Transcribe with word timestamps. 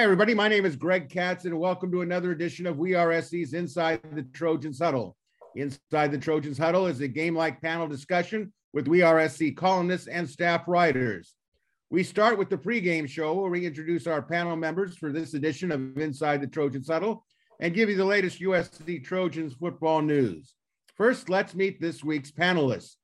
Hi, 0.00 0.04
everybody. 0.04 0.32
My 0.32 0.48
name 0.48 0.64
is 0.64 0.76
Greg 0.76 1.10
Katz, 1.10 1.44
and 1.44 1.58
welcome 1.58 1.90
to 1.90 2.00
another 2.00 2.30
edition 2.30 2.64
of 2.66 2.78
We 2.78 2.94
Are 2.94 3.20
SC's 3.20 3.52
Inside 3.54 4.00
the 4.12 4.22
Trojans 4.22 4.78
Huddle. 4.78 5.14
Inside 5.56 6.12
the 6.12 6.16
Trojans 6.16 6.56
Huddle 6.56 6.86
is 6.86 7.00
a 7.00 7.08
game 7.08 7.36
like 7.36 7.60
panel 7.60 7.86
discussion 7.86 8.50
with 8.72 8.88
We 8.88 9.02
Are 9.02 9.28
SC 9.28 9.54
columnists 9.54 10.06
and 10.06 10.26
staff 10.26 10.62
writers. 10.66 11.34
We 11.92 12.04
start 12.04 12.38
with 12.38 12.48
the 12.48 12.56
pregame 12.56 13.08
show 13.08 13.34
where 13.34 13.50
we 13.50 13.66
introduce 13.66 14.06
our 14.06 14.22
panel 14.22 14.54
members 14.54 14.96
for 14.96 15.10
this 15.10 15.34
edition 15.34 15.72
of 15.72 15.98
Inside 15.98 16.40
the 16.40 16.46
Trojans 16.46 16.86
Huddle 16.86 17.24
and 17.58 17.74
give 17.74 17.88
you 17.88 17.96
the 17.96 18.04
latest 18.04 18.40
USC 18.40 19.02
Trojans 19.02 19.54
football 19.54 20.00
news. 20.00 20.54
First, 20.94 21.28
let's 21.28 21.56
meet 21.56 21.80
this 21.80 22.04
week's 22.04 22.30
panelists. 22.30 22.94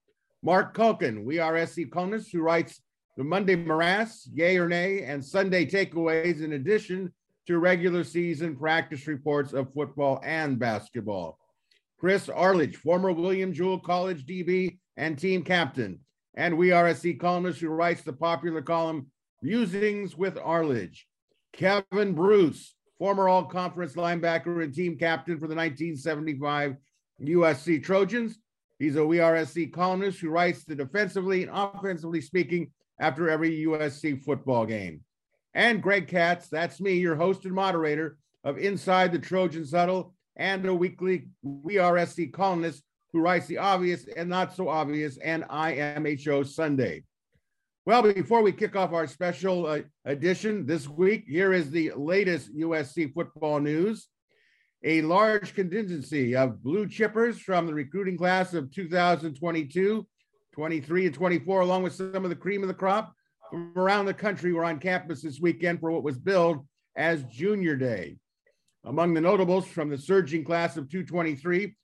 Marc 0.41 0.77
Kulkin, 0.77 1.25
We 1.25 1.41
Are 1.41 1.67
SC 1.67 1.91
columnist 1.91 2.31
who 2.31 2.43
writes 2.43 2.81
the 3.17 3.25
Monday 3.25 3.57
Morass, 3.57 4.29
Yay 4.33 4.57
or 4.57 4.69
Nay, 4.69 5.03
and 5.03 5.25
Sunday 5.25 5.67
Takeaways, 5.67 6.41
in 6.41 6.53
addition 6.53 7.13
to 7.49 7.59
regular 7.59 8.05
season 8.05 8.55
practice 8.55 9.09
reports 9.09 9.53
of 9.53 9.75
football 9.75 10.21
and 10.23 10.61
basketball. 10.61 11.41
Chris 11.99 12.29
Arledge, 12.29 12.77
former 12.77 13.11
William 13.11 13.53
Jewell 13.53 13.81
College 13.81 14.25
DB 14.25 14.79
and 14.97 15.19
team 15.19 15.43
captain, 15.43 15.99
and 16.37 16.59
We 16.59 16.71
Are 16.71 16.93
SC 16.95 17.19
columnist 17.19 17.61
who 17.61 17.69
writes 17.69 18.03
the 18.03 18.13
popular 18.13 18.61
column 18.61 19.07
Musings 19.43 20.17
with 20.17 20.39
Arledge. 20.39 21.07
Kevin 21.53 22.15
Bruce, 22.15 22.75
former 22.99 23.29
all 23.29 23.45
conference 23.45 23.95
linebacker 23.95 24.63
and 24.63 24.75
team 24.75 24.99
captain 24.99 25.37
for 25.37 25.49
the 25.49 25.55
1975 25.55 26.77
USC 27.23 27.83
Trojans. 27.83 28.39
He's 28.79 28.97
a 28.97 29.07
We 29.07 29.21
Are 29.21 29.43
SC 29.45 29.73
columnist 29.73 30.21
who 30.21 30.29
writes 30.29 30.65
the 30.65 30.75
defensively 30.75 31.43
and 31.43 31.51
offensively 31.53 32.21
speaking 32.21 32.71
after 33.01 33.31
every 33.31 33.65
USC 33.65 34.23
football 34.23 34.67
game. 34.67 35.01
And 35.55 35.83
Greg 35.83 36.07
Katz, 36.07 36.49
that's 36.49 36.81
me, 36.81 36.95
your 36.95 37.17
host 37.17 37.47
and 37.47 37.55
moderator 37.55 38.19
of 38.45 38.59
Inside 38.59 39.13
the 39.13 39.19
Trojans 39.19 39.73
Huddle 39.73 40.15
and 40.37 40.67
a 40.67 40.75
weekly 40.75 41.29
We 41.43 41.79
Are 41.79 42.05
SC 42.05 42.31
columnist 42.31 42.83
who 43.17 43.23
writes 43.23 43.47
the 43.47 43.57
obvious 43.57 44.07
and 44.15 44.29
not 44.29 44.55
so 44.55 44.69
obvious 44.69 45.17
and 45.17 45.43
IMHO 45.45 46.47
Sunday. 46.47 47.03
Well, 47.87 48.03
before 48.03 48.43
we 48.43 48.53
kick 48.53 48.77
off 48.77 48.93
our 48.93 49.07
special 49.07 49.65
uh, 49.65 49.81
edition 50.05 50.67
this 50.67 50.87
week, 50.87 51.25
here 51.27 51.55
is 51.55 51.71
the 51.71 51.93
latest 51.97 52.55
USC 52.55 53.15
football 53.15 53.59
news. 53.59 54.09
A 54.85 55.01
large 55.01 55.55
contingency 55.55 56.37
of 56.37 56.63
blue 56.63 56.87
chippers 56.87 57.39
from 57.39 57.67
the 57.67 57.73
recruiting 57.73 58.19
class 58.19 58.53
of 58.53 58.71
2022 58.71 60.07
23 60.53 61.07
and 61.07 61.15
24, 61.15 61.61
along 61.61 61.83
with 61.85 61.95
some 61.95 62.23
of 62.25 62.29
the 62.29 62.37
cream 62.37 62.63
of 62.63 62.69
the 62.69 62.75
crop 62.75 63.15
from 63.51 63.73
around 63.77 64.05
the 64.05 64.13
country, 64.15 64.53
were 64.53 64.65
on 64.65 64.79
campus 64.79 65.23
this 65.23 65.41
weekend 65.41 65.81
for 65.81 65.91
what 65.91 66.03
was 66.03 66.19
billed 66.19 66.67
as 66.97 67.25
Junior 67.25 67.77
Day. 67.77 68.19
Among 68.85 69.15
the 69.15 69.23
notables 69.23 69.67
from 69.67 69.89
the 69.89 69.99
surging 69.99 70.45
class 70.45 70.77
of 70.77 70.91
223 70.91 71.75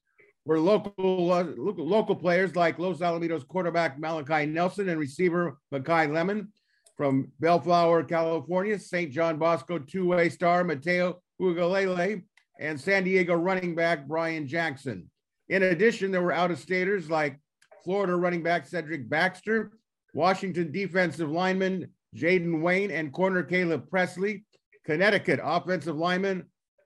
were 0.45 0.59
local, 0.59 1.33
uh, 1.33 1.45
local, 1.57 2.17
players 2.17 2.57
like 2.57 2.79
Los 2.79 2.99
Alamitos 2.99 3.47
quarterback 3.47 3.99
Malachi 3.99 4.47
Nelson 4.47 4.89
and 4.89 4.99
receiver 4.99 5.59
Makai 5.73 6.13
Lemon. 6.13 6.53
From 6.97 7.33
Bellflower, 7.41 8.05
California, 8.05 8.79
St. 8.79 9.11
John 9.11 9.39
Bosco 9.39 9.79
two-way 9.79 10.29
star 10.29 10.63
Mateo 10.63 11.23
Uiagalelei 11.41 12.23
and 12.61 12.79
San 12.79 13.05
Diego 13.05 13.35
running 13.35 13.75
back 13.75 14.07
Brian 14.07 14.47
Jackson. 14.47 15.11
In 15.49 15.63
addition, 15.65 16.13
there 16.13 16.23
were 16.23 16.33
out-of-staters 16.33 17.11
like 17.11 17.41
Florida 17.83 18.15
running 18.15 18.43
back 18.43 18.67
Cedric 18.67 19.09
Baxter, 19.09 19.73
Washington 20.15 20.71
defensive 20.71 21.31
lineman 21.31 21.89
Jaden 22.15 22.61
Wayne, 22.61 22.91
and 22.91 23.13
corner 23.13 23.43
Caleb 23.43 23.89
Presley, 23.91 24.45
Connecticut 24.85 25.41
offensive 25.43 25.97
lineman 25.97 26.45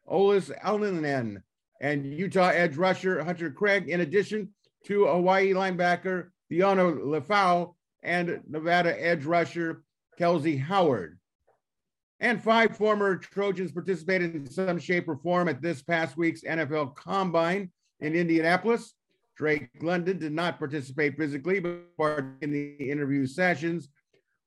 Olis 0.09 0.57
Alnanen, 0.63 1.43
and 1.81 2.15
Utah 2.15 2.49
edge 2.49 2.77
rusher 2.77 3.23
Hunter 3.23 3.51
Craig, 3.51 3.89
in 3.89 4.01
addition 4.01 4.51
to 4.87 5.07
Hawaii 5.07 5.53
linebacker 5.53 6.29
Diano 6.51 6.99
Lefau 6.99 7.75
and 8.03 8.41
Nevada 8.49 9.03
edge 9.03 9.25
rusher 9.25 9.83
Kelsey 10.19 10.57
Howard. 10.57 11.19
And 12.21 12.43
five 12.43 12.77
former 12.77 13.17
Trojans 13.17 13.73
participated 13.73 14.35
in 14.35 14.51
some 14.51 14.79
shape 14.79 15.09
or 15.09 15.17
form 15.17 15.49
at 15.49 15.61
this 15.61 15.83
past 15.83 16.17
week's 16.17 16.43
NFL 16.43 16.95
Combine 16.95 17.71
in 18.01 18.15
Indianapolis. 18.15 18.95
Drake 19.37 19.69
London 19.83 20.19
did 20.19 20.33
not 20.33 20.59
participate 20.59 21.19
physically, 21.19 21.61
but 21.61 21.95
part 21.99 22.25
in 22.41 22.51
the 22.51 22.91
interview 22.91 23.27
sessions. 23.27 23.91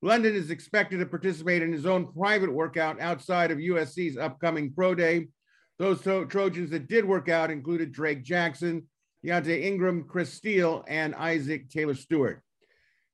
London 0.01 0.33
is 0.33 0.49
expected 0.49 0.97
to 0.97 1.05
participate 1.05 1.61
in 1.61 1.71
his 1.71 1.85
own 1.85 2.11
private 2.11 2.51
workout 2.51 2.99
outside 2.99 3.51
of 3.51 3.59
USC's 3.59 4.17
upcoming 4.17 4.73
pro 4.73 4.95
day. 4.95 5.27
Those 5.79 6.01
Trojans 6.01 6.71
that 6.71 6.89
did 6.89 7.05
work 7.05 7.29
out 7.29 7.49
included 7.49 7.93
Drake 7.93 8.21
Jackson, 8.21 8.85
Keaontay 9.25 9.63
Ingram, 9.63 10.03
Chris 10.03 10.33
Steele, 10.33 10.83
and 10.87 11.15
Isaac 11.15 11.69
Taylor 11.69 11.95
Stewart. 11.95 12.41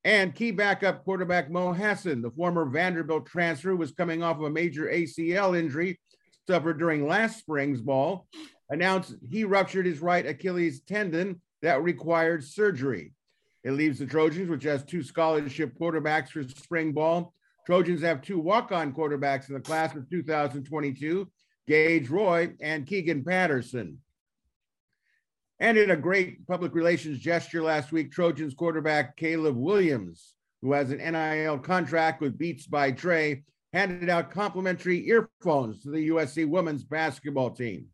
And 0.04 0.36
key 0.36 0.52
backup 0.52 1.04
quarterback 1.04 1.50
Mo 1.50 1.74
Hasan, 1.74 2.24
the 2.24 2.32
former 2.32 2.66
Vanderbilt 2.66 3.28
transfer, 3.28 3.76
was 3.76 3.92
coming 3.92 4.24
off 4.24 4.38
of 4.38 4.44
a 4.44 4.50
major 4.50 4.86
ACL 4.86 5.58
injury 5.58 6.00
suffered 6.48 6.78
during 6.78 7.08
last 7.08 7.40
spring's 7.40 7.82
ball, 7.82 8.28
announced 8.70 9.16
he 9.30 9.44
ruptured 9.44 9.86
his 9.86 10.00
right 10.00 10.26
Achilles 10.26 10.82
tendon 10.82 11.42
that 11.62 11.84
required 11.84 12.44
surgery. 12.44 13.14
It 13.64 13.72
leaves 13.72 13.98
the 13.98 14.06
Trojans, 14.06 14.50
which 14.50 14.64
has 14.64 14.84
two 14.84 15.02
scholarship 15.02 15.78
quarterbacks 15.80 16.30
for 16.30 16.44
spring 16.44 16.94
ball. 16.94 17.34
Trojans 17.66 18.02
have 18.02 18.22
two 18.22 18.40
walk 18.40 18.72
on 18.72 18.94
quarterbacks 18.94 19.50
in 19.50 19.56
the 19.56 19.62
class 19.62 19.96
of 19.96 20.08
2022 20.10 21.28
Gage 21.68 22.10
Roy 22.10 22.54
and 22.62 22.86
Keegan 22.86 23.24
Patterson. 23.24 24.00
And 25.60 25.78
in 25.78 25.92
a 25.92 25.96
great 25.96 26.46
public 26.48 26.76
relations 26.76 27.20
gesture 27.20 27.64
last 27.64 27.92
week, 27.92 28.12
Trojans 28.12 28.54
quarterback 28.54 29.16
Caleb 29.16 29.56
Williams, 29.56 30.34
who 30.62 30.74
has 30.74 30.92
an 30.92 30.98
NIL 30.98 31.60
contract 31.60 32.22
with 32.22 32.38
Beats 32.38 32.68
by 32.68 32.92
Dre, 32.92 33.44
handed 33.72 34.10
out 34.10 34.32
complimentary 34.32 35.08
earphones 35.08 35.82
to 35.84 35.92
the 35.92 36.10
USC 36.10 36.48
women's 36.48 36.84
basketball 36.84 37.52
team. 37.52 37.88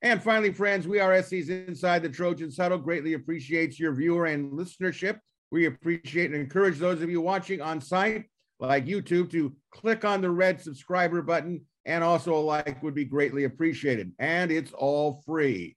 And 0.00 0.22
finally, 0.22 0.52
friends, 0.52 0.86
we 0.86 1.00
are 1.00 1.20
SC's 1.22 1.48
Inside 1.48 2.02
the 2.02 2.08
Trojans 2.08 2.56
Huddle. 2.56 2.78
Greatly 2.78 3.14
appreciates 3.14 3.80
your 3.80 3.92
viewer 3.92 4.26
and 4.26 4.52
listenership. 4.52 5.18
We 5.50 5.66
appreciate 5.66 6.30
and 6.30 6.40
encourage 6.40 6.78
those 6.78 7.02
of 7.02 7.10
you 7.10 7.20
watching 7.20 7.60
on 7.60 7.80
site 7.80 8.26
like 8.60 8.86
YouTube 8.86 9.30
to 9.30 9.54
click 9.70 10.04
on 10.04 10.20
the 10.20 10.30
red 10.30 10.60
subscriber 10.60 11.22
button 11.22 11.62
and 11.88 12.04
also 12.04 12.34
a 12.34 12.38
like 12.38 12.82
would 12.82 12.94
be 12.94 13.06
greatly 13.06 13.44
appreciated. 13.44 14.12
And 14.18 14.52
it's 14.52 14.72
all 14.72 15.22
free. 15.24 15.74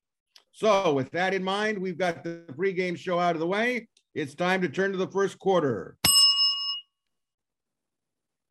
So, 0.51 0.93
with 0.93 1.09
that 1.11 1.33
in 1.33 1.43
mind, 1.43 1.79
we've 1.79 1.97
got 1.97 2.23
the 2.23 2.43
pregame 2.51 2.97
show 2.97 3.17
out 3.17 3.35
of 3.35 3.39
the 3.39 3.47
way. 3.47 3.87
It's 4.13 4.35
time 4.35 4.61
to 4.61 4.69
turn 4.69 4.91
to 4.91 4.97
the 4.97 5.07
first 5.07 5.39
quarter. 5.39 5.95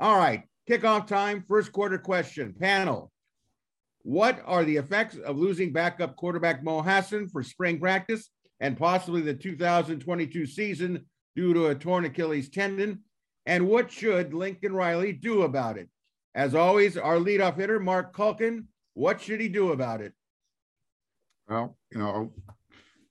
All 0.00 0.16
right, 0.16 0.44
kickoff 0.68 1.06
time, 1.06 1.44
first 1.46 1.70
quarter 1.72 1.98
question. 1.98 2.54
Panel, 2.58 3.12
what 4.02 4.40
are 4.46 4.64
the 4.64 4.78
effects 4.78 5.16
of 5.18 5.36
losing 5.36 5.74
backup 5.74 6.16
quarterback 6.16 6.64
Mo 6.64 6.80
Hasan 6.80 7.28
for 7.28 7.42
spring 7.42 7.78
practice 7.78 8.30
and 8.60 8.78
possibly 8.78 9.20
the 9.20 9.34
2022 9.34 10.46
season 10.46 11.04
due 11.36 11.52
to 11.52 11.66
a 11.66 11.74
torn 11.74 12.06
Achilles 12.06 12.48
tendon? 12.48 13.00
And 13.44 13.68
what 13.68 13.92
should 13.92 14.32
Lincoln 14.32 14.72
Riley 14.72 15.12
do 15.12 15.42
about 15.42 15.76
it? 15.76 15.90
As 16.34 16.54
always, 16.54 16.96
our 16.96 17.16
leadoff 17.16 17.56
hitter, 17.56 17.80
Marc 17.80 18.14
Kulkin, 18.14 18.66
what 18.94 19.20
should 19.20 19.40
he 19.40 19.48
do 19.48 19.72
about 19.72 20.00
it? 20.00 20.12
Well, 21.48 21.76
you 21.90 21.98
know, 21.98 22.32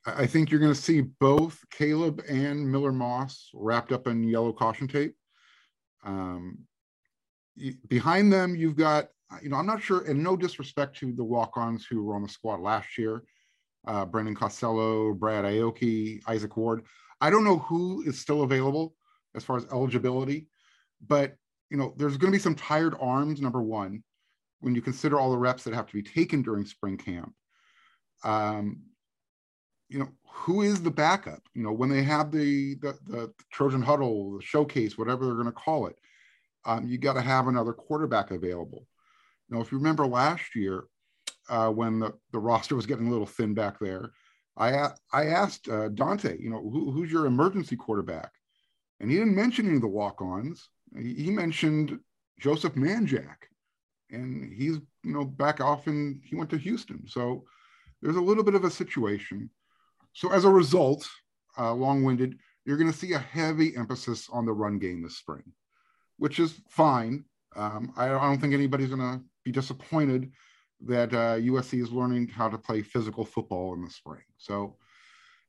I 0.06 0.26
think 0.26 0.50
you're 0.50 0.62
going 0.62 0.74
to 0.74 0.82
see 0.82 1.02
both 1.02 1.60
Caleb 1.72 2.24
and 2.30 2.72
Miller 2.72 2.94
Moss 2.94 3.50
wrapped 3.54 3.92
up 3.92 4.08
in 4.08 4.24
yellow 4.24 4.54
caution 4.54 4.88
tape. 4.88 5.16
Um, 6.04 6.60
behind 7.88 8.32
them, 8.32 8.56
you've 8.56 8.78
got 8.78 9.10
you 9.42 9.50
know, 9.50 9.58
I'm 9.58 9.66
not 9.66 9.82
sure, 9.82 10.02
and 10.06 10.24
no 10.24 10.36
disrespect 10.36 10.98
to 10.98 11.14
the 11.14 11.24
walk-ons 11.24 11.86
who 11.86 12.04
were 12.04 12.16
on 12.16 12.24
the 12.24 12.30
squad 12.30 12.62
last 12.62 12.98
year, 12.98 13.24
uh, 13.88 14.06
Brendan 14.06 14.36
Costello, 14.36 15.14
Brad 15.14 15.46
Aoki, 15.46 16.22
Isaac 16.28 16.58
Ward. 16.58 16.86
I 17.22 17.30
don't 17.30 17.44
know 17.44 17.60
who 17.60 18.02
is 18.04 18.20
still 18.20 18.42
available 18.42 18.96
as 19.36 19.44
far 19.44 19.58
as 19.58 19.66
eligibility, 19.72 20.48
but 21.06 21.36
you 21.70 21.78
know, 21.78 21.94
there's 21.98 22.18
going 22.18 22.32
to 22.32 22.38
be 22.38 22.42
some 22.42 22.56
tired 22.56 22.96
arms. 23.00 23.42
Number 23.42 23.62
one, 23.62 24.04
when 24.62 24.76
you 24.76 24.82
consider 24.82 25.20
all 25.20 25.32
the 25.32 25.38
reps 25.38 25.64
that 25.64 25.74
have 25.74 25.88
to 25.88 25.94
be 25.94 26.04
taken 26.04 26.42
during 26.42 26.66
spring 26.66 26.98
camp. 26.98 27.34
Um, 28.24 28.82
you 29.88 30.00
know, 30.00 30.10
who 30.28 30.62
is 30.62 30.82
the 30.82 30.92
backup? 30.92 31.42
You 31.54 31.64
know, 31.64 31.72
when 31.72 31.90
they 31.90 32.04
have 32.04 32.32
the 32.32 32.76
the, 32.76 32.98
the 33.08 33.34
Trojan 33.52 33.82
huddle, 33.82 34.38
the 34.38 34.44
showcase, 34.44 34.98
whatever 34.98 35.26
they're 35.26 35.34
going 35.34 35.46
to 35.46 35.52
call 35.52 35.88
it, 35.88 35.96
um, 36.66 36.88
you 36.88 36.98
got 36.98 37.14
to 37.14 37.22
have 37.22 37.48
another 37.48 37.74
quarterback 37.74 38.32
available. 38.32 38.86
Now, 39.50 39.62
if 39.62 39.72
you 39.72 39.78
remember 39.80 40.06
last 40.06 40.56
year, 40.56 40.84
uh, 41.50 41.70
when 41.70 42.00
the, 42.00 42.14
the 42.32 42.40
roster 42.40 42.76
was 42.76 42.86
getting 42.86 43.08
a 43.08 43.12
little 43.12 43.26
thin 43.26 43.54
back 43.56 43.80
there, 43.80 44.12
I 44.56 44.90
I 45.12 45.26
asked 45.26 45.68
uh, 45.68 45.90
Donte, 45.90 46.40
you 46.40 46.50
know, 46.52 46.62
who, 46.62 46.92
who's 46.92 47.12
your 47.12 47.26
emergency 47.26 47.76
quarterback, 47.76 48.32
and 49.00 49.10
he 49.10 49.18
didn't 49.18 49.36
mention 49.36 49.66
any 49.66 49.76
of 49.76 49.82
the 49.82 49.88
walk-ons. 49.88 50.70
He, 50.98 51.30
mentioned 51.30 52.00
Joseph 52.40 52.74
Manjack, 52.74 53.36
and 54.12 54.52
he's 54.52 54.78
you 55.04 55.14
know 55.14 55.26
back 55.26 55.62
off 55.62 55.88
and 55.88 56.22
he 56.24 56.36
went 56.36 56.50
to 56.50 56.58
Houston. 56.58 57.08
So 57.08 57.44
there's 58.02 58.16
a 58.16 58.22
little 58.22 58.44
bit 58.44 58.56
of 58.56 58.64
a 58.64 58.72
situation. 58.72 59.50
So 60.14 60.32
as 60.32 60.46
a 60.46 60.50
result, 60.50 61.08
uh, 61.58 61.74
long-winded, 61.74 62.38
you're 62.66 62.78
going 62.78 62.92
to 62.92 62.98
see 62.98 63.14
a 63.14 63.20
heavy 63.20 63.76
emphasis 63.76 64.30
on 64.32 64.46
the 64.46 64.52
run 64.52 64.80
game 64.80 65.02
this 65.02 65.18
spring, 65.18 65.44
which 66.18 66.40
is 66.40 66.62
fine. 66.70 67.26
Um, 67.56 67.94
I, 67.96 68.06
I, 68.06 68.10
don't 68.10 68.40
think 68.40 68.54
anybody's 68.54 68.90
going 68.90 69.00
to 69.00 69.24
be 69.44 69.52
disappointed 69.52 70.32
that 70.86 71.14
uh, 71.14 71.36
USC 71.36 71.82
is 71.82 71.92
learning 71.92 72.28
how 72.28 72.48
to 72.48 72.58
play 72.58 72.82
physical 72.82 73.26
football 73.26 73.74
in 73.74 73.84
the 73.84 73.90
spring. 73.90 74.22
So 74.38 74.78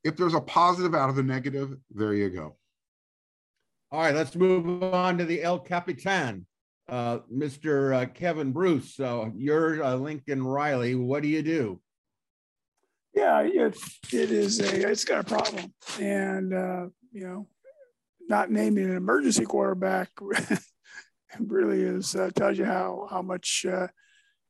if 0.03 0.17
there's 0.17 0.35
a 0.35 0.41
positive 0.41 0.95
out 0.95 1.11
of 1.11 1.17
the 1.17 1.23
negative, 1.23 1.77
there 1.91 2.15
you 2.15 2.31
go. 2.31 2.57
All 3.93 4.01
right, 4.01 4.15
let's 4.15 4.37
move 4.37 4.85
on 4.85 5.19
to 5.19 5.25
the 5.25 5.43
El 5.43 5.59
Capitan, 5.59 6.47
uh, 6.89 7.19
Mr. 7.33 8.03
Uh, 8.03 8.07
Kevin 8.07 8.53
Bruce. 8.53 8.95
So 8.95 9.33
you're 9.35 9.83
uh, 9.83 9.97
Lincoln 9.97 10.45
Riley. 10.45 10.95
What 10.95 11.25
do 11.25 11.29
you 11.29 11.43
do? 11.43 11.81
Yeah, 13.13 13.41
it, 13.41 13.77
it 14.13 14.31
is 14.31 14.61
a 14.61 14.89
it's 14.89 15.05
got 15.05 15.19
a 15.19 15.25
problem, 15.25 15.75
and 16.01 16.55
uh, 16.55 16.87
you 17.11 17.27
know, 17.27 17.49
not 18.29 18.53
naming 18.53 18.85
an 18.85 18.97
emergency 18.97 19.45
quarterback 19.45 20.11
really 21.41 21.83
is 21.83 22.15
uh, 22.15 22.31
tells 22.37 22.59
you 22.59 22.67
how 22.67 23.09
how 23.11 23.23
much 23.23 23.67
uh, 23.69 23.89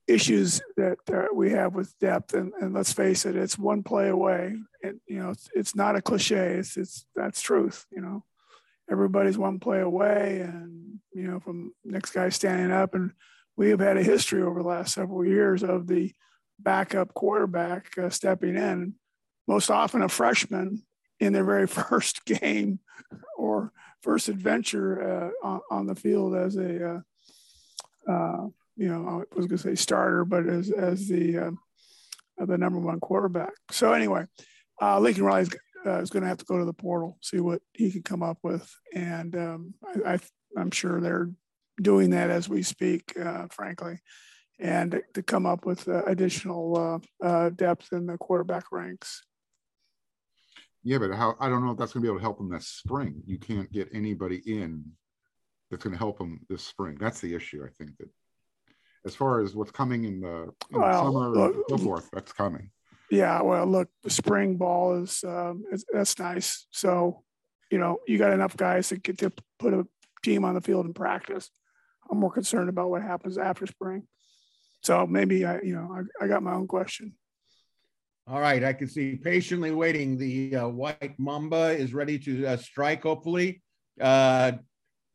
issues 0.07 0.61
that 0.77 0.99
we 1.35 1.51
have 1.53 1.75
with 1.75 1.99
depth. 1.99 2.35
And, 2.35 2.53
and, 2.61 2.75
let's 2.75 2.93
face 2.93 3.25
it, 3.25 3.37
it's 3.37 3.59
one 3.59 3.83
play 3.83 4.09
away. 4.09 4.55
And 4.83 5.01
you 5.07 5.23
know, 5.23 5.31
it's, 5.31 5.49
it's 5.55 5.75
not 5.75 5.97
a 5.97 6.03
cliche. 6.03 6.57
It's 6.57 6.77
it's 6.77 7.07
that's 7.17 7.41
truth. 7.41 7.87
You 7.91 8.03
know, 8.03 8.25
everybody's 8.91 9.39
one 9.39 9.59
play 9.59 9.81
away, 9.81 10.41
and 10.41 10.99
you 11.13 11.27
know, 11.27 11.41
from 11.41 11.73
next 11.85 12.11
guy 12.11 12.29
standing 12.29 12.73
up. 12.73 12.95
And 12.95 13.13
we 13.57 13.71
have 13.71 13.81
had 13.81 13.97
a 13.97 14.03
history 14.03 14.43
over 14.43 14.63
the 14.63 14.69
last 14.69 14.95
several 14.95 15.25
years 15.25 15.63
of 15.63 15.87
the 15.87 16.13
backup 16.59 17.15
quarterback 17.15 17.97
uh, 17.99 18.11
stepping 18.11 18.57
in, 18.57 18.95
most 19.47 19.71
often 19.71 20.03
a 20.03 20.09
freshman 20.09 20.83
in 21.19 21.33
their 21.33 21.45
very 21.45 21.67
first 21.69 22.25
game 22.25 22.81
or 23.37 23.73
first 24.03 24.29
adventure 24.29 25.33
uh, 25.43 25.47
on, 25.47 25.61
on, 25.71 25.87
the 25.87 25.95
field 25.95 26.35
as 26.35 26.57
a, 26.57 26.87
uh, 26.89 28.11
uh 28.11 28.47
you 28.77 28.89
know, 28.89 29.25
I 29.31 29.37
was 29.37 29.47
going 29.47 29.59
to 29.59 29.59
say 29.59 29.75
starter, 29.75 30.25
but 30.25 30.49
as, 30.49 30.71
as 30.71 31.07
the, 31.07 31.39
uh, 31.39 31.51
the 32.47 32.57
number 32.57 32.79
one 32.79 32.99
quarterback. 32.99 33.53
So 33.71 33.93
anyway, 33.93 34.25
uh, 34.81 34.99
Lincoln 35.01 35.25
Riley 35.25 35.49
is, 35.85 36.03
is 36.05 36.11
going 36.11 36.23
to 36.23 36.29
have 36.29 36.39
to 36.39 36.45
go 36.45 36.59
to 36.59 36.65
the 36.65 36.73
portal, 36.73 37.19
see 37.23 37.41
what 37.41 37.63
he 37.75 37.91
can 37.91 38.03
come 38.03 38.23
up 38.23 38.39
with. 38.43 38.69
And 38.95 39.35
um, 39.37 39.75
I, 39.85 40.15
I, 40.15 40.19
I'm 40.57 40.71
sure 40.71 41.01
they're 41.01 41.31
doing 41.81 42.11
that 42.11 42.31
as 42.31 42.49
we 42.49 42.63
speak, 42.63 43.17
frankly 43.51 44.01
and 44.61 45.03
to 45.15 45.23
come 45.23 45.47
up 45.47 45.65
with 45.65 45.89
uh, 45.89 46.05
additional 46.05 47.03
uh, 47.23 47.27
uh, 47.27 47.49
depth 47.51 47.93
in 47.93 48.07
the 48.07 48.19
quarterback 48.19 48.65
ranks. 48.71 49.25
Yeah, 50.83 50.99
but 50.99 51.13
how 51.13 51.35
I 51.41 51.49
don't 51.49 51.65
know 51.65 51.73
if 51.73 51.79
that's 51.79 51.93
going 51.93 52.03
to 52.03 52.07
be 52.07 52.09
able 52.09 52.19
to 52.19 52.23
help 52.23 52.39
them 52.39 52.51
this 52.51 52.67
spring. 52.67 53.23
You 53.27 53.39
can't 53.39 53.71
get 53.73 53.89
anybody 53.93 54.43
in 54.47 54.85
that's 55.71 55.83
going 55.83 55.93
to 55.93 55.99
help 55.99 56.19
them 56.19 56.41
this 56.49 56.63
spring. 56.63 56.97
That's 57.01 57.21
the 57.21 57.35
issue. 57.35 57.65
I 57.65 57.69
think 57.77 57.97
that 57.99 58.09
as 59.05 59.15
far 59.15 59.41
as 59.41 59.55
what's 59.55 59.71
coming 59.71 60.05
in 60.05 60.21
the, 60.21 60.51
in 60.71 60.81
well, 60.81 60.93
the 60.93 60.99
summer 60.99 61.29
look, 61.31 61.55
and 61.55 61.65
so 61.69 61.79
forth, 61.79 62.09
that's 62.13 62.33
coming. 62.33 62.71
Yeah, 63.11 63.43
well, 63.43 63.67
look, 63.67 63.89
the 64.05 64.11
spring 64.11 64.57
ball 64.57 65.03
is, 65.03 65.25
um, 65.25 65.65
is 65.73 65.85
that's 65.93 66.19
nice. 66.19 66.67
So, 66.71 67.25
you 67.71 67.79
know, 67.79 67.99
you 68.07 68.19
got 68.19 68.33
enough 68.33 68.57
guys 68.57 68.89
to 68.89 68.97
get 68.99 69.19
to 69.19 69.33
put 69.59 69.75
a 69.75 69.87
team 70.23 70.45
on 70.45 70.55
the 70.55 70.61
field 70.61 70.87
in 70.87 70.95
practice. 70.95 71.51
I'm 72.11 72.19
more 72.19 72.31
concerned 72.31 72.69
about 72.69 72.91
what 72.91 73.03
happens 73.03 73.39
after 73.39 73.67
spring. 73.67 74.05
So 74.83 75.07
maybe 75.07 75.45
I, 75.45 75.61
you 75.61 75.75
know, 75.75 75.95
I, 76.21 76.25
I 76.25 76.29
got 76.29 76.43
my 76.43 76.55
own 76.55 76.67
question. 76.67 77.15
All 78.27 78.41
right, 78.41 78.63
I 78.63 78.73
can 78.73 78.89
see 78.89 79.17
patiently 79.17 79.73
waiting. 79.73 80.17
The 80.17 80.57
uh, 80.57 80.69
white 80.69 81.19
mamba 81.19 81.71
is 81.71 81.93
ready 81.93 82.19
to 82.21 82.47
uh, 82.47 82.57
strike. 82.57 83.03
Hopefully, 83.03 83.61
uh, 84.01 84.53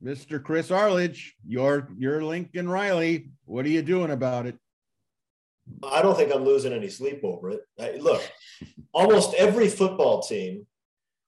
Mr. 0.03 0.43
Chris 0.43 0.69
Arledge, 0.69 1.33
your 1.47 1.89
your 1.97 2.23
Lincoln 2.23 2.67
Riley. 2.67 3.29
What 3.45 3.65
are 3.65 3.69
you 3.69 3.81
doing 3.81 4.11
about 4.11 4.47
it? 4.47 4.57
I 5.91 6.01
don't 6.01 6.15
think 6.15 6.33
I'm 6.33 6.45
losing 6.45 6.73
any 6.73 6.89
sleep 6.89 7.21
over 7.23 7.51
it. 7.51 8.01
look, 8.01 8.21
almost 8.93 9.33
every 9.35 9.67
football 9.67 10.21
team 10.21 10.65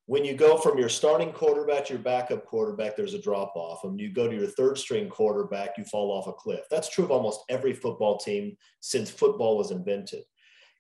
when 0.08 0.24
you 0.24 0.34
go 0.34 0.58
from 0.58 0.78
your 0.78 0.88
starting 0.88 1.34
quarterback 1.34 1.86
to 1.86 1.94
your 1.94 2.02
backup 2.02 2.46
quarterback, 2.46 2.96
there's 2.96 3.14
a 3.14 3.22
drop 3.22 3.54
off. 3.56 3.84
And 3.84 4.00
you 4.00 4.10
go 4.10 4.28
to 4.28 4.36
your 4.36 4.48
third 4.48 4.78
string 4.78 5.10
quarterback, 5.10 5.78
you 5.78 5.84
fall 5.84 6.12
off 6.12 6.28
a 6.28 6.34
cliff. 6.34 6.62
That's 6.72 6.88
true 6.88 7.04
of 7.04 7.12
almost 7.12 7.42
every 7.50 7.74
football 7.74 8.18
team 8.18 8.56
since 8.80 9.10
football 9.12 9.58
was 9.58 9.72
invented. 9.72 10.24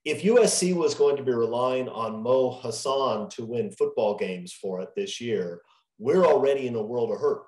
If 0.06 0.24
USC 0.24 0.74
was 0.74 0.96
going 0.96 1.18
to 1.18 1.24
be 1.24 1.34
relying 1.34 1.90
on 1.90 2.24
Mo 2.24 2.58
Hasan 2.64 3.28
to 3.32 3.46
win 3.46 3.70
football 3.72 4.16
games 4.16 4.54
for 4.54 4.80
it 4.80 4.96
this 4.96 5.20
year, 5.20 5.60
we're 6.00 6.26
already 6.26 6.68
in 6.68 6.76
a 6.76 6.82
world 6.82 7.12
of 7.12 7.20
hurt. 7.20 7.42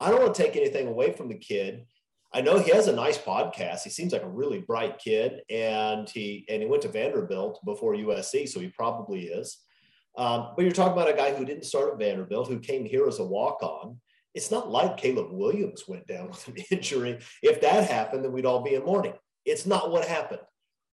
I 0.00 0.10
don't 0.10 0.20
want 0.20 0.34
to 0.34 0.42
take 0.42 0.56
anything 0.56 0.88
away 0.88 1.12
from 1.12 1.28
the 1.28 1.38
kid. 1.38 1.86
I 2.34 2.40
know 2.40 2.58
he 2.58 2.72
has 2.72 2.88
a 2.88 2.92
nice 2.92 3.16
podcast. 3.16 3.84
He 3.84 3.90
seems 3.90 4.12
like 4.12 4.24
a 4.24 4.28
really 4.28 4.60
bright 4.60 4.98
kid, 4.98 5.42
and 5.48 6.10
he 6.10 6.44
and 6.48 6.60
he 6.60 6.68
went 6.68 6.82
to 6.82 6.88
Vanderbilt 6.88 7.60
before 7.64 7.94
USC, 7.94 8.48
so 8.48 8.58
he 8.58 8.68
probably 8.68 9.26
is. 9.26 9.58
Um, 10.18 10.48
but 10.56 10.62
you're 10.62 10.72
talking 10.72 10.94
about 10.94 11.08
a 11.10 11.16
guy 11.16 11.32
who 11.32 11.44
didn't 11.44 11.64
start 11.64 11.92
at 11.92 11.98
Vanderbilt, 11.98 12.48
who 12.48 12.58
came 12.58 12.84
here 12.84 13.06
as 13.06 13.20
a 13.20 13.24
walk 13.24 13.62
on. 13.62 14.00
It's 14.34 14.50
not 14.50 14.68
like 14.68 14.96
Caleb 14.96 15.28
Williams 15.30 15.84
went 15.86 16.08
down 16.08 16.26
with 16.28 16.48
an 16.48 16.56
injury. 16.72 17.20
If 17.40 17.60
that 17.60 17.88
happened, 17.88 18.24
then 18.24 18.32
we'd 18.32 18.46
all 18.46 18.62
be 18.62 18.74
in 18.74 18.84
mourning. 18.84 19.14
It's 19.44 19.64
not 19.64 19.92
what 19.92 20.04
happened. 20.04 20.42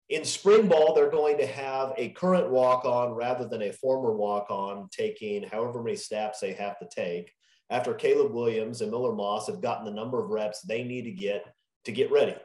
In 0.08 0.24
spring 0.24 0.70
ball, 0.70 0.94
they're 0.94 1.10
going 1.10 1.38
to 1.40 1.48
have 1.48 1.94
a 1.98 2.10
current 2.10 2.50
walk 2.50 2.86
on 2.86 3.12
rather 3.12 3.46
than 3.46 3.64
a 3.64 3.74
former 3.74 4.14
walk 4.14 4.50
on 4.50 4.88
taking 4.90 5.44
however 5.44 5.84
many 5.84 5.98
snaps 5.98 6.40
they 6.40 6.54
have 6.54 6.80
to 6.80 6.88
take 6.96 7.32
after 7.70 7.94
Caleb 7.94 8.32
Williams 8.32 8.82
and 8.82 8.92
Miller 8.92 9.14
Moss 9.14 9.48
have 9.48 9.62
gotten 9.62 9.86
the 9.86 9.92
number 9.92 10.24
of 10.24 10.30
reps 10.30 10.62
they 10.62 10.84
need 10.84 11.04
to 11.04 11.12
get 11.12 11.46
to 11.86 11.92
get 11.92 12.12
ready. 12.12 12.36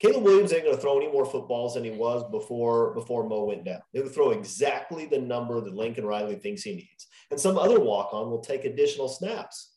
Caleb 0.00 0.24
Williams 0.24 0.52
ain't 0.52 0.64
going 0.64 0.74
to 0.74 0.80
throw 0.80 0.98
any 0.98 1.10
more 1.10 1.24
footballs 1.24 1.74
than 1.74 1.84
he 1.84 1.90
was 1.90 2.24
before 2.30 2.92
before 2.94 3.28
Mo 3.28 3.44
went 3.44 3.64
down. 3.64 3.80
He'll 3.92 4.08
throw 4.08 4.30
exactly 4.30 5.06
the 5.06 5.20
number 5.20 5.60
that 5.60 5.74
Lincoln 5.74 6.04
Riley 6.04 6.34
thinks 6.34 6.62
he 6.62 6.74
needs, 6.74 7.06
and 7.30 7.40
some 7.40 7.56
other 7.56 7.80
walk 7.80 8.12
on 8.12 8.30
will 8.30 8.40
take 8.40 8.64
additional 8.64 9.08
snaps. 9.08 9.72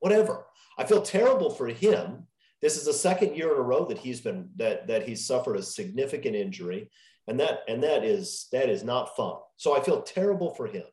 Whatever. 0.00 0.46
I 0.78 0.84
feel 0.84 1.02
terrible 1.02 1.50
for 1.50 1.68
him. 1.68 2.26
This 2.62 2.76
is 2.76 2.84
the 2.84 2.92
second 2.92 3.36
year 3.36 3.52
in 3.52 3.58
a 3.58 3.62
row 3.62 3.86
that 3.86 3.98
he's 3.98 4.20
been 4.20 4.50
that 4.56 4.86
that 4.88 5.08
he's 5.08 5.26
suffered 5.26 5.56
a 5.56 5.62
significant 5.62 6.36
injury, 6.36 6.90
and 7.26 7.40
that 7.40 7.60
and 7.68 7.82
that 7.82 8.04
is 8.04 8.48
that 8.52 8.68
is 8.68 8.84
not 8.84 9.16
fun. 9.16 9.36
So 9.56 9.76
I 9.76 9.80
feel 9.80 10.02
terrible 10.02 10.54
for 10.54 10.66
him. 10.66 10.84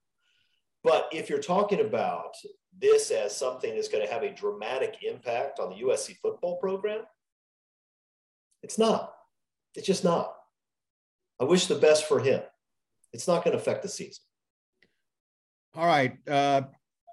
But 0.87 1.09
if 1.11 1.29
you're 1.29 1.39
talking 1.39 1.81
about 1.81 2.37
this 2.79 3.11
as 3.11 3.35
something 3.35 3.75
that's 3.75 3.89
going 3.89 4.07
to 4.07 4.11
have 4.11 4.23
a 4.23 4.33
dramatic 4.33 4.99
impact 5.05 5.59
on 5.59 5.69
the 5.69 5.83
USC 5.83 6.15
football 6.21 6.55
program, 6.59 7.01
it's 8.63 8.79
not. 8.79 9.13
It's 9.75 9.85
just 9.85 10.05
not. 10.05 10.33
I 11.41 11.43
wish 11.43 11.67
the 11.67 11.75
best 11.75 12.05
for 12.05 12.21
him. 12.21 12.41
It's 13.11 13.27
not 13.27 13.43
going 13.43 13.51
to 13.51 13.61
affect 13.61 13.83
the 13.83 13.89
season. 13.89 14.23
All 15.75 15.85
right. 15.85 16.17
Uh, 16.25 16.61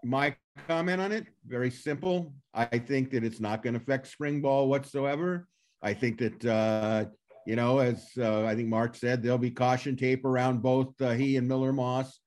my 0.04 0.36
comment 0.68 1.00
on 1.00 1.10
it 1.10 1.26
very 1.44 1.70
simple. 1.70 2.32
I 2.54 2.78
think 2.78 3.10
that 3.10 3.24
it's 3.24 3.40
not 3.40 3.64
going 3.64 3.74
to 3.74 3.80
affect 3.80 4.06
spring 4.06 4.40
ball 4.40 4.68
whatsoever. 4.68 5.48
I 5.82 5.94
think 5.94 6.18
that, 6.18 6.44
uh, 6.44 7.06
you 7.44 7.56
know, 7.56 7.80
as 7.80 8.06
uh, 8.18 8.44
I 8.44 8.54
think 8.54 8.68
Mark 8.68 8.94
said, 8.94 9.20
there'll 9.20 9.36
be 9.36 9.50
caution 9.50 9.96
tape 9.96 10.24
around 10.24 10.62
both 10.62 10.94
uh, 11.02 11.10
he 11.10 11.38
and 11.38 11.48
Miller 11.48 11.72
Moss. 11.72 12.20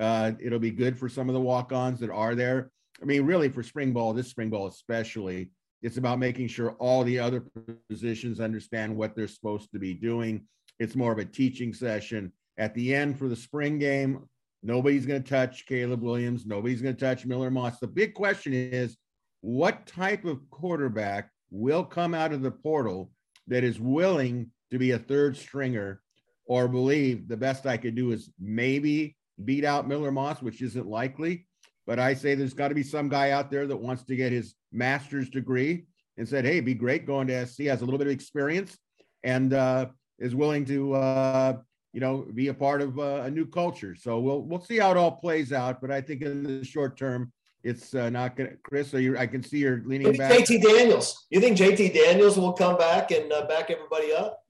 Uh, 0.00 0.32
it'll 0.40 0.58
be 0.58 0.70
good 0.70 0.98
for 0.98 1.08
some 1.08 1.28
of 1.28 1.34
the 1.34 1.40
walk 1.40 1.72
ons 1.72 2.00
that 2.00 2.10
are 2.10 2.34
there. 2.34 2.70
I 3.02 3.04
mean, 3.04 3.22
really, 3.22 3.50
for 3.50 3.62
spring 3.62 3.92
ball, 3.92 4.14
this 4.14 4.28
spring 4.28 4.48
ball 4.50 4.66
especially, 4.66 5.50
It's 5.82 5.96
about 5.96 6.18
making 6.18 6.48
sure 6.48 6.72
all 6.72 7.04
the 7.04 7.18
other 7.18 7.42
positions 7.88 8.40
understand 8.40 8.94
what 8.94 9.14
they're 9.14 9.28
supposed 9.28 9.72
to 9.72 9.78
be 9.78 9.94
doing. 9.94 10.46
It's 10.78 10.96
more 10.96 11.12
of 11.12 11.18
a 11.18 11.24
teaching 11.24 11.72
session. 11.72 12.32
At 12.58 12.74
the 12.74 12.94
end 12.94 13.18
for 13.18 13.28
the 13.28 13.36
spring 13.36 13.78
game, 13.78 14.28
nobody's 14.62 15.06
going 15.06 15.22
to 15.22 15.28
touch 15.28 15.64
Caleb 15.66 16.02
Williams. 16.02 16.44
Nobody's 16.44 16.82
going 16.82 16.96
to 16.96 17.00
touch 17.00 17.24
Miller 17.24 17.50
Moss. 17.50 17.78
The 17.78 17.86
big 17.86 18.12
question 18.14 18.52
is 18.52 18.96
what 19.40 19.86
type 19.86 20.24
of 20.26 20.48
quarterback 20.50 21.30
will 21.50 21.84
come 21.84 22.14
out 22.14 22.32
of 22.32 22.42
the 22.42 22.50
portal 22.50 23.10
that 23.46 23.64
is 23.64 23.80
willing 23.80 24.50
to 24.70 24.78
be 24.78 24.90
a 24.90 24.98
third 24.98 25.36
stringer 25.36 26.02
or 26.44 26.68
believe 26.68 27.28
the 27.28 27.36
best 27.36 27.66
I 27.66 27.78
could 27.78 27.94
do 27.94 28.12
is 28.12 28.30
maybe 28.38 29.16
beat 29.44 29.64
out 29.64 29.88
Miller 29.88 30.10
Moss, 30.10 30.42
which 30.42 30.62
isn't 30.62 30.86
likely. 30.86 31.46
But 31.86 31.98
I 31.98 32.14
say 32.14 32.34
there's 32.34 32.54
got 32.54 32.68
to 32.68 32.74
be 32.74 32.82
some 32.82 33.08
guy 33.08 33.30
out 33.30 33.50
there 33.50 33.66
that 33.66 33.76
wants 33.76 34.04
to 34.04 34.16
get 34.16 34.32
his 34.32 34.54
master's 34.72 35.28
degree 35.28 35.86
and 36.16 36.28
said, 36.28 36.44
hey, 36.44 36.60
be 36.60 36.74
great 36.74 37.06
going 37.06 37.26
to 37.28 37.46
SC, 37.46 37.62
has 37.62 37.82
a 37.82 37.84
little 37.84 37.98
bit 37.98 38.06
of 38.06 38.12
experience 38.12 38.76
and 39.24 39.54
uh, 39.54 39.86
is 40.18 40.34
willing 40.34 40.64
to, 40.66 40.94
uh, 40.94 41.56
you 41.92 42.00
know, 42.00 42.26
be 42.34 42.48
a 42.48 42.54
part 42.54 42.82
of 42.82 42.98
uh, 42.98 43.22
a 43.24 43.30
new 43.30 43.46
culture. 43.46 43.96
So 43.96 44.20
we'll 44.20 44.42
we'll 44.42 44.60
see 44.60 44.78
how 44.78 44.92
it 44.92 44.96
all 44.96 45.12
plays 45.12 45.52
out. 45.52 45.80
But 45.80 45.90
I 45.90 46.00
think 46.00 46.22
in 46.22 46.42
the 46.42 46.64
short 46.64 46.96
term, 46.96 47.32
it's 47.64 47.94
uh, 47.94 48.10
not 48.10 48.36
going 48.36 48.50
to. 48.50 48.56
Chris, 48.62 48.90
so 48.90 48.96
you 48.96 49.18
I 49.18 49.26
can 49.26 49.42
see 49.42 49.58
you're 49.58 49.82
leaning 49.84 50.16
back. 50.16 50.32
JT 50.32 50.62
Daniels. 50.62 51.26
You 51.30 51.40
think 51.40 51.56
JT 51.56 51.92
Daniels 51.94 52.38
will 52.38 52.52
come 52.52 52.76
back 52.78 53.10
and 53.10 53.32
uh, 53.32 53.46
back 53.46 53.70
everybody 53.70 54.12
up? 54.12 54.44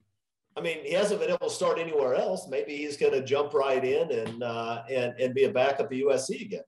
I 0.57 0.61
mean, 0.61 0.83
he 0.83 0.93
hasn't 0.93 1.21
been 1.21 1.29
able 1.29 1.47
to 1.47 1.53
start 1.53 1.79
anywhere 1.79 2.15
else. 2.15 2.47
Maybe 2.49 2.75
he's 2.75 2.97
going 2.97 3.13
to 3.13 3.23
jump 3.23 3.53
right 3.53 3.83
in 3.83 4.11
and 4.11 4.43
uh, 4.43 4.83
and 4.89 5.13
and 5.19 5.33
be 5.33 5.45
a 5.45 5.51
backup 5.51 5.87
at 5.87 5.91
USC 5.91 6.41
again. 6.41 6.63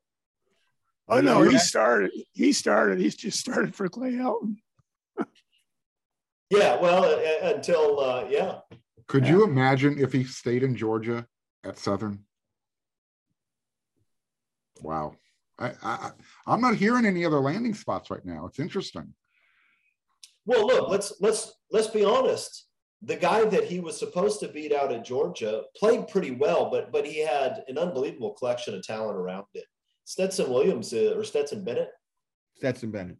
Oh 1.10 1.20
no, 1.20 1.42
he 1.42 1.58
started. 1.58 2.12
He 2.32 2.54
started. 2.54 3.00
He's 3.00 3.16
just 3.16 3.40
started 3.40 3.76
for 3.76 3.90
Clay 3.90 4.14
Helton. 4.14 4.56
yeah, 6.50 6.80
well, 6.80 7.04
uh, 7.04 7.56
until 7.56 8.00
uh, 8.00 8.26
yeah. 8.30 8.60
Could 9.08 9.28
you 9.28 9.44
imagine 9.44 10.00
if 10.00 10.14
he 10.14 10.24
stayed 10.24 10.64
in 10.64 10.76
Georgia 10.76 11.28
at 11.66 11.78
Southern? 11.78 12.24
Wow. 14.82 15.16
I, 15.60 15.72
I 15.84 16.12
I'm 16.48 16.62
not 16.62 16.76
hearing 16.76 17.06
any 17.06 17.26
other 17.26 17.40
landing 17.40 17.74
spots 17.74 18.10
right 18.10 18.26
now. 18.26 18.46
It's 18.48 18.60
interesting. 18.60 19.14
Well, 20.46 20.68
look, 20.68 20.90
let's 20.90 21.14
let's 21.20 21.54
let's 21.72 21.88
be 21.88 22.04
honest. 22.04 22.66
The 23.06 23.16
guy 23.16 23.44
that 23.46 23.66
he 23.66 23.80
was 23.80 24.00
supposed 24.00 24.40
to 24.40 24.48
beat 24.48 24.74
out 24.74 24.94
at 24.94 25.04
Georgia 25.06 25.64
played 25.76 26.08
pretty 26.08 26.32
well, 26.32 26.70
but 26.70 26.92
but 26.92 27.06
he 27.06 27.20
had 27.20 27.64
an 27.68 27.78
unbelievable 27.78 28.32
collection 28.34 28.74
of 28.76 28.84
talent 28.84 29.18
around 29.18 29.46
it. 29.54 29.66
Stetson 30.06 30.50
Williams 30.50 30.94
uh, 30.94 31.14
or 31.16 31.24
Stetson 31.24 31.64
Bennett. 31.64 31.90
Stetson 32.58 32.92
Bennett. 32.92 33.18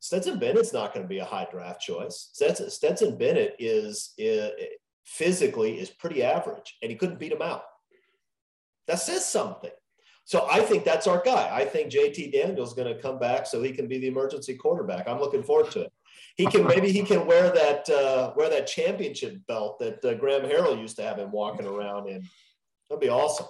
Stetson 0.00 0.38
Bennett's 0.38 0.72
not 0.72 0.92
going 0.92 1.04
to 1.04 1.08
be 1.08 1.20
a 1.20 1.24
high 1.24 1.46
draft 1.50 1.80
choice. 1.80 2.30
Stetson, 2.32 2.68
Stetson 2.70 3.16
Bennett 3.16 3.54
is, 3.60 4.14
is 4.18 4.50
physically 5.04 5.78
is 5.78 5.90
pretty 5.90 6.24
average, 6.24 6.76
and 6.82 6.90
he 6.90 6.96
couldn't 6.96 7.20
beat 7.20 7.30
him 7.30 7.42
out. 7.42 7.62
That 8.88 8.98
says 8.98 9.26
something. 9.26 9.70
So 10.24 10.48
I 10.50 10.60
think 10.60 10.84
that's 10.84 11.06
our 11.06 11.22
guy. 11.24 11.50
I 11.52 11.64
think 11.64 11.92
JT 11.92 12.32
Daniels 12.32 12.74
going 12.74 12.92
to 12.92 13.00
come 13.00 13.18
back 13.18 13.46
so 13.46 13.62
he 13.62 13.72
can 13.72 13.86
be 13.86 13.98
the 13.98 14.08
emergency 14.08 14.54
quarterback. 14.56 15.08
I'm 15.08 15.20
looking 15.20 15.42
forward 15.42 15.70
to 15.72 15.82
it. 15.82 15.92
He 16.36 16.46
can 16.46 16.66
maybe 16.66 16.90
he 16.92 17.02
can 17.02 17.26
wear 17.26 17.50
that 17.52 17.88
uh, 17.88 18.32
wear 18.36 18.48
that 18.50 18.66
championship 18.66 19.38
belt 19.46 19.78
that 19.80 20.04
uh, 20.04 20.14
Graham 20.14 20.42
Harrell 20.42 20.80
used 20.80 20.96
to 20.96 21.02
have 21.02 21.18
him 21.18 21.30
walking 21.30 21.66
around 21.66 22.08
in. 22.08 22.26
That'd 22.88 23.00
be 23.00 23.08
awesome. 23.08 23.46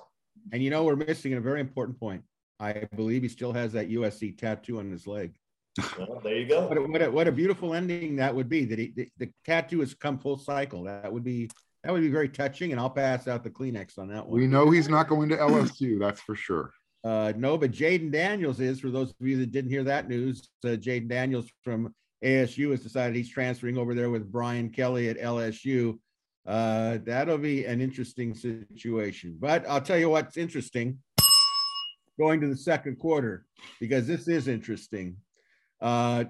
And 0.53 0.63
you 0.63 0.71
know 0.71 0.85
we're 0.85 0.97
missing 0.97 1.35
a 1.35 1.41
very 1.41 1.61
important 1.61 1.99
point. 1.99 2.23
I 2.59 2.87
believe 2.95 3.23
he 3.23 3.29
still 3.29 3.53
has 3.53 3.73
that 3.73 3.91
USC 3.91 4.39
tattoo 4.39 4.79
on 4.79 4.91
his 4.91 5.07
leg. 5.07 5.35
Well, 5.99 6.21
there 6.23 6.37
you 6.37 6.47
go. 6.47 6.69
What 6.69 6.77
a, 6.77 6.83
what 6.83 7.03
a, 7.03 7.11
what 7.11 7.29
a 7.29 7.33
beautiful 7.33 7.75
ending 7.75 8.17
that 8.17 8.35
would 8.35 8.49
be. 8.49 8.65
That 8.65 8.79
he, 8.79 8.93
the, 8.95 9.09
the 9.19 9.33
tattoo 9.45 9.81
has 9.81 9.95
come 9.95 10.19
full 10.19 10.37
cycle. 10.37 10.85
That 10.85 11.13
would 11.13 11.25
be 11.25 11.51
that 11.83 11.93
would 11.93 12.03
be 12.03 12.11
very 12.11 12.29
touching, 12.29 12.73
and 12.73 12.81
I'll 12.81 12.91
pass 12.91 13.27
out 13.27 13.43
the 13.43 13.51
Kleenex 13.51 13.99
on 13.99 14.09
that 14.09 14.27
one. 14.27 14.39
We 14.39 14.47
know 14.47 14.71
he's 14.71 14.89
not 14.89 15.09
going 15.09 15.29
to 15.31 15.37
LSU, 15.37 15.99
that's 15.99 16.21
for 16.21 16.37
sure. 16.37 16.73
Uh, 17.05 17.33
no, 17.37 17.59
but 17.59 17.73
Jayden 17.73 18.13
Daniels 18.13 18.61
is. 18.61 18.81
For 18.81 18.91
those 18.91 19.11
of 19.11 19.27
you 19.27 19.39
that 19.39 19.51
didn't 19.51 19.71
hear 19.71 19.83
that 19.85 20.09
news, 20.09 20.49
uh, 20.65 20.69
Jayden 20.69 21.09
Daniels 21.09 21.51
from 21.65 21.93
ASU 22.25 22.71
has 22.71 22.81
decided 22.81 23.17
he's 23.17 23.31
transferring 23.31 23.77
over 23.77 23.95
there 23.95 24.11
with 24.11 24.31
Brian 24.31 24.71
Kelly 24.71 25.09
at 25.09 25.19
LSU. 25.19 25.99
Uh, 26.47 26.99
that'll 27.05 27.39
be 27.39 27.65
an 27.65 27.81
interesting 27.81 28.35
situation. 28.35 29.37
But 29.39 29.69
I'll 29.69 29.81
tell 29.81 29.99
you 29.99 30.11
what's 30.11 30.37
interesting 30.37 30.99
going 32.19 32.41
to 32.41 32.49
the 32.49 32.57
second 32.57 32.99
quarter 32.99 33.45
because 33.81 34.07
this 34.07 34.29
is 34.29 34.49
interesting. 34.49 35.17
Uh, 35.81 36.25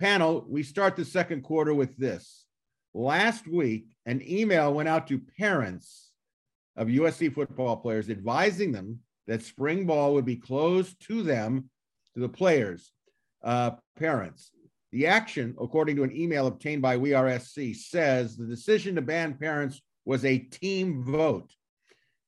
panel, 0.00 0.44
we 0.48 0.62
start 0.62 0.96
the 0.96 1.04
second 1.04 1.42
quarter 1.42 1.72
with 1.72 1.96
this. 1.96 2.44
Last 2.92 3.46
week, 3.46 3.86
an 4.04 4.22
email 4.26 4.72
went 4.72 4.88
out 4.88 5.06
to 5.08 5.20
parents 5.38 6.10
of 6.76 6.88
USC 6.88 7.34
football 7.34 7.76
players 7.76 8.10
advising 8.10 8.72
them 8.72 9.00
that 9.26 9.42
spring 9.42 9.86
ball 9.86 10.14
would 10.14 10.24
be 10.24 10.36
closed 10.36 10.96
to 11.08 11.22
them, 11.22 11.70
to 12.14 12.20
the 12.20 12.28
players, 12.28 12.92
uh, 13.42 13.72
parents. 13.98 14.50
The 14.96 15.08
action, 15.08 15.54
according 15.60 15.96
to 15.96 16.04
an 16.04 16.16
email 16.16 16.46
obtained 16.46 16.80
by 16.80 16.96
We 16.96 17.12
Are 17.12 17.38
SC, 17.38 17.74
says 17.74 18.34
the 18.34 18.46
decision 18.46 18.94
to 18.94 19.02
ban 19.02 19.34
parents 19.34 19.82
was 20.06 20.24
a 20.24 20.38
team 20.38 21.04
vote. 21.04 21.52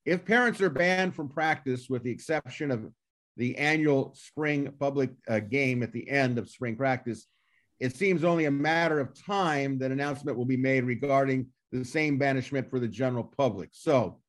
If 0.05 0.27
parents 0.27 0.61
are 0.61 0.69
banned 0.69 1.15
from 1.15 1.31
practice, 1.31 1.89
with 1.89 2.03
the 2.03 2.11
exception 2.11 2.71
of 2.71 2.85
the 3.39 3.57
annual 3.57 4.13
spring 4.15 4.71
public 4.79 5.13
uh, 5.27 5.39
game 5.39 5.83
at 5.83 5.95
the 5.95 6.11
end 6.11 6.37
of 6.37 6.51
spring 6.51 6.77
practice, 6.77 7.27
it 7.81 7.97
seems 7.97 8.23
only 8.23 8.45
a 8.45 8.51
matter 8.51 9.01
of 9.01 9.19
time 9.19 9.79
that 9.79 9.91
announcement 9.91 10.37
will 10.37 10.45
be 10.45 10.59
made 10.59 10.85
regarding 10.85 11.47
the 11.73 11.87
same 11.87 12.19
banishment 12.19 12.69
for 12.69 12.79
the 12.79 12.87
general 12.87 13.25
public. 13.25 13.71
So 13.73 14.21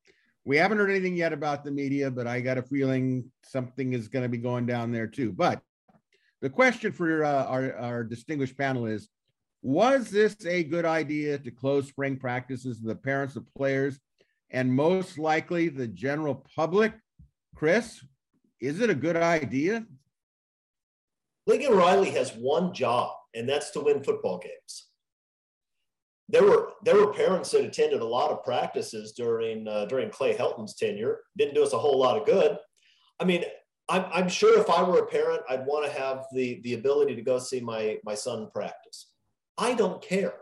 we 0.46 0.56
haven't 0.56 0.78
heard 0.78 0.88
anything 0.88 1.14
yet 1.14 1.34
about 1.34 1.62
the 1.62 1.72
media, 1.72 2.10
but 2.10 2.26
I 2.26 2.40
got 2.40 2.56
a 2.56 2.62
feeling 2.62 3.30
something 3.44 3.92
is 3.92 4.08
going 4.08 4.22
to 4.22 4.30
be 4.30 4.38
going 4.38 4.64
down 4.64 4.92
there 4.92 5.08
too. 5.08 5.30
But 5.30 5.60
the 6.40 6.50
question 6.50 6.92
for 6.92 7.24
uh, 7.24 7.44
our, 7.44 7.76
our 7.76 8.04
distinguished 8.04 8.56
panel 8.56 8.86
is 8.86 9.08
Was 9.62 10.10
this 10.10 10.36
a 10.46 10.64
good 10.64 10.84
idea 10.84 11.38
to 11.38 11.50
close 11.50 11.88
spring 11.88 12.16
practices 12.16 12.80
to 12.80 12.86
the 12.86 12.94
parents 12.94 13.36
of 13.36 13.52
players 13.54 13.98
and 14.50 14.72
most 14.72 15.18
likely 15.18 15.68
the 15.68 15.86
general 15.86 16.46
public? 16.56 16.94
Chris, 17.54 18.00
is 18.60 18.80
it 18.80 18.90
a 18.90 18.94
good 18.94 19.16
idea? 19.16 19.84
Lincoln 21.46 21.74
Riley 21.74 22.10
has 22.10 22.30
one 22.32 22.72
job, 22.72 23.12
and 23.34 23.48
that's 23.48 23.70
to 23.70 23.80
win 23.80 24.02
football 24.02 24.38
games. 24.38 24.88
There 26.28 26.44
were 26.44 26.70
there 26.84 26.94
were 26.94 27.12
parents 27.12 27.50
that 27.50 27.64
attended 27.64 28.00
a 28.00 28.06
lot 28.06 28.30
of 28.30 28.44
practices 28.44 29.12
during 29.12 29.66
uh, 29.66 29.86
during 29.86 30.10
Clay 30.10 30.36
Helton's 30.36 30.76
tenure. 30.76 31.20
Didn't 31.36 31.54
do 31.54 31.64
us 31.64 31.72
a 31.72 31.78
whole 31.78 31.98
lot 31.98 32.16
of 32.16 32.24
good. 32.24 32.56
I 33.18 33.24
mean, 33.24 33.42
I'm, 33.90 34.04
I'm 34.12 34.28
sure 34.28 34.58
if 34.60 34.70
I 34.70 34.82
were 34.82 35.00
a 35.00 35.06
parent, 35.06 35.42
I'd 35.48 35.66
want 35.66 35.84
to 35.84 35.98
have 35.98 36.24
the 36.32 36.60
the 36.62 36.74
ability 36.74 37.16
to 37.16 37.22
go 37.22 37.38
see 37.38 37.60
my 37.60 37.98
my 38.04 38.14
son 38.14 38.48
practice. 38.52 39.10
I 39.58 39.74
don't 39.74 40.00
care, 40.00 40.34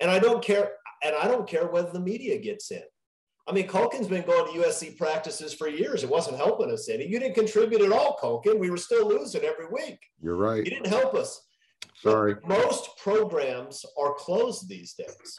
and 0.00 0.10
I 0.10 0.18
don't 0.18 0.42
care, 0.42 0.72
and 1.04 1.14
I 1.14 1.28
don't 1.28 1.46
care 1.46 1.66
whether 1.66 1.90
the 1.90 2.00
media 2.00 2.38
gets 2.38 2.70
in. 2.70 2.82
I 3.46 3.52
mean, 3.52 3.66
Kulkin's 3.66 4.08
been 4.08 4.24
going 4.24 4.52
to 4.52 4.60
USC 4.60 4.96
practices 4.96 5.52
for 5.52 5.68
years. 5.68 6.04
It 6.04 6.10
wasn't 6.10 6.36
helping 6.36 6.70
us 6.70 6.88
any. 6.88 7.06
You 7.06 7.18
didn't 7.18 7.34
contribute 7.34 7.82
at 7.82 7.92
all, 7.92 8.16
Kulkin. 8.22 8.58
We 8.58 8.70
were 8.70 8.76
still 8.76 9.08
losing 9.08 9.42
every 9.42 9.66
week. 9.66 9.98
You're 10.22 10.36
right. 10.36 10.64
You 10.64 10.70
didn't 10.70 10.86
help 10.86 11.14
us. 11.14 11.40
Sorry. 11.96 12.34
But 12.34 12.48
most 12.48 12.96
programs 12.98 13.84
are 13.98 14.14
closed 14.14 14.68
these 14.68 14.94
days. 14.94 15.36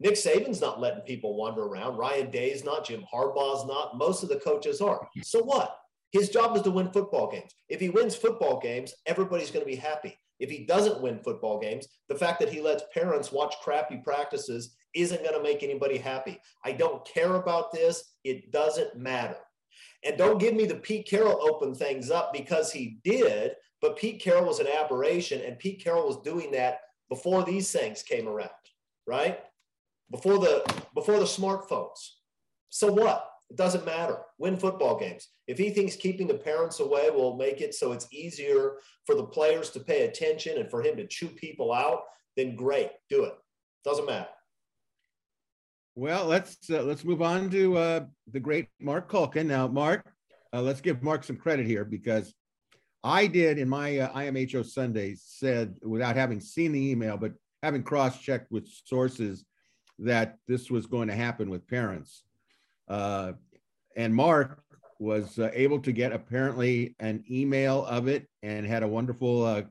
Nick 0.00 0.14
Saban's 0.14 0.60
not 0.60 0.80
letting 0.80 1.00
people 1.02 1.36
wander 1.36 1.62
around. 1.62 1.96
Ryan 1.96 2.30
Day's 2.30 2.64
not. 2.64 2.84
Jim 2.84 3.04
Harbaugh's 3.12 3.66
not. 3.66 3.96
Most 3.96 4.22
of 4.22 4.28
the 4.28 4.36
coaches 4.36 4.80
are. 4.80 5.08
So 5.22 5.42
what? 5.42 5.78
His 6.14 6.28
job 6.28 6.54
is 6.54 6.62
to 6.62 6.70
win 6.70 6.92
football 6.92 7.28
games. 7.28 7.50
If 7.68 7.80
he 7.80 7.88
wins 7.88 8.14
football 8.14 8.60
games, 8.60 8.94
everybody's 9.04 9.50
going 9.50 9.64
to 9.64 9.70
be 9.70 9.74
happy. 9.74 10.16
If 10.38 10.48
he 10.48 10.64
doesn't 10.64 11.02
win 11.02 11.18
football 11.18 11.58
games, 11.58 11.88
the 12.08 12.14
fact 12.14 12.38
that 12.38 12.52
he 12.52 12.60
lets 12.60 12.84
parents 12.94 13.32
watch 13.32 13.56
crappy 13.64 13.96
practices 13.96 14.76
isn't 14.94 15.24
going 15.24 15.34
to 15.34 15.42
make 15.42 15.64
anybody 15.64 15.98
happy. 15.98 16.40
I 16.64 16.70
don't 16.70 17.04
care 17.04 17.34
about 17.34 17.72
this. 17.72 18.12
It 18.22 18.52
doesn't 18.52 18.96
matter. 18.96 19.38
And 20.04 20.16
don't 20.16 20.38
give 20.38 20.54
me 20.54 20.66
the 20.66 20.76
Pete 20.76 21.08
Carroll 21.08 21.42
open 21.42 21.74
things 21.74 22.12
up 22.12 22.32
because 22.32 22.70
he 22.70 23.00
did, 23.02 23.54
but 23.80 23.96
Pete 23.96 24.22
Carroll 24.22 24.46
was 24.46 24.60
an 24.60 24.68
aberration 24.68 25.40
and 25.40 25.58
Pete 25.58 25.82
Carroll 25.82 26.06
was 26.06 26.20
doing 26.22 26.52
that 26.52 26.78
before 27.08 27.42
these 27.42 27.72
things 27.72 28.04
came 28.04 28.28
around, 28.28 28.50
right? 29.04 29.40
Before 30.12 30.38
the 30.38 30.62
before 30.94 31.18
the 31.18 31.24
smartphones. 31.24 31.98
So 32.68 32.92
what? 32.92 33.33
It 33.54 33.58
doesn't 33.58 33.86
matter. 33.86 34.18
Win 34.38 34.56
football 34.56 34.98
games. 34.98 35.28
If 35.46 35.58
he 35.58 35.70
thinks 35.70 35.94
keeping 35.94 36.26
the 36.26 36.34
parents 36.34 36.80
away 36.80 37.08
will 37.10 37.36
make 37.36 37.60
it 37.60 37.72
so 37.72 37.92
it's 37.92 38.08
easier 38.10 38.78
for 39.06 39.14
the 39.14 39.22
players 39.22 39.70
to 39.70 39.80
pay 39.80 40.08
attention 40.08 40.58
and 40.58 40.68
for 40.68 40.82
him 40.82 40.96
to 40.96 41.06
chew 41.06 41.28
people 41.28 41.72
out, 41.72 42.00
then 42.36 42.56
great, 42.56 42.90
do 43.08 43.22
it. 43.22 43.34
Doesn't 43.84 44.06
matter. 44.06 44.26
Well, 45.94 46.24
let's 46.24 46.68
uh, 46.68 46.82
let's 46.82 47.04
move 47.04 47.22
on 47.22 47.48
to 47.50 47.76
uh, 47.76 48.00
the 48.32 48.40
great 48.40 48.66
Marc 48.80 49.08
Kulkin. 49.08 49.46
Now, 49.46 49.68
Mark, 49.68 50.04
uh, 50.52 50.60
let's 50.60 50.80
give 50.80 51.04
Mark 51.04 51.22
some 51.22 51.36
credit 51.36 51.64
here 51.64 51.84
because 51.84 52.34
I 53.04 53.28
did 53.28 53.60
in 53.60 53.68
my 53.68 53.98
uh, 53.98 54.18
IMHO 54.18 54.66
Sunday 54.66 55.14
said 55.16 55.76
without 55.80 56.16
having 56.16 56.40
seen 56.40 56.72
the 56.72 56.90
email, 56.90 57.16
but 57.16 57.34
having 57.62 57.84
cross 57.84 58.18
checked 58.18 58.50
with 58.50 58.66
sources 58.84 59.44
that 60.00 60.38
this 60.48 60.72
was 60.72 60.86
going 60.86 61.06
to 61.06 61.14
happen 61.14 61.50
with 61.50 61.68
parents. 61.68 62.23
Uh, 62.88 63.32
and 63.96 64.14
Mark 64.14 64.64
was 64.98 65.38
uh, 65.38 65.50
able 65.52 65.78
to 65.80 65.92
get 65.92 66.12
apparently 66.12 66.94
an 67.00 67.24
email 67.30 67.84
of 67.86 68.08
it 68.08 68.26
and 68.42 68.66
had 68.66 68.82
a 68.82 68.88
wonderful 68.88 69.44
uh, 69.44 69.62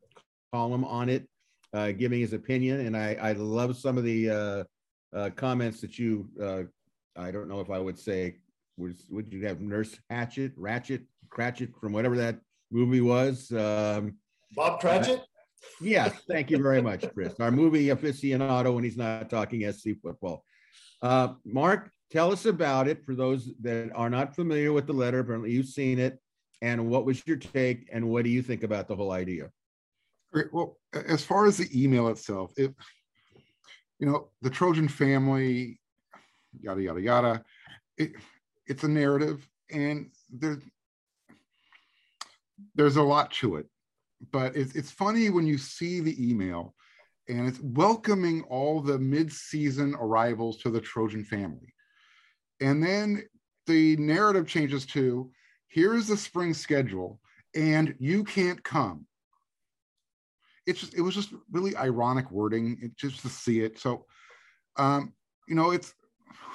column 0.53 0.85
on 0.85 1.09
it, 1.09 1.27
uh, 1.73 1.91
giving 1.91 2.19
his 2.19 2.33
opinion. 2.33 2.85
And 2.85 2.95
I, 2.95 3.17
I 3.21 3.31
love 3.33 3.77
some 3.77 3.97
of 3.97 4.03
the 4.03 4.29
uh, 4.29 4.63
uh, 5.17 5.29
comments 5.31 5.81
that 5.81 5.97
you, 5.97 6.29
uh, 6.41 6.63
I 7.15 7.31
don't 7.31 7.47
know 7.47 7.59
if 7.59 7.69
I 7.69 7.79
would 7.79 7.97
say, 7.97 8.37
was, 8.77 9.05
would 9.09 9.31
you 9.31 9.45
have 9.45 9.61
Nurse 9.61 9.97
Hatchet, 10.09 10.51
Ratchet, 10.55 11.03
Cratchit 11.29 11.75
from 11.79 11.93
whatever 11.93 12.17
that 12.17 12.39
movie 12.71 13.01
was? 13.01 13.51
Um, 13.51 14.17
Bob 14.53 14.79
Cratchit? 14.79 15.21
yes, 15.81 16.13
thank 16.27 16.51
you 16.51 16.61
very 16.61 16.81
much, 16.81 17.05
Chris. 17.13 17.39
Our 17.39 17.51
movie 17.51 17.87
aficionado 17.87 18.73
when 18.73 18.83
he's 18.83 18.97
not 18.97 19.29
talking 19.29 19.71
SC 19.71 19.89
football. 20.01 20.43
Mark, 21.45 21.91
tell 22.13 22.31
us 22.31 22.45
about 22.45 22.87
it 22.87 23.03
for 23.03 23.15
those 23.15 23.51
that 23.61 23.91
are 23.95 24.09
not 24.09 24.35
familiar 24.35 24.71
with 24.71 24.85
the 24.85 24.93
letter. 24.93 25.19
Apparently, 25.19 25.51
you've 25.51 25.65
seen 25.65 25.97
it. 25.97 26.19
And 26.61 26.87
what 26.87 27.05
was 27.05 27.25
your 27.25 27.37
take? 27.37 27.89
And 27.91 28.07
what 28.07 28.23
do 28.23 28.29
you 28.29 28.43
think 28.43 28.63
about 28.63 28.87
the 28.87 28.95
whole 28.95 29.11
idea? 29.11 29.49
Great. 30.31 30.53
Well, 30.53 30.77
as 30.93 31.25
far 31.25 31.47
as 31.47 31.57
the 31.57 31.69
email 31.73 32.07
itself, 32.09 32.53
it, 32.55 32.73
you 33.99 34.05
know, 34.07 34.29
the 34.41 34.49
Trojan 34.49 34.87
family, 34.87 35.79
yada 36.61 36.81
yada 36.81 37.01
yada. 37.01 37.43
It, 37.97 38.13
it's 38.67 38.83
a 38.83 38.87
narrative, 38.87 39.47
and 39.71 40.11
there's 40.31 40.63
there's 42.75 42.95
a 42.95 43.03
lot 43.03 43.31
to 43.31 43.57
it. 43.57 43.65
But 44.31 44.55
it's 44.55 44.75
it's 44.75 44.91
funny 44.91 45.29
when 45.29 45.45
you 45.45 45.57
see 45.57 45.99
the 45.99 46.15
email, 46.29 46.75
and 47.27 47.47
it's 47.47 47.59
welcoming 47.59 48.43
all 48.43 48.81
the 48.81 48.97
mid-season 48.97 49.95
arrivals 49.99 50.57
to 50.59 50.69
the 50.69 50.81
Trojan 50.81 51.25
family 51.25 51.73
and 52.63 52.81
then 52.81 53.23
the 53.67 53.97
narrative 53.97 54.47
changes 54.47 54.85
to 54.85 55.29
here's 55.67 56.07
the 56.07 56.15
spring 56.15 56.53
schedule 56.53 57.19
and 57.55 57.93
you 57.99 58.23
can't 58.23 58.63
come. 58.63 59.05
It's 60.65 60.79
just, 60.79 60.93
it 60.95 61.01
was 61.01 61.13
just 61.13 61.33
really 61.51 61.75
ironic 61.75 62.31
wording 62.31 62.77
it, 62.81 62.95
just 62.95 63.21
to 63.21 63.29
see 63.29 63.59
it. 63.59 63.79
So, 63.79 64.05
um, 64.77 65.13
you 65.47 65.55
know, 65.55 65.71
it's 65.71 65.93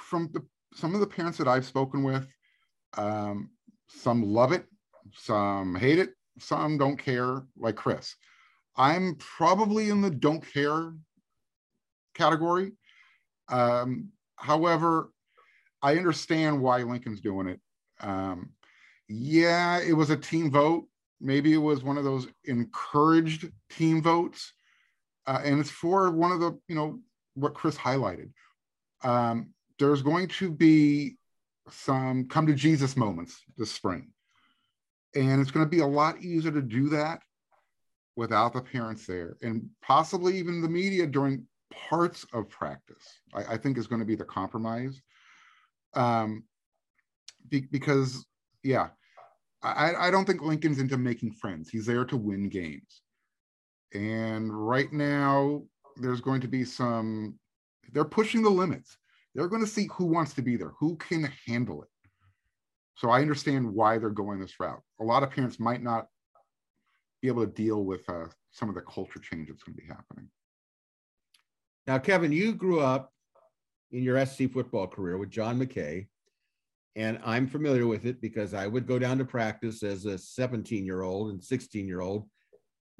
from 0.01 0.29
the, 0.33 0.41
some 0.73 0.95
of 0.95 0.99
the 0.99 1.07
parents 1.07 1.37
that 1.37 1.47
I've 1.47 1.65
spoken 1.65 2.03
with, 2.03 2.27
um, 2.97 3.51
some 3.87 4.23
love 4.23 4.51
it, 4.51 4.65
some 5.13 5.75
hate 5.75 5.99
it, 5.99 6.15
some 6.39 6.77
don't 6.77 6.97
care, 6.97 7.43
like 7.55 7.75
Chris. 7.75 8.15
I'm 8.75 9.15
probably 9.15 9.89
in 9.89 10.01
the 10.01 10.09
don't 10.09 10.43
care 10.53 10.93
category. 12.15 12.71
Um, 13.49 14.09
however, 14.37 15.11
I 15.81 15.97
understand 15.97 16.61
why 16.61 16.83
Lincoln's 16.83 17.21
doing 17.21 17.47
it. 17.47 17.59
Um, 18.01 18.51
yeah, 19.07 19.79
it 19.79 19.93
was 19.93 20.09
a 20.09 20.17
team 20.17 20.51
vote. 20.51 20.85
Maybe 21.21 21.53
it 21.53 21.57
was 21.57 21.83
one 21.83 21.97
of 21.97 22.03
those 22.03 22.27
encouraged 22.45 23.49
team 23.69 24.01
votes, 24.01 24.53
uh, 25.27 25.41
and 25.43 25.59
it's 25.59 25.69
for 25.69 26.11
one 26.11 26.31
of 26.31 26.39
the 26.39 26.57
you 26.67 26.75
know 26.75 26.99
what 27.33 27.53
Chris 27.53 27.77
highlighted. 27.77 28.31
Um, 29.03 29.53
there's 29.79 30.01
going 30.01 30.27
to 30.27 30.51
be 30.51 31.17
some 31.69 32.27
come 32.27 32.47
to 32.47 32.53
Jesus 32.53 32.95
moments 32.95 33.41
this 33.57 33.71
spring, 33.71 34.11
and 35.15 35.41
it's 35.41 35.51
going 35.51 35.65
to 35.65 35.69
be 35.69 35.79
a 35.79 35.87
lot 35.87 36.21
easier 36.21 36.51
to 36.51 36.61
do 36.61 36.89
that 36.89 37.21
without 38.15 38.53
the 38.53 38.61
parents 38.61 39.05
there, 39.05 39.37
and 39.41 39.69
possibly 39.81 40.37
even 40.37 40.61
the 40.61 40.69
media 40.69 41.05
during 41.05 41.45
parts 41.71 42.25
of 42.33 42.49
practice. 42.49 43.19
I, 43.33 43.53
I 43.53 43.57
think 43.57 43.77
is 43.77 43.87
going 43.87 43.99
to 43.99 44.05
be 44.05 44.15
the 44.15 44.25
compromise 44.25 45.01
um, 45.93 46.43
be, 47.47 47.61
because 47.71 48.25
yeah, 48.63 48.89
I, 49.61 49.93
I 49.95 50.11
don't 50.11 50.25
think 50.25 50.41
Lincoln's 50.41 50.79
into 50.79 50.97
making 50.97 51.33
friends. 51.33 51.69
He's 51.69 51.85
there 51.85 52.05
to 52.05 52.17
win 52.17 52.49
games, 52.49 53.01
and 53.93 54.53
right 54.53 54.91
now 54.91 55.63
there's 55.97 56.21
going 56.21 56.41
to 56.41 56.47
be 56.47 56.63
some. 56.63 57.37
They're 57.91 58.05
pushing 58.05 58.43
the 58.43 58.49
limits. 58.49 58.97
They're 59.35 59.47
going 59.47 59.63
to 59.63 59.67
see 59.67 59.87
who 59.93 60.05
wants 60.05 60.33
to 60.33 60.41
be 60.41 60.57
there, 60.57 60.73
who 60.79 60.95
can 60.97 61.31
handle 61.45 61.83
it. 61.83 61.89
So 62.95 63.09
I 63.09 63.21
understand 63.21 63.73
why 63.73 63.97
they're 63.97 64.09
going 64.09 64.39
this 64.39 64.59
route. 64.59 64.81
A 64.99 65.03
lot 65.03 65.23
of 65.23 65.31
parents 65.31 65.59
might 65.59 65.81
not 65.81 66.07
be 67.21 67.27
able 67.27 67.45
to 67.45 67.51
deal 67.51 67.83
with 67.83 68.07
uh, 68.09 68.25
some 68.51 68.69
of 68.69 68.75
the 68.75 68.81
culture 68.81 69.19
change 69.19 69.47
that's 69.47 69.63
going 69.63 69.75
to 69.75 69.81
be 69.81 69.87
happening. 69.87 70.29
Now, 71.87 71.97
Kevin, 71.97 72.31
you 72.31 72.53
grew 72.53 72.81
up 72.81 73.13
in 73.91 74.03
your 74.03 74.23
SC 74.25 74.49
football 74.51 74.87
career 74.87 75.17
with 75.17 75.29
John 75.29 75.59
McKay. 75.59 76.07
And 76.95 77.19
I'm 77.23 77.47
familiar 77.47 77.87
with 77.87 78.05
it 78.05 78.21
because 78.21 78.53
I 78.53 78.67
would 78.67 78.87
go 78.87 78.99
down 78.99 79.17
to 79.19 79.25
practice 79.25 79.83
as 79.83 80.05
a 80.05 80.17
17 80.17 80.85
year 80.85 81.01
old 81.01 81.31
and 81.31 81.43
16 81.43 81.87
year 81.87 82.01
old. 82.01 82.27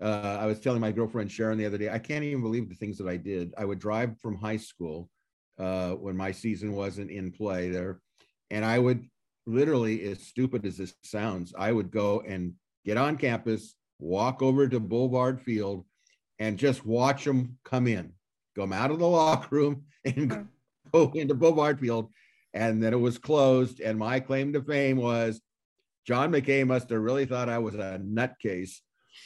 Uh, 0.01 0.37
I 0.39 0.45
was 0.45 0.59
telling 0.59 0.79
my 0.79 0.91
girlfriend 0.91 1.31
Sharon 1.31 1.57
the 1.57 1.65
other 1.65 1.77
day, 1.77 1.89
I 1.89 1.99
can't 1.99 2.23
even 2.23 2.41
believe 2.41 2.69
the 2.69 2.75
things 2.75 2.97
that 2.99 3.07
I 3.07 3.17
did. 3.17 3.53
I 3.57 3.65
would 3.65 3.79
drive 3.79 4.17
from 4.21 4.37
high 4.37 4.57
school 4.57 5.09
uh, 5.57 5.91
when 5.91 6.15
my 6.15 6.31
season 6.31 6.73
wasn't 6.73 7.11
in 7.11 7.31
play 7.31 7.69
there. 7.69 7.99
And 8.49 8.63
I 8.63 8.79
would 8.79 9.05
literally, 9.45 10.09
as 10.09 10.25
stupid 10.25 10.65
as 10.65 10.77
this 10.77 10.93
sounds, 11.03 11.53
I 11.57 11.71
would 11.71 11.91
go 11.91 12.21
and 12.21 12.53
get 12.85 12.97
on 12.97 13.17
campus, 13.17 13.75
walk 13.99 14.41
over 14.41 14.67
to 14.67 14.79
Bovard 14.79 15.41
Field, 15.41 15.85
and 16.39 16.57
just 16.57 16.85
watch 16.85 17.25
them 17.25 17.57
come 17.65 17.87
in, 17.87 18.13
come 18.55 18.71
out 18.71 18.91
of 18.91 18.99
the 18.99 19.07
locker 19.07 19.55
room 19.55 19.83
and 20.05 20.47
go 20.91 21.11
into 21.15 21.35
Bovard 21.35 21.79
Field, 21.79 22.11
and 22.53 22.81
then 22.81 22.93
it 22.93 22.99
was 22.99 23.17
closed. 23.17 23.79
And 23.79 23.97
my 23.97 24.19
claim 24.19 24.53
to 24.53 24.61
fame 24.61 24.97
was 24.97 25.41
John 26.05 26.31
McKay 26.31 26.65
must 26.65 26.89
have 26.89 27.01
really 27.01 27.25
thought 27.25 27.49
I 27.49 27.59
was 27.59 27.75
a 27.75 28.01
nutcase 28.03 28.79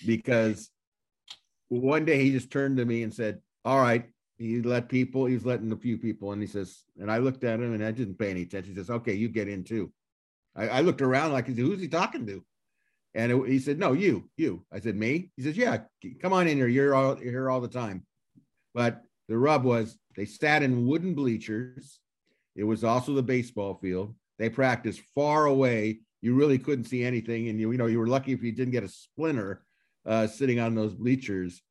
because 0.05 0.69
one 1.69 2.05
day 2.05 2.21
he 2.21 2.31
just 2.31 2.51
turned 2.51 2.77
to 2.77 2.85
me 2.85 3.03
and 3.03 3.13
said, 3.13 3.39
All 3.65 3.79
right, 3.79 4.05
he 4.37 4.61
let 4.61 4.89
people, 4.89 5.25
he's 5.25 5.45
letting 5.45 5.71
a 5.71 5.77
few 5.77 5.97
people. 5.97 6.31
And 6.31 6.41
he 6.41 6.47
says, 6.47 6.83
and 6.99 7.11
I 7.11 7.19
looked 7.19 7.43
at 7.43 7.59
him 7.59 7.73
and 7.73 7.83
I 7.83 7.91
didn't 7.91 8.19
pay 8.19 8.31
any 8.31 8.41
attention. 8.43 8.73
He 8.73 8.77
says, 8.77 8.89
Okay, 8.89 9.13
you 9.13 9.29
get 9.29 9.47
in 9.47 9.63
too. 9.63 9.91
I, 10.55 10.67
I 10.67 10.81
looked 10.81 11.01
around 11.01 11.31
like, 11.31 11.47
Who's 11.47 11.79
he 11.79 11.87
talking 11.87 12.25
to? 12.27 12.43
And 13.15 13.31
it, 13.31 13.49
he 13.49 13.59
said, 13.59 13.79
No, 13.79 13.93
you, 13.93 14.29
you. 14.37 14.65
I 14.71 14.79
said, 14.79 14.95
Me? 14.95 15.31
He 15.35 15.43
says, 15.43 15.57
Yeah, 15.57 15.77
come 16.21 16.33
on 16.33 16.47
in 16.47 16.57
here. 16.57 16.67
You're, 16.67 16.95
all, 16.95 17.17
you're 17.21 17.31
here 17.31 17.49
all 17.49 17.61
the 17.61 17.67
time. 17.67 18.05
But 18.73 19.01
the 19.29 19.37
rub 19.37 19.63
was 19.63 19.97
they 20.15 20.25
sat 20.25 20.63
in 20.63 20.87
wooden 20.87 21.13
bleachers. 21.13 21.99
It 22.55 22.63
was 22.63 22.83
also 22.83 23.13
the 23.13 23.23
baseball 23.23 23.75
field. 23.75 24.15
They 24.39 24.49
practiced 24.49 25.01
far 25.15 25.45
away. 25.45 25.99
You 26.21 26.35
really 26.35 26.59
couldn't 26.59 26.85
see 26.85 27.03
anything, 27.03 27.49
and 27.49 27.59
you, 27.59 27.71
you 27.71 27.77
know 27.77 27.87
you 27.87 27.99
were 27.99 28.07
lucky 28.07 28.31
if 28.31 28.43
you 28.43 28.51
didn't 28.51 28.71
get 28.71 28.83
a 28.83 28.89
splinter 28.89 29.63
uh, 30.05 30.27
sitting 30.27 30.59
on 30.59 30.75
those 30.75 30.93
bleachers. 30.93 31.61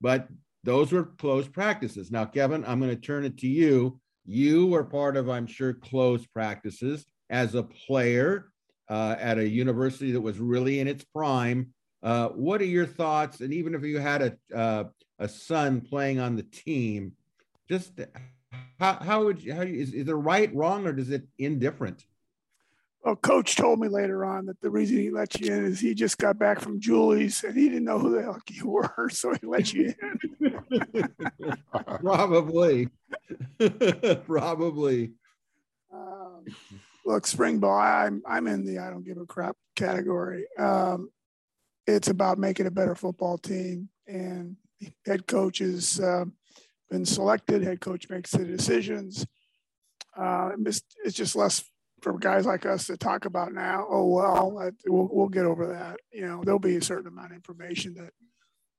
But 0.00 0.28
those 0.62 0.92
were 0.92 1.04
closed 1.04 1.52
practices. 1.52 2.10
Now, 2.10 2.24
Kevin, 2.24 2.64
I'm 2.66 2.80
going 2.80 2.94
to 2.94 3.00
turn 3.00 3.24
it 3.24 3.38
to 3.38 3.46
you. 3.46 4.00
You 4.24 4.66
were 4.66 4.84
part 4.84 5.16
of, 5.16 5.28
I'm 5.28 5.46
sure, 5.46 5.72
closed 5.72 6.32
practices 6.32 7.06
as 7.30 7.54
a 7.54 7.62
player 7.62 8.50
uh, 8.88 9.16
at 9.18 9.38
a 9.38 9.48
university 9.48 10.12
that 10.12 10.20
was 10.20 10.38
really 10.38 10.80
in 10.80 10.88
its 10.88 11.04
prime. 11.04 11.72
Uh, 12.02 12.28
what 12.28 12.60
are 12.60 12.66
your 12.66 12.86
thoughts? 12.86 13.40
And 13.40 13.52
even 13.52 13.74
if 13.74 13.82
you 13.82 13.98
had 13.98 14.22
a 14.22 14.56
uh, 14.56 14.84
a 15.18 15.28
son 15.28 15.80
playing 15.80 16.20
on 16.20 16.36
the 16.36 16.42
team, 16.42 17.12
just 17.68 17.92
how, 18.78 18.94
how 18.94 19.24
would 19.24 19.42
you, 19.42 19.54
how 19.54 19.62
you, 19.62 19.80
is, 19.80 19.92
is 19.92 20.08
it 20.08 20.12
right, 20.12 20.54
wrong, 20.54 20.86
or 20.86 20.92
does 20.92 21.10
it 21.10 21.26
indifferent? 21.38 22.04
Well, 23.02 23.16
coach 23.16 23.54
told 23.54 23.78
me 23.78 23.86
later 23.86 24.24
on 24.24 24.46
that 24.46 24.60
the 24.60 24.68
reason 24.68 24.96
he 24.98 25.10
let 25.10 25.40
you 25.40 25.52
in 25.52 25.64
is 25.64 25.78
he 25.78 25.94
just 25.94 26.18
got 26.18 26.40
back 26.40 26.58
from 26.60 26.80
Julie's 26.80 27.44
and 27.44 27.56
he 27.56 27.68
didn't 27.68 27.84
know 27.84 28.00
who 28.00 28.16
the 28.16 28.22
hell 28.22 28.40
you 28.50 28.68
were, 28.68 29.08
so 29.10 29.32
he 29.32 29.46
let 29.46 29.72
you 29.72 29.94
in. 30.40 31.08
Probably. 32.00 32.88
Probably. 34.26 35.12
Um, 35.94 36.44
look, 37.04 37.26
spring 37.28 37.60
ball, 37.60 37.78
I'm 37.78 38.22
I'm 38.26 38.48
in 38.48 38.64
the 38.64 38.80
I 38.80 38.90
don't 38.90 39.06
give 39.06 39.18
a 39.18 39.24
crap 39.24 39.56
category. 39.76 40.46
Um, 40.58 41.10
it's 41.86 42.08
about 42.08 42.38
making 42.38 42.66
a 42.66 42.72
better 42.72 42.96
football 42.96 43.38
team, 43.38 43.88
and 44.08 44.56
head 45.06 45.28
coach 45.28 45.58
has 45.58 46.00
uh, 46.00 46.24
been 46.90 47.04
selected. 47.04 47.62
Head 47.62 47.80
coach 47.80 48.08
makes 48.08 48.30
the 48.30 48.44
decisions. 48.44 49.26
Uh, 50.16 50.50
it's, 50.64 50.82
it's 51.04 51.16
just 51.16 51.36
less 51.36 51.64
for 52.02 52.18
guys 52.18 52.46
like 52.46 52.66
us 52.66 52.86
to 52.86 52.96
talk 52.96 53.24
about 53.24 53.52
now. 53.52 53.86
Oh 53.88 54.06
well, 54.06 54.72
we'll 54.86 55.08
we'll 55.10 55.28
get 55.28 55.44
over 55.44 55.66
that. 55.68 55.98
You 56.12 56.26
know, 56.26 56.42
there'll 56.44 56.58
be 56.58 56.76
a 56.76 56.82
certain 56.82 57.08
amount 57.08 57.32
of 57.32 57.36
information 57.36 57.94
that 57.94 58.12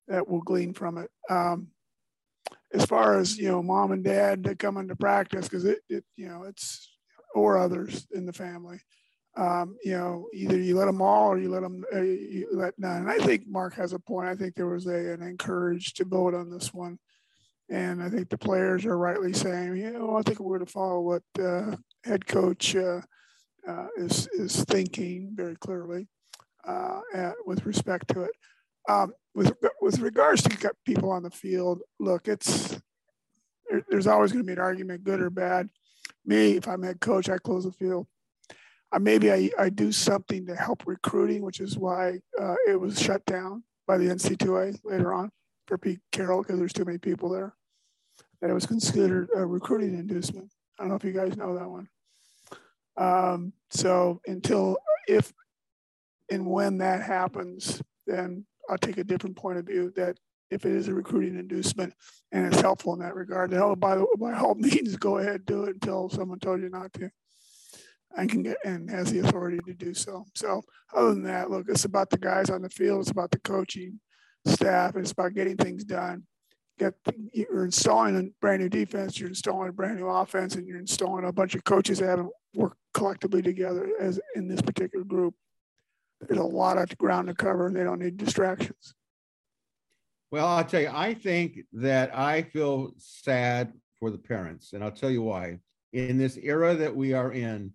that 0.07 0.27
we'll 0.27 0.41
glean 0.41 0.73
from 0.73 0.97
it. 0.97 1.09
Um, 1.29 1.67
as 2.73 2.85
far 2.85 3.19
as 3.19 3.37
you 3.37 3.49
know, 3.49 3.61
mom 3.61 3.91
and 3.91 4.03
dad 4.03 4.43
that 4.43 4.59
come 4.59 4.77
into 4.77 4.95
practice 4.95 5.47
because 5.47 5.65
it, 5.65 5.79
it 5.89 6.03
you 6.15 6.27
know 6.27 6.43
it's 6.43 6.91
or 7.33 7.57
others 7.57 8.07
in 8.11 8.25
the 8.25 8.33
family. 8.33 8.79
Um, 9.35 9.77
you 9.83 9.91
know, 9.91 10.27
either 10.33 10.57
you 10.57 10.75
let 10.75 10.85
them 10.85 11.01
all 11.01 11.27
or 11.27 11.37
you 11.37 11.49
let 11.49 11.61
them 11.61 11.83
uh, 11.93 12.01
you 12.01 12.47
let 12.51 12.73
none. 12.79 13.01
And 13.01 13.09
I 13.09 13.17
think 13.19 13.47
Mark 13.47 13.75
has 13.75 13.93
a 13.93 13.99
point. 13.99 14.27
I 14.27 14.35
think 14.35 14.55
there 14.55 14.67
was 14.67 14.87
a, 14.87 15.13
an 15.13 15.21
encourage 15.21 15.93
to 15.95 16.05
vote 16.05 16.33
on 16.33 16.49
this 16.49 16.73
one, 16.73 16.97
and 17.69 18.01
I 18.01 18.09
think 18.09 18.29
the 18.29 18.37
players 18.37 18.85
are 18.85 18.97
rightly 18.97 19.33
saying, 19.33 19.75
you 19.77 19.91
know, 19.91 20.15
I 20.15 20.21
think 20.21 20.39
we're 20.39 20.57
going 20.57 20.65
to 20.65 20.71
follow 20.71 21.01
what 21.01 21.23
uh, 21.41 21.75
head 22.03 22.25
coach 22.25 22.75
uh, 22.75 23.01
uh, 23.67 23.87
is 23.97 24.27
is 24.27 24.63
thinking 24.63 25.31
very 25.33 25.55
clearly 25.57 26.07
uh, 26.65 27.01
at, 27.13 27.35
with 27.45 27.65
respect 27.65 28.07
to 28.09 28.23
it. 28.23 28.31
Um, 28.89 29.13
with 29.35 29.53
with 29.81 29.99
regards 29.99 30.43
to 30.43 30.71
people 30.85 31.11
on 31.11 31.23
the 31.23 31.29
field, 31.29 31.81
look, 31.99 32.27
it's 32.27 32.79
there, 33.69 33.83
there's 33.89 34.07
always 34.07 34.31
going 34.31 34.43
to 34.43 34.47
be 34.47 34.53
an 34.53 34.59
argument, 34.59 35.03
good 35.03 35.21
or 35.21 35.29
bad. 35.29 35.69
Me, 36.25 36.53
if 36.57 36.67
I'm 36.67 36.83
head 36.83 37.01
coach, 37.01 37.29
I 37.29 37.37
close 37.37 37.65
the 37.65 37.71
field. 37.71 38.07
Uh, 38.93 38.99
maybe 38.99 39.31
I, 39.31 39.49
I 39.59 39.69
do 39.69 39.91
something 39.91 40.45
to 40.45 40.55
help 40.55 40.83
recruiting, 40.85 41.41
which 41.41 41.59
is 41.59 41.77
why 41.77 42.19
uh, 42.39 42.55
it 42.67 42.79
was 42.79 43.01
shut 43.01 43.25
down 43.25 43.63
by 43.85 43.97
the 43.97 44.05
NC2A 44.05 44.79
later 44.85 45.13
on 45.13 45.29
for 45.67 45.77
Pete 45.77 45.99
Carroll 46.13 46.41
because 46.41 46.57
there's 46.57 46.73
too 46.73 46.85
many 46.85 46.97
people 46.97 47.29
there. 47.29 47.56
That 48.41 48.49
it 48.49 48.53
was 48.53 48.65
considered 48.65 49.29
a 49.35 49.45
recruiting 49.45 49.97
inducement. 49.97 50.51
I 50.77 50.83
don't 50.83 50.89
know 50.89 50.95
if 50.95 51.03
you 51.03 51.11
guys 51.11 51.37
know 51.37 51.57
that 51.57 51.69
one. 51.69 51.87
Um, 52.97 53.53
so 53.71 54.21
until 54.27 54.77
if 55.07 55.33
and 56.29 56.45
when 56.45 56.79
that 56.79 57.01
happens, 57.01 57.81
then 58.05 58.45
I'll 58.69 58.77
take 58.77 58.97
a 58.97 59.03
different 59.03 59.37
point 59.37 59.57
of 59.57 59.65
view 59.65 59.91
that 59.95 60.17
if 60.49 60.65
it 60.65 60.71
is 60.71 60.87
a 60.87 60.93
recruiting 60.93 61.37
inducement 61.37 61.93
and 62.31 62.45
it's 62.45 62.61
helpful 62.61 62.93
in 62.93 62.99
that 62.99 63.15
regard, 63.15 63.51
then 63.51 63.73
by, 63.75 63.95
the, 63.95 64.07
by 64.19 64.33
all 64.33 64.55
means, 64.55 64.95
go 64.97 65.17
ahead, 65.17 65.45
do 65.45 65.63
it 65.63 65.75
until 65.75 66.09
someone 66.09 66.39
told 66.39 66.61
you 66.61 66.69
not 66.69 66.93
to 66.93 67.09
and 68.15 68.29
can 68.29 68.43
get 68.43 68.57
and 68.65 68.89
has 68.89 69.11
the 69.11 69.19
authority 69.19 69.59
to 69.65 69.73
do 69.73 69.93
so. 69.93 70.25
So 70.35 70.63
other 70.93 71.09
than 71.13 71.23
that, 71.23 71.51
look, 71.51 71.67
it's 71.69 71.85
about 71.85 72.09
the 72.09 72.17
guys 72.17 72.49
on 72.49 72.61
the 72.61 72.69
field, 72.69 73.01
it's 73.01 73.11
about 73.11 73.31
the 73.31 73.39
coaching 73.39 73.99
staff, 74.45 74.95
it's 74.95 75.11
about 75.11 75.33
getting 75.33 75.57
things 75.57 75.83
done. 75.83 76.23
Get 76.79 76.93
you're 77.33 77.65
installing 77.65 78.15
a 78.15 78.23
brand 78.39 78.61
new 78.61 78.69
defense, 78.69 79.19
you're 79.19 79.29
installing 79.29 79.69
a 79.69 79.71
brand 79.71 79.97
new 79.97 80.07
offense, 80.07 80.55
and 80.55 80.67
you're 80.67 80.79
installing 80.79 81.25
a 81.25 81.31
bunch 81.31 81.55
of 81.55 81.63
coaches 81.63 81.99
that 81.99 82.07
haven't 82.07 82.29
worked 82.53 82.77
collectively 82.93 83.41
together 83.41 83.89
as 83.99 84.19
in 84.35 84.47
this 84.47 84.61
particular 84.61 85.03
group. 85.03 85.33
There's 86.21 86.39
a 86.39 86.43
lot 86.43 86.77
of 86.77 86.95
ground 86.97 87.27
to 87.27 87.33
cover, 87.33 87.67
and 87.67 87.75
they 87.75 87.83
don't 87.83 87.99
need 87.99 88.17
distractions. 88.17 88.93
Well, 90.29 90.45
I'll 90.45 90.65
tell 90.65 90.81
you, 90.81 90.91
I 90.93 91.13
think 91.13 91.59
that 91.73 92.15
I 92.15 92.43
feel 92.43 92.93
sad 92.97 93.73
for 93.99 94.11
the 94.11 94.17
parents, 94.17 94.73
and 94.73 94.83
I'll 94.83 94.91
tell 94.91 95.09
you 95.09 95.21
why. 95.21 95.59
In 95.93 96.17
this 96.17 96.37
era 96.37 96.75
that 96.75 96.95
we 96.95 97.13
are 97.13 97.31
in, 97.31 97.71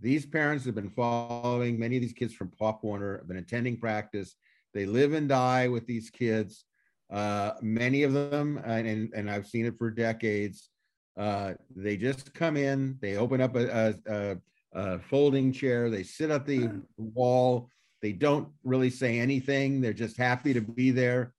these 0.00 0.26
parents 0.26 0.64
have 0.64 0.74
been 0.74 0.90
following 0.90 1.78
many 1.78 1.96
of 1.96 2.02
these 2.02 2.12
kids 2.12 2.34
from 2.34 2.48
Pop 2.48 2.82
Warner, 2.82 3.18
have 3.18 3.28
been 3.28 3.36
attending 3.36 3.76
practice. 3.76 4.34
They 4.72 4.86
live 4.86 5.12
and 5.12 5.28
die 5.28 5.68
with 5.68 5.86
these 5.86 6.10
kids. 6.10 6.64
Uh, 7.10 7.52
many 7.60 8.02
of 8.02 8.12
them, 8.12 8.60
and, 8.64 9.12
and 9.14 9.30
I've 9.30 9.46
seen 9.46 9.66
it 9.66 9.78
for 9.78 9.90
decades, 9.90 10.70
uh, 11.16 11.54
they 11.74 11.96
just 11.96 12.34
come 12.34 12.56
in, 12.56 12.98
they 13.00 13.16
open 13.16 13.40
up 13.40 13.54
a, 13.56 13.94
a, 14.06 14.36
a 14.72 14.98
folding 14.98 15.52
chair, 15.52 15.90
they 15.90 16.02
sit 16.02 16.30
at 16.30 16.46
the 16.46 16.70
wall, 16.96 17.68
they 18.02 18.12
don't 18.12 18.48
really 18.64 18.90
say 18.90 19.18
anything, 19.18 19.80
they're 19.80 19.92
just 19.92 20.16
happy 20.16 20.52
to 20.52 20.60
be 20.60 20.90
there 20.90 21.32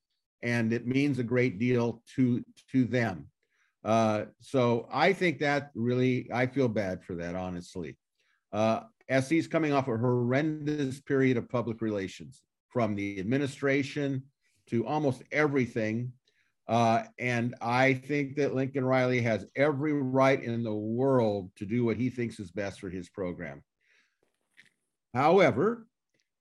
and 0.45 0.71
it 0.71 0.86
means 0.86 1.17
a 1.17 1.23
great 1.23 1.60
deal 1.60 2.01
to 2.15 2.43
to 2.71 2.86
them. 2.86 3.28
Uh, 3.84 4.25
so 4.39 4.88
I 4.91 5.12
think 5.12 5.39
that 5.39 5.71
really, 5.75 6.30
I 6.32 6.47
feel 6.47 6.67
bad 6.67 7.04
for 7.04 7.15
that, 7.15 7.36
honestly. 7.36 7.97
Uh, 8.54 8.82
SC's 9.10 9.47
coming 9.47 9.73
off 9.73 9.88
a 9.88 9.97
horrendous 9.97 11.01
period 11.01 11.38
of 11.38 11.49
public 11.49 11.82
relations 11.82 12.41
from 12.69 12.95
the 12.95 13.19
administration 13.19 14.23
to 14.69 14.86
almost 14.86 15.23
everything. 15.32 16.12
Uh, 16.67 17.04
and 17.19 17.54
I 17.62 17.93
think 17.93 18.36
that 18.38 18.56
Lincoln 18.56 18.86
Riley 18.86 19.21
has 19.21 19.45
every 19.56 19.93
right 19.93 20.41
in 20.41 20.63
the 20.63 20.73
world 20.73 21.51
to 21.58 21.65
do 21.65 21.86
what 21.86 21.97
he 21.97 22.10
thinks 22.10 22.39
is 22.39 22.51
best 22.51 22.80
for 22.80 22.89
his 22.89 23.10
program. 23.10 23.63
However, 25.13 25.88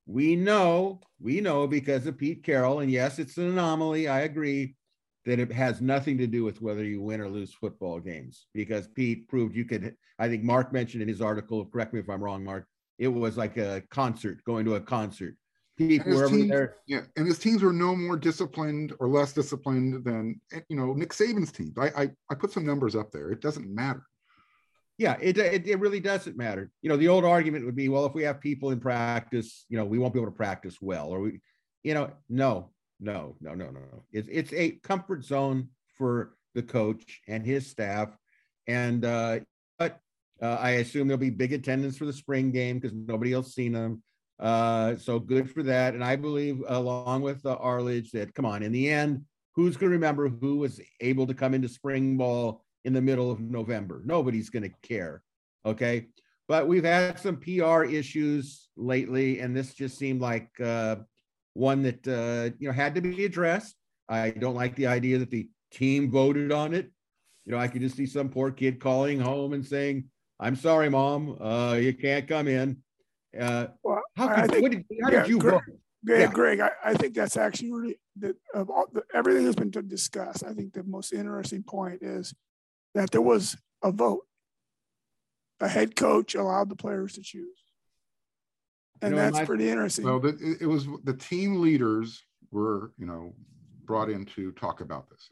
we 0.06 0.36
know, 0.36 1.00
we 1.20 1.40
know 1.40 1.66
because 1.66 2.06
of 2.06 2.18
Pete 2.18 2.42
Carroll, 2.42 2.80
and 2.80 2.90
yes, 2.90 3.18
it's 3.18 3.36
an 3.36 3.50
anomaly. 3.50 4.08
I 4.08 4.20
agree 4.20 4.76
that 5.24 5.38
it 5.38 5.50
has 5.52 5.80
nothing 5.80 6.18
to 6.18 6.26
do 6.26 6.44
with 6.44 6.60
whether 6.60 6.84
you 6.84 7.00
win 7.00 7.20
or 7.20 7.28
lose 7.28 7.54
football 7.54 8.00
games 8.00 8.46
because 8.52 8.88
Pete 8.88 9.28
proved 9.28 9.56
you 9.56 9.64
could. 9.64 9.94
I 10.18 10.28
think 10.28 10.42
Mark 10.42 10.72
mentioned 10.72 11.02
in 11.02 11.08
his 11.08 11.22
article, 11.22 11.64
correct 11.64 11.94
me 11.94 12.00
if 12.00 12.10
I'm 12.10 12.22
wrong, 12.22 12.44
Mark, 12.44 12.66
it 12.98 13.08
was 13.08 13.36
like 13.36 13.56
a 13.56 13.82
concert, 13.90 14.44
going 14.44 14.64
to 14.66 14.76
a 14.76 14.80
concert. 14.80 15.36
Pete, 15.76 16.06
wherever 16.06 16.28
teams, 16.28 16.50
there. 16.50 16.76
Yeah, 16.86 17.00
and 17.16 17.26
his 17.26 17.38
teams 17.38 17.62
were 17.62 17.72
no 17.72 17.96
more 17.96 18.16
disciplined 18.16 18.92
or 19.00 19.08
less 19.08 19.32
disciplined 19.32 20.04
than 20.04 20.40
you 20.68 20.76
know 20.76 20.92
Nick 20.92 21.10
Saban's 21.10 21.50
team. 21.50 21.74
I, 21.78 21.88
I 21.88 22.10
I 22.30 22.34
put 22.34 22.52
some 22.52 22.64
numbers 22.64 22.94
up 22.94 23.10
there. 23.10 23.30
It 23.30 23.40
doesn't 23.40 23.72
matter 23.72 24.04
yeah, 24.96 25.16
it, 25.20 25.38
it, 25.38 25.66
it 25.66 25.80
really 25.80 26.00
doesn't 26.00 26.36
matter. 26.36 26.70
You 26.82 26.88
know, 26.88 26.96
the 26.96 27.08
old 27.08 27.24
argument 27.24 27.64
would 27.64 27.74
be, 27.74 27.88
well, 27.88 28.06
if 28.06 28.14
we 28.14 28.22
have 28.22 28.40
people 28.40 28.70
in 28.70 28.78
practice, 28.78 29.66
you 29.68 29.76
know, 29.76 29.84
we 29.84 29.98
won't 29.98 30.14
be 30.14 30.20
able 30.20 30.30
to 30.30 30.36
practice 30.36 30.76
well, 30.80 31.08
or 31.08 31.20
we, 31.20 31.40
you 31.82 31.94
know, 31.94 32.12
no, 32.28 32.70
no, 33.00 33.36
no, 33.40 33.54
no, 33.54 33.70
no. 33.70 34.04
It's 34.12 34.28
it's 34.30 34.52
a 34.52 34.72
comfort 34.82 35.24
zone 35.24 35.68
for 35.98 36.34
the 36.54 36.62
coach 36.62 37.20
and 37.26 37.44
his 37.44 37.66
staff, 37.66 38.16
and 38.68 39.04
uh, 39.04 39.40
but 39.78 39.98
uh, 40.40 40.58
I 40.60 40.70
assume 40.72 41.08
there'll 41.08 41.18
be 41.18 41.30
big 41.30 41.52
attendance 41.52 41.98
for 41.98 42.04
the 42.04 42.12
spring 42.12 42.52
game 42.52 42.78
because 42.78 42.96
nobody 42.96 43.32
else 43.32 43.52
seen 43.52 43.72
them. 43.72 44.02
Uh, 44.40 44.96
so 44.96 45.18
good 45.18 45.50
for 45.50 45.62
that. 45.62 45.94
And 45.94 46.04
I 46.04 46.16
believe, 46.16 46.62
along 46.66 47.22
with 47.22 47.44
uh, 47.46 47.54
Arledge, 47.54 48.10
that 48.12 48.34
come 48.34 48.44
on, 48.44 48.62
in 48.62 48.72
the 48.72 48.90
end, 48.90 49.24
who's 49.54 49.76
going 49.76 49.90
to 49.90 49.96
remember 49.96 50.28
who 50.28 50.56
was 50.56 50.80
able 51.00 51.26
to 51.26 51.34
come 51.34 51.54
into 51.54 51.68
spring 51.68 52.16
ball 52.16 52.64
in 52.84 52.92
the 52.92 53.00
middle 53.00 53.30
of 53.30 53.40
November. 53.40 54.02
Nobody's 54.04 54.50
going 54.50 54.64
to 54.64 54.74
care. 54.82 55.22
Okay. 55.64 56.08
But 56.46 56.68
we've 56.68 56.84
had 56.84 57.18
some 57.18 57.36
PR 57.36 57.84
issues 57.84 58.68
lately, 58.76 59.40
and 59.40 59.56
this 59.56 59.72
just 59.72 59.96
seemed 59.96 60.20
like 60.20 60.50
uh, 60.60 60.96
one 61.54 61.82
that 61.82 62.06
uh, 62.06 62.54
you 62.58 62.68
know 62.68 62.74
had 62.74 62.94
to 62.96 63.00
be 63.00 63.24
addressed. 63.24 63.76
I 64.08 64.30
don't 64.30 64.54
like 64.54 64.76
the 64.76 64.88
idea 64.88 65.18
that 65.18 65.30
the 65.30 65.48
team 65.70 66.10
voted 66.10 66.52
on 66.52 66.74
it. 66.74 66.90
You 67.46 67.52
know, 67.52 67.58
I 67.58 67.68
could 67.68 67.80
just 67.80 67.96
see 67.96 68.06
some 68.06 68.28
poor 68.28 68.50
kid 68.50 68.78
calling 68.78 69.20
home 69.20 69.54
and 69.54 69.64
saying, 69.64 70.04
"I'm 70.38 70.56
sorry, 70.56 70.90
mom, 70.90 71.40
uh, 71.40 71.74
you 71.80 71.94
can't 71.94 72.28
come 72.28 72.46
in." 72.46 72.83
Uh, 73.38 73.66
well, 73.82 74.00
how, 74.16 74.28
could, 74.28 74.50
think, 74.50 74.70
did, 74.70 74.84
how 75.02 75.10
yeah, 75.10 75.20
did 75.20 75.28
you 75.28 75.38
Greg, 75.38 75.54
vote? 75.54 75.62
Yeah, 76.04 76.26
Greg, 76.26 76.60
I, 76.60 76.70
I, 76.84 76.94
think 76.94 77.14
that's 77.14 77.36
actually 77.36 77.72
really 77.72 77.98
the, 78.16 78.36
of 78.54 78.70
all, 78.70 78.86
the, 78.92 79.02
everything 79.14 79.44
that's 79.44 79.56
been 79.56 79.70
discussed. 79.88 80.44
I 80.44 80.52
think 80.52 80.72
the 80.72 80.82
most 80.82 81.12
interesting 81.12 81.62
point 81.62 82.02
is 82.02 82.34
that 82.94 83.10
there 83.10 83.22
was 83.22 83.56
a 83.82 83.90
vote. 83.90 84.22
A 85.60 85.68
head 85.68 85.96
coach 85.96 86.34
allowed 86.34 86.68
the 86.68 86.76
players 86.76 87.14
to 87.14 87.22
choose. 87.22 87.58
And 89.00 89.12
you 89.12 89.16
know, 89.16 89.22
that's 89.22 89.38
my, 89.38 89.44
pretty 89.44 89.68
interesting. 89.68 90.04
Well, 90.04 90.24
it, 90.24 90.36
it 90.60 90.66
was 90.66 90.86
the 91.04 91.14
team 91.14 91.60
leaders 91.60 92.22
were, 92.50 92.92
you 92.98 93.06
know, 93.06 93.34
brought 93.84 94.10
in 94.10 94.24
to 94.26 94.52
talk 94.52 94.80
about 94.80 95.08
this. 95.10 95.28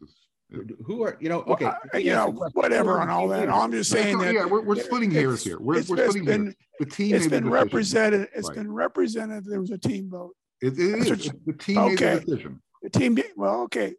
Who 0.84 1.02
are 1.04 1.16
you 1.20 1.28
know? 1.28 1.42
Okay, 1.42 1.64
uh, 1.64 1.70
well, 1.70 1.80
I, 1.94 1.98
you 1.98 2.12
know, 2.12 2.30
whatever 2.52 3.00
on 3.00 3.08
all 3.08 3.28
that. 3.28 3.48
I'm 3.48 3.72
just 3.72 3.90
saying 3.90 4.18
that. 4.18 4.34
Yeah, 4.34 4.44
we're, 4.44 4.62
we're 4.62 4.76
splitting 4.76 5.10
hairs 5.10 5.42
here. 5.42 5.58
We're, 5.58 5.76
we're 5.76 5.82
splitting 5.82 6.24
been, 6.24 6.44
hairs. 6.44 6.56
The 6.78 6.86
team. 6.86 7.14
It's 7.14 7.26
been 7.26 7.48
represented. 7.48 8.28
It's 8.34 8.48
right. 8.48 8.58
been 8.58 8.72
represented. 8.72 9.44
There 9.44 9.60
was 9.60 9.70
a 9.70 9.78
team 9.78 10.10
vote. 10.10 10.34
It, 10.60 10.78
it 10.78 11.08
is. 11.08 11.32
the 11.46 11.52
team 11.52 11.78
okay. 11.78 11.90
made 11.90 11.98
the 11.98 12.20
decision. 12.20 12.62
The 12.82 12.90
team. 12.90 13.18
Well, 13.36 13.62
okay 13.62 13.94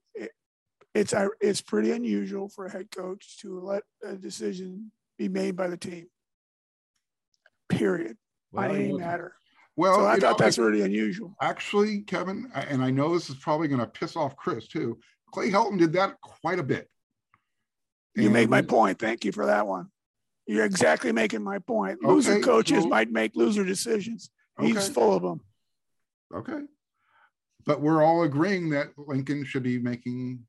it's 0.93 1.13
it's 1.41 1.61
pretty 1.61 1.91
unusual 1.91 2.47
for 2.49 2.65
a 2.65 2.71
head 2.71 2.91
coach 2.91 3.39
to 3.39 3.59
let 3.59 3.83
a 4.03 4.15
decision 4.15 4.91
be 5.17 5.27
made 5.27 5.55
by 5.55 5.67
the 5.67 5.77
team. 5.77 6.07
Period. 7.69 8.17
Well, 8.51 8.69
on 8.69 8.75
any 8.75 8.93
matter. 8.93 9.35
Well, 9.75 9.95
so 9.95 10.05
I 10.05 10.17
thought 10.17 10.39
know, 10.39 10.45
that's 10.45 10.59
really 10.59 10.81
unusual. 10.81 11.35
Actually, 11.41 12.01
Kevin, 12.01 12.51
and 12.53 12.83
I 12.83 12.91
know 12.91 13.13
this 13.13 13.29
is 13.29 13.35
probably 13.37 13.67
going 13.67 13.79
to 13.79 13.87
piss 13.87 14.15
off 14.15 14.35
Chris 14.35 14.67
too. 14.67 14.99
Clay 15.33 15.49
Helton 15.49 15.79
did 15.79 15.93
that 15.93 16.21
quite 16.21 16.59
a 16.59 16.63
bit. 16.63 16.87
You 18.15 18.25
and 18.25 18.33
made 18.33 18.49
my 18.49 18.61
point. 18.61 18.99
Thank 18.99 19.25
you 19.25 19.31
for 19.31 19.47
that 19.47 19.65
one. 19.65 19.87
You're 20.45 20.65
exactly 20.65 21.11
making 21.11 21.43
my 21.43 21.57
point. 21.57 21.99
Okay, 22.03 22.07
loser 22.07 22.39
coaches 22.39 22.85
might 22.85 23.11
make 23.11 23.35
loser 23.35 23.65
decisions. 23.65 24.29
He's 24.61 24.77
okay. 24.77 24.93
full 24.93 25.15
of 25.15 25.23
them. 25.23 25.41
Okay. 26.35 26.59
But 27.65 27.81
we're 27.81 28.03
all 28.03 28.23
agreeing 28.23 28.69
that 28.71 28.89
Lincoln 28.97 29.43
should 29.45 29.63
be 29.63 29.79
making 29.79 30.41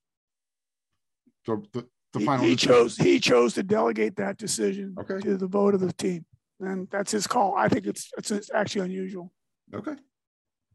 the, 1.47 1.63
the, 1.73 1.87
the 2.13 2.19
he, 2.19 2.25
final. 2.27 2.45
He 2.45 2.57
chose 2.57 2.97
he 2.99 3.19
chose 3.21 3.55
to 3.55 3.63
delegate 3.63 4.17
that 4.17 4.37
decision 4.37 4.95
okay. 5.01 5.19
to 5.21 5.37
the 5.39 5.47
vote 5.47 5.73
of 5.75 5.81
the 5.81 5.93
team, 5.95 6.27
and 6.61 6.89
that's 6.91 7.13
his 7.13 7.27
call. 7.27 7.55
I 7.57 7.69
think 7.69 7.87
it's 7.87 8.11
it's, 8.19 8.31
it's 8.31 8.51
actually 8.53 8.85
unusual. 8.85 9.33
Okay. 9.73 9.95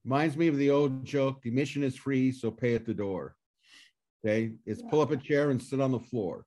Reminds 0.03 0.37
me 0.37 0.47
of 0.47 0.57
the 0.57 0.71
old 0.71 1.05
joke: 1.05 1.41
the 1.43 1.49
admission 1.49 1.83
is 1.83 1.95
free, 1.95 2.31
so 2.31 2.49
pay 2.49 2.73
at 2.73 2.85
the 2.85 2.93
door. 2.93 3.35
Okay, 4.25 4.51
it's 4.65 4.82
pull 4.82 5.01
up 5.01 5.12
a 5.12 5.17
chair 5.17 5.49
and 5.51 5.62
sit 5.62 5.79
on 5.79 5.91
the 5.91 5.99
floor. 5.99 6.45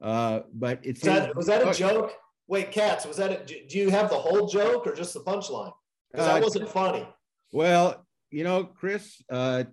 Uh, 0.00 0.40
but 0.52 0.80
it's 0.82 1.00
that, 1.02 1.34
was 1.36 1.46
that 1.46 1.66
a 1.66 1.72
joke? 1.72 2.12
Wait, 2.48 2.70
cats, 2.70 3.06
was 3.06 3.16
that 3.16 3.32
it? 3.32 3.68
Do 3.68 3.78
you 3.78 3.90
have 3.90 4.10
the 4.10 4.16
whole 4.16 4.46
joke 4.46 4.86
or 4.86 4.94
just 4.94 5.14
the 5.14 5.20
punchline? 5.20 5.72
Because 6.10 6.26
that 6.26 6.38
Uh, 6.38 6.44
wasn't 6.44 6.68
funny. 6.68 7.06
Well, 7.52 8.06
you 8.30 8.44
know, 8.44 8.64
Chris, 8.64 9.22
uh, 9.30 9.64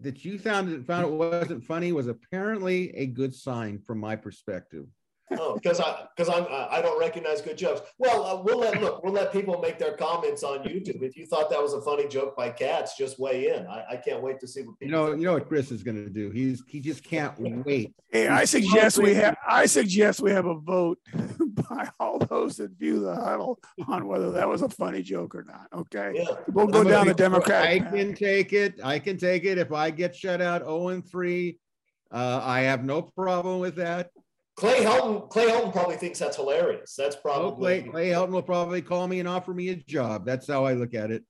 that 0.00 0.24
you 0.24 0.38
found 0.38 0.70
it 0.70 0.86
found 0.86 1.06
it 1.06 1.12
wasn't 1.12 1.64
funny 1.64 1.92
was 1.92 2.06
apparently 2.06 2.94
a 2.96 3.06
good 3.06 3.34
sign 3.34 3.78
from 3.78 3.98
my 3.98 4.16
perspective. 4.16 4.86
Oh, 5.32 5.54
because 5.54 5.80
I 5.80 6.06
because 6.16 6.32
I'm 6.32 6.46
I 6.50 6.80
don't 6.80 6.98
recognize 6.98 7.40
good 7.42 7.58
jokes. 7.58 7.82
Well, 7.98 8.24
uh, 8.24 8.42
we'll 8.42 8.58
let 8.58 8.80
look. 8.80 9.02
We'll 9.04 9.12
let 9.12 9.32
people 9.32 9.58
make 9.60 9.78
their 9.78 9.96
comments 9.96 10.42
on 10.42 10.60
YouTube. 10.60 11.02
If 11.02 11.16
you 11.16 11.26
thought 11.26 11.50
that 11.50 11.60
was 11.60 11.74
a 11.74 11.80
funny 11.82 12.08
joke 12.08 12.36
by 12.36 12.50
Katz, 12.50 12.96
just 12.96 13.18
weigh 13.18 13.48
in. 13.48 13.66
I, 13.66 13.84
I 13.90 13.96
can't 13.96 14.22
wait 14.22 14.40
to 14.40 14.48
see 14.48 14.62
what 14.62 14.76
You 14.80 14.86
people. 14.86 14.98
know, 15.00 15.06
think. 15.08 15.20
you 15.20 15.26
know 15.26 15.34
what 15.34 15.48
Chris 15.48 15.70
is 15.70 15.82
going 15.82 16.02
to 16.02 16.10
do. 16.10 16.30
He's 16.30 16.62
he 16.66 16.80
just 16.80 17.02
can't 17.04 17.34
wait. 17.38 17.94
Hey, 18.10 18.28
I 18.28 18.46
suggest 18.46 18.96
we 18.96 19.14
have, 19.14 19.36
I 19.46 19.66
suggest 19.66 20.20
we 20.20 20.30
have 20.30 20.46
a 20.46 20.54
vote 20.54 20.98
by 21.68 21.90
all 22.00 22.18
those 22.18 22.56
that 22.56 22.70
view 22.78 23.00
the 23.00 23.14
huddle 23.14 23.58
on 23.86 24.06
whether 24.08 24.30
that 24.32 24.48
was 24.48 24.62
a 24.62 24.68
funny 24.68 25.02
joke 25.02 25.34
or 25.34 25.44
not, 25.44 25.66
okay? 25.74 26.12
Yeah. 26.14 26.24
We'll 26.48 26.68
go 26.68 26.80
I'm 26.80 26.88
down 26.88 27.06
the 27.06 27.14
be- 27.14 27.52
I 27.52 27.80
can 27.80 28.14
take 28.14 28.54
it. 28.54 28.80
I 28.82 28.98
can 28.98 29.18
take 29.18 29.44
it. 29.44 29.58
If 29.58 29.72
I 29.72 29.90
get 29.90 30.16
shut 30.16 30.40
out 30.40 30.62
0 30.62 30.88
and 30.88 31.06
3, 31.06 31.58
uh, 32.10 32.40
I 32.42 32.60
have 32.60 32.82
no 32.84 33.02
problem 33.02 33.60
with 33.60 33.76
that. 33.76 34.10
Clay 34.58 34.80
Helton. 34.84 35.30
Clay 35.30 35.46
Helton 35.46 35.72
probably 35.72 35.96
thinks 35.96 36.18
that's 36.18 36.36
hilarious. 36.36 36.94
That's 36.96 37.14
Oh, 37.16 37.20
probably. 37.22 37.82
Clay, 37.82 37.88
Clay 37.90 38.08
Helton 38.08 38.30
will 38.30 38.42
probably 38.42 38.82
call 38.82 39.06
me 39.06 39.20
and 39.20 39.28
offer 39.28 39.54
me 39.54 39.68
a 39.68 39.76
job. 39.76 40.26
That's 40.26 40.48
how 40.48 40.64
I 40.64 40.72
look 40.72 40.94
at 40.94 41.12
it. 41.12 41.22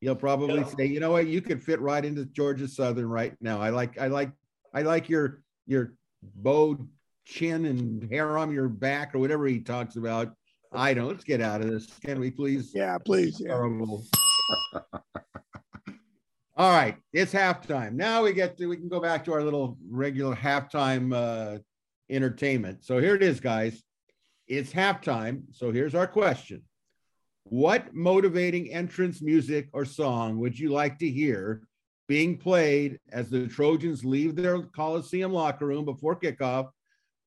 He'll 0.00 0.16
probably 0.16 0.60
Yeah. 0.60 0.64
say, 0.64 0.86
you 0.86 0.98
know 0.98 1.10
what, 1.10 1.26
you 1.26 1.42
could 1.42 1.62
fit 1.62 1.78
right 1.80 2.02
into 2.02 2.24
Georgia 2.24 2.66
Southern 2.66 3.06
right 3.06 3.34
now. 3.42 3.60
I 3.60 3.68
like, 3.68 3.98
I 3.98 4.06
like, 4.06 4.32
I 4.72 4.82
like 4.82 5.08
your 5.10 5.42
your 5.66 5.92
bowed 6.22 6.88
chin 7.26 7.66
and 7.66 8.10
hair 8.10 8.38
on 8.38 8.50
your 8.50 8.68
back 8.68 9.14
or 9.14 9.18
whatever 9.18 9.46
he 9.46 9.60
talks 9.60 9.96
about. 9.96 10.32
I 10.72 10.94
don't. 10.94 11.08
Let's 11.08 11.24
get 11.24 11.40
out 11.42 11.60
of 11.60 11.68
this. 11.68 11.86
Can 12.04 12.18
we 12.18 12.30
please? 12.30 12.72
Yeah, 12.74 12.96
please, 12.98 13.40
yeah. 13.40 13.48
Terrible. 13.48 14.04
All 16.56 16.70
right, 16.72 16.96
it's 17.12 17.32
halftime. 17.32 17.92
Now 17.92 18.22
we 18.22 18.32
get 18.32 18.56
to 18.58 18.66
we 18.66 18.76
can 18.76 18.88
go 18.88 19.00
back 19.00 19.24
to 19.26 19.32
our 19.32 19.42
little 19.42 19.76
regular 19.90 20.34
halftime 20.34 21.14
uh, 21.14 21.58
entertainment. 22.10 22.84
So 22.84 22.98
here 22.98 23.14
it 23.14 23.22
is, 23.22 23.40
guys. 23.40 23.82
It's 24.46 24.72
halftime. 24.72 25.42
So 25.52 25.70
here's 25.70 25.94
our 25.94 26.06
question: 26.06 26.62
What 27.44 27.94
motivating 27.94 28.72
entrance 28.72 29.22
music 29.22 29.68
or 29.72 29.84
song 29.84 30.38
would 30.38 30.58
you 30.58 30.70
like 30.70 30.98
to 30.98 31.08
hear 31.08 31.62
being 32.08 32.36
played 32.36 32.98
as 33.12 33.30
the 33.30 33.46
Trojans 33.46 34.04
leave 34.04 34.34
their 34.34 34.62
Coliseum 34.62 35.32
locker 35.32 35.66
room 35.66 35.84
before 35.84 36.18
kickoff, 36.18 36.70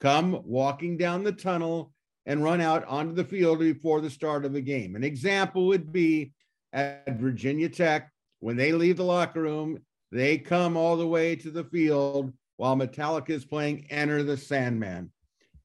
come 0.02 0.41
walking 0.43 0.98
down 0.98 1.24
the 1.24 1.32
tunnel, 1.32 1.93
and 2.26 2.43
run 2.43 2.60
out 2.60 2.86
onto 2.86 3.13
the 3.13 3.24
field 3.24 3.60
before 3.60 4.02
the 4.02 4.10
start 4.10 4.43
of 4.43 4.54
the 4.54 4.62
game? 4.62 4.96
An 4.96 5.04
example 5.04 5.67
would 5.67 5.93
be 5.93 6.34
at 6.74 7.17
Virginia 7.17 7.69
Tech 7.69 8.10
when 8.43 8.58
they 8.58 8.74
leave 8.74 8.98
the 8.98 9.04
locker 9.06 9.41
room, 9.41 9.80
they 10.12 10.38
come 10.38 10.76
all 10.76 10.98
the 10.98 11.08
way 11.08 11.34
to 11.34 11.50
the 11.50 11.63
field 11.63 12.34
while 12.58 12.76
Metallica 12.76 13.32
is 13.32 13.46
playing 13.46 13.88
Enter 13.89 14.24
the 14.24 14.38
Sandman. 14.38 15.12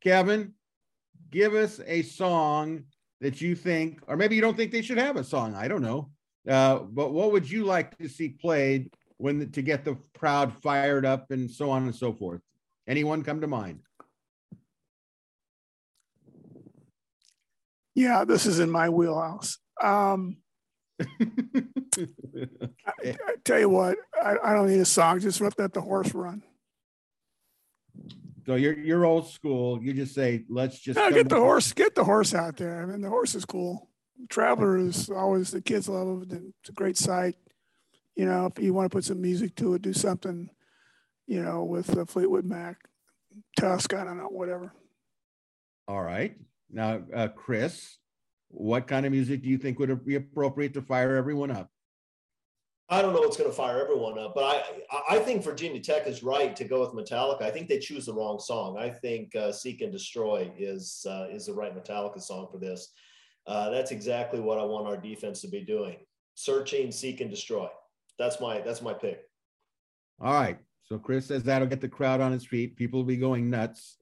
Kevin, 0.03 0.55
give 1.31 1.55
us 1.55 1.81
a 1.87 2.03
song 2.03 2.85
that 3.21 3.41
you 3.41 3.55
think, 3.55 4.01
or 4.07 4.17
maybe 4.17 4.35
you 4.37 4.41
don't 4.41 4.57
think 4.57 4.73
they 4.73 4.83
should 4.83 4.99
have 4.99 5.17
a 5.17 5.25
song. 5.25 5.55
I 5.55 5.69
don't 5.69 5.83
know. 5.83 6.11
Uh, 6.49 6.79
but 6.79 7.13
what 7.13 7.33
would 7.33 7.51
you 7.51 7.65
like 7.65 7.97
to 7.99 8.09
see 8.09 8.29
played 8.29 8.93
when 9.19 9.39
the, 9.39 9.47
to 9.47 9.63
get 9.63 9.85
the 9.85 9.99
crowd 10.17 10.53
fired 10.63 11.05
up 11.05 11.31
and 11.31 11.51
so 11.51 11.71
on 11.71 11.85
and 11.85 11.95
so 11.95 12.13
forth? 12.13 12.41
Anyone 12.87 13.23
come 13.23 13.41
to 13.41 13.47
mind? 13.47 13.81
Yeah, 17.95 18.25
this 18.25 18.47
is 18.47 18.61
in 18.61 18.71
my 18.71 18.89
wheelhouse. 18.89 19.59
Um, 19.83 20.39
I, 21.01 21.09
I 23.05 23.35
tell 23.45 23.59
you 23.59 23.69
what, 23.69 23.99
I, 24.23 24.37
I 24.43 24.55
don't 24.55 24.69
need 24.69 24.81
a 24.81 24.85
song. 24.85 25.19
Just 25.21 25.41
let 25.41 25.57
that 25.57 25.75
the 25.75 25.81
horse 25.81 26.15
run. 26.15 26.43
So 28.49 28.55
you're 28.55 28.79
you're 28.79 29.05
old 29.05 29.29
school. 29.29 29.79
You 29.83 29.93
just 29.93 30.15
say, 30.15 30.47
let's 30.49 30.81
just 30.81 30.97
No, 30.97 31.11
get 31.11 31.29
the 31.29 31.37
horse, 31.37 31.75
get 31.75 31.95
the 31.95 32.03
horse 32.03 32.33
out 32.33 32.57
there. 32.57 32.83
I 32.83 32.87
mean, 32.87 33.03
the 33.03 33.11
horse 33.11 33.35
is 33.35 33.45
cool. 33.45 33.91
Traveler 34.31 34.79
is 34.79 35.11
always 35.11 35.51
the 35.51 35.61
kids 35.61 35.87
love 35.87 36.23
it. 36.23 36.33
It's 36.33 36.71
a 36.71 36.73
great 36.73 36.97
sight. 36.97 37.37
You 38.17 38.25
know, 38.25 38.47
if 38.47 38.59
you 38.59 38.73
want 38.73 38.91
to 38.91 38.97
put 38.97 39.05
some 39.05 39.21
music 39.21 39.55
to 39.57 39.75
it, 39.75 39.83
do 39.83 39.93
something. 39.93 40.49
You 41.27 41.43
know, 41.43 41.63
with 41.65 41.95
uh, 41.95 42.07
Fleetwood 42.07 42.47
Mac, 42.47 42.79
Tusk. 43.61 43.93
I 43.93 44.03
don't 44.03 44.17
know, 44.17 44.29
whatever. 44.29 44.73
All 45.87 46.03
right. 46.03 46.35
Now, 46.71 47.03
uh, 47.15 47.29
Chris, 47.29 47.99
what 48.49 48.87
kind 48.87 49.05
of 49.05 49.13
music 49.13 49.43
do 49.43 49.51
you 49.51 49.59
think 49.59 49.79
would 49.79 50.07
be 50.07 50.15
appropriate 50.15 50.73
to 50.73 50.81
fire 50.81 51.17
everyone 51.17 51.51
up? 51.51 51.71
I 52.91 53.03
don't 53.03 53.13
know 53.13 53.21
what's 53.21 53.37
going 53.37 53.51
to 53.51 53.55
fire 53.57 53.83
everyone 53.83 54.19
up, 54.19 54.35
but 54.35 54.45
I 54.45 55.17
I- 55.17 55.19
think 55.19 55.45
Virginia 55.45 55.81
Tech 55.81 56.07
is 56.07 56.23
right 56.23 56.57
to 56.57 56.65
go 56.65 56.81
with 56.81 56.91
Metallica. 56.91 57.43
I 57.43 57.51
think 57.51 57.69
they 57.69 57.79
choose 57.79 58.07
the 58.07 58.15
wrong 58.15 58.39
song. 58.39 58.79
I 58.79 58.89
think 58.89 59.37
uh, 59.37 59.53
"Seek 59.53 59.83
and 59.83 59.93
Destroy" 59.93 60.51
is 60.59 61.05
uh, 61.09 61.27
is 61.31 61.47
the 61.47 61.53
right 61.53 61.75
Metallica 61.77 62.21
song 62.23 62.49
for 62.51 62.59
this. 62.59 62.93
Uh, 63.47 63.71
that's 63.71 63.91
exactly 63.91 64.41
what 64.41 64.59
I 64.59 64.65
want 64.65 64.87
our 64.87 64.97
defense 64.97 65.43
to 65.43 65.49
be 65.49 65.61
doing: 65.65 65.97
searching, 66.35 66.91
seek, 66.91 67.21
and 67.21 67.31
destroy. 67.31 67.69
That's 68.19 68.41
my 68.41 68.61
that's 68.63 68.81
my 68.81 68.95
pick. 68.95 69.21
All 70.21 70.33
right. 70.33 70.59
So 70.85 70.99
Chris 70.99 71.27
says 71.27 71.43
that'll 71.43 71.69
get 71.69 71.83
the 71.83 71.89
crowd 71.89 72.23
on 72.23 72.33
its 72.33 72.47
feet. 72.47 72.77
People 72.77 73.01
will 73.01 73.07
be 73.07 73.19
going 73.19 73.51
nuts. 73.51 73.99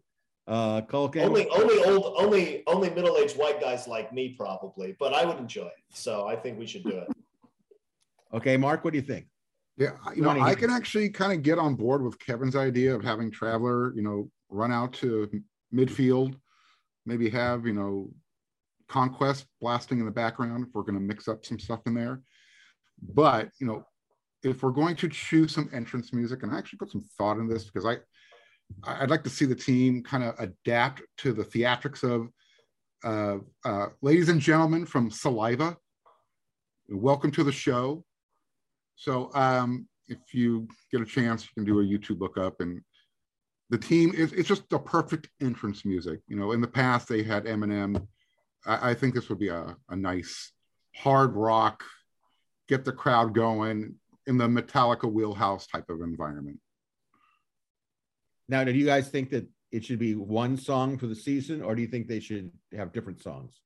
Uh, 0.47 0.81
Kulkin, 0.83 1.25
Only 1.25 1.49
only 1.49 1.83
old 1.83 2.15
only 2.17 2.63
only 2.69 2.91
middle 2.91 3.17
aged 3.17 3.37
white 3.37 3.61
guys 3.61 3.89
like 3.89 4.13
me 4.13 4.37
probably, 4.39 4.95
but 5.01 5.13
I 5.13 5.25
would 5.25 5.39
enjoy 5.39 5.67
it. 5.67 5.73
So 5.93 6.29
I 6.29 6.37
think 6.37 6.57
we 6.57 6.67
should 6.67 6.85
do 6.85 6.99
it. 6.99 7.09
Okay, 8.33 8.57
Mark, 8.57 8.85
what 8.85 8.93
do 8.93 8.99
you 8.99 9.05
think? 9.05 9.27
Yeah, 9.77 9.97
I- 10.05 10.15
you 10.15 10.23
know, 10.23 10.31
I 10.43 10.55
can 10.55 10.71
actually 10.71 11.11
kind 11.11 11.33
of 11.33 11.43
get 11.43 11.59
on 11.59 11.75
board 11.75 12.03
with 12.03 12.19
Kevin's 12.19 12.57
idea 12.57 12.95
of 12.95 13.03
having 13.05 13.31
Traveler, 13.31 13.95
you 13.95 14.03
know, 14.03 14.31
run 14.49 14.73
out 14.73 14.93
to 14.95 15.29
midfield, 15.75 16.37
maybe 17.05 17.29
have, 17.31 17.67
you 17.67 17.73
know, 17.75 18.11
Conquest 18.89 19.47
blasting 19.61 19.99
in 19.99 20.05
the 20.07 20.13
background 20.13 20.65
if 20.67 20.73
we're 20.73 20.83
going 20.83 20.95
to 20.95 21.01
mix 21.01 21.27
up 21.29 21.45
some 21.45 21.59
stuff 21.59 21.81
in 21.87 21.95
there. 21.95 22.23
But, 23.03 23.51
you 23.61 23.67
know, 23.67 23.85
if 24.45 24.63
we're 24.63 24.71
going 24.71 24.95
to 24.97 25.09
choose 25.09 25.53
some 25.53 25.69
entrance 25.73 26.13
music, 26.13 26.43
and 26.43 26.53
I 26.53 26.59
actually 26.59 26.79
put 26.79 26.93
some 26.93 27.03
thought 27.19 27.39
in 27.39 27.49
this 27.49 27.65
because 27.65 27.85
I, 27.85 27.97
I- 28.89 29.03
I'd 29.03 29.11
like 29.11 29.25
to 29.25 29.31
see 29.31 29.45
the 29.45 29.55
team 29.57 30.03
kind 30.05 30.23
of 30.25 30.35
adapt 30.39 31.03
to 31.19 31.33
the 31.33 31.45
theatrics 31.45 32.03
of, 32.05 32.29
uh, 33.05 33.39
uh, 33.69 33.89
ladies 34.03 34.29
and 34.29 34.41
gentlemen 34.41 34.87
from 34.87 35.11
Saliva. 35.11 35.77
Welcome 36.89 37.33
to 37.33 37.45
the 37.45 37.53
show. 37.53 38.05
So 38.97 39.31
um, 39.35 39.87
if 40.09 40.19
you 40.33 40.67
get 40.91 41.01
a 41.01 41.07
chance, 41.07 41.45
you 41.45 41.51
can 41.55 41.65
do 41.65 41.81
a 41.81 41.85
YouTube 41.85 42.21
lookup 42.21 42.61
and 42.61 42.83
the 43.71 43.79
team 43.79 44.13
is 44.15 44.33
it's 44.33 44.49
just 44.49 44.69
the 44.71 44.79
perfect 44.79 45.29
entrance 45.41 45.85
music. 45.85 46.21
You 46.29 46.37
know, 46.37 46.53
in 46.53 46.61
the 46.61 46.69
past 46.69 47.09
they 47.09 47.23
had 47.23 47.45
Eminem. 47.45 48.07
I, 48.65 48.91
I 48.91 48.95
think 48.95 49.15
this 49.15 49.29
would 49.29 49.39
be 49.39 49.49
a, 49.49 49.77
a 49.89 49.97
nice 49.97 50.53
hard 50.95 51.35
rock, 51.35 51.85
get 52.69 52.85
the 52.85 52.93
crowd 52.93 53.35
going 53.35 53.97
in 54.27 54.39
the 54.39 54.47
Metallica 54.47 55.11
wheelhouse 55.11 55.67
type 55.67 55.89
of 55.91 56.01
environment. 56.01 56.61
Now, 58.49 58.65
do 58.65 58.73
you 58.73 58.87
guys 58.87 59.09
think 59.09 59.31
that 59.31 59.49
it 59.73 59.85
should 59.85 59.99
be 59.99 60.15
one 60.15 60.57
song 60.57 60.97
for 60.99 61.07
the 61.07 61.15
season, 61.15 61.63
or 61.63 61.75
do 61.75 61.83
you 61.83 61.89
think 61.89 62.07
they 62.07 62.21
should 62.21 62.53
have 62.77 62.93
different 62.93 63.21
songs? 63.21 63.61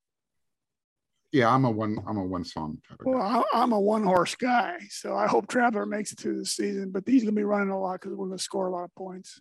Yeah, 1.31 1.53
I'm 1.53 1.63
a 1.65 1.71
one 1.71 1.97
I'm 2.07 2.17
a 2.17 2.23
one 2.23 2.43
song 2.43 2.77
type 2.87 2.99
of 2.99 3.05
guy. 3.05 3.11
Well, 3.11 3.21
I- 3.53 3.61
I'm 3.63 3.71
a 3.71 3.79
one 3.79 4.03
horse 4.03 4.35
guy, 4.35 4.77
so 4.89 5.15
I 5.15 5.27
hope 5.27 5.47
Traveler 5.47 5.85
makes 5.85 6.11
it 6.11 6.19
through 6.19 6.37
the 6.39 6.45
season. 6.45 6.91
But 6.91 7.03
he's 7.05 7.23
going 7.23 7.33
to 7.35 7.39
be 7.39 7.45
running 7.45 7.69
a 7.69 7.79
lot 7.79 8.01
because 8.01 8.11
we're 8.11 8.25
going 8.27 8.37
to 8.37 8.43
score 8.43 8.67
a 8.67 8.71
lot 8.71 8.83
of 8.83 8.95
points. 8.95 9.39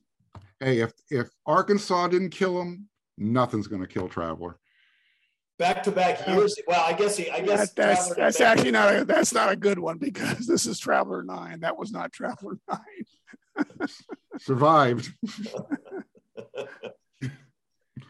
Hey, 0.61 0.81
if 0.81 0.93
if 1.11 1.29
Arkansas 1.47 2.09
didn't 2.09 2.31
kill 2.31 2.61
him, 2.61 2.89
nothing's 3.19 3.67
gonna 3.67 3.87
kill 3.87 4.09
Traveler. 4.09 4.59
Back 5.59 5.83
to 5.85 5.91
back 5.91 6.27
uh, 6.29 6.33
years. 6.33 6.55
Well, 6.67 6.83
I 6.87 6.93
guess 6.93 7.17
he. 7.17 7.31
I 7.31 7.41
guess 7.41 7.71
That, 7.73 7.77
that's 7.77 8.07
Traveler 8.07 8.15
that's 8.25 8.39
back- 8.39 8.47
actually 8.59 8.71
not 8.71 8.95
a 8.95 9.05
that's 9.05 9.33
not 9.33 9.51
a 9.51 9.57
good 9.57 9.79
one 9.79 9.99
because 9.99 10.47
this 10.47 10.67
is 10.67 10.79
Traveler 10.79 11.23
Nine. 11.23 11.61
That 11.61 11.77
was 11.79 11.93
not 11.93 12.13
Traveler 12.13 12.59
Nine. 12.71 13.67
Survived. 14.39 15.13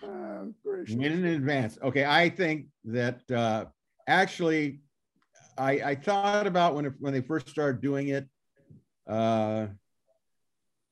Uh, 0.02 0.44
in 0.88 1.24
advance. 1.26 1.78
Okay, 1.82 2.04
I 2.04 2.28
think 2.30 2.66
that 2.84 3.30
uh, 3.30 3.66
actually, 4.06 4.80
I, 5.58 5.72
I 5.72 5.94
thought 5.94 6.46
about 6.46 6.74
when 6.74 6.86
when 6.98 7.12
they 7.12 7.20
first 7.20 7.48
started 7.48 7.80
doing 7.80 8.08
it. 8.08 8.26
Uh, 9.06 9.66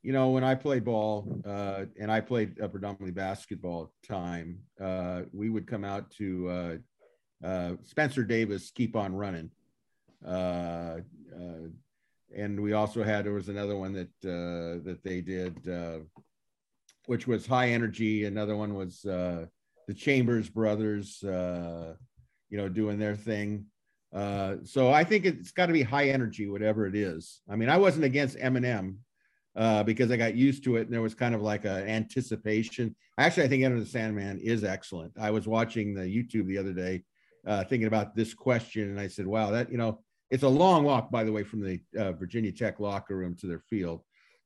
you 0.03 0.13
know, 0.13 0.31
when 0.31 0.45
I 0.45 0.55
played 0.55 0.85
ball, 0.85 1.41
uh, 1.45 1.85
and 1.99 2.11
I 2.11 2.21
played 2.21 2.57
predominantly 2.57 3.11
basketball 3.11 3.93
time, 4.07 4.59
uh, 4.81 5.23
we 5.33 5.51
would 5.51 5.67
come 5.67 5.85
out 5.85 6.11
to 6.13 6.49
uh, 6.49 6.77
uh, 7.47 7.73
Spencer 7.85 8.25
Davis 8.25 8.71
"Keep 8.71 8.95
on 8.97 9.15
Running," 9.15 9.51
uh, 10.27 10.99
uh, 11.35 11.69
and 12.35 12.61
we 12.61 12.73
also 12.75 13.03
had 13.03 13.25
there 13.25 13.33
was 13.33 13.49
another 13.49 13.77
one 13.77 13.93
that 13.95 14.29
uh, 14.29 14.85
that 14.85 15.01
they 15.03 15.21
did. 15.21 15.57
Which 17.09 17.27
was 17.27 17.47
high 17.47 17.71
energy. 17.71 18.27
Another 18.27 18.55
one 18.55 18.75
was 18.75 19.03
uh, 19.07 19.47
the 19.87 19.95
Chambers 19.95 20.51
brothers, 20.51 21.25
uh, 21.25 21.95
you 22.51 22.59
know, 22.59 22.69
doing 22.69 22.99
their 22.99 23.17
thing. 23.17 23.65
Uh, 24.15 24.57
so 24.63 24.93
I 24.93 25.05
think 25.05 25.25
it's 25.25 25.51
got 25.51 25.67
to 25.67 25.73
be 25.73 25.83
high 25.83 26.11
energy, 26.11 26.49
whatever 26.49 26.87
it 26.87 26.95
is. 26.95 27.41
I 27.49 27.57
mean, 27.57 27.71
I 27.71 27.79
wasn't 27.79 28.05
against 28.05 28.37
Eminem 28.37 28.97
uh, 29.57 29.85
because 29.85 30.11
I 30.11 30.19
got 30.19 30.35
used 30.35 30.65
to 30.65 30.77
it, 30.77 30.83
and 30.83 30.93
there 30.93 31.01
was 31.01 31.15
kind 31.15 31.35
of 31.35 31.41
like 31.41 31.65
an 31.65 31.89
anticipation. 31.89 32.95
Actually, 33.17 33.45
I 33.45 33.49
think 33.49 33.65
Enter 33.65 33.81
the 33.81 33.87
Sandman 33.87 34.39
is 34.39 34.63
excellent. 34.63 35.13
I 35.19 35.31
was 35.31 35.49
watching 35.49 35.95
the 35.95 36.03
YouTube 36.03 36.47
the 36.47 36.59
other 36.59 36.75
day, 36.75 37.05
uh, 37.47 37.65
thinking 37.65 37.89
about 37.89 38.15
this 38.15 38.35
question, 38.35 38.91
and 38.91 39.01
I 39.01 39.09
said, 39.09 39.27
"Wow, 39.27 39.51
that 39.53 39.73
you 39.73 39.79
know, 39.79 40.03
it's 40.31 40.43
a 40.43 40.49
long 40.49 40.85
walk, 40.85 41.11
by 41.11 41.25
the 41.25 41.33
way, 41.33 41.43
from 41.43 41.63
the 41.63 41.81
uh, 41.99 42.13
Virginia 42.13 42.53
Tech 42.53 42.81
locker 42.81 43.17
room 43.17 43.35
to 43.37 43.47
their 43.47 43.61
field. 43.61 44.03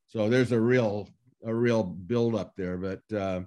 So 0.06 0.28
there's 0.28 0.52
a 0.52 0.60
real 0.60 1.08
a 1.44 1.54
real 1.54 1.82
build 1.82 2.34
up 2.34 2.54
there, 2.56 2.76
but 2.76 3.16
uh, 3.16 3.42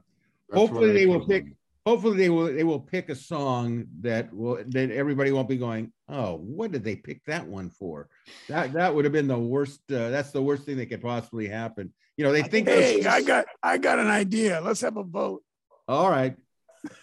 hopefully 0.52 0.92
they 0.92 1.06
will 1.06 1.26
pick." 1.26 1.46
hopefully 1.86 2.18
they 2.18 2.30
will 2.30 2.52
they 2.52 2.64
will 2.64 2.80
pick 2.80 3.10
a 3.10 3.16
song 3.16 3.86
that 4.02 4.34
will 4.34 4.58
that 4.68 4.90
everybody 4.90 5.32
won't 5.32 5.48
be 5.48 5.58
going 5.58 5.92
oh 6.10 6.38
what 6.38 6.72
did 6.72 6.84
they 6.84 6.96
pick 6.96 7.24
that 7.26 7.46
one 7.46 7.70
for? 7.70 8.10
That 8.50 8.74
that 8.74 8.94
would 8.94 9.06
have 9.06 9.14
been 9.14 9.28
the 9.28 9.38
worst 9.38 9.82
uh, 9.92 10.10
that's 10.10 10.32
the 10.32 10.42
worst 10.42 10.64
thing 10.64 10.78
that 10.78 10.88
could 10.88 11.02
possibly 11.02 11.48
happen. 11.48 11.94
You 12.18 12.26
know 12.26 12.32
they 12.32 12.44
think 12.44 12.68
hey 12.68 13.06
i 13.06 13.22
got 13.22 13.46
i 13.62 13.78
got 13.78 14.00
an 14.00 14.08
idea. 14.08 14.62
Let's 14.62 14.82
have 14.82 14.98
a 14.98 15.04
vote. 15.04 15.44
All 15.88 16.10
right. 16.10 16.36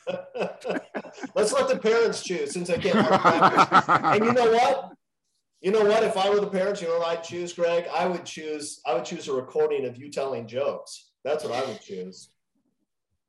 Let's 1.34 1.52
let 1.52 1.68
the 1.68 1.78
parents 1.80 2.22
choose 2.22 2.52
since 2.52 2.70
i 2.70 2.76
can't. 2.76 2.96
And 4.14 4.24
you 4.24 4.32
know 4.32 4.50
what 4.50 4.92
you 5.62 5.70
know 5.70 5.84
what 5.84 6.02
if 6.02 6.16
i 6.16 6.28
were 6.28 6.40
the 6.40 6.46
parents 6.46 6.82
you 6.82 6.88
know 6.88 6.98
what 6.98 7.08
i'd 7.08 7.24
choose 7.24 7.52
greg 7.52 7.86
i 7.94 8.06
would 8.06 8.24
choose 8.24 8.80
i 8.86 8.92
would 8.94 9.04
choose 9.04 9.28
a 9.28 9.32
recording 9.32 9.86
of 9.86 9.96
you 9.96 10.10
telling 10.10 10.46
jokes 10.46 11.12
that's 11.24 11.44
what 11.44 11.52
i 11.52 11.64
would 11.66 11.80
choose 11.80 12.32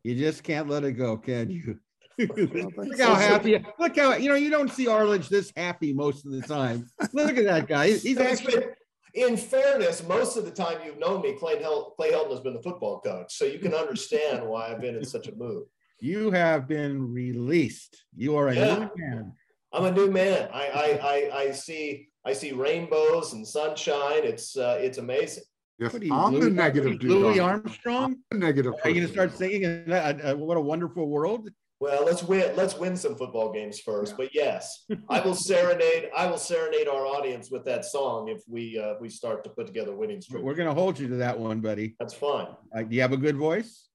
you 0.03 0.15
just 0.15 0.43
can't 0.43 0.69
let 0.69 0.83
it 0.83 0.93
go, 0.93 1.17
can 1.17 1.49
you? 1.49 1.79
look 2.19 2.99
how 2.99 3.15
happy. 3.15 3.63
Look 3.79 3.97
how 3.97 4.15
you 4.15 4.29
know 4.29 4.35
you 4.35 4.49
don't 4.49 4.71
see 4.71 4.87
Arledge 4.87 5.29
this 5.29 5.51
happy 5.55 5.93
most 5.93 6.25
of 6.25 6.31
the 6.33 6.41
time. 6.41 6.89
Look 7.13 7.37
at 7.37 7.45
that 7.45 7.67
guy. 7.67 7.91
He's 7.93 8.17
actually. 8.17 8.65
in 9.13 9.37
fairness, 9.37 10.05
most 10.05 10.37
of 10.37 10.45
the 10.45 10.51
time 10.51 10.79
you've 10.85 10.99
known 10.99 11.21
me, 11.21 11.33
Clay, 11.33 11.61
Hel- 11.61 11.91
Clay 11.95 12.11
Helton 12.11 12.31
has 12.31 12.41
been 12.41 12.53
the 12.53 12.61
football 12.61 12.99
coach, 12.99 13.33
so 13.33 13.45
you 13.45 13.59
can 13.59 13.73
understand 13.73 14.45
why 14.45 14.67
I've 14.67 14.81
been 14.81 14.95
in 14.95 15.05
such 15.05 15.27
a 15.27 15.35
mood. 15.35 15.63
You 15.99 16.31
have 16.31 16.67
been 16.67 17.13
released. 17.13 18.03
You 18.15 18.35
are 18.35 18.49
a 18.49 18.55
yeah. 18.55 18.75
new 18.75 18.89
man. 18.97 19.33
I'm 19.71 19.85
a 19.85 19.91
new 19.91 20.11
man. 20.11 20.49
I, 20.53 20.67
I 20.67 20.99
I 21.01 21.39
I 21.43 21.51
see 21.51 22.09
I 22.25 22.33
see 22.33 22.51
rainbows 22.51 23.33
and 23.33 23.45
sunshine. 23.45 24.23
It's 24.23 24.57
uh, 24.57 24.77
it's 24.79 24.97
amazing. 24.97 25.43
Yes, 25.79 25.93
I'm 25.93 26.33
Louis, 26.33 26.45
the 26.45 26.49
negative 26.51 26.99
dude. 26.99 27.09
Louis 27.09 27.39
Armstrong. 27.39 28.17
The 28.31 28.37
negative. 28.37 28.73
Are 28.83 28.89
you 28.89 28.95
going 28.95 29.07
to 29.07 29.11
start 29.11 29.35
singing 29.35 29.65
uh, 29.91 30.19
uh, 30.23 30.35
"What 30.35 30.55
a 30.55 30.61
Wonderful 30.61 31.09
World"? 31.09 31.49
Well, 31.79 32.05
let's 32.05 32.23
win. 32.23 32.55
Let's 32.55 32.77
win 32.77 32.95
some 32.95 33.15
football 33.15 33.51
games 33.51 33.79
first. 33.79 34.11
Yeah. 34.11 34.17
But 34.17 34.35
yes, 34.35 34.85
I 35.09 35.19
will 35.19 35.35
serenade. 35.35 36.09
I 36.15 36.27
will 36.27 36.37
serenade 36.37 36.87
our 36.87 37.05
audience 37.05 37.51
with 37.51 37.65
that 37.65 37.83
song 37.83 38.29
if 38.29 38.41
we 38.47 38.79
uh, 38.79 38.93
we 39.01 39.09
start 39.09 39.43
to 39.43 39.49
put 39.49 39.67
together 39.67 39.93
winning 39.93 40.21
streak. 40.21 40.43
We're 40.43 40.55
going 40.55 40.69
to 40.69 40.73
hold 40.73 40.97
you 40.97 41.09
to 41.09 41.15
that 41.15 41.37
one, 41.37 41.59
buddy. 41.59 41.95
That's 41.99 42.13
fine. 42.13 42.47
Uh, 42.73 42.83
do 42.83 42.95
you 42.95 43.01
have 43.01 43.11
a 43.11 43.17
good 43.17 43.35
voice? 43.35 43.89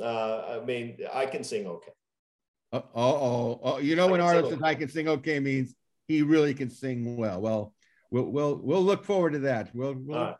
Uh, 0.00 0.60
I 0.60 0.64
mean, 0.64 0.98
I 1.12 1.26
can 1.26 1.42
sing 1.42 1.66
okay. 1.66 1.92
oh, 2.72 2.84
oh, 2.94 3.60
oh! 3.62 3.78
You 3.78 3.96
know, 3.96 4.06
when 4.06 4.20
artist 4.20 4.50
says 4.50 4.62
"I 4.62 4.76
can 4.76 4.88
sing 4.88 5.08
okay" 5.08 5.40
means 5.40 5.74
he 6.08 6.22
really 6.22 6.54
can 6.54 6.70
sing 6.70 7.16
well. 7.16 7.40
Well, 7.40 7.74
we'll 8.10 8.24
we'll 8.24 8.60
we'll 8.62 8.84
look 8.84 9.04
forward 9.04 9.32
to 9.34 9.40
that. 9.40 9.74
We'll, 9.74 9.94
we'll 9.94 10.36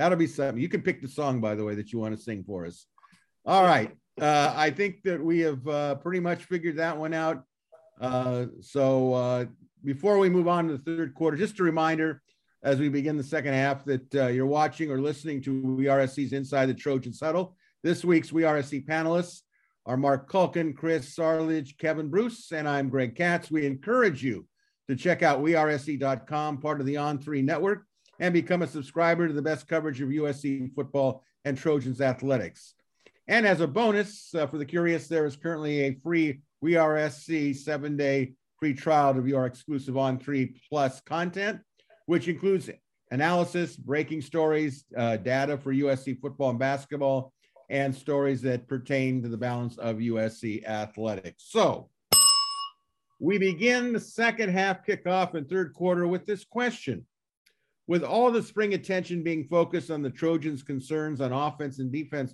That'll 0.00 0.16
be 0.16 0.26
something. 0.26 0.58
You 0.58 0.70
can 0.70 0.80
pick 0.80 1.02
the 1.02 1.08
song, 1.08 1.42
by 1.42 1.54
the 1.54 1.62
way, 1.62 1.74
that 1.74 1.92
you 1.92 1.98
want 1.98 2.16
to 2.16 2.22
sing 2.22 2.42
for 2.42 2.64
us. 2.64 2.86
All 3.44 3.64
right. 3.64 3.94
Uh, 4.18 4.50
I 4.56 4.70
think 4.70 5.02
that 5.02 5.22
we 5.22 5.40
have 5.40 5.68
uh, 5.68 5.96
pretty 5.96 6.20
much 6.20 6.44
figured 6.44 6.78
that 6.78 6.96
one 6.96 7.12
out. 7.12 7.44
Uh, 8.00 8.46
so 8.62 9.12
uh, 9.12 9.44
before 9.84 10.18
we 10.18 10.30
move 10.30 10.48
on 10.48 10.68
to 10.68 10.78
the 10.78 10.82
third 10.82 11.14
quarter, 11.14 11.36
just 11.36 11.60
a 11.60 11.62
reminder 11.62 12.22
as 12.62 12.78
we 12.78 12.88
begin 12.88 13.18
the 13.18 13.22
second 13.22 13.52
half 13.52 13.84
that 13.84 14.14
uh, 14.14 14.26
you're 14.28 14.46
watching 14.46 14.90
or 14.90 15.02
listening 15.02 15.42
to 15.42 15.62
WeRSC's 15.62 16.32
Inside 16.32 16.66
the 16.66 16.74
Trojan 16.74 17.12
Huddle. 17.20 17.54
This 17.82 18.02
week's 18.02 18.30
WeRSC 18.30 18.86
panelists 18.86 19.42
are 19.84 19.98
Marc 19.98 20.32
Kulkin, 20.32 20.74
Chris 20.74 21.18
Arledge, 21.18 21.76
Kevin 21.76 22.08
Bruce, 22.08 22.52
and 22.52 22.66
I'm 22.66 22.88
Greg 22.88 23.16
Katz. 23.16 23.50
We 23.50 23.66
encourage 23.66 24.22
you 24.24 24.46
to 24.90 24.96
check 24.96 25.22
out 25.22 25.40
wersc.com, 25.40 26.58
part 26.58 26.80
of 26.80 26.86
the 26.86 26.96
On3 26.96 27.44
network 27.44 27.84
and 28.18 28.34
become 28.34 28.62
a 28.62 28.66
subscriber 28.66 29.26
to 29.26 29.32
the 29.32 29.40
best 29.40 29.66
coverage 29.66 30.00
of 30.00 30.08
USC 30.08 30.74
football 30.74 31.24
and 31.44 31.56
Trojans 31.56 32.00
athletics. 32.00 32.74
And 33.28 33.46
as 33.46 33.60
a 33.60 33.66
bonus 33.66 34.34
uh, 34.34 34.46
for 34.46 34.58
the 34.58 34.66
curious, 34.66 35.06
there 35.06 35.24
is 35.24 35.36
currently 35.36 35.80
a 35.80 35.94
free 36.02 36.40
WeRSC 36.62 37.56
seven 37.56 37.96
day 37.96 38.34
free 38.58 38.74
trial 38.74 39.14
to 39.14 39.22
view 39.22 39.36
our 39.36 39.46
exclusive 39.46 39.94
On3 39.94 40.54
Plus 40.68 41.00
content, 41.00 41.60
which 42.06 42.28
includes 42.28 42.68
analysis, 43.10 43.76
breaking 43.76 44.20
stories, 44.20 44.84
uh, 44.96 45.16
data 45.16 45.56
for 45.56 45.72
USC 45.72 46.20
football 46.20 46.50
and 46.50 46.58
basketball, 46.58 47.32
and 47.70 47.94
stories 47.94 48.42
that 48.42 48.68
pertain 48.68 49.22
to 49.22 49.28
the 49.28 49.36
balance 49.36 49.78
of 49.78 49.96
USC 49.98 50.66
athletics. 50.66 51.44
So 51.46 51.88
we 53.20 53.38
begin 53.38 53.92
the 53.92 54.00
second 54.00 54.48
half 54.50 54.84
kickoff 54.84 55.34
and 55.34 55.48
third 55.48 55.72
quarter 55.74 56.08
with 56.08 56.26
this 56.26 56.44
question 56.44 57.06
with 57.90 58.04
all 58.04 58.30
the 58.30 58.40
spring 58.40 58.74
attention 58.74 59.20
being 59.20 59.42
focused 59.42 59.90
on 59.90 60.00
the 60.00 60.08
Trojans' 60.08 60.62
concerns 60.62 61.20
on 61.20 61.32
offense 61.32 61.80
and 61.80 61.90
defense, 61.90 62.32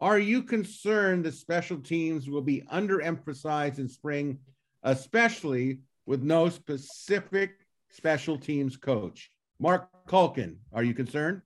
are 0.00 0.18
you 0.18 0.42
concerned 0.42 1.26
that 1.26 1.34
special 1.34 1.76
teams 1.78 2.26
will 2.26 2.40
be 2.40 2.62
underemphasized 2.72 3.78
in 3.78 3.86
spring, 3.86 4.38
especially 4.82 5.80
with 6.06 6.22
no 6.22 6.48
specific 6.48 7.66
special 7.90 8.38
teams 8.38 8.78
coach? 8.78 9.30
Marc 9.60 9.90
Kulkin, 10.08 10.56
are 10.72 10.82
you 10.82 10.94
concerned? 10.94 11.42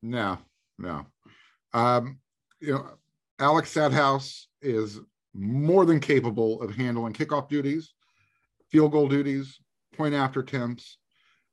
No, 0.00 0.38
no. 0.78 1.06
Um, 1.74 2.20
you 2.60 2.74
know, 2.74 2.86
Alex 3.40 3.74
Stadthaus 3.74 4.44
is 4.62 5.00
more 5.34 5.84
than 5.84 6.00
capable 6.00 6.60
of 6.62 6.74
handling 6.74 7.12
kickoff 7.12 7.48
duties, 7.48 7.92
field 8.70 8.92
goal 8.92 9.08
duties, 9.08 9.58
point 9.96 10.14
after 10.14 10.40
attempts, 10.40 10.98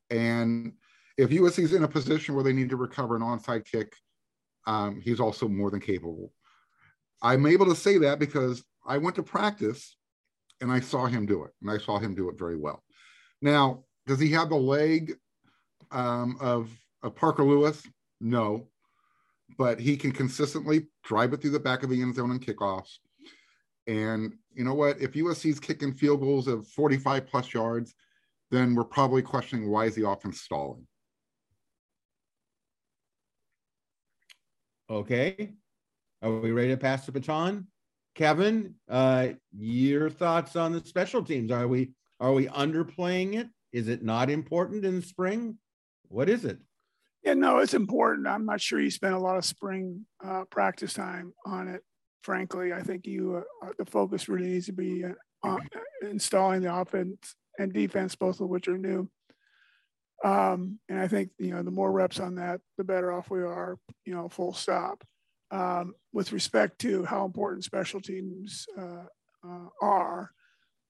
and 0.10 0.74
if 1.18 1.30
USC 1.32 1.60
is 1.60 1.74
in 1.74 1.84
a 1.84 1.88
position 1.88 2.36
where 2.36 2.44
they 2.44 2.54
need 2.54 2.70
to 2.70 2.78
recover 2.78 3.16
an 3.16 3.22
onside 3.22 3.66
kick, 3.66 3.96
um, 4.68 5.02
he's 5.02 5.20
also 5.20 5.48
more 5.48 5.72
than 5.72 5.80
capable. 5.80 6.32
I'm 7.22 7.46
able 7.48 7.66
to 7.66 7.76
say 7.76 7.98
that 8.00 8.20
because 8.20 8.64
I 8.86 8.98
went 8.98 9.16
to 9.16 9.24
practice 9.24 9.96
and 10.62 10.72
I 10.72 10.80
saw 10.80 11.06
him 11.06 11.26
do 11.26 11.44
it, 11.44 11.52
and 11.62 11.70
I 11.72 11.78
saw 11.78 12.00
him 12.00 12.16
do 12.16 12.30
it 12.30 12.38
very 12.38 12.58
well. 12.58 12.84
Now, 13.42 13.84
does 14.06 14.20
he 14.20 14.32
have 14.32 14.50
the 14.50 14.56
leg 14.56 15.16
um, 15.92 16.38
of, 16.40 16.70
of 17.04 17.16
Parker 17.16 17.44
Lewis? 17.44 17.84
No, 18.20 18.68
but 19.58 19.80
he 19.80 19.98
can 19.98 20.12
consistently 20.12 20.88
drive 21.04 21.34
it 21.34 21.42
through 21.42 21.52
the 21.52 21.60
back 21.60 21.84
of 21.84 21.90
the 21.90 22.02
end 22.02 22.16
zone 22.16 22.32
and 22.32 22.46
kickoffs. 22.46 22.98
And 23.88 24.34
you 24.54 24.66
know 24.66 24.74
what? 24.74 25.02
If 25.02 25.14
USC's 25.14 25.60
kicking 25.60 25.94
field 25.94 26.20
goals 26.20 26.48
of 26.48 26.68
45 26.68 27.26
plus 27.26 27.54
yards, 27.54 27.96
then 28.52 28.76
we're 28.76 28.84
probably 28.84 29.22
questioning 29.22 29.70
why 29.70 29.86
is 29.86 29.96
the 29.96 30.08
offense 30.08 30.42
stalling. 30.42 30.86
Okay. 34.90 35.54
Are 36.22 36.32
we 36.32 36.52
ready 36.52 36.70
to 36.70 36.78
pass 36.78 37.06
the 37.06 37.12
baton? 37.12 37.68
Kevin, 38.16 38.76
uh, 38.90 39.30
your 39.56 40.10
thoughts 40.10 40.56
on 40.56 40.72
the 40.72 40.84
special 40.84 41.24
teams? 41.24 41.52
Are 41.52 41.68
we 41.68 41.92
are 42.20 42.34
we 42.34 42.48
underplaying 42.48 43.36
it? 43.36 43.48
Is 43.72 43.88
it 43.88 44.04
not 44.04 44.30
important 44.30 44.86
in 44.86 44.96
the 44.96 45.06
spring? 45.06 45.58
What 46.08 46.30
is 46.30 46.46
it? 46.46 46.58
Yeah, 47.24 47.36
no, 47.36 47.60
it's 47.60 47.74
important. 47.74 48.28
I'm 48.28 48.46
not 48.46 48.62
sure 48.62 48.80
you 48.80 48.90
spent 48.90 49.14
a 49.14 49.20
lot 49.20 49.38
of 49.38 49.46
spring 49.46 50.06
uh, 50.24 50.46
practice 50.50 50.94
time 50.94 51.34
on 51.46 51.68
it. 51.68 51.82
Frankly, 52.24 52.74
I 52.74 52.82
think 52.82 53.06
you 53.06 53.44
uh, 53.64 53.70
the 53.78 53.86
focus 53.86 54.28
really 54.28 54.48
needs 54.48 54.66
to 54.66 54.74
be 54.74 55.06
uh, 55.44 55.58
installing 56.02 56.62
the 56.62 56.74
offense 56.74 57.36
and 57.60 57.72
defense, 57.72 58.16
both 58.16 58.42
of 58.42 58.50
which 58.50 58.68
are 58.68 58.78
new. 58.78 59.10
Um, 60.26 60.80
and 60.90 61.00
I 61.00 61.08
think, 61.08 61.30
you 61.38 61.52
know, 61.52 61.62
the 61.62 61.72
more 61.72 61.92
reps 61.92 62.20
on 62.20 62.36
that, 62.36 62.60
the 62.78 62.84
better 62.84 63.12
off 63.12 63.30
we 63.30 63.42
are, 63.42 63.78
you 64.06 64.14
know, 64.14 64.30
full 64.30 64.54
stop. 64.54 65.04
Um, 65.50 65.94
with 66.12 66.34
respect 66.34 66.80
to 66.80 67.06
how 67.06 67.24
important 67.24 67.64
special 67.64 68.02
teams 68.02 68.66
uh, 68.78 69.06
uh, 69.48 69.70
are, 69.82 70.32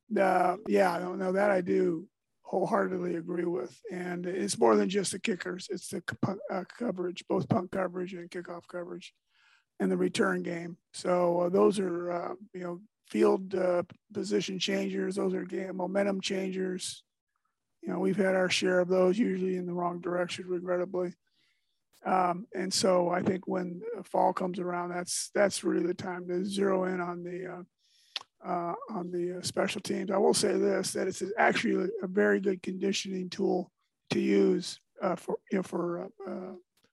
the, 0.09 0.57
yeah, 0.67 0.97
no, 0.97 1.13
no, 1.13 1.31
that 1.33 1.51
I 1.51 1.61
do 1.61 2.07
wholeheartedly 2.41 3.17
agree 3.17 3.45
with. 3.45 3.77
And 3.91 4.25
it's 4.25 4.57
more 4.57 4.75
than 4.75 4.89
just 4.89 5.11
the 5.11 5.19
kickers, 5.19 5.67
it's 5.69 5.89
the 5.89 6.01
uh, 6.51 6.63
coverage, 6.79 7.23
both 7.29 7.47
punt 7.47 7.71
coverage 7.71 8.13
and 8.13 8.31
kickoff 8.31 8.63
coverage 8.71 9.13
and 9.79 9.91
the 9.91 9.97
return 9.97 10.43
game. 10.43 10.77
So 10.93 11.41
uh, 11.41 11.49
those 11.49 11.79
are, 11.79 12.11
uh, 12.11 12.33
you 12.53 12.61
know, 12.61 12.81
field 13.09 13.55
uh, 13.55 13.83
position 14.13 14.59
changers, 14.59 15.15
those 15.15 15.33
are 15.33 15.43
game 15.43 15.77
momentum 15.77 16.19
changers 16.19 17.03
you 17.87 17.93
know, 17.93 17.99
we've 17.99 18.17
had 18.17 18.35
our 18.35 18.49
share 18.49 18.81
of 18.81 18.89
those, 18.89 19.17
usually 19.17 19.55
in 19.55 19.65
the 19.65 19.73
wrong 19.73 20.01
direction, 20.01 20.45
regrettably. 20.47 21.13
Um, 22.05 22.45
and 22.53 22.73
so 22.73 23.09
I 23.09 23.21
think 23.21 23.47
when 23.47 23.81
fall 24.03 24.33
comes 24.33 24.59
around, 24.59 24.89
that's 24.89 25.31
that's 25.33 25.63
really 25.63 25.87
the 25.87 25.93
time 25.93 26.27
to 26.27 26.45
zero 26.45 26.83
in 26.85 26.99
on 26.99 27.23
the 27.23 27.47
uh, 28.45 28.47
uh, 28.47 28.73
on 28.89 29.11
the 29.11 29.37
uh, 29.37 29.41
special 29.41 29.81
teams. 29.81 30.11
I 30.11 30.17
will 30.17 30.33
say 30.33 30.57
this: 30.57 30.91
that 30.93 31.07
it's 31.07 31.23
actually 31.37 31.89
a 32.03 32.07
very 32.07 32.41
good 32.41 32.61
conditioning 32.61 33.29
tool 33.29 33.71
to 34.11 34.19
use 34.19 34.79
for 35.15 35.37
you 35.51 35.57
know 35.57 35.63
for 35.63 36.09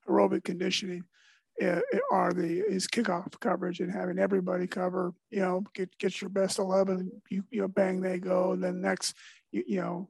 aerobic 0.08 0.44
conditioning. 0.44 1.02
Are 2.10 2.32
the 2.32 2.62
is 2.68 2.86
kickoff 2.86 3.38
coverage 3.40 3.80
and 3.80 3.92
having 3.92 4.18
everybody 4.18 4.66
cover. 4.66 5.12
You 5.30 5.40
know, 5.40 5.64
get 5.74 5.96
get 5.98 6.20
your 6.20 6.30
best 6.30 6.58
eleven. 6.58 7.10
You 7.30 7.44
you 7.50 7.62
know, 7.62 7.68
bang 7.68 8.00
they 8.00 8.18
go, 8.18 8.52
and 8.52 8.62
then 8.62 8.80
next 8.80 9.14
you, 9.52 9.64
you 9.66 9.80
know 9.80 10.08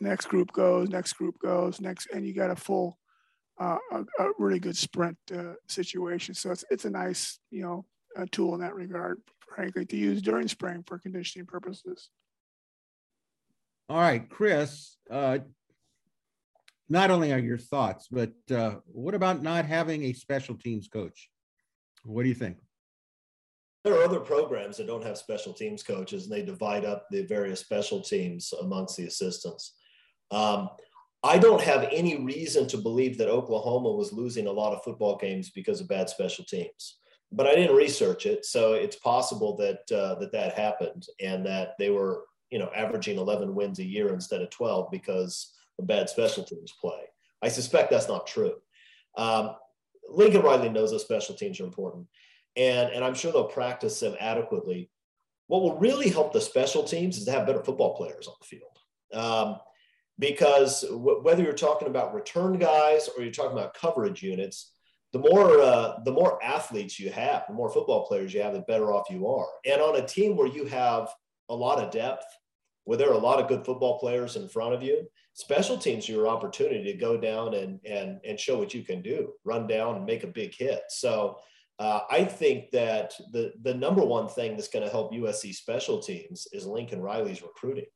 next 0.00 0.26
group 0.26 0.52
goes, 0.52 0.88
next 0.88 1.14
group 1.14 1.38
goes, 1.40 1.80
next, 1.80 2.08
and 2.12 2.26
you 2.26 2.34
got 2.34 2.50
a 2.50 2.56
full, 2.56 2.98
uh, 3.60 3.78
a, 3.92 4.04
a, 4.20 4.32
really 4.38 4.58
good 4.58 4.76
sprint 4.76 5.16
uh, 5.34 5.54
situation. 5.68 6.34
So 6.34 6.50
it's 6.50 6.64
it's 6.70 6.84
a 6.84 6.90
nice 6.90 7.38
you 7.50 7.62
know 7.62 7.84
a 8.16 8.26
tool 8.26 8.54
in 8.54 8.60
that 8.60 8.74
regard, 8.74 9.20
frankly, 9.54 9.84
to 9.86 9.96
use 9.96 10.22
during 10.22 10.48
spring 10.48 10.84
for 10.86 10.98
conditioning 10.98 11.46
purposes. 11.46 12.10
All 13.88 13.98
right, 13.98 14.28
Chris. 14.28 14.96
Uh, 15.10 15.38
not 16.88 17.10
only 17.10 17.32
are 17.32 17.38
your 17.38 17.58
thoughts, 17.58 18.08
but 18.10 18.32
uh, 18.50 18.76
what 18.86 19.14
about 19.14 19.42
not 19.42 19.64
having 19.64 20.04
a 20.04 20.12
special 20.12 20.54
teams 20.54 20.88
coach? 20.88 21.28
What 22.04 22.22
do 22.22 22.28
you 22.28 22.34
think? 22.34 22.58
There 23.84 23.94
are 23.94 24.04
other 24.04 24.20
programs 24.20 24.76
that 24.76 24.86
don't 24.86 25.04
have 25.04 25.18
special 25.18 25.52
teams 25.52 25.82
coaches, 25.82 26.24
and 26.24 26.32
they 26.32 26.44
divide 26.44 26.84
up 26.84 27.06
the 27.10 27.22
various 27.22 27.60
special 27.60 28.00
teams 28.00 28.52
amongst 28.60 28.96
the 28.96 29.06
assistants. 29.06 29.74
Um, 30.30 30.68
I 31.22 31.38
don't 31.38 31.62
have 31.62 31.88
any 31.90 32.24
reason 32.24 32.66
to 32.68 32.76
believe 32.76 33.18
that 33.18 33.28
Oklahoma 33.28 33.92
was 33.92 34.12
losing 34.12 34.46
a 34.46 34.52
lot 34.52 34.72
of 34.72 34.84
football 34.84 35.16
games 35.16 35.50
because 35.50 35.80
of 35.80 35.88
bad 35.88 36.08
special 36.08 36.44
teams 36.44 36.98
but 37.30 37.46
I 37.46 37.54
didn't 37.54 37.76
research 37.76 38.26
it, 38.26 38.44
so 38.44 38.72
it's 38.72 38.96
possible 38.96 39.56
that 39.56 39.80
uh, 39.92 40.14
that 40.16 40.32
that 40.32 40.54
happened 40.54 41.06
and 41.20 41.44
that 41.46 41.74
they 41.78 41.90
were 41.90 42.24
you 42.50 42.58
know 42.58 42.70
averaging 42.74 43.18
11 43.18 43.54
wins 43.54 43.78
a 43.78 43.84
year 43.84 44.12
instead 44.12 44.40
of 44.40 44.50
12 44.50 44.90
because 44.90 45.54
of 45.78 45.86
bad 45.86 46.08
special 46.08 46.44
teams 46.44 46.72
play. 46.80 47.00
I 47.42 47.48
suspect 47.48 47.90
that's 47.90 48.08
not 48.08 48.26
true. 48.26 48.54
Um, 49.16 49.50
Lincoln 50.08 50.42
Riley 50.42 50.68
knows 50.68 50.90
that 50.90 51.00
special 51.00 51.34
teams 51.34 51.60
are 51.60 51.64
important, 51.64 52.06
and 52.56 52.90
and 52.90 53.04
I'm 53.04 53.14
sure 53.14 53.32
they'll 53.32 53.44
practice 53.44 54.00
them 54.00 54.16
adequately. 54.18 54.90
What 55.46 55.62
will 55.62 55.78
really 55.78 56.08
help 56.08 56.32
the 56.32 56.40
special 56.40 56.82
teams 56.82 57.18
is 57.18 57.24
to 57.24 57.30
have 57.30 57.46
better 57.46 57.62
football 57.62 57.96
players 57.96 58.26
on 58.26 58.34
the 58.40 58.46
field. 58.46 58.78
Um, 59.12 59.58
because 60.18 60.82
w- 60.82 61.22
whether 61.22 61.42
you're 61.42 61.52
talking 61.52 61.88
about 61.88 62.14
return 62.14 62.58
guys 62.58 63.08
or 63.08 63.22
you're 63.22 63.32
talking 63.32 63.56
about 63.56 63.74
coverage 63.74 64.22
units, 64.22 64.72
the 65.12 65.18
more 65.18 65.60
uh, 65.60 66.00
the 66.04 66.12
more 66.12 66.42
athletes 66.42 66.98
you 66.98 67.10
have, 67.10 67.44
the 67.48 67.54
more 67.54 67.70
football 67.70 68.06
players 68.06 68.34
you 68.34 68.42
have, 68.42 68.52
the 68.52 68.60
better 68.60 68.92
off 68.92 69.10
you 69.10 69.26
are. 69.26 69.48
And 69.64 69.80
on 69.80 69.96
a 69.96 70.06
team 70.06 70.36
where 70.36 70.48
you 70.48 70.66
have 70.66 71.08
a 71.48 71.54
lot 71.54 71.78
of 71.78 71.90
depth, 71.90 72.26
where 72.88 72.96
there 72.96 73.10
are 73.10 73.12
a 73.12 73.18
lot 73.18 73.38
of 73.38 73.48
good 73.48 73.66
football 73.66 73.98
players 73.98 74.36
in 74.36 74.48
front 74.48 74.72
of 74.72 74.82
you, 74.82 75.06
special 75.34 75.76
teams 75.76 76.08
are 76.08 76.12
your 76.12 76.26
opportunity 76.26 76.90
to 76.90 76.96
go 76.96 77.18
down 77.18 77.52
and 77.52 77.78
and 77.84 78.18
and 78.24 78.40
show 78.40 78.56
what 78.56 78.72
you 78.72 78.82
can 78.82 79.02
do, 79.02 79.34
run 79.44 79.66
down 79.66 79.96
and 79.96 80.06
make 80.06 80.24
a 80.24 80.38
big 80.40 80.54
hit. 80.54 80.82
So. 80.88 81.38
Uh, 81.80 82.00
I 82.10 82.24
think 82.24 82.72
that 82.72 83.12
the 83.30 83.52
the 83.62 83.72
number 83.72 84.04
one 84.04 84.26
thing 84.26 84.56
that's 84.56 84.66
going 84.66 84.84
to 84.84 84.90
help 84.90 85.12
USC 85.12 85.54
special 85.54 86.00
teams 86.00 86.48
is 86.52 86.66
Lincoln 86.66 87.00
Riley's 87.00 87.40
recruiting, 87.40 87.86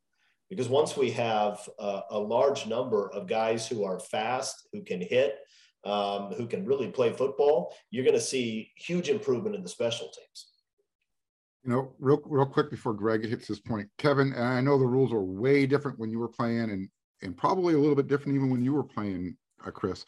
because 0.48 0.68
once 0.68 0.96
we 0.96 1.10
have 1.10 1.58
a, 1.80 2.02
a 2.10 2.18
large 2.20 2.68
number 2.68 3.10
of 3.12 3.26
guys 3.26 3.66
who 3.66 3.82
are 3.82 3.98
fast, 3.98 4.68
who 4.72 4.84
can 4.84 5.00
hit, 5.00 5.36
um, 5.84 6.32
who 6.36 6.46
can 6.46 6.64
really 6.64 6.92
play 6.92 7.12
football, 7.12 7.74
you're 7.90 8.04
going 8.04 8.14
to 8.14 8.20
see 8.20 8.70
huge 8.76 9.08
improvement 9.08 9.56
in 9.56 9.64
the 9.64 9.68
special 9.68 10.06
teams. 10.16 10.51
You 11.64 11.70
know, 11.70 11.92
real 11.98 12.20
real 12.24 12.46
quick 12.46 12.70
before 12.70 12.92
Greg 12.92 13.24
hits 13.24 13.46
his 13.46 13.60
point, 13.60 13.88
Kevin, 13.98 14.34
I 14.34 14.60
know 14.60 14.78
the 14.78 14.86
rules 14.86 15.12
are 15.12 15.22
way 15.22 15.64
different 15.64 15.98
when 15.98 16.10
you 16.10 16.18
were 16.18 16.28
playing, 16.28 16.70
and 16.70 16.88
and 17.22 17.36
probably 17.36 17.74
a 17.74 17.78
little 17.78 17.94
bit 17.94 18.08
different 18.08 18.34
even 18.36 18.50
when 18.50 18.62
you 18.62 18.72
were 18.72 18.82
playing, 18.82 19.36
uh, 19.64 19.70
Chris. 19.70 20.04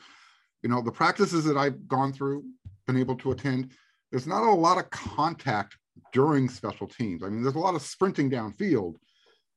You 0.63 0.69
know, 0.69 0.83
the 0.83 0.91
practices 0.91 1.45
that 1.45 1.57
I've 1.57 1.87
gone 1.87 2.13
through, 2.13 2.45
been 2.87 2.97
able 2.97 3.17
to 3.17 3.31
attend, 3.31 3.73
there's 4.11 4.27
not 4.27 4.43
a 4.43 4.51
lot 4.51 4.79
of 4.79 4.91
contact 4.91 5.77
during 6.13 6.49
special 6.49 6.89
teams. 6.89 7.23
I 7.23 7.29
mean, 7.29 7.43
there's 7.43 7.55
a 7.55 7.61
lot 7.61 7.75
of 7.75 7.83
sprinting 7.83 8.31
downfield, 8.31 8.95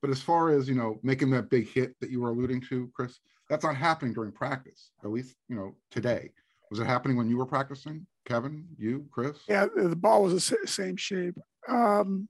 but 0.02 0.12
as 0.12 0.22
far 0.22 0.50
as 0.50 0.70
you 0.70 0.76
know, 0.76 1.00
making 1.02 1.32
that 1.32 1.50
big 1.50 1.68
hit 1.68 1.96
that 2.00 2.12
you 2.12 2.22
were 2.22 2.30
alluding 2.30 2.62
to, 2.70 2.92
Chris, 2.94 3.20
that's 3.50 3.64
not 3.64 3.76
happening 3.76 4.14
during 4.14 4.32
practice, 4.32 4.92
at 5.04 5.10
least, 5.10 5.36
you 5.48 5.56
know, 5.56 5.76
today. 5.90 6.32
Was 6.70 6.80
it 6.80 6.86
happening 6.88 7.18
when 7.18 7.30
you 7.30 7.38
were 7.38 7.46
practicing, 7.46 8.06
Kevin, 8.26 8.68
you, 8.78 9.06
Chris? 9.12 9.38
Yeah, 9.48 9.68
the 9.74 9.96
ball 9.96 10.24
was 10.24 10.50
the 10.50 10.58
same 10.68 10.98
shape. 10.98 11.38
Um, 11.68 12.28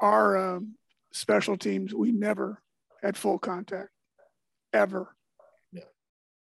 our 0.00 0.56
um, 0.56 0.76
special 1.12 1.56
teams, 1.56 1.94
we 1.94 2.12
never 2.12 2.62
had 3.02 3.16
full 3.16 3.38
contact, 3.38 3.90
ever. 4.72 5.14
Yeah, 5.72 5.84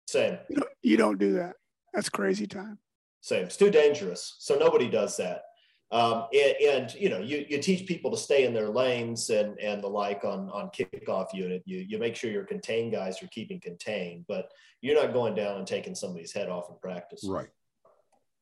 same. 0.07 0.37
You 0.49 0.55
don't, 0.55 0.71
you 0.81 0.97
don't 0.97 1.19
do 1.19 1.33
that. 1.33 1.55
That's 1.93 2.09
crazy 2.09 2.47
time. 2.47 2.79
Same. 3.21 3.45
It's 3.45 3.57
too 3.57 3.71
dangerous. 3.71 4.35
So 4.39 4.55
nobody 4.55 4.89
does 4.89 5.17
that. 5.17 5.41
Um, 5.89 6.25
and, 6.33 6.55
and, 6.61 6.93
you 6.95 7.09
know 7.09 7.19
you, 7.19 7.45
you 7.47 7.61
teach 7.61 7.87
people 7.87 8.11
to 8.11 8.17
stay 8.17 8.45
in 8.45 8.53
their 8.53 8.67
lanes 8.67 9.29
and 9.29 9.57
and 9.57 9.81
the 9.81 9.87
like 9.87 10.25
on 10.25 10.49
on 10.49 10.69
kickoff 10.69 11.27
unit. 11.33 11.63
You 11.65 11.77
you 11.87 11.97
make 11.97 12.15
sure 12.15 12.29
your 12.29 12.43
contained 12.43 12.91
guys 12.91 13.23
are 13.23 13.27
keeping 13.27 13.61
contained 13.61 14.25
but 14.27 14.51
you're 14.81 15.01
not 15.01 15.13
going 15.13 15.33
down 15.33 15.57
and 15.57 15.65
taking 15.65 15.95
somebody's 15.95 16.33
head 16.33 16.49
off 16.49 16.69
in 16.69 16.75
practice. 16.81 17.23
Right. 17.25 17.47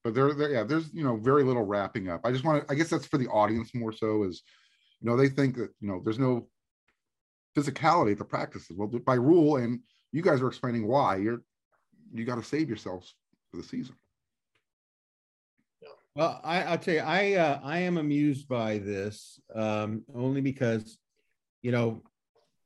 But 0.04 0.16
there, 0.16 0.34
there 0.34 0.50
yeah 0.50 0.64
there's 0.64 0.92
you 0.92 1.04
know 1.04 1.18
very 1.18 1.44
little 1.44 1.62
wrapping 1.62 2.10
up. 2.10 2.22
I 2.24 2.32
just 2.32 2.44
want 2.44 2.68
to 2.68 2.74
i 2.74 2.76
guess 2.76 2.90
that's 2.90 3.06
for 3.06 3.20
the 3.20 3.28
audience 3.28 3.76
more 3.76 3.94
so 3.94 4.24
is 4.24 4.42
you 5.00 5.08
know 5.08 5.16
they 5.16 5.30
think 5.30 5.56
that 5.58 5.70
you 5.80 5.88
know 5.88 6.02
there's 6.04 6.20
no 6.20 6.48
physicality 7.56 8.14
at 8.14 8.18
the 8.18 8.26
practices. 8.26 8.76
Well 8.76 8.88
by 8.88 9.16
rule 9.16 9.58
and 9.58 9.82
you 10.12 10.24
guys 10.24 10.42
are 10.42 10.48
explaining 10.48 10.88
why 10.88 11.18
you're 11.18 11.44
you 12.12 12.26
got 12.26 12.36
to 12.36 12.44
save 12.44 12.70
yourselves 12.70 13.14
for 13.52 13.58
the 13.58 13.64
season 13.64 13.96
well, 16.16 16.40
I, 16.44 16.72
will 16.72 16.78
tell 16.78 16.94
you, 16.94 17.00
I 17.02 17.34
uh, 17.34 17.60
I 17.64 17.80
am 17.80 17.98
amused 17.98 18.48
by 18.48 18.78
this 18.78 19.40
um, 19.54 20.04
only 20.14 20.42
because, 20.42 20.98
you 21.62 21.72
know, 21.72 22.04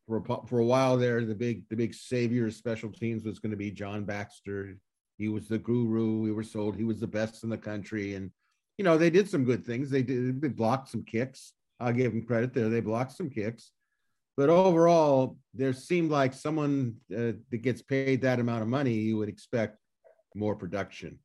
for 0.08 0.18
a, 0.18 0.47
for 0.47 0.60
a 0.60 0.66
while 0.66 0.97
there, 0.97 1.26
the 1.26 1.36
big 1.36 1.68
the 1.70 1.76
big 1.76 1.93
savior 1.93 2.45
of 2.47 2.54
special 2.54 2.91
teams 2.91 3.24
was 3.24 3.39
going 3.39 3.52
to 3.52 3.58
be 3.58 3.72
John 3.72 4.06
Baxter. 4.06 4.78
He 5.18 5.30
was 5.30 5.47
the 5.47 5.58
guru. 5.58 6.20
We 6.20 6.32
were 6.32 6.43
sold 6.43 6.76
he 6.76 6.84
was 6.84 7.00
the 7.00 7.08
best 7.08 7.43
in 7.43 7.50
the 7.50 7.58
country, 7.58 8.14
and 8.16 8.32
you 8.78 8.86
know 8.86 8.97
they 8.97 9.10
did 9.10 9.30
some 9.30 9.45
good 9.45 9.66
things. 9.66 9.89
They 9.89 10.04
did 10.04 10.41
they 10.41 10.47
blocked 10.47 10.89
some 10.89 11.04
kicks. 11.04 11.54
I'll 11.80 11.93
give 11.93 12.12
them 12.12 12.26
credit 12.26 12.54
there. 12.54 12.70
They 12.70 12.82
blocked 12.82 13.14
some 13.14 13.30
kicks, 13.30 13.72
but 14.39 14.50
overall, 14.50 15.38
there 15.54 15.74
seemed 15.74 16.12
like 16.12 16.34
someone 16.34 16.95
uh, 17.12 17.34
that 17.50 17.62
gets 17.62 17.82
paid 17.82 18.22
that 18.22 18.39
amount 18.39 18.62
of 18.62 18.68
money, 18.68 18.93
you 18.93 19.18
would 19.18 19.28
expect 19.28 19.80
more 20.36 20.56
production. 20.56 21.20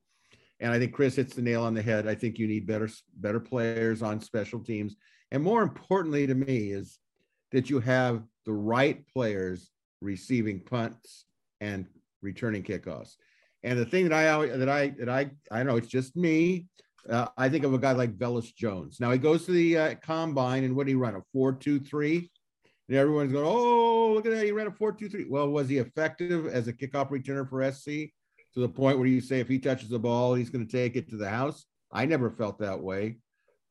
And 0.61 0.73
I 0.73 0.79
think 0.79 0.93
Chris 0.93 1.17
hits 1.17 1.35
the 1.35 1.43
nail 1.43 1.63
on 1.63 1.75
the 1.75 1.83
head. 1.83 2.07
I 2.07 2.15
think 2.15 2.39
you 2.39 2.47
need 2.47 2.67
better 2.67 2.89
better 3.17 3.41
players 3.41 4.03
on 4.03 4.21
special 4.21 4.61
teams, 4.61 4.97
and 5.31 5.43
more 5.43 5.63
importantly 5.63 6.27
to 6.27 6.35
me 6.35 6.71
is 6.71 6.99
that 7.53 7.71
you 7.71 7.81
have 7.81 8.23
the 8.47 8.53
right 8.53 9.07
players 9.09 9.71
receiving 10.01 10.61
punts 10.61 11.25
and 11.61 11.87
returning 12.23 12.63
kickoffs. 12.63 13.15
And 13.63 13.79
the 13.79 13.87
thing 13.87 14.09
that 14.09 14.13
I 14.13 14.47
that 14.47 14.69
I 14.69 14.89
that 14.99 15.09
I 15.09 15.31
I 15.51 15.63
know 15.63 15.77
it's 15.77 15.89
just 15.89 16.17
me. 16.17 16.67
Uh, 17.09 17.27
I 17.37 17.51
think 17.51 17.65
of 17.65 17.75
a 17.75 17.79
guy 17.79 17.93
like 17.93 18.17
Velus 18.17 18.55
Jones. 18.55 18.99
Now 18.99 19.11
he 19.11 19.19
goes 19.19 19.45
to 19.45 19.53
the 19.53 19.77
uh, 19.77 19.95
combine 19.97 20.65
and 20.65 20.75
what 20.75 20.87
did 20.87 20.93
he 20.93 20.97
run 20.97 21.17
a 21.17 21.23
four 21.33 21.53
two 21.53 21.79
three, 21.79 22.31
and 22.89 22.97
everyone's 22.97 23.33
going, 23.33 23.47
oh 23.47 24.13
look 24.15 24.27
at 24.27 24.33
that 24.33 24.45
he 24.45 24.53
ran 24.53 24.67
a 24.67 24.73
four 24.73 24.93
two 24.93 25.09
three. 25.09 25.27
Well, 25.29 25.49
was 25.49 25.69
he 25.69 25.79
effective 25.79 26.47
as 26.47 26.69
a 26.69 26.73
kickoff 26.73 27.11
returner 27.11 27.49
for 27.49 27.71
SC? 27.71 28.13
To 28.55 28.61
the 28.61 28.69
point 28.69 28.99
where 28.99 29.09
you 29.09 29.21
say 29.21 29.41
if 29.41 29.49
he 29.49 29.59
touches 29.59 29.89
the 29.89 29.99
ball, 29.99 30.35
he's 30.35 30.51
going 30.51 30.65
to 30.65 30.71
take 30.71 30.95
it 30.95 31.09
to 31.11 31.17
the 31.17 31.29
house. 31.29 31.67
I 31.91 32.07
never 32.07 32.31
felt 32.31 32.59
that 32.59 32.81
way. 32.81 33.19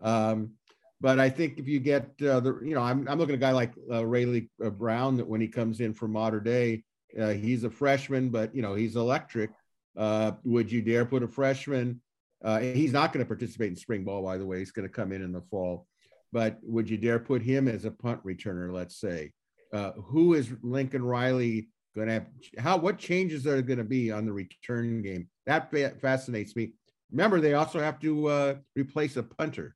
Um, 0.01 0.51
but 0.99 1.19
I 1.19 1.29
think 1.29 1.57
if 1.57 1.67
you 1.67 1.79
get 1.79 2.03
uh, 2.21 2.39
the, 2.39 2.59
you 2.63 2.75
know, 2.75 2.81
I'm, 2.81 3.07
I'm 3.07 3.17
looking 3.17 3.36
at 3.36 3.38
a 3.38 3.41
guy 3.41 3.51
like 3.51 3.73
uh, 3.91 4.01
Raleek 4.01 4.49
uh, 4.63 4.69
Brown 4.69 5.17
that 5.17 5.27
when 5.27 5.41
he 5.41 5.47
comes 5.47 5.81
in 5.81 5.93
for 5.93 6.07
modern 6.07 6.43
day, 6.43 6.84
uh, 7.19 7.29
he's 7.29 7.63
a 7.63 7.69
freshman, 7.69 8.29
but 8.29 8.55
you 8.55 8.61
know 8.61 8.73
he's 8.73 8.95
electric. 8.95 9.51
Uh, 9.97 10.31
would 10.43 10.71
you 10.71 10.81
dare 10.81 11.05
put 11.05 11.21
a 11.21 11.27
freshman? 11.27 12.01
Uh, 12.43 12.59
he's 12.59 12.93
not 12.93 13.13
going 13.13 13.23
to 13.23 13.27
participate 13.27 13.69
in 13.69 13.75
spring 13.75 14.03
ball, 14.03 14.23
by 14.23 14.38
the 14.38 14.45
way. 14.45 14.59
He's 14.59 14.71
going 14.71 14.88
to 14.88 14.93
come 14.93 15.11
in 15.11 15.21
in 15.21 15.31
the 15.31 15.41
fall. 15.41 15.88
But 16.31 16.57
would 16.63 16.89
you 16.89 16.97
dare 16.97 17.19
put 17.19 17.41
him 17.41 17.67
as 17.67 17.86
a 17.86 17.91
punt 17.91 18.25
returner? 18.25 18.73
Let's 18.73 18.97
say, 18.99 19.31
who 19.71 20.34
is 20.34 20.51
Lincoln 20.61 21.03
Riley 21.03 21.67
going 21.95 22.07
to 22.07 22.13
have 22.13 22.27
how 22.57 22.77
what 22.77 22.97
changes 22.97 23.45
are 23.47 23.61
going 23.61 23.77
to 23.77 23.83
be 23.83 24.11
on 24.11 24.25
the 24.25 24.33
return 24.33 25.01
game 25.01 25.27
that 25.45 25.71
fascinates 26.01 26.55
me 26.55 26.71
remember 27.11 27.39
they 27.39 27.53
also 27.53 27.79
have 27.79 27.99
to 27.99 28.27
uh, 28.27 28.55
replace 28.75 29.17
a 29.17 29.23
punter 29.23 29.75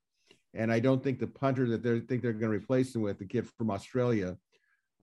and 0.54 0.72
i 0.72 0.78
don't 0.80 1.02
think 1.02 1.18
the 1.18 1.26
punter 1.26 1.68
that 1.68 1.82
they 1.82 2.00
think 2.00 2.22
they're 2.22 2.32
going 2.32 2.52
to 2.52 2.58
replace 2.58 2.94
him 2.94 3.02
with 3.02 3.18
the 3.18 3.26
kid 3.26 3.48
from 3.56 3.70
australia 3.70 4.36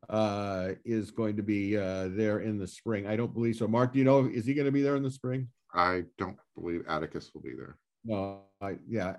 uh, 0.10 0.70
is 0.84 1.10
going 1.10 1.36
to 1.36 1.42
be 1.42 1.76
uh, 1.76 2.08
there 2.12 2.40
in 2.40 2.58
the 2.58 2.68
spring 2.68 3.08
i 3.08 3.16
don't 3.16 3.34
believe 3.34 3.56
so 3.56 3.68
mark 3.68 3.94
do 3.94 4.00
you 4.00 4.06
know 4.06 4.26
is 4.26 4.46
he 4.46 4.54
going 4.54 4.66
to 4.66 4.72
be 4.72 4.82
there 4.82 4.96
in 4.96 5.04
the 5.04 5.12
spring 5.12 5.48
i 5.74 6.04
don't 6.18 6.38
believe 6.56 6.84
atticus 6.88 7.32
will 7.34 7.42
be 7.42 7.56
there 7.56 7.78
no 8.04 8.42
I, 8.62 8.78
yeah 8.88 9.16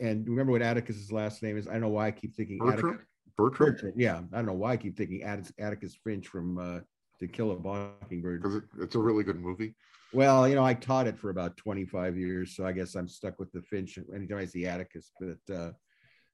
and 0.00 0.28
remember 0.28 0.52
what 0.52 0.62
Atticus's 0.62 1.12
last 1.12 1.42
name 1.42 1.58
is? 1.58 1.66
I 1.66 1.72
don't 1.72 1.82
know 1.82 1.88
why 1.88 2.06
I 2.06 2.10
keep 2.10 2.34
thinking 2.34 2.58
Bertram. 2.58 2.90
Atticus. 2.90 3.06
Bertram, 3.36 3.72
Bertram. 3.72 3.92
Yeah, 3.96 4.20
I 4.32 4.36
don't 4.36 4.46
know 4.46 4.52
why 4.52 4.72
I 4.72 4.76
keep 4.76 4.96
thinking 4.96 5.22
Atticus, 5.22 5.52
Atticus 5.58 5.98
Finch 6.04 6.26
from 6.26 6.58
uh, 6.58 6.80
To 7.20 7.26
Kill 7.26 7.50
a 7.50 7.58
Mockingbird. 7.58 8.42
because 8.42 8.56
it, 8.56 8.64
it's 8.80 8.94
a 8.94 8.98
really 8.98 9.24
good 9.24 9.40
movie. 9.40 9.74
Well, 10.12 10.48
you 10.48 10.54
know, 10.54 10.64
I 10.64 10.74
taught 10.74 11.06
it 11.06 11.18
for 11.18 11.30
about 11.30 11.56
25 11.56 12.16
years, 12.16 12.56
so 12.56 12.64
I 12.64 12.72
guess 12.72 12.94
I'm 12.94 13.08
stuck 13.08 13.38
with 13.38 13.52
the 13.52 13.60
Finch 13.62 13.98
anytime 14.14 14.38
I 14.38 14.46
see 14.46 14.66
Atticus. 14.66 15.10
But 15.20 15.54
uh, 15.54 15.72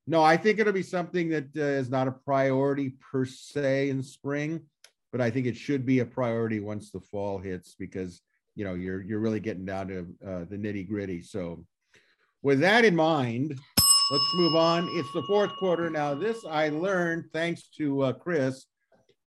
no, 0.07 0.22
I 0.22 0.37
think 0.37 0.59
it'll 0.59 0.72
be 0.72 0.82
something 0.82 1.28
that 1.30 1.49
uh, 1.57 1.62
is 1.62 1.91
not 1.91 2.07
a 2.07 2.12
priority 2.12 2.95
per 3.11 3.24
se 3.24 3.89
in 3.89 4.03
spring, 4.03 4.61
but 5.11 5.20
I 5.20 5.30
think 5.30 5.47
it 5.47 5.57
should 5.57 5.87
be 5.87 6.01
a 6.01 6.07
priority 6.07 6.61
once 6.61 6.91
the 6.91 7.01
fall 7.01 7.39
hits 7.39 7.74
because 7.78 8.20
you 8.55 8.64
know 8.64 8.74
you're 8.74 9.03
you're 9.03 9.20
really 9.20 9.41
getting 9.41 9.64
down 9.64 9.89
to 9.89 9.99
uh, 10.24 10.45
the 10.49 10.57
nitty 10.57 10.87
gritty. 10.87 11.22
So, 11.22 11.64
with 12.43 12.61
that 12.61 12.85
in 12.85 12.95
mind, 12.95 13.59
let's 14.11 14.35
move 14.35 14.55
on. 14.55 14.87
It's 14.93 15.12
the 15.14 15.24
fourth 15.26 15.57
quarter 15.57 15.91
now. 15.91 16.14
This 16.14 16.45
I 16.45 16.68
learned 16.68 17.24
thanks 17.32 17.68
to 17.78 18.03
uh, 18.03 18.12
Chris 18.12 18.66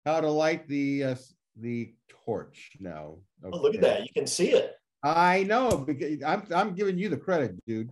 how 0.05 0.21
to 0.21 0.29
light 0.29 0.69
the 0.69 1.05
uh, 1.05 1.15
the 1.57 1.95
torch 2.25 2.73
now. 2.81 3.17
Oh, 3.45 3.51
look 3.51 3.75
at 3.75 3.81
that. 3.83 4.03
You 4.03 4.13
can 4.15 4.27
see 4.27 4.51
it. 4.51 4.75
I 5.03 5.43
know 5.45 5.77
because 5.77 6.23
I'm 6.23 6.45
I'm 6.55 6.75
giving 6.75 6.99
you 6.99 7.09
the 7.09 7.17
credit, 7.17 7.57
dude. 7.67 7.91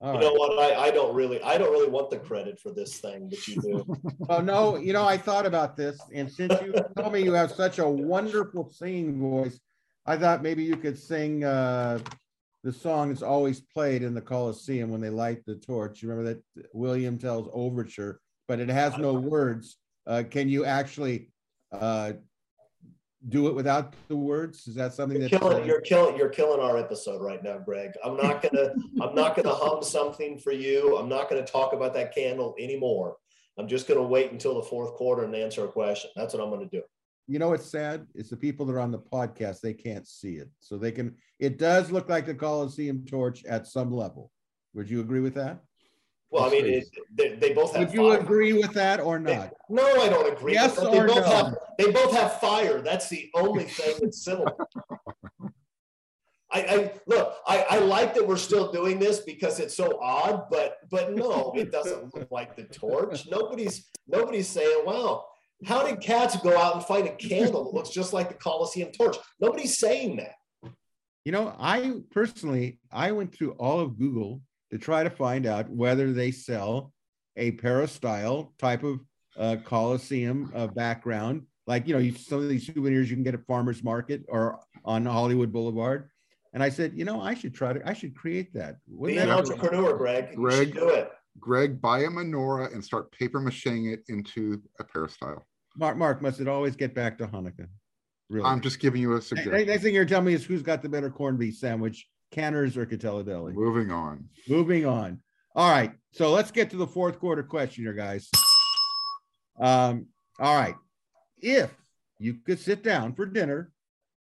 All 0.00 0.12
you 0.12 0.18
right. 0.18 0.22
know 0.26 0.32
what? 0.32 0.58
I, 0.58 0.86
I 0.86 0.90
don't 0.90 1.14
really 1.14 1.42
I 1.42 1.58
don't 1.58 1.72
really 1.72 1.90
want 1.90 2.10
the 2.10 2.18
credit 2.18 2.58
for 2.60 2.72
this 2.72 2.98
thing 2.98 3.28
that 3.30 3.46
you 3.48 3.60
do. 3.60 3.86
Oh 4.28 4.40
no, 4.40 4.76
you 4.76 4.92
know 4.92 5.06
I 5.06 5.16
thought 5.16 5.46
about 5.46 5.76
this, 5.76 5.98
and 6.12 6.30
since 6.30 6.60
you 6.60 6.74
told 6.96 7.12
me 7.12 7.20
you 7.20 7.32
have 7.32 7.50
such 7.50 7.78
a 7.78 7.88
wonderful 7.88 8.70
singing 8.70 9.20
voice, 9.20 9.58
I 10.04 10.16
thought 10.16 10.42
maybe 10.42 10.62
you 10.64 10.76
could 10.76 10.98
sing 10.98 11.44
uh, 11.44 12.00
the 12.62 12.72
song 12.72 13.08
that's 13.08 13.22
always 13.22 13.60
played 13.60 14.02
in 14.02 14.14
the 14.14 14.20
Coliseum 14.20 14.90
when 14.90 15.00
they 15.00 15.10
light 15.10 15.44
the 15.46 15.54
torch. 15.54 16.02
You 16.02 16.10
remember 16.10 16.34
that 16.34 16.66
William 16.74 17.18
tells 17.18 17.48
overture, 17.52 18.20
but 18.48 18.60
it 18.60 18.68
has 18.68 18.98
no 18.98 19.14
words. 19.14 19.78
Uh, 20.06 20.24
can 20.28 20.48
you 20.48 20.64
actually 20.64 21.30
uh, 21.72 22.12
do 23.28 23.48
it 23.48 23.54
without 23.54 23.94
the 24.08 24.16
words? 24.16 24.68
Is 24.68 24.74
that 24.76 24.94
something 24.94 25.20
You're 25.20 25.28
that's 25.28 25.42
killing 25.42 25.66
you're 25.66 25.80
killing 25.80 26.16
you're 26.16 26.28
killing 26.28 26.60
our 26.60 26.76
episode 26.78 27.20
right 27.20 27.42
now, 27.42 27.58
Greg. 27.58 27.90
I'm 28.04 28.16
not 28.16 28.42
gonna 28.42 28.74
I'm 29.02 29.14
not 29.14 29.34
gonna 29.34 29.54
hum 29.54 29.82
something 29.82 30.38
for 30.38 30.52
you. 30.52 30.96
I'm 30.96 31.08
not 31.08 31.28
gonna 31.28 31.44
talk 31.44 31.72
about 31.72 31.94
that 31.94 32.14
candle 32.14 32.54
anymore. 32.58 33.16
I'm 33.58 33.66
just 33.66 33.88
gonna 33.88 34.02
wait 34.02 34.30
until 34.30 34.54
the 34.54 34.62
fourth 34.62 34.94
quarter 34.94 35.24
and 35.24 35.34
answer 35.34 35.64
a 35.64 35.68
question. 35.68 36.10
That's 36.14 36.32
what 36.32 36.42
I'm 36.42 36.50
gonna 36.50 36.68
do. 36.70 36.82
you 37.26 37.38
know 37.38 37.50
what's 37.50 37.70
sad 37.70 38.06
it's 38.14 38.30
the 38.30 38.36
people 38.36 38.64
that 38.64 38.72
are 38.72 38.80
on 38.80 38.90
the 38.90 38.98
podcast 38.98 39.60
they 39.60 39.74
can't 39.74 40.08
see 40.08 40.36
it 40.36 40.48
so 40.60 40.78
they 40.78 40.92
can 40.92 41.14
it 41.38 41.58
does 41.58 41.90
look 41.90 42.08
like 42.08 42.24
the 42.24 42.34
coliseum 42.34 43.04
torch 43.04 43.44
at 43.44 43.66
some 43.66 43.92
level 43.92 44.30
would 44.74 44.88
you 44.88 45.00
agree 45.00 45.20
with 45.20 45.34
that 45.34 45.60
Well, 46.30 46.44
I 46.44 46.50
mean, 46.50 46.66
it, 46.66 46.84
they, 47.14 47.36
they 47.36 47.54
both 47.54 47.74
have. 47.74 47.86
would 47.86 47.94
you 47.94 48.10
fire. 48.10 48.20
agree 48.20 48.52
with 48.52 48.72
that 48.74 49.00
or 49.00 49.18
They- 49.18 49.34
not 49.36 49.52
no, 49.70 49.86
I 50.02 50.08
don't 50.10 50.30
agree. 50.30 50.52
Yes 50.52 50.76
with 50.76 50.84
that. 50.84 50.92
They 50.92 50.98
or 51.00 51.06
both 51.06 51.16
no? 51.26 51.30
have 51.36 51.56
they 51.78 51.90
both 51.90 52.12
have 52.12 52.38
fire. 52.40 52.82
That's 52.82 53.08
the 53.08 53.30
only 53.34 53.64
thing 53.64 53.94
that's 54.00 54.22
similar. 54.24 54.52
I, 56.50 56.60
I 56.62 56.92
look, 57.06 57.34
I, 57.46 57.66
I 57.70 57.78
like 57.80 58.14
that 58.14 58.26
we're 58.26 58.36
still 58.38 58.72
doing 58.72 58.98
this 58.98 59.20
because 59.20 59.60
it's 59.60 59.76
so 59.76 59.98
odd, 60.02 60.44
but 60.50 60.76
but 60.90 61.14
no, 61.14 61.52
it 61.54 61.70
doesn't 61.70 62.14
look 62.14 62.30
like 62.30 62.56
the 62.56 62.64
torch. 62.64 63.26
Nobody's 63.30 63.86
nobody's 64.06 64.48
saying, 64.48 64.82
wow, 64.86 65.26
how 65.66 65.86
did 65.86 66.00
Katz 66.00 66.36
go 66.36 66.56
out 66.58 66.76
and 66.76 66.84
find 66.84 67.06
a 67.06 67.14
candle 67.16 67.64
that 67.64 67.74
looks 67.74 67.90
just 67.90 68.14
like 68.14 68.28
the 68.28 68.34
Coliseum 68.34 68.90
torch? 68.92 69.16
Nobody's 69.40 69.76
saying 69.78 70.16
that. 70.16 70.72
you 71.24 71.32
know 71.32 71.54
i 71.58 71.92
personally 72.10 72.78
i 72.90 73.12
went 73.12 73.34
through 73.34 73.52
all 73.64 73.80
of 73.80 73.98
google 73.98 74.40
to 74.70 74.78
try 74.78 75.02
to 75.02 75.10
find 75.10 75.46
out 75.46 75.68
whether 75.70 76.12
they 76.12 76.30
sell 76.30 76.92
a 77.36 77.52
peristyle 77.52 78.52
type 78.58 78.82
of 78.82 79.00
uh, 79.36 79.56
coliseum 79.64 80.50
uh, 80.54 80.66
background 80.66 81.42
like 81.66 81.86
you 81.86 81.94
know 81.94 82.00
you, 82.00 82.12
some 82.12 82.38
of 82.38 82.48
these 82.48 82.66
souvenirs 82.66 83.08
you 83.08 83.16
can 83.16 83.22
get 83.22 83.34
at 83.34 83.46
farmers 83.46 83.84
market 83.84 84.24
or 84.28 84.58
on 84.84 85.04
hollywood 85.04 85.52
boulevard 85.52 86.10
and 86.52 86.62
i 86.62 86.68
said 86.68 86.92
you 86.94 87.04
know 87.04 87.20
i 87.20 87.34
should 87.34 87.54
try 87.54 87.72
to 87.72 87.88
i 87.88 87.92
should 87.92 88.16
create 88.16 88.52
that 88.52 88.76
Be 88.86 88.94
Wouldn't 88.94 89.20
an 89.20 89.28
that 89.28 89.38
entrepreneur, 89.38 89.96
Greg. 89.96 90.34
Greg. 90.34 90.68
should 90.68 90.74
do 90.74 90.88
it. 90.88 91.12
Greg, 91.40 91.80
buy 91.80 92.00
a 92.00 92.08
menorah 92.08 92.72
and 92.72 92.84
start 92.84 93.12
paper 93.12 93.40
macheing 93.40 93.92
it 93.92 94.00
into 94.08 94.60
a 94.80 94.84
peristyle. 94.84 95.46
Mark, 95.76 95.96
Mark, 95.96 96.22
must 96.22 96.40
it 96.40 96.48
always 96.48 96.74
get 96.74 96.94
back 96.94 97.18
to 97.18 97.26
Hanukkah? 97.26 97.68
Really? 98.28 98.44
I'm 98.44 98.60
just 98.60 98.80
giving 98.80 99.00
you 99.00 99.14
a 99.14 99.22
suggestion. 99.22 99.66
Next 99.66 99.82
thing 99.82 99.94
you're 99.94 100.04
telling 100.04 100.26
me 100.26 100.34
is 100.34 100.44
who's 100.44 100.62
got 100.62 100.82
the 100.82 100.88
better 100.88 101.10
corned 101.10 101.38
beef 101.38 101.56
sandwich, 101.56 102.06
Canter's 102.30 102.76
or 102.76 102.86
Catella 102.86 103.24
Deli? 103.24 103.52
Moving 103.52 103.90
on. 103.90 104.28
Moving 104.48 104.86
on. 104.86 105.20
All 105.54 105.70
right, 105.70 105.92
so 106.12 106.30
let's 106.30 106.50
get 106.50 106.70
to 106.70 106.76
the 106.76 106.86
fourth 106.86 107.18
quarter 107.18 107.42
question 107.42 107.84
here, 107.84 107.92
guys. 107.92 108.30
Um, 109.58 110.06
all 110.38 110.56
right, 110.56 110.76
if 111.38 111.70
you 112.18 112.34
could 112.34 112.58
sit 112.60 112.84
down 112.84 113.14
for 113.14 113.26
dinner 113.26 113.72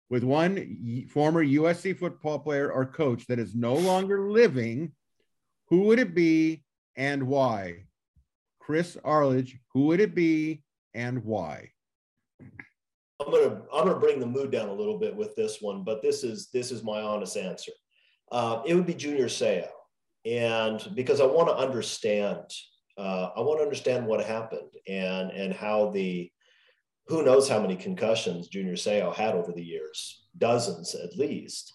with 0.10 0.24
one 0.24 1.08
former 1.10 1.44
USC 1.44 1.98
football 1.98 2.40
player 2.40 2.72
or 2.72 2.86
coach 2.86 3.26
that 3.28 3.40
is 3.40 3.56
no 3.56 3.74
longer 3.74 4.30
living, 4.30 4.92
who 5.70 5.84
would 5.84 6.00
it 6.00 6.14
be 6.14 6.64
and 6.96 7.24
why? 7.24 7.86
Chris 8.60 8.98
Arledge, 9.04 9.60
who 9.74 9.88
would 9.88 10.00
it 10.00 10.16
be 10.16 10.64
and 10.94 11.24
why? 11.24 11.70
I'm 13.20 13.32
gonna 13.32 13.62
I'm 13.74 13.88
gonna 13.88 14.00
bring 14.00 14.20
the 14.20 14.26
mood 14.26 14.52
down 14.52 14.70
a 14.70 14.74
little 14.74 14.98
bit 14.98 15.16
with 15.16 15.36
this 15.36 15.62
one, 15.62 15.84
but 15.84 16.02
this 16.02 16.24
is 16.24 16.50
this 16.52 16.72
is 16.72 16.84
my 16.84 17.02
honest 17.02 17.38
answer. 17.38 17.72
Uh, 18.34 18.64
it 18.66 18.74
would 18.74 18.88
be 18.88 18.96
Junior 18.96 19.28
Seau, 19.28 19.68
and 20.26 20.84
because 20.96 21.22
I 21.22 21.26
want 21.26 21.50
to 21.50 21.56
understand, 21.56 22.42
uh, 22.98 23.30
I 23.36 23.42
want 23.42 23.60
to 23.60 23.64
understand 23.64 24.08
what 24.08 24.26
happened 24.26 24.72
and 24.88 25.30
and 25.30 25.54
how 25.54 25.92
the 25.92 26.32
who 27.06 27.22
knows 27.22 27.48
how 27.48 27.62
many 27.62 27.76
concussions 27.76 28.48
Junior 28.48 28.74
Seau 28.74 29.14
had 29.14 29.36
over 29.36 29.52
the 29.52 29.64
years, 29.64 30.26
dozens 30.36 30.96
at 30.96 31.16
least. 31.16 31.74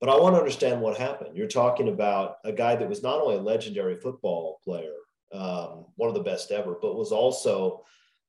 But 0.00 0.08
I 0.08 0.16
want 0.16 0.36
to 0.36 0.38
understand 0.38 0.80
what 0.80 0.96
happened. 0.96 1.36
You're 1.36 1.48
talking 1.48 1.88
about 1.88 2.36
a 2.44 2.52
guy 2.52 2.76
that 2.76 2.88
was 2.88 3.02
not 3.02 3.20
only 3.20 3.34
a 3.34 3.40
legendary 3.40 3.98
football 3.98 4.60
player, 4.62 4.94
um, 5.32 5.86
one 5.96 6.08
of 6.08 6.14
the 6.14 6.22
best 6.22 6.52
ever, 6.52 6.76
but 6.80 6.94
was 6.94 7.10
also 7.10 7.82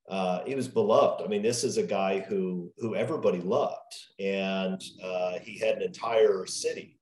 uh, 0.10 0.44
he 0.46 0.56
was 0.56 0.68
beloved. 0.68 1.24
I 1.24 1.28
mean, 1.28 1.44
this 1.44 1.64
is 1.64 1.78
a 1.78 1.84
guy 1.84 2.22
who 2.22 2.74
who 2.80 2.96
everybody 2.96 3.40
loved, 3.40 3.94
and 4.20 4.82
uh, 5.04 5.38
he 5.44 5.60
had 5.60 5.76
an 5.76 5.84
entire 5.84 6.48
city 6.48 6.97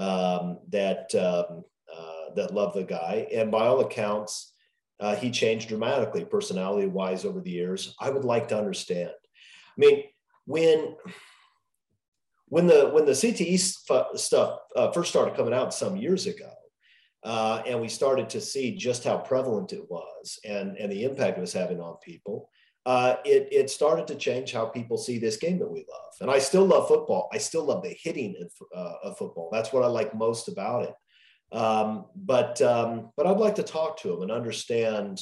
um, 0.00 0.58
that 0.70 1.14
um, 1.14 1.64
uh, 1.94 2.34
that 2.34 2.54
loved 2.54 2.76
the 2.76 2.84
guy. 2.84 3.26
And 3.32 3.50
by 3.50 3.66
all 3.66 3.80
accounts, 3.80 4.54
uh, 4.98 5.14
he 5.14 5.30
changed 5.30 5.68
dramatically, 5.68 6.24
personality 6.24 6.86
wise, 6.86 7.24
over 7.24 7.40
the 7.40 7.50
years. 7.50 7.94
I 8.00 8.10
would 8.10 8.24
like 8.24 8.48
to 8.48 8.58
understand. 8.58 9.10
I 9.10 9.74
mean, 9.76 10.04
when 10.46 10.96
when 12.46 12.66
the 12.66 12.90
when 12.92 13.04
the 13.04 13.12
CTE 13.12 13.58
stu- 13.58 14.18
stuff 14.18 14.58
uh, 14.74 14.90
first 14.90 15.10
started 15.10 15.36
coming 15.36 15.54
out 15.54 15.74
some 15.74 15.96
years 15.96 16.26
ago, 16.26 16.50
uh, 17.22 17.62
and 17.66 17.80
we 17.80 17.88
started 17.88 18.30
to 18.30 18.40
see 18.40 18.76
just 18.76 19.04
how 19.04 19.18
prevalent 19.18 19.72
it 19.72 19.88
was 19.90 20.38
and, 20.44 20.76
and 20.78 20.90
the 20.90 21.04
impact 21.04 21.36
it 21.36 21.42
was 21.42 21.52
having 21.52 21.80
on 21.80 21.96
people, 22.02 22.48
uh, 22.86 23.16
it, 23.24 23.48
it 23.52 23.70
started 23.70 24.06
to 24.08 24.14
change 24.14 24.52
how 24.52 24.66
people 24.66 24.96
see 24.96 25.18
this 25.18 25.36
game 25.36 25.58
that 25.58 25.70
we 25.70 25.80
love. 25.90 26.12
And 26.20 26.30
I 26.30 26.38
still 26.38 26.64
love 26.64 26.88
football. 26.88 27.28
I 27.32 27.38
still 27.38 27.64
love 27.64 27.82
the 27.82 27.96
hitting 28.02 28.34
of, 28.40 28.52
uh, 28.74 29.08
of 29.08 29.18
football. 29.18 29.50
That's 29.52 29.72
what 29.72 29.82
I 29.82 29.86
like 29.86 30.14
most 30.14 30.48
about 30.48 30.84
it. 30.84 30.94
Um, 31.52 32.06
but 32.14 32.62
um, 32.62 33.10
but 33.16 33.26
I'd 33.26 33.38
like 33.38 33.56
to 33.56 33.62
talk 33.62 33.98
to 34.00 34.12
him 34.14 34.22
and 34.22 34.30
understand 34.30 35.20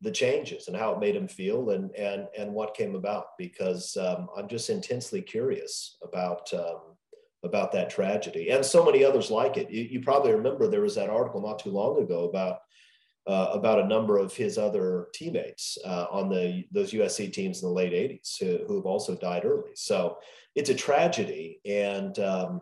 the 0.00 0.10
changes 0.10 0.68
and 0.68 0.76
how 0.76 0.92
it 0.92 1.00
made 1.00 1.14
him 1.14 1.28
feel 1.28 1.70
and 1.70 1.90
and 1.94 2.26
and 2.36 2.52
what 2.52 2.74
came 2.74 2.94
about 2.94 3.26
because 3.36 3.96
um, 3.96 4.28
I'm 4.36 4.48
just 4.48 4.70
intensely 4.70 5.20
curious 5.20 5.98
about 6.02 6.52
um, 6.54 6.96
about 7.44 7.70
that 7.72 7.90
tragedy 7.90 8.50
and 8.50 8.64
so 8.64 8.84
many 8.84 9.04
others 9.04 9.30
like 9.30 9.56
it. 9.56 9.70
You, 9.70 9.82
you 9.82 10.00
probably 10.00 10.32
remember 10.32 10.66
there 10.66 10.80
was 10.80 10.94
that 10.94 11.10
article 11.10 11.42
not 11.42 11.58
too 11.58 11.70
long 11.70 12.02
ago 12.02 12.24
about 12.24 12.60
uh, 13.28 13.50
about 13.52 13.78
a 13.78 13.86
number 13.86 14.16
of 14.16 14.34
his 14.34 14.56
other 14.56 15.08
teammates 15.12 15.76
uh, 15.84 16.06
on 16.10 16.28
the 16.30 16.64
those 16.72 16.92
USC 16.92 17.30
teams 17.32 17.62
in 17.62 17.68
the 17.68 17.74
late 17.74 17.92
'80s 17.92 18.38
who, 18.40 18.64
who 18.66 18.76
have 18.76 18.86
also 18.86 19.14
died 19.14 19.44
early. 19.44 19.70
So 19.74 20.16
it's 20.54 20.70
a 20.70 20.74
tragedy, 20.74 21.60
and 21.66 22.18
um, 22.18 22.60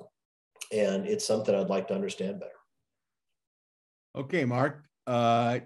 and 0.73 1.07
it's 1.07 1.25
something 1.27 1.55
I'd 1.55 1.69
like 1.71 1.89
to 1.89 1.95
understand 1.95 2.41
better. 2.41 2.51
Okay, 4.17 4.45
Mark, 4.45 4.85
uh, 5.07 5.61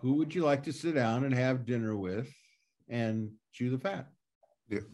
who 0.00 0.14
would 0.14 0.34
you 0.34 0.42
like 0.44 0.62
to 0.64 0.72
sit 0.72 0.94
down 0.94 1.24
and 1.24 1.34
have 1.34 1.66
dinner 1.66 1.94
with 1.96 2.32
and 2.88 3.30
chew 3.52 3.68
the 3.70 3.78
fat? 3.78 4.08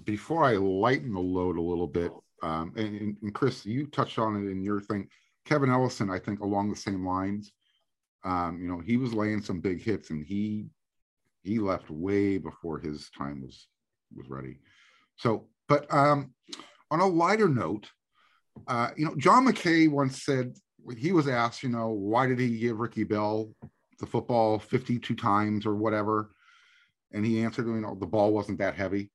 Before 0.04 0.44
I 0.44 0.56
lighten 0.56 1.14
the 1.14 1.20
load 1.20 1.56
a 1.56 1.62
little 1.62 1.86
bit, 1.86 2.10
um, 2.42 2.72
and, 2.76 2.96
and- 3.00 3.16
and 3.22 3.34
Chris, 3.34 3.64
you 3.64 3.86
touched 3.86 4.18
on 4.18 4.36
it 4.36 4.50
in 4.50 4.62
your 4.62 4.80
thing. 4.80 5.08
Kevin 5.44 5.70
Ellison, 5.70 6.10
I 6.10 6.18
think, 6.18 6.40
along 6.40 6.70
the 6.70 6.76
same 6.76 7.06
lines. 7.06 7.52
Um, 8.24 8.60
you 8.60 8.68
know, 8.68 8.78
he 8.78 8.96
was 8.96 9.14
laying 9.14 9.42
some 9.42 9.60
big 9.60 9.82
hits, 9.82 10.10
and 10.10 10.24
he 10.24 10.66
he 11.42 11.58
left 11.58 11.90
way 11.90 12.38
before 12.38 12.78
his 12.78 13.10
time 13.10 13.42
was 13.42 13.66
was 14.14 14.28
ready. 14.28 14.58
So, 15.16 15.48
but 15.68 15.92
um, 15.92 16.32
on 16.90 17.00
a 17.00 17.06
lighter 17.06 17.48
note, 17.48 17.88
uh, 18.68 18.90
you 18.96 19.04
know, 19.04 19.14
John 19.16 19.46
McKay 19.46 19.90
once 19.90 20.22
said 20.24 20.54
he 20.96 21.12
was 21.12 21.28
asked, 21.28 21.62
you 21.62 21.68
know, 21.68 21.88
why 21.88 22.26
did 22.26 22.38
he 22.38 22.58
give 22.58 22.78
Ricky 22.78 23.04
Bell 23.04 23.50
the 23.98 24.06
football 24.06 24.58
52 24.58 25.14
times 25.14 25.66
or 25.66 25.74
whatever? 25.74 26.30
And 27.12 27.24
he 27.24 27.42
answered, 27.42 27.66
you 27.66 27.80
know, 27.80 27.96
the 27.98 28.06
ball 28.06 28.32
wasn't 28.32 28.58
that 28.58 28.74
heavy. 28.74 29.10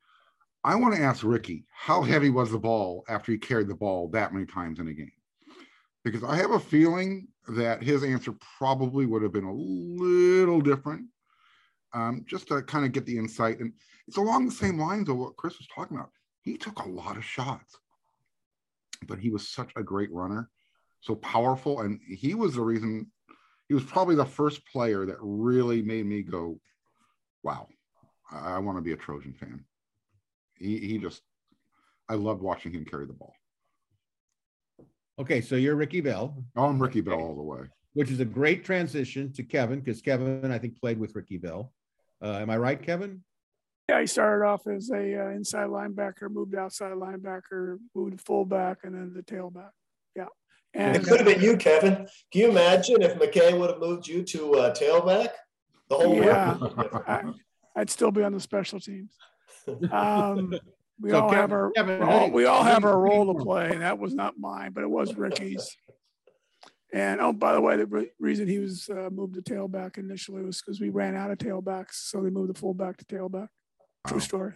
I 0.63 0.75
want 0.75 0.95
to 0.95 1.01
ask 1.01 1.23
Ricky, 1.23 1.65
how 1.71 2.01
heavy 2.01 2.29
was 2.29 2.51
the 2.51 2.59
ball 2.59 3.03
after 3.07 3.31
he 3.31 3.37
carried 3.37 3.67
the 3.67 3.75
ball 3.75 4.09
that 4.09 4.33
many 4.33 4.45
times 4.45 4.79
in 4.79 4.87
a 4.87 4.93
game? 4.93 5.11
Because 6.11 6.23
I 6.23 6.37
have 6.37 6.51
a 6.51 6.59
feeling 6.59 7.27
that 7.49 7.83
his 7.83 8.03
answer 8.03 8.33
probably 8.57 9.05
would 9.05 9.23
have 9.23 9.33
been 9.33 9.43
a 9.43 9.53
little 9.53 10.61
different, 10.61 11.07
um, 11.93 12.23
just 12.25 12.47
to 12.47 12.61
kind 12.61 12.85
of 12.85 12.91
get 12.91 13.05
the 13.05 13.17
insight. 13.17 13.59
And 13.59 13.73
it's 14.07 14.17
along 14.17 14.45
the 14.45 14.51
same 14.51 14.77
lines 14.79 15.09
of 15.09 15.17
what 15.17 15.35
Chris 15.35 15.57
was 15.57 15.67
talking 15.67 15.97
about. 15.97 16.11
He 16.41 16.57
took 16.57 16.79
a 16.79 16.87
lot 16.87 17.17
of 17.17 17.25
shots, 17.25 17.77
but 19.07 19.19
he 19.19 19.29
was 19.29 19.49
such 19.49 19.71
a 19.75 19.83
great 19.83 20.11
runner, 20.13 20.49
so 21.01 21.15
powerful. 21.15 21.81
And 21.81 21.99
he 22.07 22.35
was 22.35 22.55
the 22.55 22.61
reason, 22.61 23.11
he 23.67 23.73
was 23.73 23.83
probably 23.83 24.15
the 24.15 24.25
first 24.25 24.65
player 24.65 25.05
that 25.05 25.17
really 25.19 25.81
made 25.81 26.05
me 26.05 26.21
go, 26.23 26.59
wow, 27.43 27.67
I, 28.31 28.53
I 28.53 28.57
want 28.59 28.77
to 28.77 28.81
be 28.81 28.93
a 28.93 28.97
Trojan 28.97 29.33
fan. 29.33 29.65
He, 30.55 30.79
he 30.79 30.97
just, 30.99 31.21
I 32.07 32.15
loved 32.15 32.41
watching 32.41 32.71
him 32.71 32.85
carry 32.85 33.05
the 33.05 33.13
ball. 33.13 33.33
Okay, 35.19 35.41
so 35.41 35.55
you're 35.55 35.75
Ricky 35.75 36.01
Bell. 36.01 36.43
Oh, 36.55 36.65
I'm 36.65 36.81
Ricky 36.81 37.01
Bell 37.01 37.19
all 37.19 37.35
the 37.35 37.41
way. 37.41 37.61
Which 37.93 38.11
is 38.11 38.19
a 38.19 38.25
great 38.25 38.63
transition 38.63 39.33
to 39.33 39.43
Kevin 39.43 39.79
because 39.79 40.01
Kevin, 40.01 40.51
I 40.51 40.59
think, 40.59 40.79
played 40.79 40.99
with 40.99 41.15
Ricky 41.15 41.37
Bell. 41.37 41.73
Uh, 42.21 42.33
am 42.33 42.51
I 42.51 42.57
right, 42.57 42.81
Kevin? 42.81 43.23
Yeah, 43.89 44.01
he 44.01 44.05
started 44.05 44.45
off 44.45 44.67
as 44.67 44.91
a 44.91 45.19
uh, 45.19 45.29
inside 45.29 45.69
linebacker, 45.69 46.29
moved 46.29 46.55
outside 46.55 46.91
linebacker, 46.91 47.77
moved 47.95 48.17
to 48.17 48.23
fullback, 48.23 48.79
and 48.83 48.93
then 48.93 49.13
the 49.15 49.23
tailback. 49.23 49.69
Yeah, 50.15 50.25
and 50.73 50.95
it 50.95 51.03
could 51.03 51.19
have 51.19 51.27
been 51.27 51.41
you, 51.41 51.57
Kevin. 51.57 52.07
Can 52.31 52.41
you 52.41 52.49
imagine 52.49 53.01
if 53.01 53.17
McKay 53.17 53.57
would 53.57 53.71
have 53.71 53.79
moved 53.79 54.07
you 54.07 54.23
to 54.23 54.55
uh, 54.55 54.75
tailback? 54.75 55.29
The 55.89 55.95
whole 55.95 56.15
yeah, 56.15 56.57
I, 57.07 57.79
would 57.79 57.89
still 57.89 58.11
be 58.11 58.23
on 58.23 58.33
the 58.33 58.41
special 58.41 58.79
teams. 58.79 59.15
Um, 59.89 60.53
we 60.99 61.11
so 61.11 61.21
all 61.21 61.29
Kevin, 61.29 61.41
have 61.41 61.51
our 61.51 61.71
Kevin, 61.71 62.01
all, 62.01 62.31
we 62.31 62.45
all 62.45 62.63
have 62.63 62.83
our 62.83 62.99
role 62.99 63.33
to 63.33 63.43
play, 63.43 63.71
and 63.71 63.81
that 63.81 63.99
was 63.99 64.13
not 64.13 64.39
mine, 64.39 64.71
but 64.73 64.83
it 64.83 64.89
was 64.89 65.15
Ricky's. 65.15 65.75
And 66.93 67.19
oh, 67.19 67.33
by 67.33 67.53
the 67.53 67.61
way, 67.61 67.77
the 67.77 67.85
re- 67.85 68.11
reason 68.19 68.47
he 68.47 68.59
was 68.59 68.89
uh, 68.89 69.09
moved 69.11 69.35
to 69.35 69.41
tailback 69.41 69.97
initially 69.97 70.43
was 70.43 70.61
because 70.61 70.79
we 70.79 70.89
ran 70.89 71.15
out 71.15 71.31
of 71.31 71.37
tailbacks, 71.37 71.93
so 71.93 72.21
they 72.21 72.29
moved 72.29 72.49
the 72.53 72.59
fullback 72.59 72.97
to 72.97 73.05
tailback. 73.05 73.49
True 74.07 74.17
wow. 74.17 74.19
story. 74.19 74.53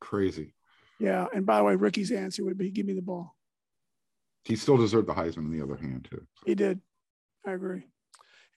Crazy. 0.00 0.54
Yeah, 1.00 1.26
and 1.34 1.46
by 1.46 1.58
the 1.58 1.64
way, 1.64 1.74
Ricky's 1.74 2.12
answer 2.12 2.44
would 2.44 2.58
be, 2.58 2.70
"Give 2.70 2.86
me 2.86 2.92
the 2.92 3.02
ball." 3.02 3.34
He 4.44 4.56
still 4.56 4.76
deserved 4.76 5.08
the 5.08 5.14
Heisman. 5.14 5.38
On 5.38 5.50
the 5.50 5.62
other 5.62 5.76
hand, 5.76 6.06
too. 6.10 6.26
So. 6.34 6.42
He 6.46 6.54
did. 6.54 6.80
I 7.46 7.52
agree. 7.52 7.84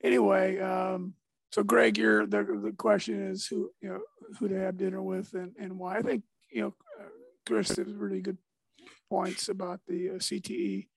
Anyway, 0.04 0.60
um, 0.60 1.14
so 1.52 1.64
Greg, 1.64 1.98
you're 1.98 2.28
the 2.28 2.44
the 2.44 2.74
question 2.78 3.30
is 3.30 3.48
who 3.48 3.72
you 3.82 3.90
know 3.90 4.00
who 4.38 4.50
to 4.50 4.60
have 4.60 4.78
dinner 4.78 5.02
with 5.02 5.34
and 5.34 5.54
and 5.58 5.80
why. 5.80 5.98
I 5.98 6.02
think 6.02 6.24
you 6.56 6.62
know 6.62 6.74
Chris 7.45 7.76
has 7.76 7.93
really 7.93 8.22
good 8.22 8.38
points 9.10 9.49
about 9.49 9.82
the 9.88 10.12
uh, 10.12 10.14
CTE. 10.14 10.88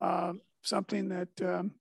Um, 0.00 0.42
something 0.62 1.08
that 1.08 1.28
um, 1.42 1.72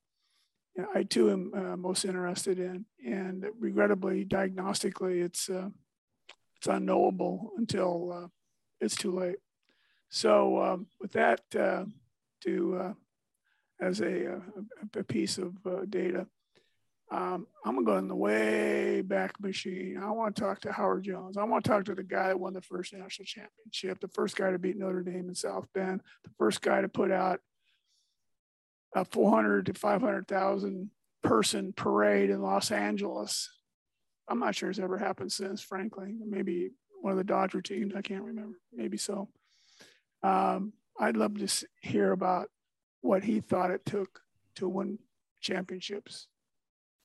you 0.76 0.84
know, 0.84 0.90
I 0.96 1.04
too 1.04 1.30
am 1.30 1.52
uh, 1.54 1.78
most 1.78 2.06
interested 2.06 2.58
in, 2.60 2.86
and 3.06 3.46
regrettably, 3.60 4.26
diagnostically, 4.26 5.24
it's 5.24 5.50
uh, 5.50 5.70
it's 6.58 6.68
unknowable 6.68 7.52
until 7.58 8.12
uh, 8.12 8.28
it's 8.80 8.96
too 8.96 9.12
late. 9.12 9.38
So, 10.10 10.62
um, 10.64 10.88
with 11.02 11.12
that, 11.12 11.42
to 11.52 12.78
uh, 12.78 12.94
as 13.82 14.02
a, 14.02 14.42
a, 14.96 15.04
piece 15.04 15.38
of 15.38 15.56
data, 15.90 16.28
um, 17.12 17.46
I'm 17.64 17.76
gonna 17.76 17.86
go 17.86 17.98
in 17.98 18.08
the 18.08 18.16
way 18.16 19.02
back 19.02 19.40
machine. 19.40 20.00
I 20.02 20.10
want 20.10 20.36
to 20.36 20.42
talk 20.42 20.62
to 20.62 20.72
Howard 20.72 21.04
Jones. 21.04 21.38
I 21.38 21.44
want 21.44 21.64
to 21.64 21.70
talk 21.70 21.86
to 21.86 21.96
the 21.96 22.04
guy 22.04 22.30
that 22.30 22.40
won 22.40 22.54
the 22.54 22.62
first 22.62 22.94
national 22.94 23.26
championship, 23.26 24.00
the 24.00 24.08
first 24.08 24.36
guy 24.36 24.52
to 24.52 24.58
beat 24.58 24.78
Notre 24.78 25.04
Dame 25.04 25.30
in 25.30 25.36
South 25.36 25.68
Bend, 25.74 26.02
the 26.24 26.32
first 26.40 26.62
guy 26.62 26.82
to 26.82 26.90
put 26.90 27.12
out 27.12 27.40
a 28.96 29.06
400 29.06 29.68
to 29.68 29.74
500,000 29.74 30.90
person 31.22 31.74
parade 31.74 32.32
in 32.32 32.42
Los 32.42 32.72
Angeles. 32.72 33.52
I'm 34.28 34.40
not 34.40 34.56
sure 34.56 34.70
it's 34.72 34.80
ever 34.80 34.98
happened 34.98 35.32
since, 35.32 35.62
frankly. 35.62 36.16
Maybe 36.26 36.72
one 37.02 37.12
of 37.12 37.18
the 37.18 37.24
Dodger 37.24 37.62
teams. 37.62 37.94
I 37.96 38.02
can't 38.02 38.24
remember. 38.24 38.58
Maybe 38.74 38.98
so. 38.98 39.30
Um, 40.24 40.74
I'd 41.00 41.18
love 41.18 41.38
to 41.38 41.68
hear 41.82 42.14
about 42.14 42.48
what 43.02 43.24
he 43.24 43.42
thought 43.42 43.70
it 43.70 43.86
took 43.86 44.22
to 44.56 44.68
win 44.68 44.98
championships 45.42 46.28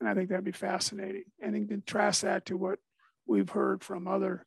and 0.01 0.09
I 0.09 0.15
think 0.15 0.31
that'd 0.31 0.45
be 0.45 0.53
fascinating. 0.53 1.25
And 1.43 1.55
then 1.55 1.69
contrast 1.69 2.23
that 2.23 2.47
to 2.47 2.57
what 2.57 2.79
we've 3.27 3.51
heard 3.51 3.85
from 3.85 4.09
other 4.09 4.47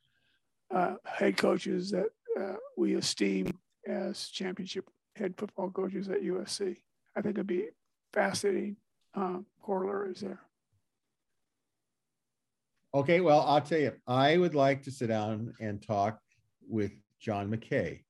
uh, 0.73 0.95
head 1.05 1.37
coaches 1.37 1.91
that 1.91 2.07
uh, 2.39 2.55
we 2.75 2.95
esteem 2.95 3.57
as 3.87 4.27
championship 4.29 4.89
head 5.15 5.35
football 5.37 5.69
coaches 5.69 6.09
at 6.09 6.23
USC. 6.23 6.77
I 7.15 7.21
think 7.21 7.35
it'd 7.35 7.47
be 7.47 7.67
fascinating 8.11 8.77
um, 9.13 9.45
corollaries 9.61 10.21
there. 10.21 10.41
Okay, 12.95 13.21
well, 13.21 13.41
I'll 13.41 13.61
tell 13.61 13.79
you, 13.79 13.93
I 14.07 14.37
would 14.37 14.55
like 14.55 14.83
to 14.83 14.91
sit 14.91 15.07
down 15.07 15.53
and 15.59 15.81
talk 15.81 16.19
with 16.67 16.91
John 17.19 17.49
McKay. 17.49 18.01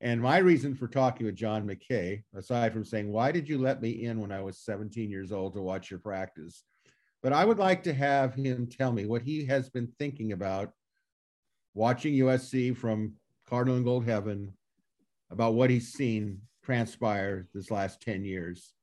And 0.00 0.20
my 0.20 0.38
reason 0.38 0.74
for 0.74 0.88
talking 0.88 1.26
with 1.26 1.36
John 1.36 1.66
McKay, 1.66 2.22
aside 2.36 2.72
from 2.72 2.84
saying, 2.84 3.10
Why 3.10 3.32
did 3.32 3.48
you 3.48 3.58
let 3.58 3.80
me 3.80 3.90
in 4.04 4.20
when 4.20 4.32
I 4.32 4.40
was 4.40 4.58
17 4.58 5.08
years 5.08 5.32
old 5.32 5.54
to 5.54 5.62
watch 5.62 5.90
your 5.90 6.00
practice? 6.00 6.64
But 7.24 7.32
I 7.32 7.46
would 7.46 7.58
like 7.58 7.82
to 7.84 7.94
have 7.94 8.34
him 8.34 8.66
tell 8.66 8.92
me 8.92 9.06
what 9.06 9.22
he 9.22 9.46
has 9.46 9.70
been 9.70 9.90
thinking 9.98 10.32
about 10.32 10.72
watching 11.72 12.12
USC 12.16 12.76
from 12.76 13.14
Cardinal 13.48 13.76
and 13.76 13.84
Gold 13.84 14.04
Heaven, 14.04 14.52
about 15.30 15.54
what 15.54 15.70
he's 15.70 15.94
seen 15.94 16.42
transpire 16.62 17.48
this 17.54 17.70
last 17.70 18.02
10 18.02 18.26
years, 18.26 18.74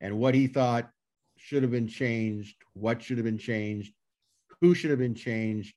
and 0.00 0.16
what 0.16 0.32
he 0.32 0.46
thought 0.46 0.90
should 1.36 1.64
have 1.64 1.72
been 1.72 1.88
changed, 1.88 2.54
what 2.74 3.02
should 3.02 3.18
have 3.18 3.24
been 3.24 3.36
changed, 3.36 3.92
who 4.60 4.76
should 4.76 4.90
have 4.90 5.00
been 5.00 5.16
changed, 5.16 5.74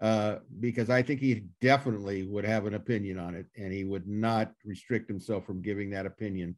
uh, 0.00 0.38
because 0.58 0.90
I 0.90 1.02
think 1.02 1.20
he 1.20 1.44
definitely 1.60 2.24
would 2.24 2.46
have 2.46 2.66
an 2.66 2.74
opinion 2.74 3.16
on 3.16 3.36
it, 3.36 3.46
and 3.56 3.72
he 3.72 3.84
would 3.84 4.08
not 4.08 4.52
restrict 4.64 5.08
himself 5.08 5.46
from 5.46 5.62
giving 5.62 5.90
that 5.90 6.04
opinion. 6.04 6.56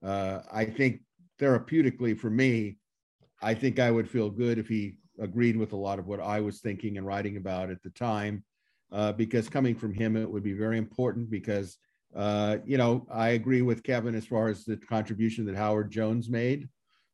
Uh, 0.00 0.42
I 0.52 0.66
think 0.66 1.00
therapeutically 1.40 2.16
for 2.16 2.30
me, 2.30 2.76
I 3.42 3.54
think 3.54 3.78
I 3.78 3.90
would 3.90 4.08
feel 4.08 4.30
good 4.30 4.58
if 4.58 4.68
he 4.68 4.94
agreed 5.18 5.56
with 5.56 5.72
a 5.72 5.76
lot 5.76 5.98
of 5.98 6.06
what 6.06 6.20
I 6.20 6.40
was 6.40 6.60
thinking 6.60 6.96
and 6.96 7.06
writing 7.06 7.36
about 7.36 7.70
at 7.70 7.82
the 7.82 7.90
time, 7.90 8.44
uh, 8.92 9.12
because 9.12 9.48
coming 9.48 9.74
from 9.74 9.92
him, 9.92 10.16
it 10.16 10.30
would 10.30 10.42
be 10.42 10.52
very 10.52 10.78
important 10.78 11.30
because, 11.30 11.76
uh, 12.14 12.58
you 12.64 12.78
know, 12.78 13.06
I 13.10 13.30
agree 13.30 13.62
with 13.62 13.82
Kevin 13.82 14.14
as 14.14 14.26
far 14.26 14.48
as 14.48 14.64
the 14.64 14.76
contribution 14.76 15.44
that 15.46 15.56
Howard 15.56 15.90
Jones 15.90 16.28
made. 16.28 16.68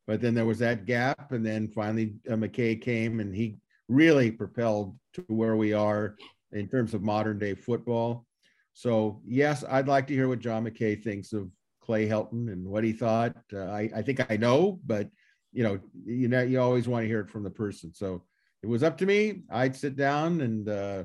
But 0.07 0.21
then 0.21 0.35
there 0.35 0.47
was 0.47 0.59
that 0.61 0.87
gap. 0.87 1.33
And 1.33 1.45
then 1.45 1.69
finally, 1.69 2.15
uh, 2.31 2.35
McKay 2.35 2.81
came 2.81 3.21
and 3.21 3.35
he 3.35 3.59
really 3.89 4.31
propelled 4.31 4.97
to 5.15 5.25
where 5.29 5.57
we 5.57 5.73
are 5.73 6.17
in 6.53 6.69
terms 6.69 6.95
of 6.95 7.03
modern 7.03 7.39
day 7.39 7.55
football. 7.55 8.27
So, 8.75 9.21
yes, 9.27 9.65
I'd 9.69 9.89
like 9.89 10.07
to 10.07 10.15
hear 10.15 10.29
what 10.29 10.39
John 10.39 10.65
McKay 10.65 11.03
thinks 11.03 11.33
of 11.33 11.51
Clay 11.83 12.09
Helton 12.09 12.53
and 12.53 12.65
what 12.65 12.85
he 12.85 12.93
thought. 12.93 13.37
Uh, 13.53 13.65
I, 13.65 13.91
I 13.97 14.03
think 14.03 14.31
I 14.31 14.37
know, 14.37 14.79
but 14.87 15.09
you 15.53 15.63
know, 15.63 15.79
you 16.05 16.29
know, 16.29 16.43
you 16.43 16.61
always 16.61 16.89
want 16.89 17.05
to 17.05 17.09
hear 17.09 17.21
it 17.21 17.31
from 17.31 17.43
the 17.43 17.51
person. 17.51 17.93
So 17.95 18.23
it 18.63 18.67
was 18.67 18.83
up 18.83 18.99
to 18.99 19.07
me. 19.07 19.43
I'd 19.51 19.77
sit 19.77 19.97
down 19.97 20.41
and 20.41 20.69
uh, 20.69 21.05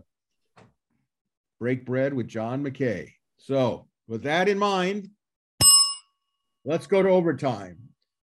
break 1.60 1.86
bread 1.86 2.14
with 2.14 2.28
John 2.28 2.64
McKay. 2.64 3.12
So 3.38 3.88
with 4.08 4.24
that 4.24 4.50
in 4.50 4.60
mind, 4.60 5.10
let's 6.66 6.88
go 6.88 7.02
to 7.02 7.10
overtime. 7.10 7.78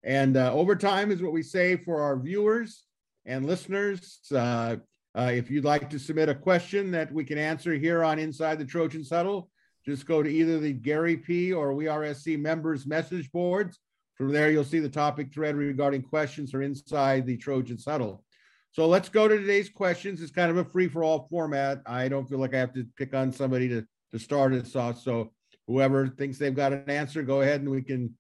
And 0.04 0.36
uh, 0.36 0.52
overtime 0.52 1.10
is 1.10 1.20
what 1.20 1.32
we 1.32 1.42
say 1.42 1.76
for 1.76 2.00
our 2.00 2.18
viewers 2.18 2.84
and 3.24 3.44
listeners. 3.44 4.20
Uh, 4.32 4.76
uh, 5.18 5.30
if 5.32 5.50
you'd 5.50 5.64
like 5.64 5.90
to 5.90 5.98
submit 5.98 6.28
a 6.28 6.34
question 6.34 6.90
that 6.92 7.12
we 7.12 7.24
can 7.24 7.38
answer 7.38 7.74
here 7.74 8.04
on 8.04 8.18
Inside 8.18 8.58
the 8.58 8.64
Trojan 8.64 9.04
Huddle, 9.10 9.50
just 9.84 10.06
go 10.06 10.22
to 10.22 10.28
either 10.28 10.58
the 10.58 10.72
Gary 10.72 11.16
P 11.16 11.52
or 11.52 12.14
SC 12.14 12.30
members 12.30 12.86
message 12.86 13.30
boards 13.32 13.78
from 14.16 14.32
there, 14.32 14.50
you'll 14.50 14.64
see 14.64 14.78
the 14.78 14.88
topic 14.88 15.32
thread 15.32 15.56
regarding 15.56 16.02
questions 16.02 16.54
are 16.54 16.62
inside 16.62 17.26
the 17.26 17.36
Trojan 17.36 17.78
Huddle. 17.84 18.24
So 18.72 18.86
let's 18.86 19.08
go 19.08 19.28
to 19.28 19.36
today's 19.38 19.68
questions. 19.68 20.20
It's 20.20 20.32
kind 20.32 20.50
of 20.50 20.56
a 20.56 20.64
free 20.64 20.88
for 20.88 21.04
all 21.04 21.28
format. 21.30 21.82
I 21.86 22.08
don't 22.08 22.28
feel 22.28 22.38
like 22.38 22.54
I 22.54 22.58
have 22.58 22.74
to 22.74 22.86
pick 22.96 23.14
on 23.14 23.32
somebody 23.32 23.68
to, 23.68 23.86
to 24.12 24.18
start 24.18 24.52
us 24.54 24.74
off. 24.74 25.00
So 25.00 25.32
whoever 25.66 26.08
thinks 26.08 26.38
they've 26.38 26.54
got 26.54 26.72
an 26.72 26.88
answer, 26.88 27.22
go 27.22 27.42
ahead 27.42 27.60
and 27.60 27.70
we 27.70 27.82
can, 27.82 28.14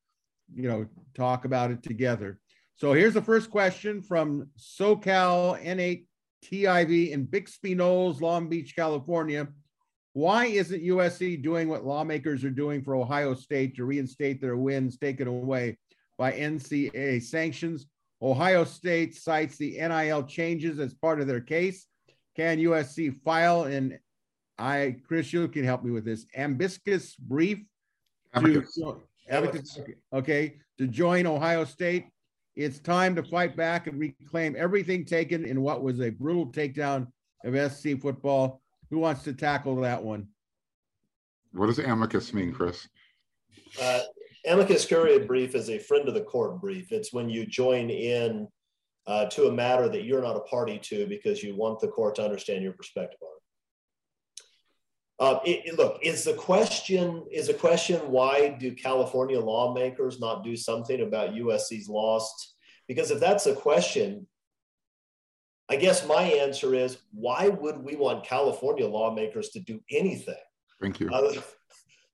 you 0.54 0.68
know, 0.68 0.86
talk 1.14 1.44
about 1.44 1.70
it 1.70 1.82
together. 1.82 2.40
So 2.76 2.92
here's 2.92 3.14
the 3.14 3.22
first 3.22 3.50
question 3.50 4.02
from 4.02 4.50
SoCal 4.58 5.62
N8TIV 5.64 7.10
in 7.10 7.24
Bixby 7.24 7.74
Knolls, 7.74 8.20
Long 8.20 8.48
Beach, 8.48 8.76
California. 8.76 9.48
Why 10.12 10.46
isn't 10.46 10.82
USC 10.82 11.42
doing 11.42 11.68
what 11.68 11.84
lawmakers 11.84 12.44
are 12.44 12.50
doing 12.50 12.82
for 12.82 12.96
Ohio 12.96 13.34
State 13.34 13.76
to 13.76 13.84
reinstate 13.84 14.40
their 14.40 14.56
wins 14.56 14.96
taken 14.96 15.28
away 15.28 15.76
by 16.18 16.32
NCAA 16.32 17.22
sanctions. 17.22 17.86
Ohio 18.22 18.64
State 18.64 19.14
cites 19.14 19.56
the 19.56 19.72
NIL 19.78 20.22
changes 20.24 20.78
as 20.78 20.94
part 20.94 21.20
of 21.20 21.26
their 21.26 21.40
case. 21.40 21.86
Can 22.34 22.58
USC 22.58 23.14
file 23.22 23.64
an 23.64 23.98
I 24.58 24.96
Chris, 25.06 25.32
you 25.32 25.46
can 25.48 25.64
help 25.64 25.84
me 25.84 25.90
with 25.90 26.04
this 26.04 26.26
ambiscus 26.36 27.16
brief 27.18 27.58
Amicus. 28.32 28.74
to 28.74 29.02
Amicus, 29.30 29.78
okay, 30.12 30.58
to 30.78 30.86
join 30.86 31.26
Ohio 31.26 31.64
State. 31.64 32.06
It's 32.54 32.78
time 32.78 33.14
to 33.16 33.22
fight 33.22 33.54
back 33.54 33.86
and 33.86 33.98
reclaim 33.98 34.56
everything 34.56 35.04
taken 35.04 35.44
in 35.44 35.60
what 35.60 35.82
was 35.82 36.00
a 36.00 36.10
brutal 36.10 36.46
takedown 36.46 37.08
of 37.44 37.72
SC 37.72 38.00
football. 38.00 38.62
Who 38.90 38.98
wants 38.98 39.24
to 39.24 39.34
tackle 39.34 39.76
that 39.82 40.02
one? 40.02 40.28
What 41.52 41.66
does 41.66 41.78
amicus 41.78 42.32
mean, 42.32 42.52
Chris? 42.52 42.88
Uh, 43.80 44.00
amicus 44.46 44.84
curiae 44.84 45.26
brief 45.26 45.54
is 45.54 45.70
a 45.70 45.78
friend 45.78 46.08
of 46.08 46.14
the 46.14 46.22
court 46.22 46.60
brief. 46.60 46.92
It's 46.92 47.12
when 47.12 47.28
you 47.28 47.46
join 47.46 47.90
in 47.90 48.48
uh, 49.06 49.26
to 49.26 49.46
a 49.48 49.52
matter 49.52 49.88
that 49.88 50.04
you're 50.04 50.22
not 50.22 50.36
a 50.36 50.40
party 50.40 50.78
to 50.78 51.06
because 51.06 51.42
you 51.42 51.56
want 51.56 51.80
the 51.80 51.88
court 51.88 52.14
to 52.16 52.24
understand 52.24 52.62
your 52.62 52.72
perspective 52.72 53.18
on 53.22 53.28
it. 53.28 53.42
Uh, 55.18 55.40
it, 55.44 55.62
it- 55.66 55.78
look, 55.78 55.98
is 56.02 56.24
the 56.24 56.34
question 56.34 57.24
is 57.30 57.46
the 57.46 57.54
question 57.54 58.00
why 58.10 58.50
do 58.60 58.72
California 58.74 59.40
lawmakers 59.40 60.20
not 60.20 60.44
do 60.44 60.56
something 60.56 61.00
about 61.00 61.34
USC's 61.34 61.88
lost? 61.88 62.54
Because 62.88 63.10
if 63.10 63.18
that's 63.18 63.46
a 63.46 63.54
question, 63.54 64.26
I 65.68 65.76
guess 65.76 66.06
my 66.06 66.22
answer 66.22 66.74
is 66.74 66.98
why 67.12 67.48
would 67.48 67.78
we 67.78 67.96
want 67.96 68.24
California 68.24 68.86
lawmakers 68.86 69.48
to 69.50 69.60
do 69.60 69.80
anything? 69.90 70.36
Thank 70.80 71.00
you. 71.00 71.10
Uh, 71.10 71.32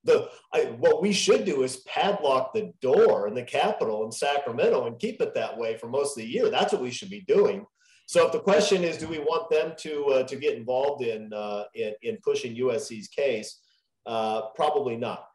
the 0.04 0.28
I, 0.52 0.64
what 0.78 1.02
we 1.02 1.12
should 1.12 1.44
do 1.44 1.62
is 1.62 1.78
padlock 1.86 2.52
the 2.52 2.72
door 2.80 3.28
in 3.28 3.34
the 3.34 3.42
Capitol 3.42 4.04
in 4.04 4.12
Sacramento 4.12 4.86
and 4.86 4.98
keep 4.98 5.20
it 5.20 5.34
that 5.34 5.56
way 5.56 5.76
for 5.76 5.88
most 5.88 6.16
of 6.16 6.22
the 6.22 6.28
year. 6.28 6.50
That's 6.50 6.72
what 6.72 6.82
we 6.82 6.90
should 6.90 7.10
be 7.10 7.24
doing. 7.26 7.64
So, 8.06 8.26
if 8.26 8.32
the 8.32 8.40
question 8.40 8.84
is, 8.84 8.98
do 8.98 9.08
we 9.08 9.20
want 9.20 9.48
them 9.48 9.74
to 9.78 10.04
uh, 10.06 10.22
to 10.24 10.36
get 10.36 10.56
involved 10.56 11.04
in, 11.04 11.32
uh, 11.32 11.64
in 11.74 11.94
in 12.02 12.18
pushing 12.22 12.56
USC's 12.56 13.08
case? 13.08 13.60
Uh, 14.04 14.48
probably 14.54 14.96
not. 14.96 15.26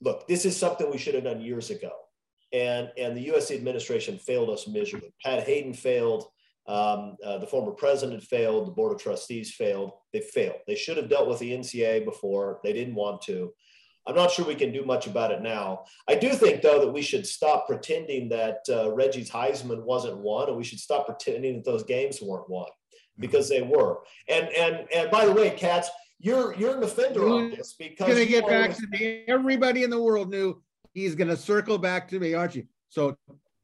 Look, 0.00 0.26
this 0.26 0.44
is 0.44 0.56
something 0.56 0.90
we 0.90 0.98
should 0.98 1.14
have 1.14 1.24
done 1.24 1.40
years 1.40 1.70
ago, 1.70 1.92
and 2.52 2.90
and 2.98 3.16
the 3.16 3.28
USC 3.28 3.54
administration 3.56 4.18
failed 4.18 4.50
us 4.50 4.66
miserably. 4.66 5.14
Pat 5.24 5.44
Haden 5.44 5.74
failed. 5.74 6.26
Um, 6.68 7.16
uh, 7.24 7.38
the 7.38 7.46
former 7.46 7.70
president 7.70 8.24
failed. 8.24 8.66
The 8.66 8.72
board 8.72 8.92
of 8.92 9.00
trustees 9.00 9.54
failed. 9.54 9.92
They 10.12 10.20
failed. 10.20 10.58
They 10.66 10.74
should 10.74 10.96
have 10.96 11.08
dealt 11.08 11.28
with 11.28 11.38
the 11.38 11.52
NCA 11.52 12.04
before. 12.04 12.58
They 12.64 12.72
didn't 12.72 12.96
want 12.96 13.22
to. 13.22 13.52
I'm 14.06 14.14
not 14.14 14.30
sure 14.30 14.44
we 14.44 14.54
can 14.54 14.72
do 14.72 14.84
much 14.84 15.06
about 15.06 15.32
it 15.32 15.42
now. 15.42 15.84
I 16.08 16.14
do 16.14 16.30
think, 16.30 16.62
though, 16.62 16.80
that 16.80 16.92
we 16.92 17.02
should 17.02 17.26
stop 17.26 17.66
pretending 17.66 18.28
that 18.28 18.58
uh, 18.68 18.92
Reggie's 18.92 19.30
Heisman 19.30 19.82
wasn't 19.82 20.18
won, 20.18 20.48
and 20.48 20.56
we 20.56 20.64
should 20.64 20.78
stop 20.78 21.06
pretending 21.06 21.56
that 21.56 21.64
those 21.64 21.82
games 21.82 22.22
weren't 22.22 22.48
won 22.48 22.68
because 23.18 23.48
they 23.48 23.62
were. 23.62 23.98
And 24.28 24.48
and 24.50 24.86
and 24.94 25.10
by 25.10 25.26
the 25.26 25.32
way, 25.32 25.50
Katz, 25.50 25.88
you're 26.18 26.54
you're 26.54 26.76
an 26.76 26.82
offender 26.82 27.28
on 27.28 27.50
this 27.50 27.74
because 27.78 28.08
Gonna 28.08 28.26
get 28.26 28.44
are- 28.44 28.50
back 28.50 28.76
to 28.76 28.86
me. 28.88 29.24
Everybody 29.26 29.82
in 29.82 29.90
the 29.90 30.00
world 30.00 30.30
knew 30.30 30.62
he's 30.94 31.14
gonna 31.14 31.36
circle 31.36 31.78
back 31.78 32.08
to 32.08 32.20
me, 32.20 32.34
aren't 32.34 32.54
you? 32.54 32.66
So 32.88 33.16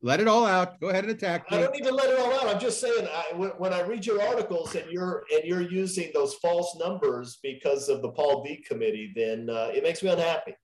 let 0.02 0.20
it 0.20 0.26
all 0.28 0.44
out. 0.44 0.80
Go 0.80 0.88
ahead 0.88 1.04
and 1.04 1.12
attack 1.12 1.50
Me. 1.50 1.56
I 1.56 1.60
don't 1.60 1.72
need 1.72 1.84
to 1.84 1.94
let 1.94 2.10
it 2.10 2.18
all 2.18 2.32
out. 2.32 2.52
I'm 2.52 2.60
just 2.60 2.80
saying, 2.80 3.06
I, 3.06 3.34
when, 3.36 3.50
when 3.50 3.72
I 3.72 3.82
read 3.82 4.04
your 4.04 4.20
articles 4.20 4.74
and 4.74 4.90
you're 4.90 5.24
and 5.32 5.44
you're 5.44 5.62
using 5.62 6.10
those 6.12 6.34
false 6.34 6.76
numbers 6.78 7.38
because 7.42 7.88
of 7.88 8.02
the 8.02 8.10
Paul 8.10 8.42
Dee 8.42 8.62
committee, 8.68 9.12
then 9.14 9.48
uh, 9.48 9.70
it 9.72 9.82
makes 9.82 10.02
me 10.02 10.10
unhappy. 10.10 10.54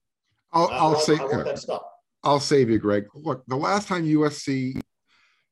I'll, 0.51 0.67
I 0.67 0.77
I'll 0.77 0.91
want- 0.91 1.03
say, 1.03 1.17
I 1.17 1.23
want 1.23 1.45
that 1.45 1.55
to 1.55 1.61
stop. 1.61 1.89
I'll 2.23 2.39
save 2.41 2.69
you, 2.69 2.79
Greg. 2.79 3.05
Look, 3.15 3.45
the 3.47 3.55
last 3.55 3.87
time 3.87 4.05
USC 4.05 4.81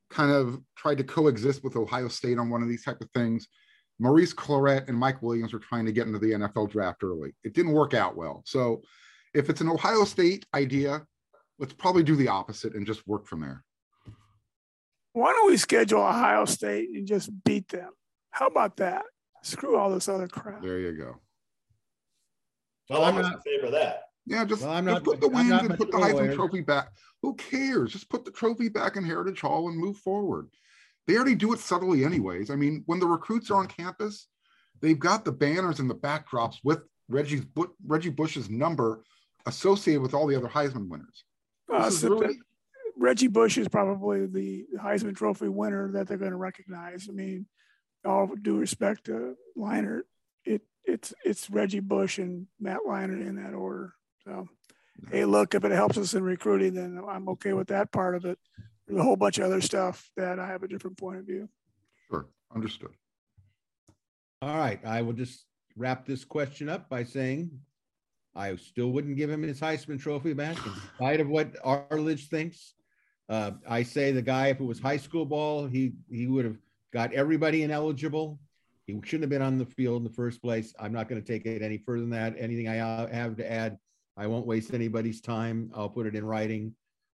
kind 0.09 0.31
of 0.31 0.59
tried 0.75 0.97
to 0.97 1.03
coexist 1.05 1.63
with 1.63 1.77
Ohio 1.77 2.09
State 2.09 2.37
on 2.37 2.49
one 2.49 2.61
of 2.61 2.67
these 2.67 2.83
type 2.83 2.99
of 3.01 3.09
things, 3.11 3.47
Maurice 3.99 4.33
Clarett 4.33 4.89
and 4.89 4.97
Mike 4.97 5.21
Williams 5.21 5.53
were 5.53 5.59
trying 5.59 5.85
to 5.85 5.93
get 5.93 6.07
into 6.07 6.19
the 6.19 6.31
NFL 6.31 6.69
draft 6.69 7.03
early. 7.03 7.33
It 7.45 7.53
didn't 7.53 7.71
work 7.71 7.93
out 7.93 8.17
well. 8.17 8.43
So 8.45 8.81
if 9.33 9.49
it's 9.49 9.61
an 9.61 9.69
Ohio 9.69 10.03
State 10.03 10.45
idea, 10.53 11.05
let's 11.57 11.73
probably 11.73 12.03
do 12.03 12.17
the 12.17 12.27
opposite 12.27 12.75
and 12.75 12.85
just 12.85 13.07
work 13.07 13.27
from 13.27 13.39
there. 13.41 13.63
Why 15.17 15.31
don't 15.33 15.47
we 15.49 15.57
schedule 15.57 16.01
Ohio 16.01 16.45
State 16.45 16.89
and 16.93 17.07
just 17.07 17.31
beat 17.43 17.67
them? 17.69 17.89
How 18.29 18.45
about 18.45 18.77
that? 18.77 19.03
Screw 19.41 19.75
all 19.75 19.89
this 19.89 20.07
other 20.07 20.27
crap. 20.27 20.61
There 20.61 20.77
you 20.79 20.91
go. 20.95 21.15
Well, 22.87 23.03
I'm 23.03 23.15
I'm 23.15 23.21
not 23.23 23.29
not- 23.31 23.35
in 23.37 23.41
favor 23.41 23.65
of 23.65 23.71
that. 23.71 24.01
Yeah, 24.27 24.45
just, 24.45 24.61
Well, 24.61 24.71
I'm 24.73 24.85
just 24.85 24.93
not- 24.93 25.03
put 25.03 25.19
the 25.21 25.27
I'm 25.27 25.33
wins 25.49 25.51
and 25.63 25.77
put 25.77 25.89
the 25.91 25.97
much 25.97 26.11
of 26.11 26.17
a 26.17 26.21
Heisman 26.21 26.27
lawyer. 26.27 26.35
Trophy 26.35 26.61
back. 26.61 26.89
Who 27.23 27.33
cares? 27.33 27.93
Just 27.93 28.09
put 28.11 28.25
the 28.25 28.31
trophy 28.31 28.69
back 28.69 28.95
in 28.95 29.03
Heritage 29.03 29.41
Hall 29.41 29.69
and 29.69 29.77
move 29.79 29.97
forward. 29.97 30.49
They 31.07 31.15
already 31.15 31.33
do 31.33 31.51
it 31.53 31.59
subtly, 31.59 32.05
anyways. 32.05 32.51
I 32.51 32.55
mean, 32.55 32.83
when 32.85 32.99
the 32.99 33.07
recruits 33.07 33.49
are 33.49 33.55
on 33.57 33.67
campus, 33.67 34.27
they've 34.81 34.99
got 34.99 35.25
the 35.25 35.31
banners 35.31 35.79
and 35.79 35.89
the 35.89 35.95
backdrops 35.95 36.57
with 36.63 36.83
Reggie's 37.09 37.43
Reggie 37.83 38.09
Bush's 38.11 38.51
number 38.51 39.03
associated 39.47 40.01
with 40.03 40.13
all 40.13 40.27
the 40.27 40.35
other 40.35 40.49
Heisman 40.49 40.89
winners. 40.89 41.23
Uh, 41.73 41.85
This 41.85 41.95
is 41.95 42.03
really- 42.03 42.27
that- 42.27 42.43
Reggie 42.97 43.27
Bush 43.27 43.57
is 43.57 43.67
probably 43.67 44.25
the 44.25 44.65
Heisman 44.77 45.15
Trophy 45.15 45.47
winner 45.47 45.91
that 45.91 46.07
they're 46.07 46.17
going 46.17 46.31
to 46.31 46.37
recognize. 46.37 47.07
I 47.09 47.13
mean, 47.13 47.45
all 48.03 48.27
due 48.41 48.57
respect 48.57 49.05
to 49.05 49.35
Leinart, 49.57 50.03
it 50.45 50.61
it's 50.85 51.13
it's 51.23 51.49
Reggie 51.49 51.79
Bush 51.79 52.17
and 52.17 52.47
Matt 52.59 52.79
Leinart 52.87 53.21
in 53.21 53.35
that 53.35 53.53
order. 53.53 53.93
So, 54.23 54.47
hey, 55.11 55.25
look, 55.25 55.53
if 55.53 55.63
it 55.63 55.71
helps 55.71 55.97
us 55.97 56.13
in 56.13 56.23
recruiting, 56.23 56.73
then 56.73 56.99
I'm 57.07 57.29
okay 57.29 57.53
with 57.53 57.67
that 57.67 57.91
part 57.91 58.15
of 58.15 58.25
it. 58.25 58.39
There's 58.87 58.99
a 58.99 59.03
whole 59.03 59.15
bunch 59.15 59.37
of 59.37 59.45
other 59.45 59.61
stuff 59.61 60.09
that 60.17 60.39
I 60.39 60.47
have 60.47 60.63
a 60.63 60.67
different 60.67 60.97
point 60.97 61.19
of 61.19 61.25
view. 61.25 61.49
Sure, 62.09 62.27
understood. 62.53 62.91
All 64.41 64.57
right, 64.57 64.83
I 64.85 65.01
will 65.01 65.13
just 65.13 65.45
wrap 65.75 66.05
this 66.05 66.23
question 66.23 66.69
up 66.69 66.89
by 66.89 67.03
saying 67.03 67.51
I 68.35 68.55
still 68.55 68.91
wouldn't 68.91 69.17
give 69.17 69.29
him 69.29 69.43
his 69.43 69.59
Heisman 69.59 69.99
Trophy 69.99 70.33
back 70.33 70.57
in 70.65 70.71
spite 70.95 71.19
of 71.19 71.27
what 71.27 71.55
Arledge 71.63 72.29
thinks. 72.29 72.73
Uh, 73.29 73.51
I 73.67 73.83
say 73.83 74.11
the 74.11 74.21
guy, 74.21 74.47
if 74.47 74.59
it 74.59 74.63
was 74.63 74.79
high 74.79 74.97
school 74.97 75.25
ball, 75.25 75.67
he 75.67 75.93
he 76.09 76.27
would 76.27 76.45
have 76.45 76.57
got 76.93 77.13
everybody 77.13 77.63
ineligible. 77.63 78.39
He 78.85 78.93
shouldn't 79.03 79.23
have 79.23 79.29
been 79.29 79.41
on 79.41 79.57
the 79.57 79.65
field 79.65 79.97
in 79.97 80.03
the 80.05 80.13
first 80.13 80.41
place. 80.41 80.73
I'm 80.79 80.93
not 80.93 81.09
going 81.09 81.21
to 81.21 81.27
take 81.27 81.45
it 81.45 81.61
any 81.61 81.77
further 81.77 82.01
than 82.01 82.11
that. 82.11 82.35
Anything 82.37 82.69
I 82.69 82.79
uh, 82.79 83.07
have 83.07 83.35
to 83.37 83.51
add, 83.51 83.77
I 84.15 84.27
won't 84.27 84.47
waste 84.47 84.73
anybody's 84.73 85.19
time. 85.19 85.71
I'll 85.75 85.89
put 85.89 86.07
it 86.07 86.15
in 86.15 86.23
writing. 86.23 86.73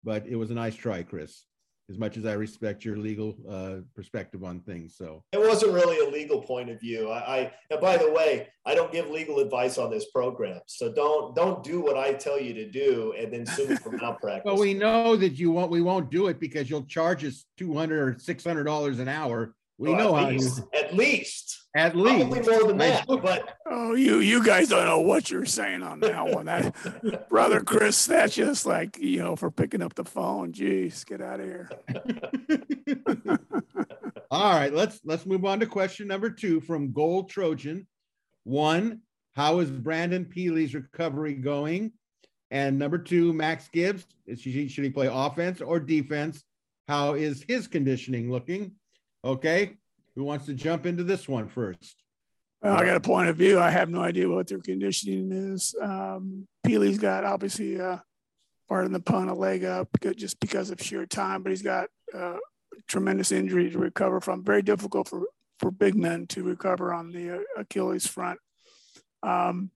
But 0.03 0.25
it 0.27 0.37
was 0.37 0.49
a 0.49 0.53
nice 0.53 0.75
try, 0.75 1.03
Chris. 1.03 1.46
As 1.89 1.97
much 1.97 2.17
as 2.17 2.25
I 2.25 2.33
respect 2.33 2.83
your 2.83 2.97
legal 2.97 3.37
uh, 3.49 3.77
perspective 3.95 4.43
on 4.43 4.59
things, 4.59 4.95
so. 4.97 5.23
It 5.31 5.39
wasn't 5.39 5.71
really 5.73 6.05
a 6.05 6.09
legal 6.09 6.41
point 6.41 6.69
of 6.69 6.81
view. 6.81 7.09
I, 7.09 7.37
I 7.37 7.53
and 7.71 7.79
by 7.79 7.95
the 7.95 8.11
way, 8.11 8.49
I 8.65 8.75
don't 8.75 8.91
give 8.91 9.09
legal 9.09 9.39
advice 9.39 9.77
on 9.77 9.89
this 9.89 10.11
program. 10.11 10.59
So 10.65 10.91
don't 10.91 11.33
don't 11.33 11.63
do 11.63 11.79
what 11.79 11.97
I 11.97 12.11
tell 12.11 12.37
you 12.39 12.53
to 12.55 12.69
do 12.69 13.13
and 13.17 13.31
then 13.31 13.45
sue 13.45 13.69
me 13.69 13.75
for 13.77 13.91
malpractice. 14.01 14.43
Well, 14.43 14.59
we 14.59 14.73
know 14.73 15.15
that 15.15 15.39
you 15.39 15.51
won't, 15.51 15.71
we 15.71 15.81
won't 15.81 16.11
do 16.11 16.27
it 16.27 16.41
because 16.41 16.69
you'll 16.69 16.85
charge 16.85 17.23
us 17.23 17.45
two 17.57 17.73
hundred 17.73 17.99
or 18.01 18.19
six 18.19 18.43
hundred 18.43 18.65
dollars 18.65 18.99
an 18.99 19.07
hour. 19.07 19.53
We 19.79 19.89
Oh, 19.89 19.95
know 19.95 20.17
at 20.17 20.23
how 20.23 20.29
you, 20.29 20.39
least, 20.39 20.61
at 20.73 20.95
least 20.95 21.63
at 21.75 21.93
probably 21.93 22.23
least. 22.23 22.49
more 22.49 22.67
than 22.67 22.77
that. 22.79 23.05
But 23.07 23.57
Oh, 23.69 23.93
you 23.93 24.19
you 24.19 24.43
guys 24.43 24.69
don't 24.69 24.85
know 24.85 25.01
what 25.01 25.29
you're 25.29 25.45
saying 25.45 25.83
on 25.83 25.99
that 25.99 26.27
one. 26.27 26.45
That 26.47 27.29
brother 27.29 27.61
Chris, 27.61 28.05
that's 28.07 28.33
just 28.35 28.65
like 28.65 28.97
you 28.97 29.19
know 29.19 29.35
for 29.35 29.51
picking 29.51 29.83
up 29.83 29.93
the 29.93 30.03
phone. 30.05 30.51
Jeez, 30.51 31.05
get 31.05 31.21
out 31.21 31.39
of 31.39 31.45
here. 31.45 31.69
All 34.29 34.53
right, 34.59 34.73
let's, 34.73 34.99
let's 35.05 35.25
move 35.25 35.45
on 35.45 35.59
to 35.61 35.65
question 35.65 36.07
number 36.07 36.29
two 36.29 36.59
from 36.59 36.91
Gold 36.91 37.29
Trojan. 37.29 37.87
One, 38.43 39.01
how 39.35 39.59
is 39.59 39.71
Brandon 39.71 40.25
Pili's 40.25 40.73
recovery 40.75 41.33
going? 41.35 41.93
And 42.51 42.77
number 42.77 42.97
two, 42.97 43.31
Max 43.33 43.69
Gibbs, 43.69 44.05
is 44.25 44.41
he, 44.43 44.67
should 44.67 44.83
he 44.83 44.89
play 44.89 45.07
offense 45.11 45.61
or 45.61 45.79
defense? 45.79 46.43
How 46.89 47.13
is 47.13 47.43
his 47.47 47.67
conditioning 47.67 48.29
looking? 48.31 48.73
Okay, 49.27 49.75
who 50.15 50.23
wants 50.23 50.45
to 50.45 50.53
jump 50.53 50.85
into 50.85 51.03
this 51.03 51.27
one 51.27 51.49
first? 51.49 51.97
Well, 52.61 52.77
I 52.77 52.85
got 52.85 52.95
a 52.95 53.01
point 53.01 53.27
of 53.27 53.35
view. 53.35 53.59
I 53.59 53.69
have 53.69 53.89
no 53.89 54.01
idea 54.01 54.29
what 54.29 54.47
their 54.47 54.61
conditioning 54.61 55.33
is. 55.33 55.75
Um, 55.81 56.47
Pili's 56.65 56.97
got 56.97 57.25
obviously, 57.25 57.77
uh, 57.77 57.97
pardon 58.69 58.93
the 58.93 59.01
pun, 59.01 59.27
a 59.27 59.35
leg 59.35 59.65
up 59.65 59.89
just 60.15 60.39
because 60.39 60.71
of 60.71 60.81
sheer 60.81 61.05
time, 61.05 61.43
but 61.43 61.49
he's 61.49 61.61
got 61.61 61.89
uh, 62.13 62.37
tremendous 62.87 63.33
injury 63.33 63.69
to 63.69 63.77
recover 63.77 64.21
from. 64.21 64.45
Very 64.45 64.61
difficult 64.61 65.09
for 65.09 65.23
for 65.59 65.71
big 65.71 65.95
men 65.95 66.25
to 66.27 66.43
recover 66.43 66.93
on 66.93 67.11
the 67.11 67.35
uh, 67.35 67.39
Achilles 67.57 68.07
front. 68.07 68.39
Um, 69.23 69.71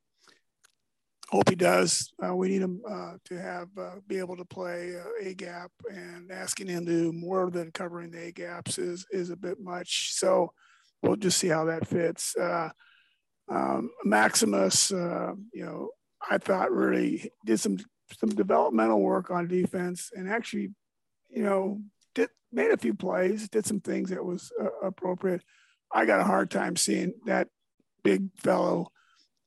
hope 1.31 1.49
he 1.49 1.55
does. 1.55 2.11
Uh, 2.23 2.35
we 2.35 2.49
need 2.49 2.61
him 2.61 2.81
uh, 2.87 3.13
to 3.25 3.39
have 3.39 3.69
uh, 3.77 3.95
be 4.07 4.19
able 4.19 4.35
to 4.35 4.45
play 4.45 4.95
uh, 4.95 5.29
a 5.29 5.33
gap, 5.33 5.71
and 5.89 6.31
asking 6.31 6.67
him 6.67 6.85
to 6.85 6.91
do 6.91 7.13
more 7.13 7.49
than 7.49 7.71
covering 7.71 8.11
the 8.11 8.27
a 8.27 8.31
gaps 8.31 8.77
is 8.77 9.05
is 9.11 9.29
a 9.29 9.37
bit 9.37 9.59
much. 9.59 10.13
So 10.13 10.51
we'll 11.01 11.15
just 11.15 11.37
see 11.37 11.47
how 11.47 11.65
that 11.65 11.87
fits. 11.87 12.35
Uh, 12.35 12.69
um, 13.49 13.89
Maximus, 14.03 14.91
uh, 14.91 15.33
you 15.53 15.65
know, 15.65 15.89
I 16.29 16.37
thought 16.37 16.71
really 16.71 17.31
did 17.45 17.59
some 17.59 17.77
some 18.17 18.29
developmental 18.29 19.01
work 19.01 19.31
on 19.31 19.47
defense, 19.47 20.11
and 20.13 20.29
actually, 20.29 20.71
you 21.29 21.43
know, 21.43 21.81
did 22.13 22.29
made 22.51 22.71
a 22.71 22.77
few 22.77 22.93
plays, 22.93 23.47
did 23.47 23.65
some 23.65 23.79
things 23.79 24.09
that 24.09 24.23
was 24.23 24.51
appropriate. 24.83 25.41
I 25.93 26.05
got 26.05 26.19
a 26.19 26.25
hard 26.25 26.51
time 26.51 26.75
seeing 26.75 27.13
that 27.25 27.47
big 28.03 28.29
fellow 28.37 28.91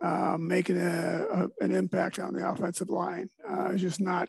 um, 0.00 0.46
making 0.48 0.78
a, 0.78 1.26
a, 1.30 1.64
an 1.64 1.74
impact 1.74 2.18
on 2.18 2.34
the 2.34 2.48
offensive 2.48 2.90
line. 2.90 3.28
Uh, 3.48 3.70
it's 3.72 3.82
just 3.82 4.00
not. 4.00 4.28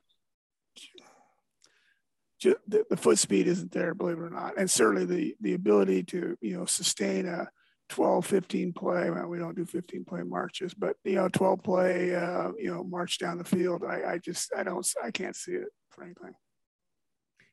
Just, 2.40 2.58
the, 2.68 2.86
the 2.90 2.98
foot 2.98 3.18
speed 3.18 3.48
isn't 3.48 3.72
there, 3.72 3.94
believe 3.94 4.18
it 4.18 4.24
or 4.24 4.30
not, 4.30 4.58
and 4.58 4.70
certainly 4.70 5.06
the 5.06 5.36
the 5.40 5.54
ability 5.54 6.04
to 6.04 6.38
you 6.42 6.58
know 6.58 6.66
sustain 6.66 7.28
a 7.28 7.48
12, 7.90 8.26
15 8.26 8.74
play. 8.74 9.10
Well, 9.10 9.28
we 9.28 9.38
don't 9.38 9.56
do 9.56 9.66
15 9.66 10.06
play 10.06 10.24
marches, 10.24 10.74
but 10.74 10.96
you 11.04 11.16
know, 11.16 11.30
12 11.30 11.64
play, 11.64 12.16
uh, 12.16 12.52
you 12.58 12.72
know, 12.72 12.84
march 12.84 13.20
down 13.20 13.38
the 13.38 13.44
field. 13.44 13.84
I, 13.84 14.14
I 14.14 14.18
just, 14.18 14.52
I 14.56 14.64
don't, 14.64 14.86
I 15.04 15.12
can't 15.12 15.36
see 15.36 15.54
it, 15.54 15.68
frankly. 15.92 16.32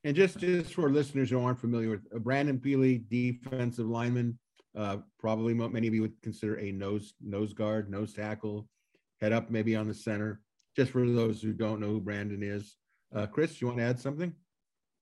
And 0.05 0.17
just, 0.17 0.39
just 0.39 0.75
for 0.75 0.91
listeners 0.91 1.31
who 1.31 1.41
aren't 1.41 1.61
familiar 1.61 1.91
with 1.91 2.07
uh, 2.15 2.19
Brandon 2.19 2.59
Pili, 2.59 3.09
defensive 3.09 3.87
lineman, 3.87 4.39
uh, 4.77 4.99
probably 5.19 5.55
many 5.55 5.87
of 5.87 5.95
you 5.95 6.03
would 6.03 6.21
consider 6.23 6.59
a 6.59 6.73
nose 6.73 7.15
nose 7.21 7.53
guard, 7.53 7.91
nose 7.91 8.13
tackle, 8.13 8.69
head 9.21 9.33
up 9.33 9.51
maybe 9.51 9.77
on 9.77 9.89
the 9.89 9.95
center. 9.95 10.41
Just 10.75 10.93
for 10.93 11.07
those 11.07 11.43
who 11.43 11.53
don't 11.53 11.81
know 11.81 11.89
who 11.89 12.01
Brandon 12.01 12.43
is, 12.43 12.77
uh, 13.15 13.27
Chris, 13.27 13.61
you 13.61 13.67
want 13.67 13.79
to 13.79 13.85
add 13.85 14.01
something? 14.01 14.33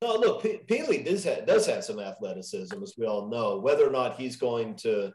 No, 0.02 0.14
look, 0.14 0.42
P- 0.42 0.60
Pili 0.66 1.04
does 1.04 1.22
have, 1.24 1.46
does 1.46 1.66
have 1.66 1.84
some 1.84 2.00
athleticism, 2.00 2.82
as 2.82 2.94
we 2.98 3.06
all 3.06 3.28
know. 3.28 3.58
Whether 3.58 3.86
or 3.86 3.92
not 3.92 4.18
he's 4.18 4.36
going 4.36 4.74
to 4.76 5.12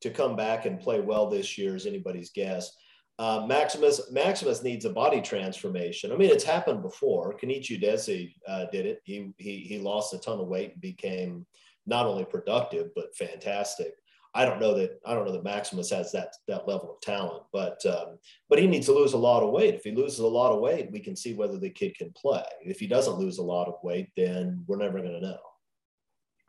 to 0.00 0.10
come 0.10 0.36
back 0.36 0.64
and 0.64 0.78
play 0.78 1.00
well 1.00 1.28
this 1.28 1.58
year 1.58 1.74
is 1.74 1.84
anybody's 1.84 2.30
guess. 2.30 2.70
Uh, 3.18 3.44
Maximus 3.48 4.12
Maximus 4.12 4.62
needs 4.62 4.84
a 4.84 4.90
body 4.90 5.20
transformation. 5.20 6.12
I 6.12 6.16
mean, 6.16 6.30
it's 6.30 6.44
happened 6.44 6.82
before. 6.82 7.36
Kenechi 7.36 7.80
Udeze 7.82 8.32
uh, 8.46 8.66
did 8.70 8.86
it. 8.86 9.00
He, 9.04 9.32
he 9.38 9.58
he 9.58 9.78
lost 9.78 10.14
a 10.14 10.18
ton 10.18 10.38
of 10.38 10.46
weight 10.46 10.72
and 10.74 10.80
became 10.80 11.44
not 11.88 12.06
only 12.06 12.24
productive 12.24 12.90
but 12.94 13.14
fantastic. 13.16 13.94
I 14.34 14.44
don't 14.44 14.60
know 14.60 14.74
that 14.74 15.00
I 15.06 15.14
don't 15.14 15.24
know 15.24 15.32
that 15.32 15.42
Maximus 15.42 15.90
has 15.90 16.12
that 16.12 16.34
that 16.46 16.68
level 16.68 16.92
of 16.92 17.00
talent, 17.00 17.44
but 17.52 17.84
um, 17.86 18.18
but 18.48 18.58
he 18.58 18.66
needs 18.66 18.86
to 18.86 18.92
lose 18.92 19.14
a 19.14 19.18
lot 19.18 19.42
of 19.42 19.50
weight. 19.50 19.74
If 19.74 19.84
he 19.84 19.92
loses 19.92 20.18
a 20.18 20.26
lot 20.26 20.52
of 20.52 20.60
weight, 20.60 20.92
we 20.92 21.00
can 21.00 21.16
see 21.16 21.34
whether 21.34 21.58
the 21.58 21.70
kid 21.70 21.96
can 21.96 22.12
play. 22.12 22.44
If 22.62 22.78
he 22.78 22.86
doesn't 22.86 23.18
lose 23.18 23.38
a 23.38 23.42
lot 23.42 23.68
of 23.68 23.74
weight, 23.82 24.10
then 24.16 24.64
we're 24.66 24.76
never 24.76 25.00
going 25.00 25.20
to 25.20 25.20
know. 25.20 25.38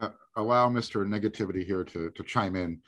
Uh, 0.01 0.09
allow 0.35 0.69
Mr. 0.69 1.05
Negativity 1.07 1.65
here 1.65 1.83
to 1.85 2.11
to 2.11 2.23
chime 2.23 2.55
in. 2.55 2.79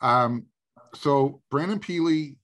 Um, 0.00 0.46
so 0.94 1.40
Brandon 1.50 1.78
Pili 1.78 2.36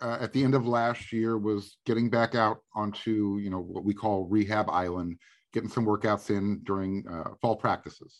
uh, 0.00 0.18
at 0.20 0.32
the 0.32 0.42
end 0.42 0.54
of 0.54 0.66
last 0.66 1.12
year 1.12 1.38
was 1.38 1.76
getting 1.86 2.10
back 2.10 2.34
out 2.34 2.58
onto 2.74 3.38
you 3.40 3.50
know 3.50 3.60
what 3.60 3.84
we 3.84 3.94
call 3.94 4.26
rehab 4.26 4.68
island, 4.68 5.16
getting 5.52 5.68
some 5.68 5.86
workouts 5.86 6.30
in 6.30 6.60
during 6.64 7.06
uh, 7.08 7.30
fall 7.40 7.54
practices. 7.54 8.18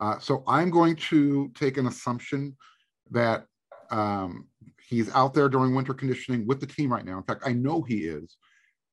Uh, 0.00 0.18
so 0.18 0.42
I'm 0.46 0.70
going 0.70 0.96
to 0.96 1.50
take 1.54 1.78
an 1.78 1.86
assumption 1.86 2.56
that 3.10 3.46
um, 3.90 4.48
he's 4.88 5.12
out 5.14 5.34
there 5.34 5.48
during 5.48 5.74
winter 5.74 5.94
conditioning 5.94 6.46
with 6.46 6.60
the 6.60 6.66
team 6.66 6.92
right 6.92 7.04
now. 7.04 7.16
In 7.16 7.24
fact, 7.24 7.42
I 7.46 7.52
know 7.52 7.82
he 7.82 8.04
is. 8.04 8.36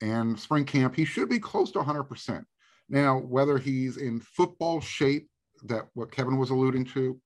And 0.01 0.39
spring 0.39 0.65
camp, 0.65 0.95
he 0.95 1.05
should 1.05 1.29
be 1.29 1.39
close 1.39 1.71
to 1.71 1.79
100%. 1.79 2.43
Now, 2.89 3.19
whether 3.19 3.57
he's 3.57 3.97
in 3.97 4.19
football 4.19 4.81
shape, 4.81 5.29
that 5.65 5.87
what 5.93 6.11
Kevin 6.11 6.37
was 6.37 6.49
alluding 6.49 6.85
to, 6.85 7.19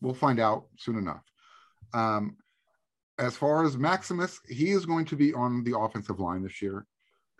we'll 0.00 0.14
find 0.14 0.38
out 0.38 0.66
soon 0.76 0.96
enough. 0.96 1.22
Um, 1.94 2.36
as 3.18 3.36
far 3.36 3.64
as 3.64 3.76
Maximus, 3.76 4.40
he 4.48 4.70
is 4.70 4.86
going 4.86 5.04
to 5.06 5.16
be 5.16 5.32
on 5.32 5.64
the 5.64 5.78
offensive 5.78 6.20
line 6.20 6.42
this 6.42 6.60
year. 6.60 6.86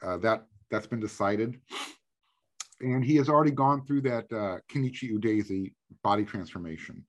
Uh, 0.02 0.16
that 0.18 0.46
that's 0.70 0.86
been 0.86 1.00
decided 1.00 1.58
and 2.80 3.04
he 3.04 3.16
has 3.16 3.28
already 3.28 3.50
gone 3.50 3.84
through 3.84 4.02
that 4.02 4.24
uh, 4.32 4.58
Kenechi 4.70 5.72
body 6.02 6.24
transformation. 6.24 7.04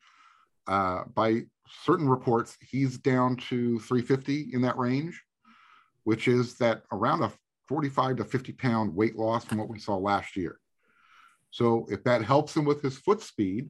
Uh, 0.68 1.04
by 1.14 1.42
certain 1.84 2.08
reports, 2.08 2.58
he's 2.62 2.98
down 2.98 3.36
to 3.36 3.80
350 3.80 4.50
in 4.54 4.62
that 4.62 4.78
range, 4.78 5.22
which 6.04 6.28
is 6.28 6.56
that 6.56 6.84
around 6.92 7.24
a 7.24 7.32
45 7.68 8.18
to 8.18 8.26
50 8.26 8.52
pound 8.54 8.96
weight 8.96 9.16
loss 9.16 9.46
from 9.46 9.58
what 9.58 9.70
we 9.70 9.80
saw 9.80 9.96
last 9.96 10.36
year. 10.36 10.60
So 11.52 11.86
if 11.90 12.04
that 12.04 12.24
helps 12.24 12.56
him 12.56 12.66
with 12.66 12.82
his 12.82 12.98
foot 12.98 13.22
speed, 13.22 13.70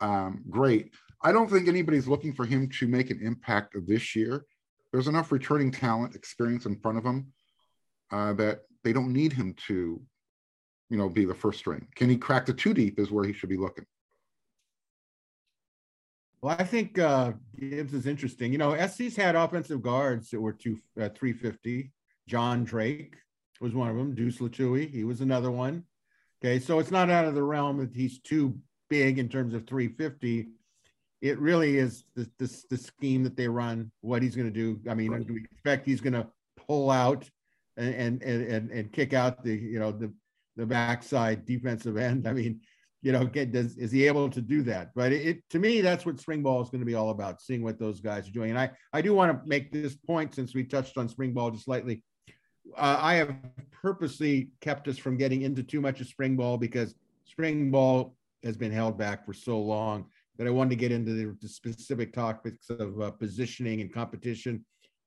um, 0.00 0.44
great. 0.48 0.92
I 1.22 1.32
don't 1.32 1.50
think 1.50 1.68
anybody's 1.68 2.06
looking 2.06 2.32
for 2.32 2.46
him 2.46 2.68
to 2.78 2.86
make 2.86 3.10
an 3.10 3.20
impact 3.22 3.74
this 3.86 4.14
year. 4.14 4.44
There's 4.92 5.08
enough 5.08 5.32
returning 5.32 5.70
talent 5.70 6.14
experience 6.14 6.64
in 6.66 6.76
front 6.76 6.98
of 6.98 7.04
him 7.04 7.32
uh, 8.10 8.32
that 8.34 8.60
they 8.84 8.92
don't 8.92 9.12
need 9.12 9.32
him 9.32 9.54
to 9.66 10.00
you 10.90 10.96
know, 10.96 11.08
be 11.08 11.24
the 11.24 11.34
first 11.34 11.58
string? 11.58 11.86
Can 11.94 12.08
he 12.08 12.16
crack 12.16 12.46
the 12.46 12.52
two 12.52 12.74
deep 12.74 12.98
is 12.98 13.10
where 13.10 13.24
he 13.24 13.32
should 13.32 13.48
be 13.48 13.56
looking. 13.56 13.84
Well, 16.40 16.56
I 16.58 16.64
think 16.64 16.98
uh, 16.98 17.32
Gibbs 17.58 17.94
is 17.94 18.06
interesting. 18.06 18.52
You 18.52 18.58
know, 18.58 18.76
SC's 18.86 19.16
had 19.16 19.34
offensive 19.34 19.82
guards 19.82 20.30
that 20.30 20.40
were 20.40 20.52
two, 20.52 20.78
uh, 21.00 21.08
350. 21.08 21.90
John 22.28 22.62
Drake 22.62 23.16
was 23.60 23.74
one 23.74 23.88
of 23.88 23.96
them. 23.96 24.14
Deuce 24.14 24.38
Lutui, 24.38 24.88
he 24.90 25.02
was 25.02 25.20
another 25.20 25.50
one. 25.50 25.84
Okay, 26.40 26.60
so 26.60 26.78
it's 26.78 26.92
not 26.92 27.10
out 27.10 27.24
of 27.24 27.34
the 27.34 27.42
realm 27.42 27.78
that 27.78 27.94
he's 27.94 28.20
too 28.20 28.56
big 28.88 29.18
in 29.18 29.28
terms 29.28 29.54
of 29.54 29.66
350. 29.66 30.48
It 31.20 31.38
really 31.40 31.78
is 31.78 32.04
the, 32.14 32.30
the, 32.38 32.64
the 32.70 32.76
scheme 32.76 33.24
that 33.24 33.36
they 33.36 33.48
run, 33.48 33.90
what 34.02 34.22
he's 34.22 34.36
going 34.36 34.46
to 34.46 34.52
do. 34.52 34.80
I 34.88 34.94
mean, 34.94 35.10
right. 35.10 35.26
do 35.26 35.34
we 35.34 35.44
expect 35.50 35.86
he's 35.86 36.00
going 36.00 36.12
to 36.12 36.28
pull 36.68 36.92
out 36.92 37.28
and, 37.76 38.22
and, 38.22 38.22
and, 38.22 38.70
and 38.70 38.92
kick 38.92 39.12
out 39.12 39.42
the, 39.42 39.56
you 39.56 39.80
know, 39.80 39.90
the, 39.90 40.12
the 40.58 40.66
backside 40.66 41.46
defensive 41.46 41.96
end. 41.96 42.28
I 42.28 42.34
mean, 42.34 42.60
you 43.00 43.12
know, 43.12 43.24
get, 43.24 43.52
does, 43.52 43.78
is 43.78 43.92
he 43.92 44.06
able 44.06 44.28
to 44.28 44.42
do 44.42 44.62
that? 44.62 44.90
But 44.94 45.12
it, 45.12 45.26
it, 45.26 45.50
to 45.50 45.58
me, 45.58 45.80
that's 45.80 46.04
what 46.04 46.20
spring 46.20 46.42
ball 46.42 46.60
is 46.60 46.68
going 46.68 46.80
to 46.80 46.86
be 46.86 46.96
all 46.96 47.10
about, 47.10 47.40
seeing 47.40 47.62
what 47.62 47.78
those 47.78 48.00
guys 48.00 48.28
are 48.28 48.32
doing. 48.32 48.50
And 48.50 48.58
I, 48.58 48.72
I 48.92 49.00
do 49.00 49.14
want 49.14 49.32
to 49.32 49.48
make 49.48 49.72
this 49.72 49.94
point 49.94 50.34
since 50.34 50.54
we 50.54 50.64
touched 50.64 50.98
on 50.98 51.08
spring 51.08 51.32
ball 51.32 51.52
just 51.52 51.64
slightly. 51.64 52.02
Uh, 52.76 52.98
I 53.00 53.14
have 53.14 53.34
purposely 53.70 54.50
kept 54.60 54.88
us 54.88 54.98
from 54.98 55.16
getting 55.16 55.42
into 55.42 55.62
too 55.62 55.80
much 55.80 56.00
of 56.00 56.08
spring 56.08 56.36
ball 56.36 56.58
because 56.58 56.94
spring 57.24 57.70
ball 57.70 58.16
has 58.42 58.56
been 58.56 58.72
held 58.72 58.98
back 58.98 59.24
for 59.24 59.32
so 59.32 59.58
long 59.60 60.06
that 60.36 60.46
I 60.46 60.50
wanted 60.50 60.70
to 60.70 60.76
get 60.76 60.92
into 60.92 61.12
the, 61.12 61.36
the 61.40 61.48
specific 61.48 62.12
topics 62.12 62.68
of 62.68 63.00
uh, 63.00 63.10
positioning 63.12 63.80
and 63.80 63.92
competition. 63.92 64.64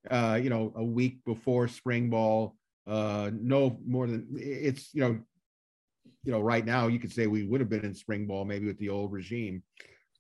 Uh, 0.10 0.40
you 0.42 0.50
know, 0.50 0.74
a 0.78 0.84
week 0.84 1.20
before 1.26 1.68
spring 1.68 2.10
ball, 2.10 2.56
uh, 2.88 3.30
no 3.34 3.80
more 3.86 4.08
than 4.08 4.28
it's 4.36 4.90
you 4.94 5.02
know 5.02 5.20
you 6.24 6.32
know, 6.32 6.40
right 6.40 6.66
now 6.66 6.88
you 6.88 7.00
could 7.00 7.12
say 7.12 7.28
we 7.28 7.44
would 7.44 7.60
have 7.60 7.70
been 7.70 7.86
in 7.86 7.94
spring 7.94 8.26
ball 8.26 8.46
maybe 8.46 8.68
with 8.68 8.78
the 8.78 8.90
old 8.90 9.12
regime, 9.12 9.64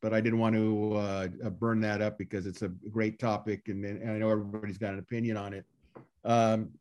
but 0.01 0.13
I 0.13 0.21
didn't 0.21 0.39
want 0.39 0.55
to 0.55 0.93
uh, 0.95 1.27
uh, 1.45 1.49
burn 1.49 1.79
that 1.81 2.01
up 2.01 2.17
because 2.17 2.45
it's 2.45 2.63
a 2.63 2.69
great 2.69 3.19
topic 3.19 3.67
and, 3.67 3.85
and 3.85 4.09
I 4.09 4.17
know 4.17 4.29
everybody's 4.29 4.77
got 4.77 4.93
an 4.93 4.99
opinion 4.99 5.37
on 5.37 5.53
it. 5.53 5.65
Um, 6.23 6.71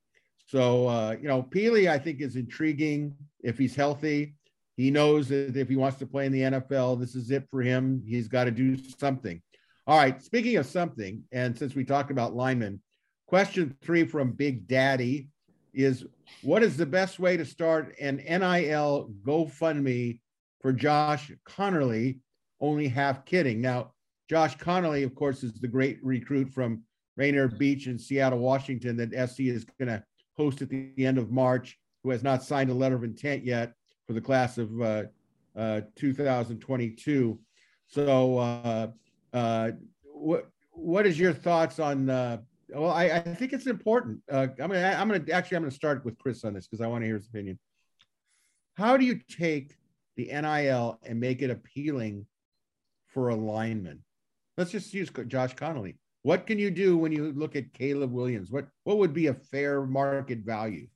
so, 0.46 0.88
uh, 0.88 1.16
you 1.20 1.28
know, 1.28 1.42
Pili, 1.42 1.88
I 1.88 1.98
think, 1.98 2.20
is 2.20 2.36
intriguing 2.36 3.14
if 3.42 3.56
he's 3.56 3.76
healthy. 3.76 4.34
He 4.76 4.90
knows 4.90 5.28
that 5.28 5.56
if 5.56 5.68
he 5.68 5.76
wants 5.76 5.98
to 5.98 6.06
play 6.06 6.26
in 6.26 6.32
the 6.32 6.40
NFL, 6.40 6.98
this 6.98 7.14
is 7.14 7.30
it 7.30 7.46
for 7.50 7.62
him. 7.62 8.02
He's 8.06 8.28
got 8.28 8.44
to 8.44 8.50
do 8.50 8.76
something. 8.98 9.40
All 9.86 9.98
right. 9.98 10.20
Speaking 10.22 10.56
of 10.56 10.66
something, 10.66 11.22
and 11.32 11.56
since 11.56 11.74
we 11.74 11.84
talked 11.84 12.10
about 12.10 12.34
linemen, 12.34 12.80
question 13.26 13.76
three 13.82 14.04
from 14.04 14.32
Big 14.32 14.66
Daddy 14.66 15.28
is 15.72 16.04
what 16.42 16.62
is 16.62 16.76
the 16.76 16.86
best 16.86 17.18
way 17.18 17.36
to 17.36 17.44
start 17.44 17.94
an 18.00 18.16
NIL 18.16 19.10
GoFundMe 19.24 20.20
for 20.60 20.72
Josh 20.72 21.32
Conerly? 21.46 22.18
Only 22.60 22.88
half 22.88 23.24
kidding. 23.24 23.60
Now, 23.60 23.92
Josh 24.28 24.56
Conerly, 24.58 25.04
of 25.04 25.14
course, 25.14 25.42
is 25.42 25.52
the 25.54 25.68
great 25.68 25.98
recruit 26.02 26.50
from 26.50 26.82
Rainier 27.16 27.48
Beach 27.48 27.86
in 27.86 27.98
Seattle, 27.98 28.38
Washington, 28.38 28.96
that 28.96 29.30
SC 29.30 29.40
is 29.40 29.64
going 29.78 29.88
to 29.88 30.02
host 30.36 30.62
at 30.62 30.68
the 30.68 30.92
end 30.98 31.18
of 31.18 31.30
March, 31.30 31.78
who 32.02 32.10
has 32.10 32.22
not 32.22 32.42
signed 32.42 32.70
a 32.70 32.74
letter 32.74 32.94
of 32.94 33.04
intent 33.04 33.44
yet 33.44 33.72
for 34.06 34.12
the 34.12 34.20
class 34.20 34.58
of 34.58 34.80
uh, 34.80 35.04
uh, 35.56 35.80
2022. 35.96 37.38
So, 37.86 38.38
uh, 38.38 38.88
uh, 39.32 39.70
what 40.02 40.48
what 40.72 41.06
is 41.06 41.18
your 41.18 41.32
thoughts 41.32 41.78
on 41.78 42.08
uh, 42.08 42.38
well, 42.74 42.90
I, 42.90 43.04
I 43.04 43.20
think 43.34 43.52
it's 43.52 43.66
important. 43.66 44.20
Uh, 44.30 44.48
I'm 44.60 44.70
gonna, 44.70 44.96
I'm 44.98 45.08
gonna 45.08 45.24
actually, 45.32 45.56
I'm 45.56 45.62
gonna 45.62 45.70
start 45.70 46.04
with 46.04 46.18
Chris 46.18 46.44
on 46.44 46.54
this 46.54 46.66
because 46.66 46.80
I 46.80 46.86
want 46.86 47.02
to 47.02 47.06
hear 47.06 47.16
his 47.16 47.26
opinion. 47.26 47.58
How 48.74 48.96
do 48.96 49.04
you 49.04 49.20
take 49.28 49.76
the 50.16 50.26
NIL 50.26 50.98
and 51.02 51.20
make 51.20 51.42
it 51.42 51.50
appealing 51.50 52.26
for 53.08 53.30
a 53.30 53.34
lineman? 53.34 54.04
Let's 54.56 54.70
just 54.70 54.92
use 54.94 55.10
Josh 55.26 55.54
Conerly. 55.54 55.96
What 56.22 56.46
can 56.46 56.58
you 56.58 56.70
do 56.70 56.98
when 56.98 57.12
you 57.12 57.32
look 57.32 57.56
at 57.56 57.72
Caleb 57.72 58.12
Williams? 58.12 58.50
What 58.50 58.68
what 58.84 58.98
would 58.98 59.14
be 59.14 59.28
a 59.28 59.34
fair 59.34 59.84
market 59.84 60.40
value? 60.40 60.86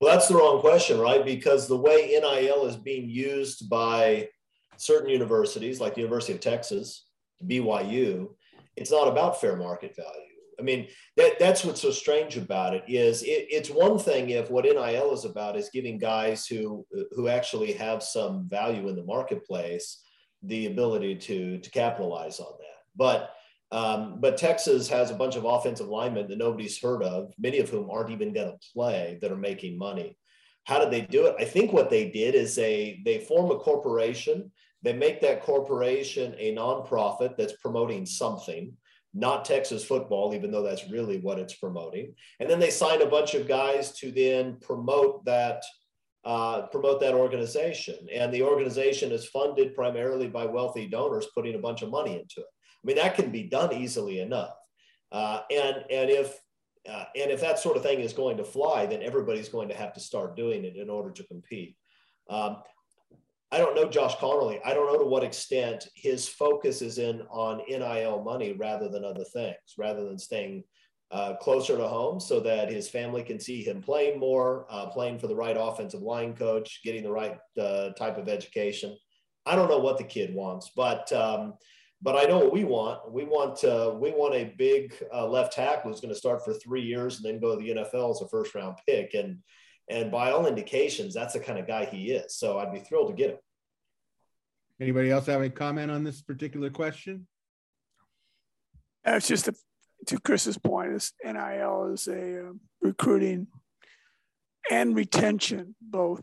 Well, 0.00 0.12
that's 0.12 0.28
the 0.28 0.36
wrong 0.36 0.60
question, 0.60 0.98
right? 0.98 1.24
Because 1.24 1.66
the 1.66 1.76
way 1.76 2.18
NIL 2.20 2.66
is 2.66 2.76
being 2.76 3.08
used 3.08 3.70
by 3.70 4.28
certain 4.76 5.08
universities, 5.08 5.80
like 5.80 5.94
the 5.94 6.02
University 6.02 6.34
of 6.34 6.40
Texas, 6.40 7.06
BYU, 7.46 8.28
it's 8.76 8.90
not 8.90 9.08
about 9.08 9.40
fair 9.40 9.56
market 9.56 9.96
value 9.96 10.35
I 10.58 10.62
mean, 10.62 10.88
that, 11.16 11.38
that's 11.38 11.64
what's 11.64 11.82
so 11.82 11.90
strange 11.90 12.36
about 12.36 12.74
it 12.74 12.84
is 12.88 13.22
it, 13.22 13.46
it's 13.50 13.68
one 13.70 13.98
thing 13.98 14.30
if 14.30 14.50
what 14.50 14.64
NIL 14.64 15.12
is 15.12 15.24
about 15.24 15.56
is 15.56 15.70
giving 15.72 15.98
guys 15.98 16.46
who 16.46 16.86
who 17.12 17.28
actually 17.28 17.72
have 17.72 18.02
some 18.02 18.48
value 18.48 18.88
in 18.88 18.96
the 18.96 19.04
marketplace 19.04 20.02
the 20.42 20.66
ability 20.66 21.16
to 21.16 21.58
to 21.58 21.70
capitalize 21.70 22.40
on 22.40 22.52
that. 22.58 22.82
But 22.96 23.30
um, 23.72 24.20
but 24.20 24.36
Texas 24.36 24.88
has 24.88 25.10
a 25.10 25.14
bunch 25.14 25.36
of 25.36 25.44
offensive 25.44 25.88
linemen 25.88 26.28
that 26.28 26.38
nobody's 26.38 26.80
heard 26.80 27.02
of, 27.02 27.32
many 27.36 27.58
of 27.58 27.68
whom 27.68 27.90
aren't 27.90 28.10
even 28.10 28.32
going 28.32 28.52
to 28.52 28.68
play 28.72 29.18
that 29.20 29.32
are 29.32 29.36
making 29.36 29.76
money. 29.76 30.16
How 30.64 30.78
did 30.78 30.90
they 30.90 31.00
do 31.00 31.26
it? 31.26 31.36
I 31.38 31.44
think 31.44 31.72
what 31.72 31.90
they 31.90 32.10
did 32.10 32.34
is 32.34 32.54
they 32.54 33.00
they 33.04 33.18
form 33.18 33.50
a 33.50 33.56
corporation. 33.58 34.50
They 34.82 34.92
make 34.92 35.20
that 35.20 35.42
corporation 35.42 36.34
a 36.38 36.54
nonprofit 36.54 37.36
that's 37.36 37.54
promoting 37.54 38.06
something, 38.06 38.72
not 39.16 39.44
Texas 39.44 39.84
football, 39.84 40.34
even 40.34 40.50
though 40.50 40.62
that's 40.62 40.90
really 40.90 41.18
what 41.18 41.38
it's 41.38 41.54
promoting. 41.54 42.14
And 42.38 42.48
then 42.48 42.60
they 42.60 42.70
sign 42.70 43.00
a 43.00 43.06
bunch 43.06 43.34
of 43.34 43.48
guys 43.48 43.92
to 43.98 44.12
then 44.12 44.58
promote 44.60 45.24
that 45.24 45.62
uh, 46.24 46.62
promote 46.66 47.00
that 47.00 47.14
organization. 47.14 47.96
And 48.12 48.34
the 48.34 48.42
organization 48.42 49.12
is 49.12 49.28
funded 49.28 49.76
primarily 49.76 50.26
by 50.26 50.44
wealthy 50.44 50.88
donors 50.88 51.28
putting 51.34 51.54
a 51.54 51.60
bunch 51.60 51.82
of 51.82 51.90
money 51.90 52.14
into 52.14 52.40
it. 52.40 52.46
I 52.46 52.82
mean, 52.84 52.96
that 52.96 53.14
can 53.14 53.30
be 53.30 53.44
done 53.44 53.72
easily 53.72 54.18
enough. 54.18 54.56
Uh, 55.12 55.40
and 55.50 55.84
and 55.88 56.10
if 56.10 56.36
uh, 56.90 57.04
and 57.16 57.30
if 57.30 57.40
that 57.40 57.58
sort 57.58 57.76
of 57.76 57.82
thing 57.82 58.00
is 58.00 58.12
going 58.12 58.36
to 58.36 58.44
fly, 58.44 58.86
then 58.86 59.02
everybody's 59.02 59.48
going 59.48 59.68
to 59.68 59.74
have 59.74 59.92
to 59.94 60.00
start 60.00 60.36
doing 60.36 60.64
it 60.64 60.76
in 60.76 60.90
order 60.90 61.10
to 61.10 61.24
compete. 61.24 61.76
Um, 62.28 62.58
I 63.52 63.58
don't 63.58 63.76
know 63.76 63.88
Josh 63.88 64.16
Conerly. 64.16 64.58
I 64.64 64.74
don't 64.74 64.92
know 64.92 64.98
to 64.98 65.08
what 65.08 65.22
extent 65.22 65.88
his 65.94 66.28
focus 66.28 66.82
is 66.82 66.98
in 66.98 67.22
on 67.30 67.62
NIL 67.68 68.22
money 68.24 68.52
rather 68.52 68.88
than 68.88 69.04
other 69.04 69.24
things, 69.24 69.56
rather 69.78 70.04
than 70.04 70.18
staying 70.18 70.64
uh, 71.12 71.34
closer 71.36 71.76
to 71.76 71.86
home 71.86 72.18
so 72.18 72.40
that 72.40 72.72
his 72.72 72.88
family 72.88 73.22
can 73.22 73.38
see 73.38 73.62
him 73.62 73.80
playing 73.80 74.18
more, 74.18 74.66
uh, 74.68 74.86
playing 74.86 75.18
for 75.18 75.28
the 75.28 75.36
right 75.36 75.56
offensive 75.58 76.02
line 76.02 76.34
coach, 76.34 76.80
getting 76.82 77.04
the 77.04 77.10
right 77.10 77.38
uh, 77.60 77.90
type 77.90 78.18
of 78.18 78.28
education. 78.28 78.96
I 79.46 79.54
don't 79.54 79.70
know 79.70 79.78
what 79.78 79.98
the 79.98 80.04
kid 80.04 80.34
wants, 80.34 80.72
but 80.74 81.12
um, 81.12 81.54
but 82.02 82.16
I 82.16 82.24
know 82.24 82.38
what 82.38 82.52
we 82.52 82.64
want. 82.64 83.12
We 83.12 83.24
want 83.24 83.62
we 84.00 84.10
want 84.10 84.34
a 84.34 84.52
big 84.58 84.94
uh, 85.14 85.26
left 85.28 85.52
tackle 85.52 85.90
who's 85.90 86.00
going 86.00 86.12
to 86.12 86.18
start 86.18 86.44
for 86.44 86.52
three 86.52 86.82
years 86.82 87.16
and 87.16 87.24
then 87.24 87.40
go 87.40 87.56
to 87.56 87.62
the 87.62 87.70
NFL 87.70 88.10
as 88.10 88.22
a 88.22 88.28
first 88.28 88.54
round 88.56 88.76
pick. 88.86 89.14
And 89.14 89.38
and 89.88 90.10
by 90.10 90.30
all 90.30 90.46
indications, 90.46 91.14
that's 91.14 91.34
the 91.34 91.40
kind 91.40 91.58
of 91.58 91.66
guy 91.66 91.84
he 91.84 92.12
is. 92.12 92.34
So 92.34 92.58
I'd 92.58 92.72
be 92.72 92.80
thrilled 92.80 93.08
to 93.08 93.14
get 93.14 93.30
him. 93.30 93.38
Anybody 94.80 95.10
else 95.10 95.26
have 95.26 95.40
any 95.40 95.50
comment 95.50 95.90
on 95.90 96.04
this 96.04 96.20
particular 96.20 96.70
question? 96.70 97.26
It's 99.04 99.28
just 99.28 99.48
a, 99.48 99.54
to 100.06 100.18
Chris's 100.20 100.58
point, 100.58 100.92
is 100.92 101.12
NIL 101.24 101.92
is 101.92 102.08
a 102.08 102.48
uh, 102.48 102.52
recruiting 102.82 103.46
and 104.70 104.96
retention 104.96 105.76
both 105.80 106.22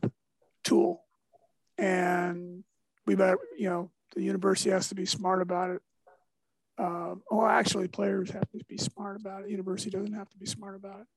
tool, 0.63 1.03
and 1.77 2.63
we 3.07 3.15
better 3.15 3.39
you 3.57 3.69
know 3.69 3.91
the 4.15 4.21
university 4.21 4.69
has 4.69 4.89
to 4.89 4.95
be 4.95 5.05
smart 5.05 5.41
about 5.41 5.71
it. 5.71 5.81
Um, 6.77 7.21
well, 7.31 7.47
actually, 7.47 7.87
players 7.87 8.31
have 8.31 8.49
to 8.51 8.63
be 8.67 8.77
smart 8.77 9.19
about 9.19 9.43
it. 9.43 9.49
University 9.49 9.89
doesn't 9.89 10.13
have 10.13 10.29
to 10.29 10.37
be 10.37 10.45
smart 10.45 10.75
about 10.75 10.99
it, 11.01 11.07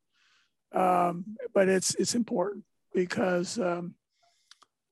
um, 0.72 1.36
but 1.54 1.68
it's 1.68 1.94
it's 1.94 2.14
important 2.14 2.64
because 2.94 3.58
um, 3.58 3.94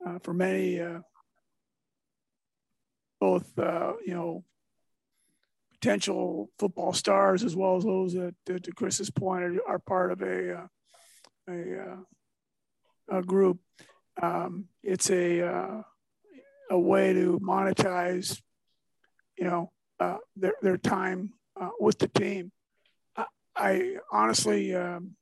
uh, 0.07 0.18
for 0.22 0.35
many, 0.35 0.81
uh, 0.81 1.01
both 3.20 3.59
uh, 3.59 3.95
you 4.05 4.14
know, 4.14 4.45
potential 5.72 6.51
football 6.59 6.93
stars 6.93 7.43
as 7.43 7.57
well 7.57 7.77
as 7.77 7.85
those 7.85 8.12
that, 8.12 8.35
to 8.47 8.72
Chris's 8.72 9.11
point, 9.11 9.45
are, 9.45 9.59
are 9.66 9.79
part 9.79 10.12
of 10.12 10.22
a 10.22 10.59
uh, 10.59 10.66
a, 11.49 11.81
uh, 11.81 13.18
a 13.18 13.22
group. 13.22 13.59
Um, 14.20 14.66
it's 14.83 15.11
a 15.11 15.43
uh, 15.43 15.83
a 16.70 16.79
way 16.79 17.12
to 17.12 17.39
monetize, 17.41 18.41
you 19.39 19.45
know, 19.45 19.72
their 20.37 20.55
their 20.62 20.79
time 20.79 21.33
with 21.81 21.99
the 21.99 22.09
team. 22.09 22.53
I, 23.16 23.25
I 23.57 23.97
honestly 24.12 24.75
um, 24.75 25.16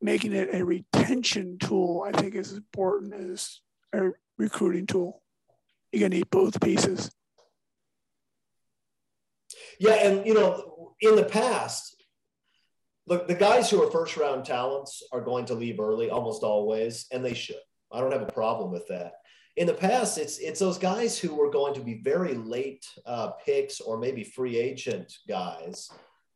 making 0.00 0.32
it 0.32 0.54
a 0.54 0.64
retention 0.64 1.58
tool. 1.58 2.04
I 2.06 2.18
think 2.18 2.34
is 2.34 2.52
important 2.52 3.14
as 3.14 3.60
a 3.94 4.10
recruiting 4.36 4.86
tool. 4.86 5.22
You're 5.92 6.08
gonna 6.08 6.16
need 6.16 6.30
both 6.30 6.60
pieces. 6.60 7.10
Yeah, 9.80 9.94
and 9.94 10.26
you 10.26 10.34
know, 10.34 10.94
in 11.00 11.16
the 11.16 11.24
past, 11.24 12.02
look, 13.06 13.28
the 13.28 13.34
guys 13.34 13.70
who 13.70 13.82
are 13.82 13.90
first 13.90 14.16
round 14.16 14.44
talents 14.44 15.02
are 15.12 15.20
going 15.20 15.46
to 15.46 15.54
leave 15.54 15.80
early 15.80 16.10
almost 16.10 16.42
always, 16.42 17.06
and 17.12 17.24
they 17.24 17.34
should. 17.34 17.56
I 17.90 18.00
don't 18.00 18.12
have 18.12 18.22
a 18.22 18.26
problem 18.26 18.70
with 18.70 18.86
that 18.88 19.12
in 19.58 19.66
the 19.66 19.74
past, 19.74 20.18
it's 20.18 20.38
it's 20.38 20.60
those 20.60 20.78
guys 20.78 21.18
who 21.18 21.34
were 21.34 21.50
going 21.50 21.74
to 21.74 21.80
be 21.80 22.00
very 22.00 22.34
late 22.34 22.86
uh, 23.04 23.30
picks 23.44 23.80
or 23.80 23.98
maybe 23.98 24.22
free 24.22 24.56
agent 24.56 25.12
guys 25.26 25.90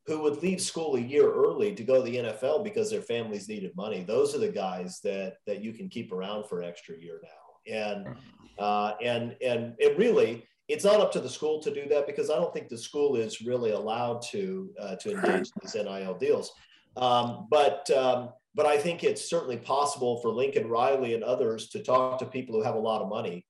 who 0.06 0.18
would 0.20 0.42
leave 0.42 0.60
school 0.60 0.96
a 0.96 1.00
year 1.00 1.32
early 1.32 1.74
to 1.74 1.84
go 1.84 1.96
to 1.96 2.10
the 2.10 2.16
NFL 2.16 2.64
because 2.64 2.90
their 2.90 3.02
families 3.02 3.48
needed 3.48 3.70
money. 3.76 4.02
Those 4.02 4.34
are 4.34 4.38
the 4.38 4.48
guys 4.48 5.00
that 5.04 5.36
that 5.46 5.62
you 5.62 5.72
can 5.72 5.88
keep 5.88 6.12
around 6.12 6.48
for 6.48 6.60
an 6.60 6.68
extra 6.68 6.98
year 6.98 7.20
now. 7.22 7.72
And 7.72 8.16
uh, 8.58 8.92
and 9.02 9.36
and 9.40 9.74
it 9.78 9.96
really 9.96 10.44
it's 10.68 10.84
not 10.84 11.00
up 11.00 11.12
to 11.12 11.20
the 11.20 11.28
school 11.28 11.60
to 11.62 11.72
do 11.72 11.86
that 11.88 12.06
because 12.06 12.30
I 12.30 12.36
don't 12.36 12.52
think 12.52 12.68
the 12.68 12.78
school 12.78 13.16
is 13.16 13.42
really 13.42 13.70
allowed 13.70 14.22
to 14.30 14.70
uh, 14.80 14.96
to 14.96 15.10
engage 15.12 15.48
in 15.48 15.52
these 15.62 15.74
NIL 15.74 16.14
deals. 16.14 16.52
Um, 16.96 17.46
but 17.50 17.88
um, 17.90 18.30
but 18.54 18.66
I 18.66 18.76
think 18.76 19.04
it's 19.04 19.30
certainly 19.30 19.56
possible 19.56 20.20
for 20.20 20.30
Lincoln 20.30 20.68
Riley 20.68 21.14
and 21.14 21.24
others 21.24 21.68
to 21.70 21.82
talk 21.82 22.18
to 22.18 22.26
people 22.26 22.54
who 22.54 22.62
have 22.62 22.74
a 22.74 22.78
lot 22.78 23.02
of 23.02 23.08
money. 23.08 23.46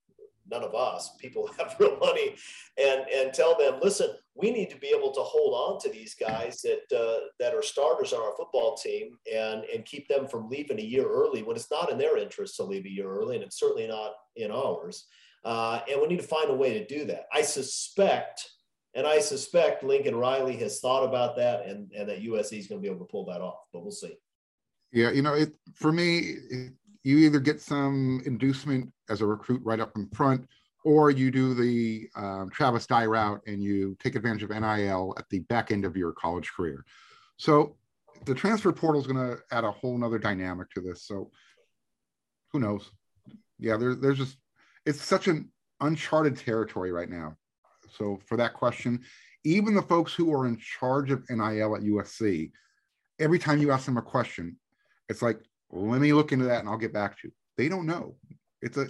None 0.51 0.63
of 0.63 0.75
us, 0.75 1.15
people 1.19 1.49
have 1.59 1.77
real 1.79 1.97
money, 1.99 2.35
and 2.79 3.05
and 3.15 3.33
tell 3.33 3.57
them, 3.57 3.81
listen, 3.83 4.11
we 4.35 4.51
need 4.51 4.71
to 4.71 4.77
be 4.77 4.89
able 4.89 5.13
to 5.13 5.21
hold 5.21 5.55
on 5.55 5.81
to 5.81 5.89
these 5.91 6.15
guys 6.15 6.63
that 6.63 6.97
uh, 6.97 7.27
that 7.39 7.55
are 7.55 7.63
starters 7.63 8.13
on 8.13 8.21
our 8.21 8.35
football 8.37 8.77
team, 8.77 9.19
and 9.33 9.65
and 9.65 9.85
keep 9.85 10.09
them 10.09 10.27
from 10.27 10.49
leaving 10.49 10.79
a 10.79 10.83
year 10.83 11.09
early 11.09 11.43
when 11.43 11.57
it's 11.57 11.71
not 11.71 11.91
in 11.91 11.99
their 11.99 12.17
interest 12.19 12.57
to 12.57 12.65
leave 12.65 12.87
a 12.87 12.91
year 12.91 13.11
early, 13.11 13.37
and 13.37 13.45
it's 13.45 13.59
certainly 13.59 13.87
not 13.87 14.13
in 14.37 14.51
ours. 14.51 15.07
Uh, 15.45 15.81
and 15.91 16.01
we 16.01 16.07
need 16.07 16.21
to 16.21 16.27
find 16.27 16.51
a 16.51 16.55
way 16.55 16.79
to 16.79 16.87
do 16.87 17.05
that. 17.05 17.27
I 17.33 17.43
suspect, 17.43 18.49
and 18.95 19.07
I 19.07 19.19
suspect 19.19 19.83
Lincoln 19.83 20.15
Riley 20.15 20.57
has 20.59 20.79
thought 20.81 21.05
about 21.05 21.37
that, 21.37 21.67
and 21.67 21.91
and 21.93 22.09
that 22.09 22.23
USC 22.23 22.59
is 22.59 22.67
going 22.67 22.81
to 22.81 22.87
be 22.87 22.93
able 22.93 23.05
to 23.05 23.11
pull 23.11 23.27
that 23.27 23.41
off, 23.41 23.59
but 23.73 23.83
we'll 23.83 23.91
see. 23.91 24.17
Yeah, 24.93 25.11
you 25.11 25.23
know, 25.23 25.35
it 25.35 25.53
for 25.75 25.91
me, 25.91 26.19
it, 26.19 26.73
you 27.03 27.19
either 27.19 27.41
get 27.41 27.61
some 27.61 28.23
inducement 28.27 28.93
as 29.09 29.21
a 29.21 29.27
recruit 29.27 29.61
right 29.65 29.81
up 29.81 29.97
in 29.97 30.09
front, 30.09 30.47
or 30.85 31.11
you 31.11 31.31
do 31.31 31.55
the 31.55 32.09
um, 32.17 32.51
Travis 32.51 32.87
Dye 32.87 33.07
route 33.07 33.41
and 33.47 33.63
you 33.63 33.97
take 34.03 34.15
advantage 34.15 34.43
of 34.43 34.51
NIL 34.51 35.15
at 35.19 35.29
the 35.31 35.41
back 35.41 35.71
end 35.71 35.85
of 35.85 35.97
your 35.97 36.13
college 36.13 36.51
career. 36.53 36.85
So 37.37 37.77
the 38.25 38.35
transfer 38.35 38.73
portal 38.73 39.01
is 39.01 39.07
going 39.07 39.17
to 39.17 39.43
add 39.51 39.65
a 39.65 39.71
whole 39.71 39.97
nother 39.99 40.19
dynamic 40.19 40.71
to 40.71 40.81
this. 40.81 41.05
So 41.05 41.31
who 42.53 42.61
knows? 42.61 42.91
Yeah, 43.59 43.77
there, 43.77 43.95
there's 43.95 44.19
just 44.19 44.39
it's 44.85 45.01
such 45.01 45.29
an 45.29 45.51
uncharted 45.81 46.37
territory 46.37 46.93
right 46.93 47.09
now. 47.09 47.37
So 47.97 48.19
for 48.27 48.37
that 48.37 48.55
question, 48.55 49.01
even 49.45 49.75
the 49.75 49.83
folks 49.83 50.15
who 50.15 50.33
are 50.33 50.47
in 50.47 50.57
charge 50.59 51.11
of 51.11 51.29
NIL 51.29 51.77
at 51.77 51.83
USC, 51.83 52.51
every 53.19 53.39
time 53.39 53.61
you 53.61 53.71
ask 53.71 53.87
them 53.87 53.97
a 53.97 54.03
question, 54.03 54.57
it's 55.09 55.23
like, 55.23 55.41
let 55.73 56.01
me 56.01 56.13
look 56.13 56.33
into 56.33 56.45
that 56.47 56.61
and 56.61 56.69
I'll 56.69 56.79
get 56.79 56.93
back 56.93 57.19
to 57.21 57.29
you. 57.29 57.33
They 57.57 57.69
don't 57.69 57.87
know. 57.87 58.17
It's 58.61 58.77
a 58.77 58.89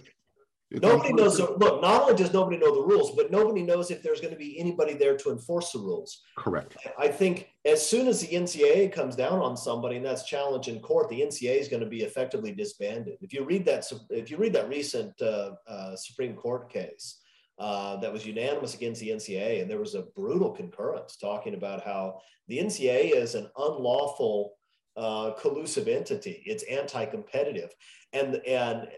it's 0.72 0.80
nobody 0.80 1.12
knows. 1.12 1.36
The, 1.36 1.52
look, 1.58 1.82
not 1.82 2.02
only 2.02 2.14
does 2.14 2.32
nobody 2.32 2.56
know 2.56 2.74
the 2.74 2.80
rules, 2.80 3.14
but 3.14 3.30
nobody 3.30 3.62
knows 3.62 3.90
if 3.90 4.02
there's 4.02 4.22
going 4.22 4.32
to 4.32 4.38
be 4.38 4.58
anybody 4.58 4.94
there 4.94 5.16
to 5.18 5.30
enforce 5.30 5.72
the 5.72 5.78
rules. 5.78 6.22
Correct. 6.38 6.76
I 6.98 7.08
think 7.08 7.50
as 7.66 7.86
soon 7.86 8.08
as 8.08 8.20
the 8.20 8.34
NCAA 8.34 8.90
comes 8.90 9.14
down 9.14 9.40
on 9.40 9.54
somebody 9.54 9.96
and 9.96 10.04
that's 10.04 10.24
challenged 10.24 10.68
in 10.68 10.80
court, 10.80 11.10
the 11.10 11.20
NCAA 11.20 11.60
is 11.60 11.68
going 11.68 11.82
to 11.82 11.88
be 11.88 12.02
effectively 12.02 12.52
disbanded. 12.52 13.18
If 13.20 13.34
you 13.34 13.44
read 13.44 13.66
that, 13.66 13.84
if 14.08 14.30
you 14.30 14.38
read 14.38 14.54
that 14.54 14.68
recent 14.70 15.20
uh, 15.20 15.52
uh, 15.66 15.94
Supreme 15.94 16.34
Court 16.34 16.72
case 16.72 17.20
uh, 17.58 17.96
that 17.96 18.12
was 18.12 18.24
unanimous 18.24 18.74
against 18.74 19.02
the 19.02 19.10
NCAA, 19.10 19.60
and 19.60 19.70
there 19.70 19.78
was 19.78 19.94
a 19.94 20.04
brutal 20.16 20.52
concurrence 20.52 21.16
talking 21.16 21.52
about 21.52 21.84
how 21.84 22.18
the 22.48 22.58
NCAA 22.58 23.14
is 23.14 23.34
an 23.34 23.48
unlawful 23.58 24.54
uh, 24.96 25.32
collusive 25.32 25.88
entity. 25.88 26.42
It's 26.46 26.64
anti-competitive, 26.64 27.70
and 28.12 28.36
and 28.46 28.88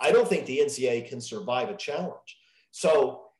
I 0.00 0.12
don't 0.12 0.28
think 0.28 0.46
the 0.46 0.58
NCAA 0.58 1.08
can 1.08 1.20
survive 1.20 1.68
a 1.68 1.76
challenge. 1.76 2.38
So 2.70 3.30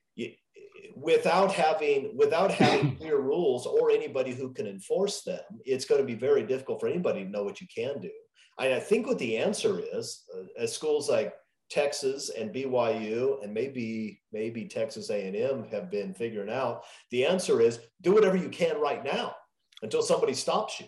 without 0.95 1.53
having 1.53 2.17
without 2.17 2.51
having 2.51 2.97
clear 2.99 3.19
rules 3.19 3.67
or 3.67 3.91
anybody 3.91 4.33
who 4.33 4.53
can 4.53 4.67
enforce 4.67 5.23
them, 5.23 5.41
it's 5.65 5.85
going 5.85 6.01
to 6.01 6.07
be 6.07 6.15
very 6.15 6.43
difficult 6.43 6.81
for 6.81 6.89
anybody 6.89 7.25
to 7.25 7.31
know 7.31 7.45
what 7.45 7.61
you 7.61 7.67
can 7.75 8.01
do. 8.01 8.11
And 8.59 8.75
I 8.75 8.81
think 8.81 9.07
what 9.07 9.19
the 9.19 9.39
answer 9.39 9.81
is, 9.93 10.25
uh, 10.37 10.43
as 10.59 10.73
schools 10.73 11.09
like 11.09 11.33
Texas 11.71 12.31
and 12.37 12.53
BYU 12.53 13.43
and 13.43 13.55
maybe 13.55 14.21
maybe 14.33 14.67
Texas 14.67 15.11
A&M 15.11 15.67
have 15.71 15.91
been 15.91 16.13
figuring 16.15 16.51
out, 16.51 16.83
the 17.11 17.25
answer 17.25 17.61
is 17.61 17.81
do 18.03 18.13
whatever 18.13 18.37
you 18.37 18.49
can 18.49 18.81
right 18.81 19.05
now 19.05 19.35
until 19.83 20.03
somebody 20.03 20.35
stops 20.35 20.81
you. 20.81 20.87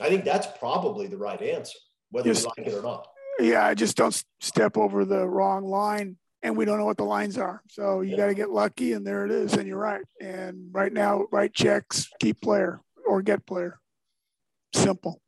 I 0.00 0.08
think 0.08 0.24
that's 0.24 0.46
probably 0.58 1.06
the 1.06 1.16
right 1.16 1.40
answer, 1.40 1.78
whether 2.10 2.32
you 2.32 2.34
like 2.34 2.66
it 2.66 2.74
or 2.74 2.82
not. 2.82 3.06
Yeah, 3.38 3.66
I 3.66 3.74
just 3.74 3.96
don't 3.96 4.22
step 4.40 4.76
over 4.76 5.04
the 5.04 5.26
wrong 5.26 5.64
line, 5.64 6.16
and 6.42 6.56
we 6.56 6.64
don't 6.64 6.78
know 6.78 6.84
what 6.84 6.96
the 6.96 7.04
lines 7.04 7.38
are. 7.38 7.62
So 7.68 8.00
you 8.00 8.12
yeah. 8.12 8.16
got 8.16 8.26
to 8.26 8.34
get 8.34 8.50
lucky, 8.50 8.92
and 8.92 9.06
there 9.06 9.24
it 9.24 9.30
is. 9.30 9.54
And 9.54 9.66
you're 9.66 9.78
right. 9.78 10.04
And 10.20 10.68
right 10.72 10.92
now, 10.92 11.26
write 11.32 11.54
checks, 11.54 12.08
keep 12.20 12.40
player 12.40 12.80
or 13.06 13.22
get 13.22 13.46
player. 13.46 13.78
Simple. 14.74 15.20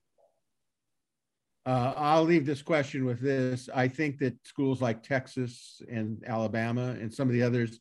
Uh, 1.65 1.93
I'll 1.97 2.23
leave 2.23 2.47
this 2.47 2.63
question 2.63 3.05
with 3.05 3.21
this. 3.21 3.69
I 3.75 3.89
think 3.89 4.19
that 4.19 4.35
schools 4.47 4.81
like 4.81 5.03
Texas 5.03 5.83
and 5.91 6.23
Alabama 6.25 6.97
and 7.01 7.13
some 7.13 7.29
of 7.29 7.35
the 7.35 7.43
others 7.43 7.81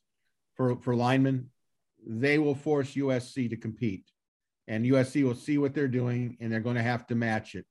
for, 0.55 0.77
for 0.77 0.95
linemen, 0.95 1.51
they 2.05 2.39
will 2.39 2.55
force 2.55 2.95
USC 2.95 3.49
to 3.49 3.57
compete. 3.57 4.09
And 4.67 4.85
USC 4.85 5.23
will 5.23 5.35
see 5.35 5.57
what 5.57 5.73
they're 5.73 5.87
doing 5.87 6.37
and 6.39 6.51
they're 6.51 6.59
going 6.59 6.75
to 6.75 6.81
have 6.81 7.05
to 7.07 7.15
match 7.15 7.55
it. 7.55 7.65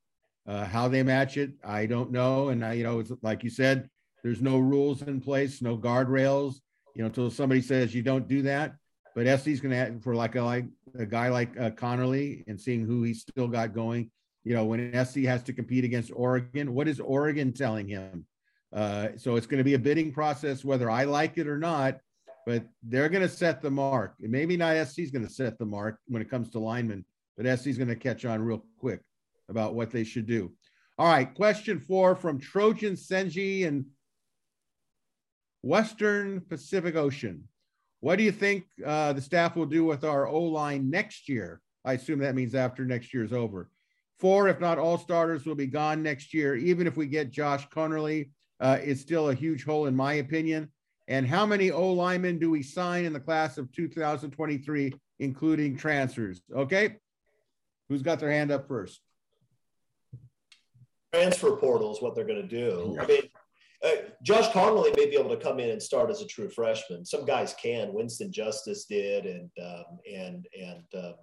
Uh, 0.47 0.63
how 0.65 0.87
they 0.87 1.03
match 1.03 1.37
it, 1.37 1.51
I 1.63 1.87
don't 1.87 2.11
know. 2.11 2.49
And 2.49 2.63
I, 2.63 2.73
you 2.73 2.83
know, 2.83 2.99
it's 2.99 3.11
like 3.21 3.43
you 3.43 3.49
said, 3.49 3.89
there's 4.23 4.41
no 4.41 4.57
rules 4.57 5.01
in 5.01 5.19
place, 5.19 5.61
no 5.61 5.77
guardrails, 5.77 6.55
you 6.95 7.01
know, 7.01 7.07
until 7.07 7.31
somebody 7.31 7.61
says 7.61 7.95
you 7.95 8.03
don't 8.03 8.27
do 8.27 8.43
that. 8.43 8.75
But 9.15 9.39
SC's 9.39 9.59
going 9.59 9.71
to 9.71 9.77
have 9.77 10.03
for 10.03 10.13
like 10.13 10.35
a, 10.35 10.41
like 10.41 10.65
a 10.97 11.05
guy 11.05 11.29
like 11.29 11.57
uh, 11.59 11.71
Conerly 11.71 12.43
and 12.47 12.59
seeing 12.59 12.85
who 12.85 13.03
he's 13.03 13.21
still 13.21 13.47
got 13.47 13.73
going 13.73 14.11
you 14.45 14.53
know, 14.53 14.63
when 14.63 14.93
SC 15.05 15.21
has 15.21 15.43
to 15.43 15.53
compete 15.53 15.83
against 15.83 16.11
Oregon, 16.15 16.73
what 16.73 16.87
is 16.87 16.99
Oregon 16.99 17.51
telling 17.51 17.87
him? 17.87 18.25
Uh, 18.71 19.09
so 19.17 19.35
it's 19.35 19.47
going 19.47 19.57
to 19.57 19.63
be 19.63 19.73
a 19.73 19.79
bidding 19.79 20.13
process, 20.13 20.63
whether 20.63 20.89
I 20.89 21.05
like 21.05 21.37
it 21.37 21.47
or 21.47 21.57
not, 21.57 21.97
but 22.45 22.65
they're 22.83 23.09
going 23.09 23.27
to 23.27 23.29
set 23.29 23.61
the 23.61 23.71
mark. 23.71 24.15
And 24.21 24.31
maybe 24.31 24.55
not 24.55 24.87
SC 24.87 24.99
is 24.99 25.11
going 25.11 25.25
to 25.25 25.33
set 25.33 25.57
the 25.57 25.65
mark 25.65 25.99
when 26.07 26.21
it 26.21 26.29
comes 26.29 26.49
to 26.51 26.59
linemen, 26.59 27.05
but 27.37 27.59
SC 27.59 27.67
is 27.67 27.77
going 27.77 27.89
to 27.89 27.95
catch 27.95 28.25
on 28.25 28.41
real 28.41 28.63
quick 28.77 29.01
about 29.49 29.75
what 29.75 29.91
they 29.91 30.03
should 30.03 30.27
do. 30.27 30.51
All 30.97 31.07
right, 31.07 31.33
question 31.33 31.79
four 31.79 32.15
from 32.15 32.39
Trojan 32.39 32.93
Senji 32.93 33.67
and 33.67 33.85
Western 35.61 36.41
Pacific 36.41 36.95
Ocean. 36.95 37.47
What 37.99 38.17
do 38.17 38.23
you 38.23 38.31
think 38.31 38.65
uh, 38.85 39.13
the 39.13 39.21
staff 39.21 39.55
will 39.55 39.65
do 39.65 39.83
with 39.83 40.03
our 40.03 40.27
O 40.27 40.41
line 40.43 40.89
next 40.89 41.27
year? 41.27 41.59
I 41.83 41.93
assume 41.93 42.19
that 42.19 42.35
means 42.35 42.55
after 42.55 42.85
next 42.85 43.13
year's 43.13 43.33
over. 43.33 43.69
Four, 44.19 44.47
if 44.47 44.59
not 44.59 44.77
all 44.77 44.97
starters, 44.97 45.45
will 45.45 45.55
be 45.55 45.67
gone 45.67 46.01
next 46.01 46.33
year. 46.33 46.55
Even 46.55 46.87
if 46.87 46.95
we 46.95 47.07
get 47.07 47.31
Josh 47.31 47.67
Conerly, 47.69 48.29
uh, 48.59 48.77
it's 48.81 49.01
still 49.01 49.29
a 49.29 49.33
huge 49.33 49.65
hole, 49.65 49.87
in 49.87 49.95
my 49.95 50.13
opinion. 50.13 50.71
And 51.07 51.27
how 51.27 51.45
many 51.45 51.71
O 51.71 51.91
linemen 51.93 52.39
do 52.39 52.49
we 52.49 52.63
sign 52.63 53.05
in 53.05 53.13
the 53.13 53.19
class 53.19 53.57
of 53.57 53.71
2023, 53.71 54.93
including 55.19 55.77
transfers? 55.77 56.41
Okay. 56.53 56.97
Who's 57.89 58.01
got 58.01 58.19
their 58.19 58.31
hand 58.31 58.51
up 58.51 58.67
first? 58.67 58.99
Transfer 61.13 61.55
portal 61.57 61.93
is 61.93 62.01
what 62.01 62.15
they're 62.15 62.25
going 62.25 62.41
to 62.41 62.47
do. 62.47 62.97
I 62.99 63.05
mean, 63.05 63.21
uh, 63.83 64.09
Josh 64.23 64.49
Conerly 64.51 64.95
may 64.97 65.05
be 65.05 65.15
able 65.15 65.29
to 65.29 65.37
come 65.37 65.59
in 65.59 65.69
and 65.69 65.81
start 65.81 66.09
as 66.09 66.21
a 66.21 66.25
true 66.25 66.49
freshman. 66.49 67.05
Some 67.05 67.25
guys 67.25 67.53
can. 67.61 67.93
Winston 67.93 68.31
Justice 68.31 68.85
did, 68.85 69.25
and 69.25 69.49
um, 69.63 69.99
and 70.11 70.47
and 70.59 70.85
um, 70.95 71.13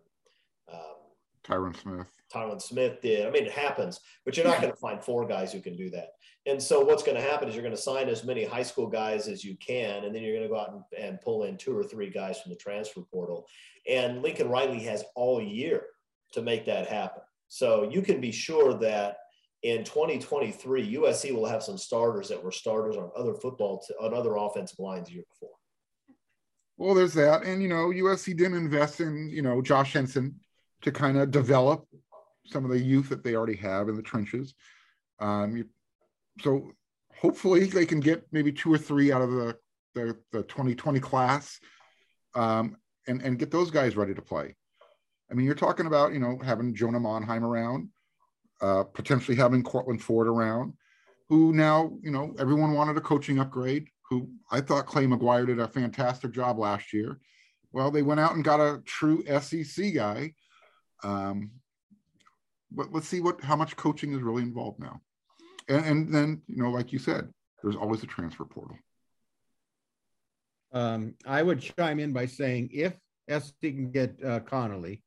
um, 0.72 0.96
Tyron 1.44 1.76
Smith. 1.76 2.06
Tyron 2.32 2.60
Smith 2.60 3.00
did. 3.00 3.26
I 3.26 3.30
mean, 3.30 3.44
it 3.44 3.52
happens, 3.52 4.00
but 4.24 4.36
you're 4.36 4.46
not 4.46 4.54
mm-hmm. 4.54 4.62
going 4.62 4.74
to 4.74 4.80
find 4.80 5.02
four 5.02 5.26
guys 5.26 5.52
who 5.52 5.60
can 5.60 5.76
do 5.76 5.90
that. 5.90 6.08
And 6.46 6.60
so 6.60 6.80
what's 6.80 7.02
going 7.02 7.16
to 7.16 7.22
happen 7.22 7.48
is 7.48 7.54
you're 7.54 7.62
going 7.62 7.76
to 7.76 7.80
sign 7.80 8.08
as 8.08 8.24
many 8.24 8.44
high 8.44 8.64
school 8.64 8.88
guys 8.88 9.28
as 9.28 9.44
you 9.44 9.56
can, 9.56 10.04
and 10.04 10.14
then 10.14 10.22
you're 10.22 10.34
going 10.34 10.48
to 10.48 10.52
go 10.52 10.58
out 10.58 10.72
and, 10.72 11.04
and 11.04 11.20
pull 11.20 11.44
in 11.44 11.56
two 11.56 11.76
or 11.76 11.84
three 11.84 12.10
guys 12.10 12.40
from 12.40 12.50
the 12.50 12.56
transfer 12.56 13.00
portal. 13.00 13.46
And 13.88 14.22
Lincoln 14.22 14.48
Riley 14.48 14.80
has 14.80 15.04
all 15.14 15.40
year 15.40 15.84
to 16.32 16.42
make 16.42 16.66
that 16.66 16.88
happen. 16.88 17.22
So 17.48 17.88
you 17.90 18.02
can 18.02 18.20
be 18.20 18.32
sure 18.32 18.74
that 18.78 19.18
in 19.62 19.84
2023, 19.84 20.96
USC 20.96 21.32
will 21.32 21.46
have 21.46 21.62
some 21.62 21.78
starters 21.78 22.28
that 22.28 22.42
were 22.42 22.50
starters 22.50 22.96
on 22.96 23.10
other 23.16 23.34
football, 23.34 23.80
t- 23.86 23.94
on 24.00 24.12
other 24.12 24.34
offensive 24.36 24.78
lines 24.80 25.08
the 25.08 25.14
year 25.14 25.24
before. 25.30 25.54
Well, 26.76 26.94
there's 26.94 27.14
that. 27.14 27.44
And, 27.44 27.62
you 27.62 27.68
know, 27.68 27.90
USC 27.90 28.36
didn't 28.36 28.56
invest 28.56 29.00
in, 29.00 29.28
you 29.30 29.42
know, 29.42 29.62
Josh 29.62 29.92
Henson 29.92 30.40
to 30.80 30.90
kind 30.90 31.16
of 31.16 31.30
develop 31.30 31.86
some 32.46 32.64
of 32.64 32.70
the 32.70 32.80
youth 32.80 33.08
that 33.08 33.22
they 33.22 33.34
already 33.34 33.56
have 33.56 33.88
in 33.88 33.96
the 33.96 34.02
trenches. 34.02 34.54
Um, 35.20 35.64
so 36.40 36.72
hopefully 37.20 37.64
they 37.64 37.86
can 37.86 38.00
get 38.00 38.26
maybe 38.32 38.52
two 38.52 38.72
or 38.72 38.78
three 38.78 39.12
out 39.12 39.22
of 39.22 39.30
the 39.30 39.56
the, 39.94 40.16
the 40.32 40.42
2020 40.44 41.00
class 41.00 41.60
um, 42.34 42.76
and, 43.06 43.20
and 43.22 43.38
get 43.38 43.50
those 43.50 43.70
guys 43.70 43.96
ready 43.96 44.14
to 44.14 44.22
play. 44.22 44.54
I 45.30 45.34
mean, 45.34 45.46
you're 45.46 45.54
talking 45.54 45.86
about, 45.86 46.12
you 46.12 46.18
know, 46.18 46.38
having 46.42 46.74
Jonah 46.74 47.00
Monheim 47.00 47.42
around, 47.42 47.88
uh, 48.60 48.84
potentially 48.84 49.36
having 49.36 49.62
Cortland 49.62 50.02
Ford 50.02 50.28
around, 50.28 50.74
who 51.28 51.52
now, 51.52 51.92
you 52.02 52.10
know, 52.10 52.34
everyone 52.38 52.72
wanted 52.72 52.96
a 52.96 53.00
coaching 53.00 53.38
upgrade, 53.38 53.88
who 54.08 54.28
I 54.50 54.60
thought 54.60 54.86
Clay 54.86 55.06
McGuire 55.06 55.46
did 55.46 55.58
a 55.58 55.68
fantastic 55.68 56.32
job 56.32 56.58
last 56.58 56.92
year. 56.92 57.18
Well, 57.72 57.90
they 57.90 58.02
went 58.02 58.20
out 58.20 58.34
and 58.34 58.44
got 58.44 58.60
a 58.60 58.82
true 58.84 59.24
SEC 59.40 59.94
guy 59.94 60.34
um, 61.02 61.50
but 62.74 62.92
let's 62.92 63.08
see 63.08 63.20
what 63.20 63.42
how 63.42 63.56
much 63.56 63.76
coaching 63.76 64.12
is 64.12 64.22
really 64.22 64.42
involved 64.42 64.80
now. 64.80 65.00
And, 65.68 65.84
and 65.84 66.14
then, 66.14 66.42
you 66.46 66.62
know, 66.62 66.70
like 66.70 66.92
you 66.92 66.98
said, 66.98 67.28
there's 67.62 67.76
always 67.76 68.02
a 68.02 68.06
transfer 68.06 68.44
portal. 68.44 68.76
Um, 70.72 71.14
I 71.26 71.42
would 71.42 71.60
chime 71.60 72.00
in 72.00 72.12
by 72.12 72.26
saying 72.26 72.70
if 72.72 72.94
SC 73.28 73.60
can 73.60 73.90
get 73.90 74.16
uh, 74.24 74.40
Conerly, 74.40 75.02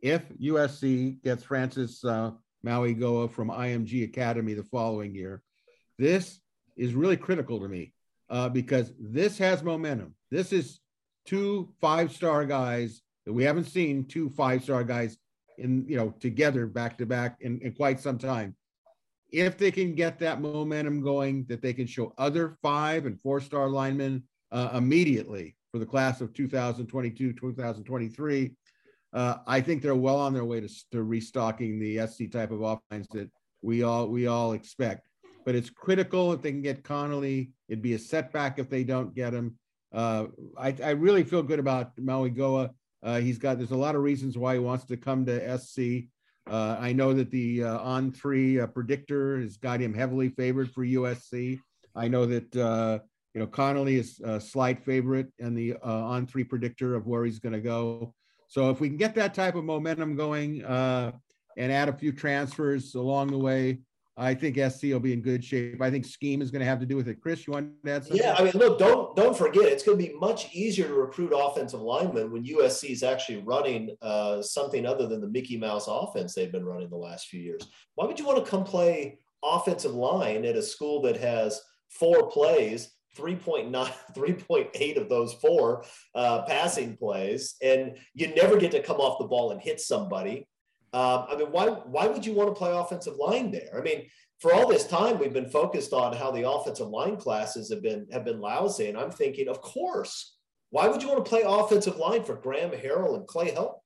if 0.00 0.28
USC 0.38 1.22
gets 1.22 1.42
Francis 1.42 2.04
uh, 2.04 2.32
Mauigoa 2.64 3.30
from 3.30 3.48
IMG 3.48 4.04
Academy 4.04 4.54
the 4.54 4.64
following 4.64 5.14
year, 5.14 5.42
this 5.98 6.40
is 6.76 6.94
really 6.94 7.16
critical 7.16 7.60
to 7.60 7.68
me 7.68 7.92
uh, 8.28 8.48
because 8.48 8.92
this 8.98 9.38
has 9.38 9.62
momentum. 9.62 10.14
This 10.30 10.52
is 10.52 10.80
two 11.26 11.72
five 11.80 12.12
star 12.12 12.44
guys 12.44 13.02
that 13.26 13.32
we 13.32 13.44
haven't 13.44 13.64
seen 13.64 14.06
two 14.06 14.30
five 14.30 14.62
star 14.62 14.84
guys 14.84 15.16
in 15.60 15.84
you 15.88 15.96
know 15.96 16.10
together 16.20 16.66
back 16.66 16.98
to 16.98 17.06
back 17.06 17.36
in, 17.40 17.60
in 17.60 17.72
quite 17.72 18.00
some 18.00 18.18
time. 18.18 18.56
If 19.30 19.58
they 19.58 19.70
can 19.70 19.94
get 19.94 20.18
that 20.18 20.40
momentum 20.40 21.02
going, 21.02 21.44
that 21.48 21.62
they 21.62 21.72
can 21.72 21.86
show 21.86 22.12
other 22.18 22.56
five 22.62 23.06
and 23.06 23.20
four 23.20 23.40
star 23.40 23.68
linemen 23.68 24.24
uh, 24.50 24.70
immediately 24.74 25.56
for 25.70 25.78
the 25.78 25.86
class 25.86 26.20
of 26.20 26.32
2022 26.32 27.32
2023. 27.32 28.52
Uh, 29.12 29.36
I 29.46 29.60
think 29.60 29.82
they're 29.82 29.94
well 29.94 30.18
on 30.18 30.32
their 30.32 30.44
way 30.44 30.60
to, 30.60 30.68
to 30.92 31.02
restocking 31.02 31.78
the 31.78 32.06
SC 32.06 32.30
type 32.30 32.50
of 32.52 32.62
offense 32.62 33.08
that 33.12 33.30
we 33.62 33.82
all 33.82 34.08
we 34.08 34.26
all 34.26 34.52
expect. 34.52 35.08
But 35.44 35.54
it's 35.54 35.70
critical 35.70 36.32
if 36.32 36.42
they 36.42 36.50
can 36.50 36.62
get 36.62 36.84
Conerly. 36.84 37.50
It'd 37.68 37.82
be 37.82 37.94
a 37.94 37.98
setback 37.98 38.58
if 38.58 38.68
they 38.68 38.84
don't 38.84 39.14
get 39.14 39.32
him. 39.32 39.56
Uh, 39.92 40.26
I, 40.56 40.74
I, 40.84 40.90
really 40.90 41.24
feel 41.24 41.42
good 41.42 41.58
about 41.58 41.96
Mauigoa. 41.96 42.70
Uh, 43.02 43.20
he's 43.20 43.38
got 43.38 43.58
there's 43.58 43.70
a 43.70 43.76
lot 43.76 43.94
of 43.94 44.02
reasons 44.02 44.36
why 44.36 44.54
he 44.54 44.60
wants 44.60 44.84
to 44.84 44.96
come 44.96 45.24
to 45.26 45.58
SC. 45.58 46.08
Uh, 46.50 46.76
I 46.78 46.92
know 46.92 47.12
that 47.12 47.30
the 47.30 47.64
uh, 47.64 47.78
on 47.78 48.12
three 48.12 48.60
uh, 48.60 48.66
predictor 48.66 49.40
has 49.40 49.56
got 49.56 49.80
him 49.80 49.94
heavily 49.94 50.28
favored 50.30 50.70
for 50.70 50.84
USC. 50.84 51.58
I 51.94 52.08
know 52.08 52.26
that 52.26 52.56
uh, 52.56 52.98
you 53.34 53.40
know 53.40 53.46
Conerly 53.46 53.98
is 53.98 54.20
a 54.20 54.40
slight 54.40 54.84
favorite 54.84 55.32
and 55.38 55.56
the 55.56 55.74
uh, 55.74 56.04
on 56.04 56.26
three 56.26 56.44
predictor 56.44 56.94
of 56.94 57.06
where 57.06 57.24
he's 57.24 57.38
going 57.38 57.52
to 57.52 57.60
go. 57.60 58.14
So 58.48 58.70
if 58.70 58.80
we 58.80 58.88
can 58.88 58.96
get 58.96 59.14
that 59.14 59.32
type 59.32 59.54
of 59.54 59.64
momentum 59.64 60.16
going 60.16 60.62
and 60.64 61.72
add 61.72 61.88
a 61.88 61.92
few 61.92 62.10
transfers 62.10 62.94
along 62.94 63.28
the 63.28 63.38
way, 63.38 63.78
I 64.20 64.34
think 64.34 64.58
SC 64.58 64.84
will 64.84 65.00
be 65.00 65.14
in 65.14 65.22
good 65.22 65.42
shape. 65.42 65.80
I 65.80 65.90
think 65.90 66.04
scheme 66.04 66.42
is 66.42 66.50
going 66.50 66.60
to 66.60 66.66
have 66.66 66.78
to 66.80 66.86
do 66.86 66.94
with 66.94 67.08
it. 67.08 67.22
Chris, 67.22 67.46
you 67.46 67.54
want 67.54 67.72
to 67.86 67.90
add 67.90 68.04
something? 68.04 68.22
Yeah, 68.22 68.34
I 68.38 68.44
mean, 68.44 68.52
look, 68.54 68.78
don't 68.78 69.16
don't 69.16 69.36
forget, 69.36 69.64
it's 69.64 69.82
going 69.82 69.98
to 69.98 70.06
be 70.06 70.14
much 70.14 70.54
easier 70.54 70.86
to 70.88 70.94
recruit 70.94 71.32
offensive 71.34 71.80
linemen 71.80 72.30
when 72.30 72.44
USC 72.44 72.90
is 72.90 73.02
actually 73.02 73.38
running 73.38 73.96
uh, 74.02 74.42
something 74.42 74.84
other 74.84 75.06
than 75.06 75.22
the 75.22 75.26
Mickey 75.26 75.56
Mouse 75.56 75.86
offense 75.88 76.34
they've 76.34 76.52
been 76.52 76.66
running 76.66 76.90
the 76.90 76.96
last 76.96 77.28
few 77.28 77.40
years. 77.40 77.62
Why 77.94 78.06
would 78.06 78.18
you 78.18 78.26
want 78.26 78.44
to 78.44 78.50
come 78.50 78.62
play 78.62 79.18
offensive 79.42 79.94
line 79.94 80.44
at 80.44 80.54
a 80.54 80.62
school 80.62 81.00
that 81.02 81.16
has 81.16 81.58
four 81.88 82.28
plays 82.30 82.90
3.9 83.16 83.72
3.8 84.14 85.00
of 85.00 85.08
those 85.08 85.32
four 85.34 85.84
uh, 86.14 86.42
passing 86.42 86.94
plays 86.94 87.56
and 87.62 87.96
you 88.12 88.34
never 88.34 88.58
get 88.58 88.70
to 88.72 88.82
come 88.82 88.98
off 88.98 89.18
the 89.18 89.26
ball 89.26 89.50
and 89.50 89.62
hit 89.62 89.80
somebody 89.80 90.46
um, 90.92 91.26
I 91.28 91.36
mean, 91.36 91.48
why 91.52 91.66
why 91.68 92.06
would 92.08 92.26
you 92.26 92.34
want 92.34 92.48
to 92.48 92.54
play 92.54 92.72
offensive 92.72 93.16
line 93.16 93.50
there? 93.50 93.76
I 93.76 93.80
mean, 93.80 94.06
for 94.40 94.52
all 94.52 94.66
this 94.66 94.86
time, 94.86 95.18
we've 95.18 95.32
been 95.32 95.50
focused 95.50 95.92
on 95.92 96.16
how 96.16 96.30
the 96.30 96.48
offensive 96.48 96.88
line 96.88 97.16
classes 97.16 97.70
have 97.70 97.82
been 97.82 98.06
have 98.12 98.24
been 98.24 98.40
lousy, 98.40 98.88
and 98.88 98.98
I'm 98.98 99.10
thinking, 99.10 99.48
of 99.48 99.60
course, 99.60 100.36
why 100.70 100.88
would 100.88 101.02
you 101.02 101.08
want 101.08 101.24
to 101.24 101.28
play 101.28 101.42
offensive 101.44 101.96
line 101.96 102.24
for 102.24 102.34
Graham 102.34 102.70
Harrell 102.70 103.16
and 103.16 103.26
Clay 103.26 103.50
Helton? 103.50 103.78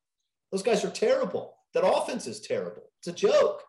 Those 0.51 0.63
guys 0.63 0.85
are 0.85 0.91
terrible. 0.91 1.57
That 1.75 1.87
offense 1.87 2.27
is 2.27 2.41
terrible. 2.41 2.91
It's 3.01 3.09
a 3.09 3.13
joke. 3.13 3.63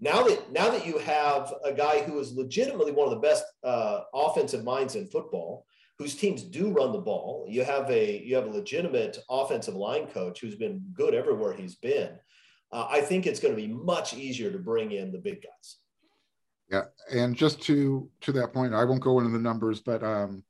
Now 0.00 0.24
that 0.24 0.52
now 0.52 0.70
that 0.70 0.86
you 0.86 0.98
have 0.98 1.54
a 1.64 1.72
guy 1.72 2.02
who 2.02 2.18
is 2.18 2.32
legitimately 2.32 2.92
one 2.92 3.06
of 3.06 3.14
the 3.14 3.26
best 3.26 3.44
uh, 3.62 4.00
offensive 4.12 4.64
minds 4.64 4.96
in 4.96 5.06
football, 5.06 5.64
whose 5.98 6.16
teams 6.16 6.42
do 6.42 6.70
run 6.70 6.92
the 6.92 6.98
ball, 6.98 7.46
you 7.48 7.64
have 7.64 7.88
a 7.90 8.20
you 8.24 8.34
have 8.34 8.46
a 8.46 8.50
legitimate 8.50 9.18
offensive 9.30 9.74
line 9.74 10.06
coach 10.08 10.40
who's 10.40 10.56
been 10.56 10.82
good 10.92 11.14
everywhere 11.14 11.54
he's 11.54 11.76
been. 11.76 12.10
Uh, 12.74 12.88
I 12.90 13.00
think 13.02 13.26
it's 13.26 13.38
going 13.38 13.54
to 13.54 13.60
be 13.60 13.68
much 13.68 14.14
easier 14.14 14.50
to 14.50 14.58
bring 14.58 14.90
in 14.90 15.12
the 15.12 15.18
big 15.18 15.42
guys. 15.42 15.76
Yeah, 16.68 16.82
and 17.12 17.36
just 17.36 17.62
to 17.62 18.10
to 18.22 18.32
that 18.32 18.52
point, 18.52 18.74
I 18.74 18.84
won't 18.84 19.00
go 19.00 19.18
into 19.20 19.30
the 19.30 19.38
numbers, 19.38 19.80
but 19.80 20.02
um, 20.02 20.42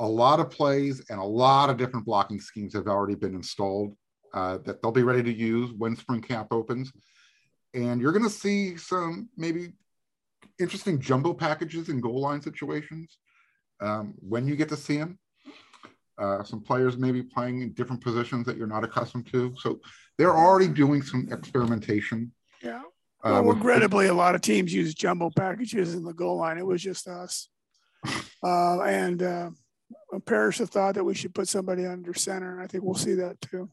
a 0.00 0.06
lot 0.06 0.38
of 0.38 0.50
plays 0.50 1.02
and 1.08 1.18
a 1.18 1.24
lot 1.24 1.70
of 1.70 1.78
different 1.78 2.04
blocking 2.04 2.40
schemes 2.40 2.74
have 2.74 2.88
already 2.88 3.14
been 3.14 3.34
installed 3.34 3.96
uh, 4.34 4.58
that 4.64 4.82
they'll 4.82 4.92
be 4.92 5.02
ready 5.02 5.22
to 5.22 5.32
use 5.32 5.72
when 5.78 5.96
spring 5.96 6.20
camp 6.20 6.48
opens. 6.50 6.92
And 7.72 8.02
you're 8.02 8.12
going 8.12 8.24
to 8.24 8.30
see 8.30 8.76
some 8.76 9.30
maybe 9.36 9.72
interesting 10.58 11.00
jumbo 11.00 11.32
packages 11.32 11.88
in 11.88 12.00
goal 12.00 12.20
line 12.20 12.42
situations 12.42 13.18
um, 13.80 14.14
when 14.18 14.46
you 14.46 14.56
get 14.56 14.68
to 14.70 14.76
see 14.76 14.98
them. 14.98 15.18
Uh, 16.20 16.44
some 16.44 16.60
players 16.60 16.98
maybe 16.98 17.22
playing 17.22 17.62
in 17.62 17.72
different 17.72 18.02
positions 18.02 18.44
that 18.44 18.56
you're 18.56 18.66
not 18.66 18.84
accustomed 18.84 19.26
to. 19.32 19.54
So 19.58 19.80
they're 20.18 20.36
already 20.36 20.68
doing 20.68 21.00
some 21.00 21.26
experimentation. 21.32 22.30
Yeah. 22.62 22.82
Uh, 23.24 23.42
well, 23.42 23.54
regrettably, 23.54 24.06
a 24.06 24.14
lot 24.14 24.34
of 24.34 24.42
teams 24.42 24.72
use 24.72 24.94
jumbo 24.94 25.30
packages 25.30 25.94
in 25.94 26.04
the 26.04 26.12
goal 26.12 26.36
line. 26.36 26.58
It 26.58 26.66
was 26.66 26.82
just 26.82 27.08
us. 27.08 27.48
Uh, 28.42 28.80
and 28.84 29.22
uh, 29.22 29.50
Parrish 30.24 30.56
have 30.56 30.70
thought 30.70 30.94
that 30.94 31.04
we 31.04 31.12
should 31.12 31.34
put 31.34 31.46
somebody 31.46 31.84
under 31.84 32.14
center. 32.14 32.52
And 32.52 32.62
I 32.62 32.66
think 32.66 32.82
we'll 32.82 32.94
see 32.94 33.12
that 33.16 33.38
too. 33.42 33.68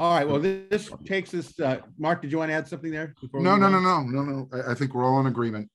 All 0.00 0.14
right. 0.14 0.26
Well, 0.26 0.40
this 0.40 0.90
takes 1.04 1.32
us. 1.32 1.60
Uh, 1.60 1.76
Mark, 1.96 2.22
did 2.22 2.32
you 2.32 2.38
want 2.38 2.50
to 2.50 2.54
add 2.54 2.66
something 2.66 2.90
there? 2.90 3.14
No, 3.34 3.54
no, 3.56 3.68
no, 3.68 3.78
no, 3.78 4.02
no, 4.02 4.22
no. 4.22 4.48
I, 4.52 4.72
I 4.72 4.74
think 4.74 4.94
we're 4.94 5.04
all 5.04 5.20
in 5.20 5.26
agreement. 5.26 5.70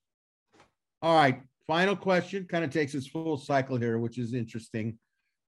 All 1.02 1.15
right. 1.15 1.41
Final 1.68 1.96
question 1.96 2.46
kind 2.46 2.64
of 2.64 2.72
takes 2.72 2.94
us 2.94 3.08
full 3.08 3.38
cycle 3.38 3.78
here, 3.78 3.98
which 3.98 4.18
is 4.18 4.34
interesting. 4.34 4.98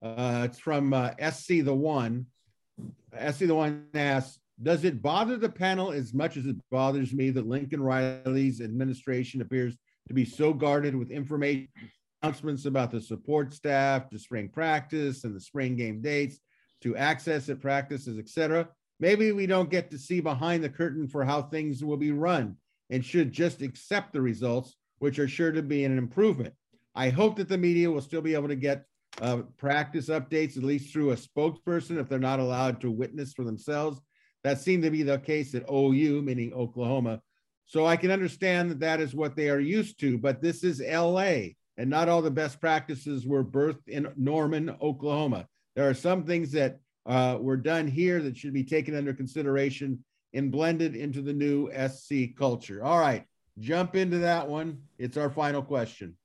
Uh, 0.03 0.43
it's 0.49 0.59
from 0.59 0.93
uh, 0.93 1.11
SC 1.31 1.65
the 1.65 1.75
One. 1.75 2.27
SC 3.31 3.41
the 3.41 3.55
One 3.55 3.87
asks, 3.95 4.39
does 4.63 4.85
it 4.85 5.03
bother 5.03 5.37
the 5.37 5.49
panel 5.49 5.91
as 5.91 6.15
much 6.15 6.37
as 6.37 6.47
it 6.47 6.57
bothers 6.71 7.13
me 7.13 7.31
that 7.31 7.49
Lincoln 7.49 7.83
Riley's 7.83 8.61
administration 8.61 9.41
appears 9.41 9.77
to 10.09 10.15
be 10.15 10.25
so 10.25 10.53
guarded 10.53 10.95
with 10.95 11.11
information 11.11 11.69
announcements 12.23 12.65
about 12.65 12.91
the 12.91 13.01
support 13.01 13.53
staff 13.53 14.09
to 14.11 14.19
spring 14.19 14.49
practice 14.49 15.25
and 15.25 15.35
the 15.35 15.41
spring 15.41 15.77
game 15.77 16.01
dates 16.01 16.39
to 16.83 16.97
access 16.97 17.49
at 17.49 17.61
practices, 17.61 18.19
etc. 18.19 18.69
Maybe 19.01 19.33
we 19.33 19.47
don't 19.47 19.71
get 19.71 19.91
to 19.91 19.99
see 19.99 20.21
behind 20.21 20.63
the 20.63 20.69
curtain 20.69 21.09
for 21.09 21.25
how 21.25 21.43
things 21.43 21.83
will 21.83 21.97
be 21.97 22.13
run 22.13 22.57
and 22.91 23.05
should 23.05 23.33
just 23.33 23.63
accept 23.63 24.13
the 24.13 24.21
results, 24.21 24.77
which 24.99 25.19
are 25.19 25.29
sure 25.29 25.53
to 25.53 25.63
be 25.63 25.85
an 25.85 25.99
improvement. 25.99 26.55
I 26.95 27.11
hope 27.11 27.37
that 27.37 27.49
the 27.49 27.59
media 27.59 27.91
will 27.91 28.01
still 28.01 28.23
be 28.23 28.35
able 28.35 28.49
to 28.49 28.57
get 28.57 28.85
uh, 29.21 29.43
practice 29.57 30.09
updates, 30.09 30.57
at 30.57 30.63
least 30.63 30.93
through 30.93 31.11
a 31.11 31.17
spokesperson, 31.17 31.99
if 32.01 32.09
they're 32.09 32.19
not 32.19 32.41
allowed 32.41 32.81
to 32.81 32.91
witness 32.91 33.33
for 33.33 33.45
themselves. 33.45 34.01
That 34.43 34.61
seemed 34.61 34.83
to 34.83 34.91
be 34.91 35.03
the 35.03 35.19
case 35.19 35.55
at 35.55 35.69
OU, 35.71 36.23
meaning 36.23 36.53
Oklahoma. 36.53 37.21
So 37.67 37.87
I 37.87 37.97
can 37.97 38.11
understand 38.11 38.71
that 38.71 38.81
that 38.81 39.01
is 39.01 39.15
what 39.15 39.37
they 39.37 39.49
are 39.49 39.61
used 39.61 39.99
to, 40.01 40.19
but 40.19 40.43
this 40.43 40.63
is 40.63 40.83
LA, 40.83 41.55
and 41.77 41.89
not 41.89 42.09
all 42.09 42.21
the 42.23 42.31
best 42.31 42.61
practices 42.61 43.27
were 43.27 43.45
birthed 43.45 43.89
in 43.89 44.13
Norman, 44.17 44.77
Oklahoma. 44.83 45.47
There 45.75 45.89
are 45.89 45.95
some 45.95 46.25
things 46.25 46.53
that 46.53 46.79
uh, 47.07 47.39
were 47.41 47.57
done 47.57 47.89
here 47.89 48.21
that 48.23 48.37
should 48.37 48.53
be 48.53 48.65
taken 48.65 48.95
under 48.95 49.15
consideration 49.15 50.05
and 50.35 50.51
blended 50.51 50.95
into 50.95 51.23
the 51.23 51.33
new 51.33 51.71
SC 51.73 52.37
culture. 52.37 52.85
All 52.85 52.99
right, 52.99 53.25
jump 53.59 53.97
into 53.97 54.19
that 54.19 54.49
one. 54.49 54.83
It's 54.99 55.17
our 55.17 55.31
final 55.31 55.63
question. 55.63 56.17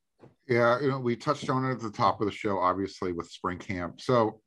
Yeah, 0.48 0.80
you 0.82 0.90
know, 0.90 1.00
we 1.00 1.16
touched 1.16 1.50
on 1.50 1.66
it 1.66 1.72
at 1.72 1.80
the 1.80 1.92
top 1.92 2.22
of 2.22 2.28
the 2.28 2.32
show, 2.32 2.58
obviously, 2.58 3.14
with 3.14 3.30
spring 3.30 3.60
camp. 3.60 4.02
So, 4.02 4.42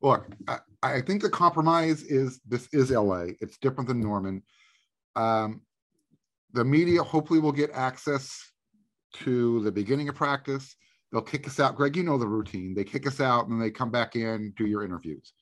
look, 0.00 0.26
I, 0.48 0.58
I 0.82 1.00
think 1.02 1.22
the 1.22 1.30
compromise 1.30 2.02
is 2.02 2.40
this 2.48 2.68
is 2.72 2.90
LA. 2.90 3.26
It's 3.40 3.58
different 3.58 3.88
than 3.88 4.00
Norman. 4.00 4.42
Um, 5.14 5.60
the 6.52 6.64
media 6.64 7.02
hopefully 7.02 7.40
will 7.40 7.52
get 7.52 7.70
access 7.72 8.34
to 9.14 9.62
the 9.62 9.72
beginning 9.72 10.08
of 10.08 10.14
practice 10.14 10.74
They'll 11.12 11.20
kick 11.20 11.46
us 11.46 11.60
out. 11.60 11.76
Greg, 11.76 11.94
you 11.94 12.02
know 12.02 12.16
the 12.16 12.26
routine. 12.26 12.74
They 12.74 12.84
kick 12.84 13.06
us 13.06 13.20
out 13.20 13.44
and 13.44 13.52
then 13.52 13.60
they 13.60 13.70
come 13.70 13.90
back 13.90 14.16
in, 14.16 14.54
do 14.56 14.66
your 14.66 14.82
interviews. 14.82 15.34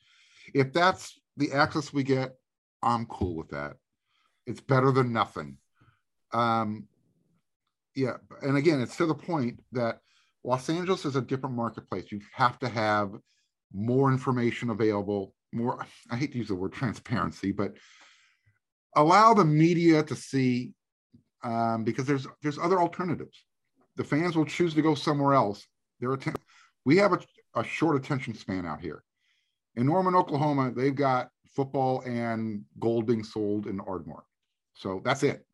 If 0.52 0.72
that's 0.72 1.18
the 1.36 1.52
access 1.52 1.92
we 1.92 2.02
get, 2.02 2.34
I'm 2.82 3.06
cool 3.06 3.36
with 3.36 3.50
that. 3.50 3.74
It's 4.46 4.60
better 4.60 4.90
than 4.90 5.12
nothing. 5.12 5.58
Um, 6.32 6.86
yeah. 7.94 8.16
And 8.42 8.56
again, 8.56 8.80
it's 8.80 8.96
to 8.96 9.06
the 9.06 9.14
point 9.14 9.62
that 9.72 9.98
Los 10.44 10.68
Angeles 10.68 11.04
is 11.04 11.16
a 11.16 11.20
different 11.20 11.56
marketplace. 11.56 12.10
You 12.10 12.20
have 12.32 12.58
to 12.60 12.68
have 12.68 13.12
more 13.72 14.10
information 14.10 14.70
available, 14.70 15.34
more, 15.52 15.84
I 16.10 16.16
hate 16.16 16.32
to 16.32 16.38
use 16.38 16.48
the 16.48 16.54
word 16.54 16.72
transparency, 16.72 17.52
but 17.52 17.74
allow 18.96 19.34
the 19.34 19.44
media 19.44 20.02
to 20.02 20.16
see 20.16 20.72
um, 21.42 21.84
because 21.84 22.04
there's 22.04 22.26
there's 22.42 22.58
other 22.58 22.78
alternatives 22.78 23.44
the 24.00 24.04
fans 24.04 24.34
will 24.34 24.46
choose 24.46 24.72
to 24.72 24.80
go 24.80 24.94
somewhere 24.94 25.34
else. 25.34 25.66
Their 26.00 26.14
atten- 26.14 26.34
we 26.86 26.96
have 26.96 27.12
a, 27.12 27.20
a 27.54 27.62
short 27.62 27.96
attention 27.96 28.34
span 28.34 28.64
out 28.64 28.80
here. 28.80 29.04
In 29.76 29.84
Norman, 29.84 30.14
Oklahoma, 30.14 30.72
they've 30.74 30.94
got 30.94 31.28
football 31.54 32.00
and 32.06 32.64
gold 32.78 33.06
being 33.06 33.22
sold 33.22 33.66
in 33.66 33.78
Ardmore. 33.80 34.24
So 34.74 35.02
that's 35.04 35.22
it. 35.22 35.44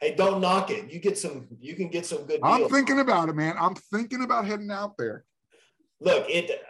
Hey, 0.00 0.14
don't 0.14 0.40
knock 0.40 0.70
it. 0.70 0.90
You 0.90 0.98
get 0.98 1.18
some. 1.18 1.46
You 1.60 1.74
can 1.74 1.88
get 1.88 2.06
some 2.06 2.24
good. 2.24 2.40
I'm 2.42 2.68
thinking 2.68 3.00
about 3.00 3.28
it, 3.28 3.36
man. 3.36 3.54
I'm 3.58 3.74
thinking 3.74 4.22
about 4.22 4.46
heading 4.46 4.70
out 4.70 4.96
there. 4.96 5.24
Look, 6.00 6.24
it. 6.28 6.62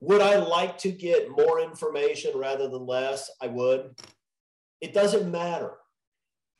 Would 0.00 0.20
I 0.20 0.36
like 0.36 0.78
to 0.78 0.90
get 0.90 1.30
more 1.30 1.60
information 1.60 2.32
rather 2.36 2.68
than 2.68 2.86
less? 2.86 3.30
I 3.40 3.46
would. 3.46 3.98
It 4.80 4.92
doesn't 4.92 5.30
matter. 5.30 5.72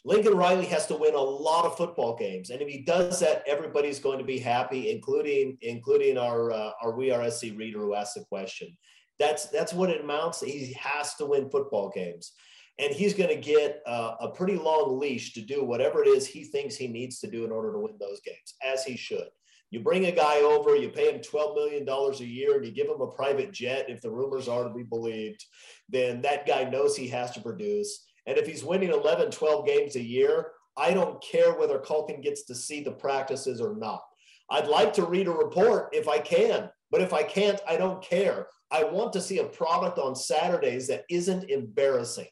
Lincoln 0.04 0.34
Riley 0.34 0.64
has 0.66 0.86
to 0.86 0.96
win 0.96 1.14
a 1.14 1.20
lot 1.20 1.66
of 1.66 1.76
football 1.76 2.16
games, 2.16 2.48
and 2.48 2.62
if 2.62 2.68
he 2.68 2.80
does 2.80 3.20
that, 3.20 3.44
everybody's 3.46 3.98
going 3.98 4.18
to 4.18 4.24
be 4.24 4.38
happy, 4.38 4.90
including 4.90 5.58
including 5.60 6.16
our 6.16 6.52
uh, 6.52 6.70
our 6.82 6.92
We 6.92 7.10
Are 7.10 7.30
SC 7.30 7.48
reader 7.54 7.80
who 7.80 7.94
asked 7.94 8.14
the 8.14 8.24
question. 8.24 8.74
That's 9.18 9.46
that's 9.46 9.74
what 9.74 9.90
it 9.90 10.00
amounts. 10.00 10.40
To. 10.40 10.46
He 10.46 10.72
has 10.72 11.14
to 11.16 11.26
win 11.26 11.50
football 11.50 11.90
games, 11.94 12.32
and 12.80 12.92
he's 12.94 13.14
going 13.14 13.28
to 13.28 13.40
get 13.40 13.82
uh, 13.86 14.14
a 14.20 14.28
pretty 14.28 14.56
long 14.56 14.98
leash 14.98 15.32
to 15.34 15.42
do 15.42 15.64
whatever 15.64 16.02
it 16.02 16.08
is 16.08 16.26
he 16.26 16.44
thinks 16.44 16.74
he 16.74 16.88
needs 16.88 17.18
to 17.20 17.30
do 17.30 17.44
in 17.44 17.52
order 17.52 17.72
to 17.72 17.78
win 17.78 17.94
those 18.00 18.20
games, 18.20 18.54
as 18.64 18.84
he 18.84 18.96
should. 18.96 19.28
You 19.70 19.80
bring 19.80 20.06
a 20.06 20.12
guy 20.12 20.40
over, 20.40 20.74
you 20.74 20.88
pay 20.88 21.12
him 21.12 21.20
$12 21.20 21.54
million 21.54 21.88
a 21.88 22.24
year, 22.24 22.56
and 22.56 22.66
you 22.66 22.72
give 22.72 22.88
him 22.88 23.00
a 23.00 23.06
private 23.06 23.52
jet, 23.52 23.86
if 23.88 24.00
the 24.00 24.10
rumors 24.10 24.48
are 24.48 24.64
to 24.64 24.74
be 24.74 24.82
believed, 24.82 25.44
then 25.88 26.22
that 26.22 26.46
guy 26.46 26.64
knows 26.64 26.96
he 26.96 27.06
has 27.08 27.30
to 27.32 27.40
produce 27.40 28.06
and 28.26 28.38
if 28.38 28.46
he's 28.46 28.64
winning 28.64 28.90
11, 28.90 29.30
12 29.30 29.66
games 29.66 29.96
a 29.96 30.02
year, 30.02 30.52
I 30.76 30.92
don't 30.92 31.22
care 31.22 31.52
whether 31.54 31.78
Kulkin 31.78 32.22
gets 32.22 32.44
to 32.44 32.54
see 32.54 32.82
the 32.82 32.92
practices 32.92 33.60
or 33.60 33.74
not. 33.74 34.02
I'd 34.50 34.68
like 34.68 34.92
to 34.94 35.04
read 35.04 35.26
a 35.26 35.32
report 35.32 35.90
if 35.92 36.08
I 36.08 36.18
can, 36.18 36.70
but 36.90 37.00
if 37.00 37.12
I 37.12 37.22
can't, 37.22 37.60
I 37.68 37.76
don't 37.76 38.02
care. 38.02 38.46
I 38.70 38.84
want 38.84 39.12
to 39.14 39.20
see 39.20 39.38
a 39.38 39.44
product 39.44 39.98
on 39.98 40.14
Saturdays 40.14 40.86
that 40.88 41.04
isn't 41.08 41.50
embarrassing. 41.50 42.28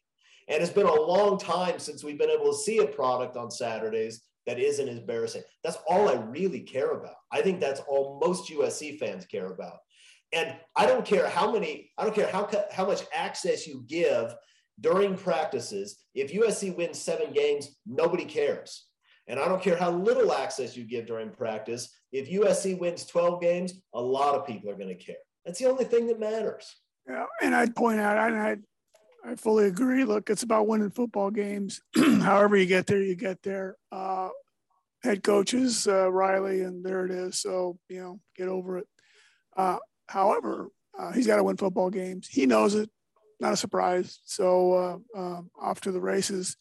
And 0.48 0.62
it's 0.62 0.72
been 0.72 0.86
a 0.86 1.00
long 1.00 1.38
time 1.38 1.78
since 1.78 2.02
we've 2.02 2.18
been 2.18 2.30
able 2.30 2.52
to 2.52 2.58
see 2.58 2.78
a 2.78 2.86
product 2.86 3.36
on 3.36 3.50
Saturdays 3.50 4.22
that 4.46 4.58
isn't 4.58 4.88
embarrassing. 4.88 5.42
That's 5.62 5.78
all 5.86 6.08
I 6.08 6.14
really 6.14 6.60
care 6.60 6.92
about. 6.92 7.16
I 7.30 7.42
think 7.42 7.60
that's 7.60 7.80
all 7.80 8.18
most 8.22 8.50
USC 8.50 8.98
fans 8.98 9.26
care 9.26 9.52
about. 9.52 9.76
And 10.32 10.56
I 10.74 10.86
don't 10.86 11.04
care 11.04 11.28
how 11.28 11.52
many, 11.52 11.90
I 11.98 12.04
don't 12.04 12.14
care 12.14 12.28
how, 12.28 12.48
how 12.72 12.86
much 12.86 13.02
access 13.14 13.66
you 13.66 13.84
give 13.86 14.34
during 14.80 15.16
practices, 15.16 15.98
if 16.14 16.32
USC 16.32 16.76
wins 16.76 16.98
seven 16.98 17.32
games, 17.32 17.76
nobody 17.86 18.24
cares. 18.24 18.86
And 19.26 19.38
I 19.38 19.46
don't 19.46 19.62
care 19.62 19.76
how 19.76 19.90
little 19.90 20.32
access 20.32 20.76
you 20.76 20.84
give 20.84 21.06
during 21.06 21.30
practice. 21.30 21.90
If 22.12 22.30
USC 22.30 22.78
wins 22.78 23.04
12 23.04 23.42
games, 23.42 23.74
a 23.94 24.00
lot 24.00 24.34
of 24.34 24.46
people 24.46 24.70
are 24.70 24.76
going 24.76 24.88
to 24.88 24.94
care. 24.94 25.16
That's 25.44 25.58
the 25.58 25.66
only 25.66 25.84
thing 25.84 26.06
that 26.06 26.20
matters. 26.20 26.74
Yeah, 27.08 27.26
and 27.42 27.54
I'd 27.54 27.74
point 27.74 28.00
out, 28.00 28.16
and 28.30 28.40
I, 28.40 28.56
I 29.24 29.34
fully 29.34 29.66
agree. 29.66 30.04
Look, 30.04 30.30
it's 30.30 30.42
about 30.42 30.66
winning 30.66 30.90
football 30.90 31.30
games. 31.30 31.80
However 31.96 32.56
you 32.56 32.66
get 32.66 32.86
there, 32.86 33.02
you 33.02 33.14
get 33.14 33.42
there. 33.42 33.76
Uh, 33.90 34.28
head 35.02 35.22
coaches, 35.22 35.86
uh, 35.86 36.10
Riley, 36.10 36.62
and 36.62 36.84
there 36.84 37.04
it 37.04 37.10
is. 37.10 37.38
So 37.38 37.78
you 37.88 38.00
know, 38.00 38.20
get 38.36 38.48
over 38.48 38.78
it. 38.78 38.86
Uh, 39.56 39.78
however, 40.06 40.68
uh, 40.98 41.12
he's 41.12 41.26
got 41.26 41.36
to 41.36 41.42
win 41.42 41.56
football 41.56 41.90
games. 41.90 42.28
He 42.28 42.46
knows 42.46 42.74
it 42.74 42.88
not 43.40 43.52
a 43.52 43.56
surprise. 43.56 44.20
So 44.24 44.72
uh, 45.14 45.18
um, 45.18 45.50
off 45.60 45.80
to 45.82 45.92
the 45.92 46.00
races 46.00 46.56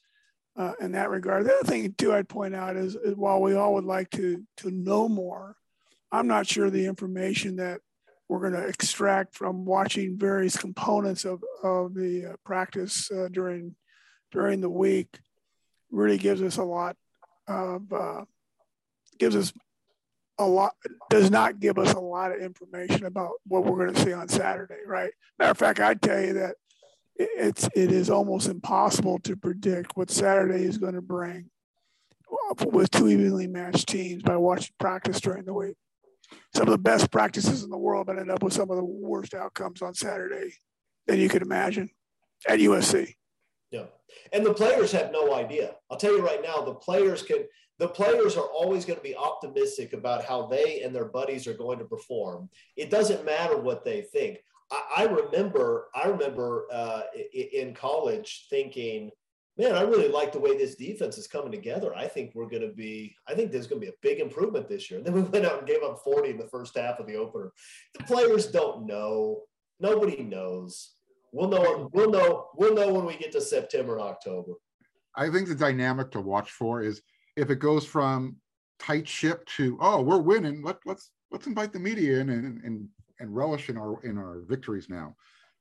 uh, 0.56 0.74
in 0.80 0.92
that 0.94 1.10
regard. 1.10 1.46
The 1.46 1.54
other 1.54 1.68
thing 1.68 1.94
too 1.98 2.14
I'd 2.14 2.30
point 2.30 2.56
out 2.56 2.76
is, 2.76 2.96
is, 2.96 3.16
while 3.16 3.42
we 3.42 3.56
all 3.56 3.76
would 3.76 3.86
like 3.86 4.10
to 4.12 4.44
to 4.58 4.72
know 4.72 5.08
more, 5.08 5.56
I'm 6.12 6.28
not 6.28 6.48
sure 6.48 6.70
the 6.70 6.86
information 6.86 7.58
that 7.58 7.82
we're 8.30 8.40
going 8.40 8.62
to 8.62 8.68
extract 8.68 9.36
from 9.36 9.66
watching 9.66 10.18
various 10.18 10.58
components 10.58 11.26
of, 11.26 11.44
of 11.64 11.94
the 11.94 12.26
uh, 12.26 12.36
practice 12.46 13.10
uh, 13.12 13.28
during 13.32 13.76
during 14.32 14.60
the 14.60 14.70
week 14.70 15.20
really 15.92 16.18
gives 16.18 16.42
us 16.42 16.58
a 16.58 16.64
lot 16.64 16.96
of 17.48 17.92
uh, 17.94 18.26
gives 19.18 19.36
us 19.36 19.54
a 20.38 20.46
lot 20.46 20.74
does 21.10 21.32
not 21.32 21.60
give 21.60 21.78
us 21.78 21.94
a 21.94 22.00
lot 22.00 22.32
of 22.32 22.42
information 22.42 23.06
about 23.06 23.32
what 23.48 23.66
we're 23.66 23.86
going 23.86 23.96
to 23.96 24.02
see 24.02 24.14
on 24.14 24.28
Saturday, 24.28 24.76
right? 24.86 25.12
Matter 25.40 25.52
of 25.52 25.58
fact, 25.58 25.80
I'd 25.80 26.02
tell 26.02 26.22
you 26.22 26.34
that 26.34 26.56
it's 27.16 27.68
it 27.76 27.92
is 27.92 28.10
almost 28.10 28.48
impossible 28.48 29.20
to 29.20 29.36
predict 29.36 29.96
what 29.96 30.12
Saturday 30.12 30.64
is 30.64 30.78
going 30.78 30.94
to 30.94 31.02
bring 31.02 31.50
with 32.66 32.92
two 32.92 33.08
evenly 33.08 33.48
matched 33.48 33.88
teams 33.88 34.22
by 34.22 34.36
watching 34.36 34.74
practice 34.80 35.20
during 35.20 35.46
the 35.46 35.54
week. 35.54 35.76
Some 36.56 36.68
of 36.68 36.72
the 36.72 36.78
best 36.78 37.12
practices 37.12 37.64
in 37.64 37.70
the 37.70 37.78
world, 37.78 38.08
but 38.08 38.18
end 38.18 38.32
up 38.32 38.44
with 38.44 38.54
some 38.54 38.70
of 38.70 38.78
the 38.78 38.84
worst 38.84 39.34
outcomes 39.34 39.82
on 39.82 39.94
Saturday 39.94 40.54
than 41.06 41.20
you 41.20 41.30
could 41.30 41.42
imagine 41.42 41.90
at 42.48 42.60
USC. 42.60 43.14
Yeah, 43.72 43.86
and 44.34 44.46
the 44.46 44.54
players 44.54 44.92
have 44.92 45.12
no 45.12 45.34
idea. 45.34 45.76
I'll 45.90 45.98
tell 45.98 46.16
you 46.16 46.26
right 46.26 46.42
now, 46.42 46.62
the 46.62 46.76
players 46.76 47.24
can. 47.24 47.46
The 47.80 47.88
players 47.88 48.38
are 48.38 48.48
always 48.48 48.86
going 48.86 48.98
to 48.98 49.04
be 49.04 49.16
optimistic 49.16 49.94
about 49.94 50.26
how 50.26 50.48
they 50.48 50.82
and 50.82 50.96
their 50.96 51.06
buddies 51.06 51.46
are 51.46 51.54
going 51.54 51.78
to 51.78 51.86
perform. 51.86 52.50
It 52.76 52.90
doesn't 52.90 53.24
matter 53.24 53.56
what 53.56 53.86
they 53.86 54.02
think. 54.02 54.40
I, 54.72 54.84
I 54.98 55.04
remember, 55.04 55.90
I 55.94 56.08
remember 56.08 56.66
uh, 56.72 57.02
in 57.34 57.76
college 57.76 58.48
thinking, 58.50 59.12
man, 59.58 59.76
I 59.76 59.82
really 59.82 60.10
like 60.10 60.32
the 60.32 60.40
way 60.40 60.56
this 60.56 60.76
defense 60.76 61.18
is 61.18 61.28
coming 61.28 61.52
together. 61.52 61.96
I 61.96 62.08
think 62.08 62.32
we're 62.36 62.50
going 62.50 62.62
to 62.62 62.74
be, 62.74 63.16
I 63.28 63.34
think 63.34 63.52
there's 63.52 63.68
going 63.68 63.82
to 63.82 63.88
be 63.88 63.92
a 63.92 63.96
big 64.02 64.20
improvement 64.20 64.68
this 64.68 64.90
year. 64.90 65.00
And 65.00 65.06
then 65.08 65.14
we 65.14 65.22
went 65.22 65.46
out 65.46 65.60
and 65.60 65.68
gave 65.68 65.84
up 65.84 66.00
40 66.04 66.30
in 66.30 66.38
the 66.38 66.48
first 66.48 66.78
half 66.78 67.00
of 67.00 67.08
the 67.08 67.16
opener. 67.16 67.52
The 67.98 68.04
players 68.04 68.48
don't 68.48 68.86
know. 68.86 69.42
Nobody 69.80 70.24
knows. 70.24 70.94
We'll 71.32 71.50
know. 71.50 71.90
We'll 71.94 72.10
know. 72.10 72.50
We'll 72.56 72.74
know 72.74 72.94
when 72.94 73.06
we 73.06 73.18
get 73.18 73.32
to 73.34 73.42
September 73.42 73.98
and 73.98 74.02
October. 74.02 74.54
I 75.16 75.30
think 75.30 75.48
the 75.48 75.56
dynamic 75.56 76.12
to 76.12 76.22
watch 76.22 76.52
for 76.52 76.82
is 76.82 77.02
if 77.36 77.50
it 77.50 77.60
goes 77.60 77.86
from 77.86 78.38
tight 78.80 79.08
ship 79.08 79.46
to 79.46 79.78
oh 79.82 80.02
we're 80.02 80.20
winning. 80.20 80.64
Let 80.64 80.78
let's 80.86 81.12
let's 81.32 81.48
invite 81.48 81.74
the 81.74 81.80
media 81.80 82.20
in 82.20 82.30
and 82.30 82.64
and 82.64 82.88
and 83.20 83.36
relish 83.36 83.70
in 83.70 83.78
our 83.78 84.02
in 84.04 84.18
our 84.18 84.42
victories 84.48 84.90
now. 84.90 85.16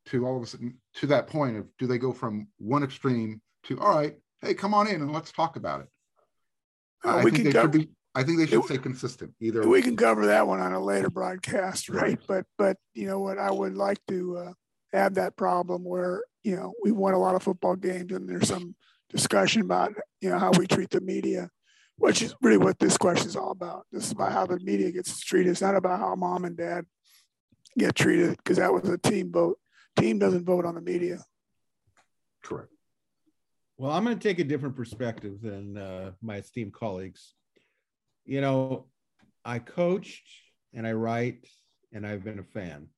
To 0.06 0.24
all 0.24 0.36
of 0.36 0.42
a 0.42 0.46
sudden 0.46 0.78
to 0.94 1.06
that 1.08 1.26
point 1.26 1.56
of 1.56 1.66
do 1.78 1.86
they 1.86 1.98
go 1.98 2.12
from 2.12 2.46
one 2.58 2.84
extreme 2.84 3.40
to 3.66 3.78
all 3.80 3.96
right, 3.96 4.16
hey, 4.40 4.54
come 4.54 4.74
on 4.74 4.88
in 4.88 5.00
and 5.02 5.12
let's 5.12 5.32
talk 5.32 5.56
about 5.56 5.82
it. 5.82 5.88
I 7.04 7.22
think 7.22 7.44
they 7.44 7.52
cover, 7.52 7.72
should 7.72 7.88
be. 7.88 7.90
I 8.14 8.22
think 8.22 8.38
they 8.38 8.46
should 8.46 8.64
stay 8.64 8.78
consistent. 8.78 9.34
Either 9.40 9.66
we 9.68 9.82
can 9.82 9.96
cover 9.96 10.26
that 10.26 10.46
one 10.46 10.60
on 10.60 10.72
a 10.72 10.82
later 10.82 11.10
broadcast, 11.10 11.88
right? 11.88 12.18
But 12.26 12.46
but 12.58 12.76
you 12.94 13.06
know 13.06 13.20
what, 13.20 13.38
I 13.38 13.50
would 13.50 13.76
like 13.76 13.98
to 14.08 14.38
uh, 14.38 14.52
have 14.92 15.14
that 15.14 15.36
problem 15.36 15.84
where 15.84 16.22
you 16.42 16.56
know 16.56 16.72
we 16.82 16.92
won 16.92 17.14
a 17.14 17.18
lot 17.18 17.34
of 17.34 17.42
football 17.42 17.76
games 17.76 18.12
and 18.12 18.28
there's 18.28 18.48
some 18.48 18.74
discussion 19.10 19.62
about 19.62 19.92
you 20.20 20.30
know 20.30 20.38
how 20.38 20.50
we 20.58 20.66
treat 20.66 20.90
the 20.90 21.00
media, 21.00 21.50
which 21.96 22.22
is 22.22 22.34
really 22.42 22.58
what 22.58 22.78
this 22.78 22.96
question 22.96 23.28
is 23.28 23.36
all 23.36 23.50
about. 23.50 23.86
This 23.92 24.06
is 24.06 24.12
about 24.12 24.32
how 24.32 24.46
the 24.46 24.58
media 24.60 24.90
gets 24.90 25.20
treated. 25.20 25.50
It's 25.50 25.60
not 25.60 25.76
about 25.76 26.00
how 26.00 26.14
mom 26.14 26.44
and 26.44 26.56
dad 26.56 26.86
get 27.78 27.94
treated 27.94 28.36
because 28.38 28.56
that 28.56 28.72
was 28.72 28.88
a 28.88 28.98
team 28.98 29.30
vote. 29.30 29.58
Team 29.98 30.18
doesn't 30.18 30.44
vote 30.44 30.64
on 30.64 30.74
the 30.74 30.80
media. 30.80 31.18
Correct. 32.42 32.70
Well, 33.78 33.92
I'm 33.92 34.04
going 34.04 34.18
to 34.18 34.28
take 34.28 34.38
a 34.38 34.44
different 34.44 34.74
perspective 34.74 35.42
than 35.42 35.76
uh, 35.76 36.12
my 36.22 36.36
esteemed 36.36 36.72
colleagues. 36.72 37.34
You 38.24 38.40
know, 38.40 38.86
I 39.44 39.58
coached 39.58 40.26
and 40.72 40.86
I 40.86 40.92
write 40.92 41.46
and 41.92 42.06
I've 42.06 42.24
been 42.24 42.38
a 42.38 42.42
fan. 42.42 42.88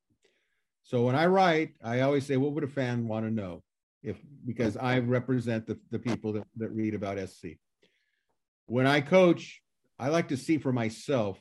So 0.85 1.03
when 1.03 1.17
I 1.17 1.27
write, 1.27 1.75
I 1.83 2.01
always 2.01 2.25
say, 2.25 2.37
what 2.37 2.53
would 2.53 2.65
a 2.65 2.69
fan 2.69 3.09
want 3.09 3.27
to 3.27 3.31
know? 3.31 3.63
If 4.05 4.17
because 4.47 4.77
I 4.77 5.01
represent 5.01 5.67
the, 5.67 5.79
the 5.91 5.99
people 5.99 6.33
that, 6.35 6.45
that 6.57 6.71
read 6.71 6.95
about 6.95 7.19
SC. 7.29 7.59
When 8.67 8.87
I 8.87 9.01
coach, 9.01 9.61
I 9.99 10.09
like 10.09 10.29
to 10.29 10.37
see 10.37 10.59
for 10.59 10.73
myself, 10.73 11.41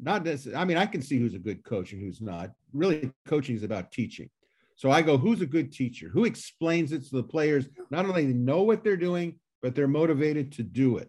not 0.00 0.24
this, 0.24 0.46
I 0.54 0.66
mean, 0.66 0.76
I 0.76 0.84
can 0.84 1.00
see 1.00 1.18
who's 1.18 1.34
a 1.34 1.38
good 1.38 1.64
coach 1.64 1.92
and 1.92 2.02
who's 2.02 2.20
not. 2.20 2.50
Really, 2.74 3.10
coaching 3.26 3.56
is 3.56 3.62
about 3.62 3.90
teaching. 3.90 4.28
So 4.82 4.90
I 4.90 5.00
go, 5.00 5.16
who's 5.16 5.40
a 5.42 5.46
good 5.46 5.70
teacher? 5.70 6.08
Who 6.08 6.24
explains 6.24 6.90
it 6.90 7.04
so 7.04 7.16
the 7.18 7.22
players 7.22 7.68
not 7.92 8.04
only 8.04 8.26
know 8.26 8.64
what 8.64 8.82
they're 8.82 8.96
doing, 8.96 9.38
but 9.62 9.76
they're 9.76 9.86
motivated 9.86 10.50
to 10.54 10.64
do 10.64 10.96
it. 10.96 11.08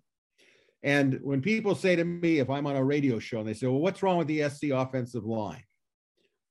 And 0.83 1.19
when 1.23 1.41
people 1.41 1.73
say 1.73 1.95
to 1.95 2.05
me, 2.05 2.37
if 2.37 2.51
I'm 2.51 2.67
on 2.67 2.75
a 2.75 2.83
radio 2.83 3.17
show 3.17 3.39
and 3.39 3.47
they 3.47 3.55
say, 3.55 3.65
well, 3.65 3.79
what's 3.79 4.03
wrong 4.03 4.19
with 4.19 4.27
the 4.27 4.47
SC 4.47 4.65
offensive 4.65 5.25
line? 5.25 5.63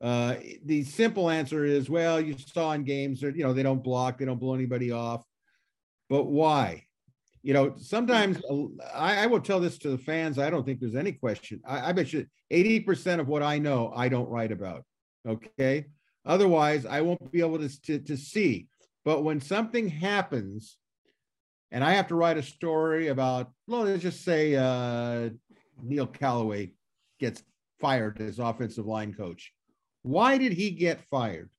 Uh, 0.01 0.35
the 0.65 0.83
simple 0.83 1.31
answer 1.31 1.65
is, 1.65 1.89
well, 1.89 2.21
you 2.21 2.35
saw 2.37 2.73
in 2.73 2.83
games, 2.83 3.21
that 3.21 3.37
you 3.37 3.45
know, 3.45 3.53
they 3.53 3.63
don't 3.63 3.85
block, 3.85 4.19
they 4.19 4.25
don't 4.25 4.41
blow 4.41 4.57
anybody 4.57 4.91
off. 4.91 5.25
But 6.11 6.25
why? 6.25 6.87
You 7.45 7.55
know, 7.55 7.75
sometimes 7.77 8.43
I, 8.93 9.19
I 9.19 9.27
will 9.27 9.41
tell 9.41 9.61
this 9.61 9.79
to 9.79 9.91
the 9.91 9.99
fans. 9.99 10.41
I 10.41 10.51
don't 10.51 10.67
think 10.67 10.81
there's 10.81 10.97
any 10.97 11.13
question. 11.13 11.61
I, 11.65 11.91
I 11.91 11.93
bet 11.93 12.13
you 12.13 12.27
80% 12.53 13.21
of 13.21 13.29
what 13.29 13.45
I 13.45 13.61
know, 13.61 13.93
I 13.95 14.09
don't 14.09 14.29
write 14.29 14.51
about. 14.51 14.83
Okay. 15.25 15.87
Otherwise, 16.25 16.87
I 16.87 17.01
won't 17.01 17.33
be 17.33 17.41
able 17.41 17.59
to, 17.59 17.83
to, 17.83 17.99
to 17.99 18.17
see. 18.17 18.69
But 19.05 19.25
when 19.25 19.41
something 19.41 19.89
happens, 19.89 20.77
and 21.71 21.83
I 21.83 21.93
have 21.93 22.09
to 22.09 22.15
write 22.15 22.37
a 22.37 22.43
story 22.43 23.09
about, 23.09 23.51
well, 23.67 23.83
let's 23.83 24.03
just 24.03 24.25
say 24.25 24.55
uh, 24.55 25.31
Neil 25.83 26.07
Callaway 26.07 26.73
gets 27.19 27.43
fired 27.81 28.21
as 28.21 28.39
offensive 28.39 28.87
line 28.87 29.15
coach. 29.15 29.53
Why 30.03 30.39
did 30.39 30.53
he 30.53 30.71
get 30.71 31.09
fired? 31.11 31.51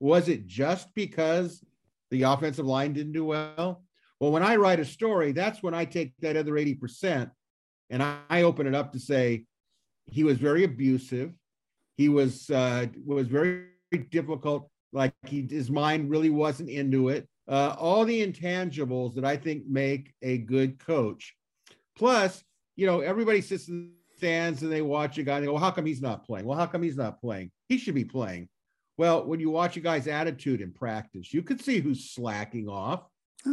Was 0.00 0.28
it 0.28 0.46
just 0.46 0.94
because 0.94 1.62
the 2.10 2.22
offensive 2.22 2.66
line 2.66 2.92
didn't 2.92 3.12
do 3.12 3.24
well? 3.24 3.82
Well, 4.20 4.32
when 4.32 4.42
I 4.42 4.56
write 4.56 4.80
a 4.80 4.84
story, 4.84 5.32
that's 5.32 5.62
when 5.62 5.74
I 5.74 5.84
take 5.84 6.12
that 6.20 6.36
other 6.36 6.52
80% 6.52 7.30
and 7.90 8.02
I, 8.02 8.42
open 8.42 8.66
it 8.66 8.74
up 8.74 8.92
to 8.92 8.98
say 8.98 9.44
he 10.06 10.24
was 10.24 10.38
very 10.38 10.64
abusive. 10.64 11.32
He 11.96 12.08
was 12.08 12.50
uh, 12.50 12.86
was 13.04 13.26
very 13.26 13.64
difficult. 14.10 14.70
Like 14.92 15.12
he, 15.26 15.46
his 15.48 15.70
mind 15.70 16.10
really 16.10 16.30
wasn't 16.30 16.70
into 16.70 17.08
it. 17.08 17.28
Uh, 17.46 17.74
all 17.78 18.04
the 18.04 18.26
intangibles 18.26 19.14
that 19.14 19.24
I 19.24 19.36
think 19.36 19.66
make 19.66 20.12
a 20.22 20.38
good 20.38 20.78
coach. 20.78 21.34
Plus, 21.96 22.42
you 22.76 22.86
know, 22.86 23.00
everybody 23.00 23.40
sits 23.40 23.68
in 23.68 23.90
the 24.10 24.16
stands 24.16 24.62
and 24.62 24.70
they 24.70 24.82
watch 24.82 25.18
a 25.18 25.22
guy 25.22 25.36
and 25.36 25.42
they 25.42 25.46
go, 25.46 25.54
well, 25.54 25.62
how 25.62 25.70
come 25.70 25.86
he's 25.86 26.02
not 26.02 26.24
playing? 26.24 26.46
Well, 26.46 26.58
how 26.58 26.66
come 26.66 26.82
he's 26.82 26.96
not 26.96 27.20
playing? 27.20 27.50
He 27.68 27.78
should 27.78 27.94
be 27.94 28.04
playing. 28.04 28.48
Well, 28.98 29.24
when 29.24 29.40
you 29.40 29.50
watch 29.50 29.76
a 29.76 29.80
guy's 29.80 30.08
attitude 30.08 30.60
in 30.60 30.72
practice, 30.72 31.32
you 31.32 31.42
could 31.42 31.60
see 31.60 31.80
who's 31.80 32.10
slacking 32.10 32.68
off. 32.68 33.04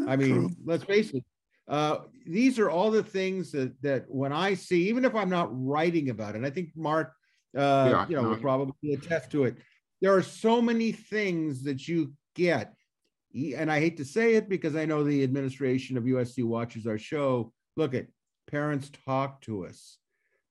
I 0.07 0.15
mean, 0.15 0.33
True. 0.33 0.49
let's 0.65 0.83
face 0.83 1.11
it. 1.11 1.23
Uh, 1.67 1.99
these 2.25 2.59
are 2.59 2.69
all 2.69 2.91
the 2.91 3.03
things 3.03 3.51
that 3.51 3.79
that 3.81 4.05
when 4.07 4.31
I 4.31 4.53
see, 4.55 4.89
even 4.89 5.05
if 5.05 5.15
I'm 5.15 5.29
not 5.29 5.49
writing 5.51 6.09
about 6.09 6.35
it, 6.35 6.43
I 6.43 6.49
think 6.49 6.69
Mark, 6.75 7.13
uh, 7.57 7.87
yeah, 7.91 8.05
you 8.07 8.15
know, 8.15 8.23
no. 8.23 8.29
will 8.29 8.37
probably 8.37 8.93
attest 8.93 9.31
to 9.31 9.45
it 9.45 9.55
there 10.01 10.15
are 10.15 10.21
so 10.21 10.61
many 10.61 10.91
things 10.91 11.63
that 11.63 11.87
you 11.87 12.13
get. 12.35 12.73
And 13.57 13.71
I 13.71 13.79
hate 13.79 13.97
to 13.97 14.05
say 14.05 14.35
it 14.35 14.47
because 14.47 14.75
I 14.75 14.85
know 14.85 15.03
the 15.03 15.23
administration 15.23 15.97
of 15.97 16.03
USC 16.03 16.43
watches 16.43 16.87
our 16.87 16.97
show. 16.97 17.51
Look 17.75 17.93
at 17.93 18.07
parents 18.49 18.91
talk 19.05 19.41
to 19.41 19.65
us. 19.65 19.97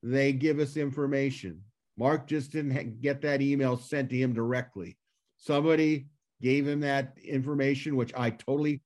They 0.03 0.33
give 0.33 0.59
us 0.59 0.77
information. 0.77 1.62
Mark 1.97 2.27
just 2.27 2.53
didn't 2.53 3.01
get 3.01 3.23
that 3.23 3.41
email 3.41 3.77
sent 3.77 4.11
to 4.11 4.16
him 4.16 4.33
directly. 4.35 4.99
Somebody 5.39 6.09
gave 6.43 6.66
him 6.66 6.81
that 6.81 7.16
information, 7.23 7.97
which 7.97 8.12
I 8.16 8.31
totally 8.31 8.83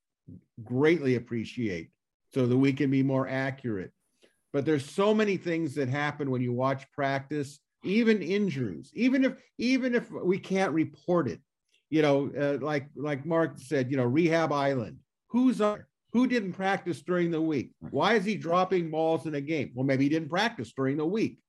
greatly 0.63 1.15
appreciate 1.15 1.89
so 2.33 2.45
that 2.45 2.57
we 2.57 2.71
can 2.71 2.91
be 2.91 3.03
more 3.03 3.27
accurate. 3.27 3.91
But 4.53 4.65
there's 4.65 4.89
so 4.89 5.13
many 5.13 5.37
things 5.37 5.75
that 5.75 5.89
happen 5.89 6.31
when 6.31 6.41
you 6.41 6.53
watch 6.53 6.89
practice 6.91 7.59
even 7.83 8.21
injuries, 8.21 8.91
even 8.93 9.23
if 9.23 9.33
even 9.57 9.95
if 9.95 10.09
we 10.11 10.37
can't 10.37 10.73
report 10.73 11.27
it, 11.27 11.39
you 11.89 12.01
know, 12.01 12.31
uh, 12.37 12.63
like 12.63 12.87
like 12.95 13.25
Mark 13.25 13.57
said, 13.57 13.89
you 13.89 13.97
know, 13.97 14.05
rehab 14.05 14.51
island. 14.51 14.97
Who's 15.27 15.61
on? 15.61 15.83
Who 16.11 16.27
didn't 16.27 16.53
practice 16.53 17.01
during 17.01 17.29
the 17.29 17.41
week? 17.41 17.71
Why 17.91 18.15
is 18.15 18.25
he 18.25 18.35
dropping 18.35 18.89
balls 18.89 19.27
in 19.27 19.35
a 19.35 19.41
game? 19.41 19.71
Well, 19.75 19.85
maybe 19.85 20.05
he 20.05 20.09
didn't 20.09 20.29
practice 20.29 20.73
during 20.75 20.97
the 20.97 21.05
week. 21.05 21.39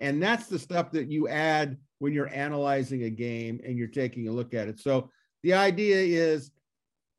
And 0.00 0.22
that's 0.22 0.46
the 0.46 0.58
stuff 0.58 0.90
that 0.92 1.10
you 1.10 1.28
add 1.28 1.76
when 1.98 2.12
you're 2.12 2.32
analyzing 2.32 3.04
a 3.04 3.10
game 3.10 3.60
and 3.64 3.76
you're 3.78 3.88
taking 3.88 4.26
a 4.28 4.32
look 4.32 4.54
at 4.54 4.68
it. 4.68 4.80
So 4.80 5.10
the 5.42 5.54
idea 5.54 5.96
is 5.96 6.50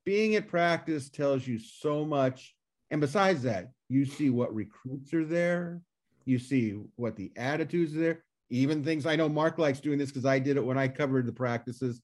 being 0.06 0.36
at 0.36 0.48
practice 0.48 1.10
tells 1.10 1.48
you 1.48 1.58
so 1.58 2.06
much. 2.06 2.54
And 2.92 3.00
besides 3.00 3.44
that, 3.44 3.72
you 3.88 4.06
see 4.06 4.30
what 4.30 4.54
recruits 4.54 5.14
are 5.14 5.26
there, 5.26 5.82
you 6.26 6.38
see 6.38 6.82
what 6.96 7.16
the 7.16 7.32
attitudes 7.38 7.96
are 7.96 8.00
there 8.00 8.24
even 8.50 8.84
things 8.84 9.06
I 9.06 9.16
know 9.16 9.30
Mark 9.30 9.58
likes 9.58 9.80
doing 9.80 9.98
this 9.98 10.10
because 10.10 10.26
I 10.26 10.40
did 10.40 10.58
it 10.58 10.66
when 10.66 10.78
I 10.78 10.88
covered 10.88 11.26
the 11.26 11.34
practices. 11.34 12.02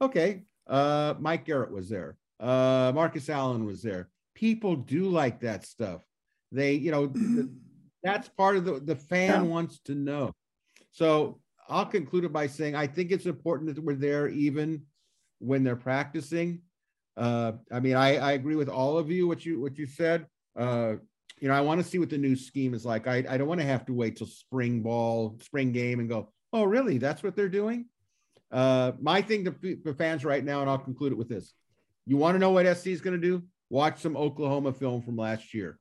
Okay, 0.00 0.42
uh, 0.66 1.14
Mike 1.18 1.44
Garrett 1.44 1.72
was 1.72 1.88
there. 1.88 2.16
Uh, 2.38 2.92
Marcus 2.94 3.28
Allen 3.30 3.64
was 3.64 3.82
there. 3.82 4.10
People 4.34 4.76
do 4.76 5.08
like 5.08 5.40
that 5.40 5.64
stuff. 5.64 6.02
They, 6.52 6.74
you 6.74 6.90
know, 6.90 7.12
that's 8.02 8.28
part 8.28 8.56
of 8.56 8.64
the 8.64 8.80
the 8.80 8.96
fan 8.96 9.30
yeah. 9.30 9.40
wants 9.42 9.80
to 9.86 9.94
know. 9.94 10.32
So 10.92 11.40
I'll 11.68 11.86
conclude 11.86 12.24
it 12.24 12.32
by 12.32 12.46
saying 12.46 12.74
I 12.74 12.86
think 12.86 13.10
it's 13.10 13.26
important 13.26 13.74
that 13.74 13.82
we're 13.82 13.94
there 13.94 14.28
even 14.28 14.82
when 15.38 15.64
they're 15.64 15.76
practicing. 15.76 16.60
Uh, 17.16 17.52
I 17.72 17.80
mean, 17.80 17.96
I, 17.96 18.16
I 18.16 18.32
agree 18.32 18.56
with 18.56 18.68
all 18.68 18.98
of 18.98 19.10
you 19.10 19.26
what 19.26 19.44
you 19.44 19.60
what 19.60 19.78
you 19.78 19.86
said. 19.86 20.26
Uh, 20.54 20.96
you 21.40 21.48
know, 21.48 21.54
I 21.54 21.60
want 21.60 21.82
to 21.82 21.86
see 21.86 21.98
what 21.98 22.10
the 22.10 22.18
new 22.18 22.34
scheme 22.34 22.74
is 22.74 22.84
like. 22.84 23.06
I, 23.06 23.24
I 23.28 23.36
don't 23.36 23.48
want 23.48 23.60
to 23.60 23.66
have 23.66 23.84
to 23.86 23.92
wait 23.92 24.16
till 24.16 24.26
spring 24.26 24.80
ball, 24.82 25.36
spring 25.42 25.72
game, 25.72 26.00
and 26.00 26.08
go, 26.08 26.32
oh, 26.52 26.64
really? 26.64 26.98
That's 26.98 27.22
what 27.22 27.36
they're 27.36 27.48
doing. 27.48 27.86
Uh, 28.50 28.92
my 29.00 29.20
thing 29.20 29.44
to, 29.44 29.76
to 29.76 29.94
fans 29.94 30.24
right 30.24 30.44
now, 30.44 30.60
and 30.60 30.70
I'll 30.70 30.78
conclude 30.78 31.12
it 31.12 31.18
with 31.18 31.28
this: 31.28 31.52
you 32.06 32.16
want 32.16 32.34
to 32.34 32.38
know 32.38 32.50
what 32.50 32.76
SC 32.76 32.88
is 32.88 33.00
going 33.00 33.20
to 33.20 33.26
do? 33.26 33.42
Watch 33.68 34.00
some 34.00 34.16
Oklahoma 34.16 34.72
film 34.72 35.02
from 35.02 35.16
last 35.16 35.52
year. 35.52 35.78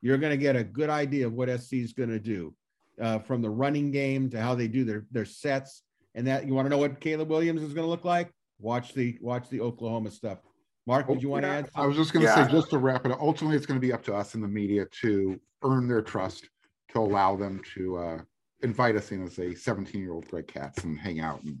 You're 0.00 0.18
going 0.18 0.30
to 0.30 0.38
get 0.38 0.56
a 0.56 0.64
good 0.64 0.90
idea 0.90 1.26
of 1.26 1.34
what 1.34 1.48
SC 1.60 1.74
is 1.74 1.92
going 1.92 2.08
to 2.08 2.18
do, 2.18 2.54
uh, 3.00 3.18
from 3.18 3.42
the 3.42 3.50
running 3.50 3.90
game 3.90 4.30
to 4.30 4.40
how 4.40 4.54
they 4.54 4.68
do 4.68 4.84
their 4.84 5.06
their 5.12 5.26
sets, 5.26 5.82
and 6.14 6.26
that 6.26 6.46
you 6.46 6.54
want 6.54 6.66
to 6.66 6.70
know 6.70 6.78
what 6.78 7.00
Caleb 7.00 7.28
Williams 7.28 7.62
is 7.62 7.74
going 7.74 7.84
to 7.84 7.90
look 7.90 8.04
like. 8.04 8.32
Watch 8.58 8.94
the 8.94 9.18
watch 9.20 9.48
the 9.48 9.60
Oklahoma 9.60 10.10
stuff. 10.10 10.38
Mark, 10.88 11.06
did 11.06 11.22
you 11.22 11.28
want 11.28 11.44
to 11.44 11.50
add? 11.50 11.66
Something? 11.66 11.82
I 11.82 11.86
was 11.86 11.96
just 11.96 12.14
going 12.14 12.24
to 12.24 12.32
Yeah. 12.32 12.46
say, 12.46 12.50
just 12.50 12.70
to 12.70 12.78
wrap 12.78 13.04
it 13.04 13.12
up, 13.12 13.20
ultimately, 13.20 13.58
it's 13.58 13.66
going 13.66 13.78
to 13.78 13.86
be 13.86 13.92
up 13.92 14.02
to 14.04 14.14
us 14.14 14.34
in 14.34 14.40
the 14.40 14.48
media 14.48 14.86
to 15.02 15.38
earn 15.62 15.86
their 15.86 16.00
trust, 16.00 16.48
to 16.92 16.98
allow 16.98 17.36
them 17.36 17.60
to 17.74 17.98
uh, 17.98 18.18
invite 18.62 18.96
us 18.96 19.12
in 19.12 19.22
as 19.22 19.38
a 19.38 19.54
17 19.54 20.00
year 20.00 20.14
old 20.14 20.26
Greg 20.28 20.48
Katz 20.48 20.84
and 20.84 20.98
hang 20.98 21.20
out 21.20 21.42
and, 21.42 21.58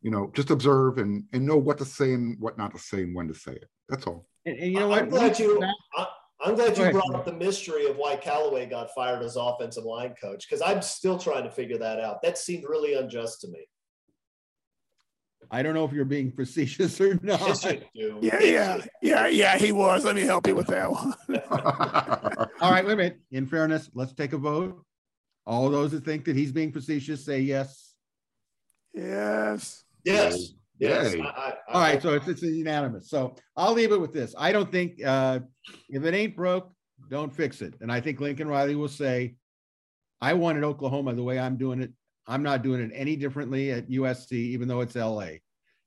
you 0.00 0.12
know, 0.12 0.30
just 0.32 0.50
observe 0.50 0.98
and, 0.98 1.24
and 1.32 1.44
know 1.44 1.56
what 1.56 1.76
to 1.78 1.84
say 1.84 2.12
and 2.12 2.38
what 2.38 2.56
not 2.56 2.70
to 2.70 2.78
say 2.78 3.02
and 3.02 3.16
when 3.16 3.26
to 3.26 3.34
say 3.34 3.50
it. 3.50 3.68
That's 3.88 4.06
all. 4.06 4.28
And, 4.44 4.56
and 4.56 4.72
you 4.72 4.78
know 4.78 4.88
what? 4.88 5.02
I'm 5.02 5.08
glad 5.08 5.40
you. 5.40 5.60
I, 5.96 6.06
I'm 6.44 6.54
glad 6.54 6.76
you 6.76 6.84
ahead, 6.84 6.92
brought 6.92 7.14
up 7.16 7.24
the 7.24 7.32
mystery 7.32 7.86
of 7.86 7.96
why 7.96 8.14
Callaway 8.14 8.66
got 8.66 8.94
fired 8.94 9.22
as 9.22 9.34
offensive 9.34 9.84
line 9.84 10.14
coach 10.20 10.46
because 10.48 10.62
I'm 10.62 10.82
still 10.82 11.18
trying 11.18 11.42
to 11.42 11.50
figure 11.50 11.78
that 11.78 11.98
out. 11.98 12.22
That 12.22 12.38
seemed 12.38 12.64
really 12.68 12.94
unjust 12.94 13.40
to 13.40 13.48
me. 13.48 13.66
I 15.50 15.62
don't 15.62 15.74
know 15.74 15.84
if 15.84 15.92
you're 15.92 16.04
being 16.04 16.30
facetious 16.36 17.00
or 17.00 17.18
not. 17.22 17.40
Yes, 17.40 17.64
you 17.64 17.80
do. 17.94 18.18
Yeah, 18.22 18.40
yeah, 18.40 18.78
yeah, 19.02 19.26
yeah. 19.26 19.58
He 19.58 19.72
was. 19.72 20.04
Let 20.04 20.16
me 20.16 20.22
help 20.22 20.46
you 20.46 20.54
with 20.54 20.66
that 20.68 20.90
one. 20.90 21.14
All 22.60 22.70
right, 22.70 22.84
wait 22.84 22.92
a 22.92 22.96
minute. 22.96 23.20
In 23.30 23.46
fairness, 23.46 23.90
let's 23.94 24.12
take 24.12 24.32
a 24.32 24.38
vote. 24.38 24.82
All 25.46 25.70
those 25.70 25.92
that 25.92 26.04
think 26.04 26.24
that 26.24 26.36
he's 26.36 26.52
being 26.52 26.72
facetious 26.72 27.24
say 27.24 27.40
yes. 27.40 27.94
yes. 28.92 29.84
Yes. 30.04 30.52
Yes. 30.78 31.14
I, 31.14 31.18
I, 31.18 31.52
All 31.72 31.80
right, 31.80 32.02
so 32.02 32.14
it's, 32.14 32.28
it's 32.28 32.42
unanimous. 32.42 33.08
So 33.08 33.36
I'll 33.56 33.72
leave 33.72 33.92
it 33.92 34.00
with 34.00 34.12
this. 34.12 34.34
I 34.36 34.52
don't 34.52 34.70
think 34.70 35.02
uh, 35.04 35.40
if 35.88 36.04
it 36.04 36.14
ain't 36.14 36.36
broke, 36.36 36.70
don't 37.08 37.34
fix 37.34 37.62
it. 37.62 37.74
And 37.80 37.90
I 37.90 38.00
think 38.00 38.20
Lincoln 38.20 38.48
Riley 38.48 38.74
will 38.74 38.88
say, 38.88 39.36
I 40.20 40.32
wanted 40.34 40.64
Oklahoma 40.64 41.14
the 41.14 41.22
way 41.22 41.38
I'm 41.38 41.56
doing 41.56 41.80
it. 41.80 41.92
I'm 42.26 42.42
not 42.42 42.62
doing 42.62 42.80
it 42.80 42.90
any 42.94 43.16
differently 43.16 43.70
at 43.70 43.88
USC, 43.88 44.32
even 44.32 44.68
though 44.68 44.80
it's 44.80 44.94
LA. 44.94 45.38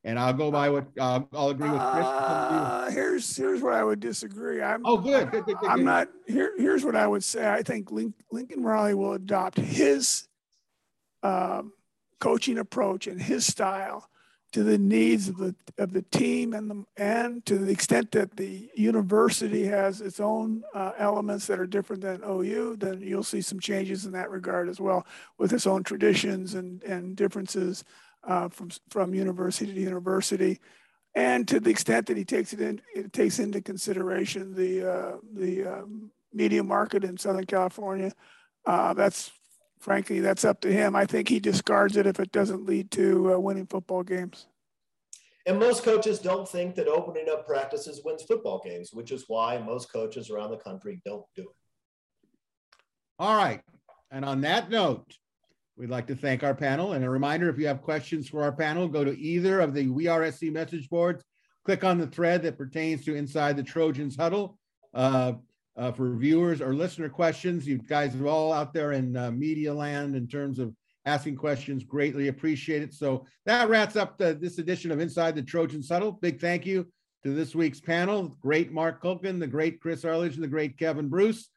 And 0.05 0.17
I'll 0.17 0.33
go 0.33 0.49
by 0.49 0.69
what 0.69 0.87
uh, 0.97 1.21
I'll 1.33 1.49
agree 1.49 1.69
with 1.69 1.81
Chris. 1.81 2.05
Uh, 2.05 2.89
here's 2.93 3.35
here's 3.35 3.61
where 3.61 3.73
I 3.73 3.83
would 3.83 3.99
disagree. 3.99 4.61
I'm 4.61 4.85
oh, 4.85 4.97
good. 4.97 5.29
good, 5.29 5.43
good, 5.43 5.57
good, 5.57 5.69
I'm 5.69 5.83
not 5.83 6.07
here. 6.25 6.53
Here's 6.57 6.85
what 6.85 6.95
I 6.95 7.05
would 7.05 7.23
say. 7.23 7.49
I 7.49 7.63
think 7.63 7.89
Lincoln 7.91 8.63
Riley 8.63 8.93
will 8.93 9.13
adopt 9.13 9.57
his 9.57 10.25
um, 11.21 11.73
coaching 12.19 12.57
approach 12.57 13.07
and 13.07 13.21
his 13.21 13.45
style 13.45 14.09
to 14.51 14.63
the 14.63 14.77
needs 14.77 15.27
of 15.27 15.37
the 15.37 15.55
of 15.77 15.93
the 15.93 16.01
team 16.01 16.53
and 16.53 16.69
the 16.69 16.85
and 16.97 17.45
to 17.45 17.57
the 17.57 17.71
extent 17.71 18.11
that 18.11 18.35
the 18.35 18.69
university 18.75 19.65
has 19.65 20.01
its 20.01 20.19
own 20.19 20.63
uh, 20.73 20.91
elements 20.97 21.47
that 21.47 21.59
are 21.59 21.67
different 21.67 22.01
than 22.01 22.21
OU, 22.23 22.77
then 22.77 23.01
you'll 23.01 23.23
see 23.23 23.41
some 23.41 23.59
changes 23.59 24.05
in 24.05 24.11
that 24.13 24.31
regard 24.31 24.67
as 24.69 24.79
well, 24.79 25.05
with 25.37 25.53
its 25.53 25.67
own 25.67 25.83
traditions 25.83 26.55
and 26.55 26.83
and 26.83 27.15
differences 27.15 27.83
uh, 28.23 28.49
from 28.49 28.69
from 28.89 29.13
university 29.13 29.73
to 29.73 29.81
university 29.81 30.59
and 31.15 31.47
to 31.47 31.59
the 31.59 31.69
extent 31.69 32.05
that 32.07 32.17
he 32.17 32.23
takes 32.23 32.53
it 32.53 32.61
in, 32.61 32.81
it 32.95 33.11
takes 33.13 33.39
into 33.39 33.61
consideration 33.61 34.53
the 34.53 34.89
uh, 34.89 35.17
the 35.33 35.65
um, 35.65 36.11
media 36.33 36.63
market 36.63 37.03
in 37.03 37.17
Southern 37.17 37.45
California. 37.45 38.11
Uh, 38.65 38.93
that's 38.93 39.31
frankly 39.79 40.19
that's 40.19 40.45
up 40.45 40.61
to 40.61 40.71
him. 40.71 40.95
I 40.95 41.05
think 41.05 41.29
he 41.29 41.39
discards 41.39 41.97
it 41.97 42.05
if 42.05 42.19
it 42.19 42.31
doesn't 42.31 42.65
lead 42.65 42.91
to 42.91 43.33
uh, 43.33 43.39
winning 43.39 43.65
football 43.65 44.03
games. 44.03 44.47
And 45.45 45.59
most 45.59 45.83
coaches 45.83 46.19
don't 46.19 46.47
think 46.47 46.75
that 46.75 46.87
opening 46.87 47.27
up 47.31 47.47
practices 47.47 48.01
wins 48.03 48.23
football 48.23 48.61
games, 48.63 48.91
which 48.93 49.11
is 49.11 49.25
why 49.27 49.57
most 49.57 49.91
coaches 49.91 50.29
around 50.29 50.51
the 50.51 50.57
country 50.57 51.01
don't 51.05 51.25
do 51.35 51.43
it. 51.43 51.55
All 53.17 53.35
right. 53.35 53.61
And 54.11 54.23
on 54.23 54.41
that 54.41 54.69
note, 54.69 55.11
we'd 55.75 55.89
like 55.89 56.07
to 56.07 56.15
thank 56.15 56.43
our 56.43 56.53
panel. 56.53 56.93
And 56.93 57.03
a 57.03 57.09
reminder 57.09 57.49
if 57.49 57.57
you 57.57 57.67
have 57.67 57.81
questions 57.81 58.27
for 58.27 58.43
our 58.43 58.51
panel, 58.51 58.87
go 58.87 59.03
to 59.03 59.17
either 59.17 59.59
of 59.59 59.73
the 59.73 59.87
We 59.87 60.07
Are 60.07 60.29
SC 60.31 60.43
message 60.43 60.89
boards, 60.89 61.23
click 61.65 61.83
on 61.83 61.97
the 61.97 62.07
thread 62.07 62.43
that 62.43 62.57
pertains 62.57 63.03
to 63.05 63.15
Inside 63.15 63.57
the 63.57 63.63
Trojans 63.63 64.15
Huddle. 64.15 64.57
Uh, 64.93 65.33
uh, 65.79 65.91
for 65.93 66.15
viewers 66.15 66.61
or 66.61 66.73
listener 66.73 67.07
questions, 67.07 67.65
you 67.65 67.77
guys 67.77 68.13
are 68.15 68.27
all 68.27 68.51
out 68.51 68.73
there 68.73 68.91
in 68.91 69.15
uh, 69.15 69.31
media 69.31 69.73
land 69.73 70.15
in 70.15 70.27
terms 70.27 70.59
of 70.59 70.75
asking 71.05 71.37
questions. 71.37 71.85
Greatly 71.85 72.27
appreciate 72.27 72.81
it. 72.81 72.93
So 72.93 73.25
that 73.45 73.69
wraps 73.69 73.95
up 73.95 74.17
the, 74.17 74.33
this 74.33 74.57
edition 74.57 74.91
of 74.91 74.99
Inside 74.99 75.35
the 75.35 75.41
Trojan 75.41 75.81
Huddle. 75.89 76.11
Big 76.11 76.41
thank 76.41 76.65
you 76.65 76.85
to 77.23 77.33
this 77.33 77.55
week's 77.55 77.79
panel, 77.79 78.37
great 78.41 78.71
Mark 78.71 79.01
Kulkin, 79.01 79.39
the 79.39 79.47
great 79.47 79.79
Chris 79.79 80.03
Arledge, 80.03 80.35
and 80.35 80.43
the 80.43 80.49
great 80.49 80.77
Kevin 80.77 81.07
Bruce. 81.07 81.49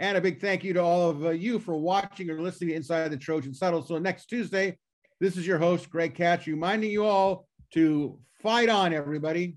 And 0.00 0.16
a 0.16 0.20
big 0.20 0.40
thank 0.40 0.64
you 0.64 0.72
to 0.74 0.82
all 0.82 1.10
of 1.10 1.24
uh, 1.24 1.30
you 1.30 1.60
for 1.60 1.76
watching 1.76 2.30
or 2.30 2.40
listening 2.40 2.70
to 2.70 2.76
Inside 2.76 3.08
the 3.08 3.16
Trojans 3.16 3.60
Huddle. 3.60 3.82
So 3.82 3.98
next 3.98 4.26
Tuesday, 4.26 4.76
this 5.20 5.36
is 5.36 5.46
your 5.46 5.58
host, 5.58 5.88
Greg 5.88 6.14
Katz, 6.14 6.46
reminding 6.46 6.90
you 6.90 7.04
all 7.04 7.48
to 7.74 8.18
fight 8.42 8.68
on, 8.68 8.92
everybody. 8.92 9.56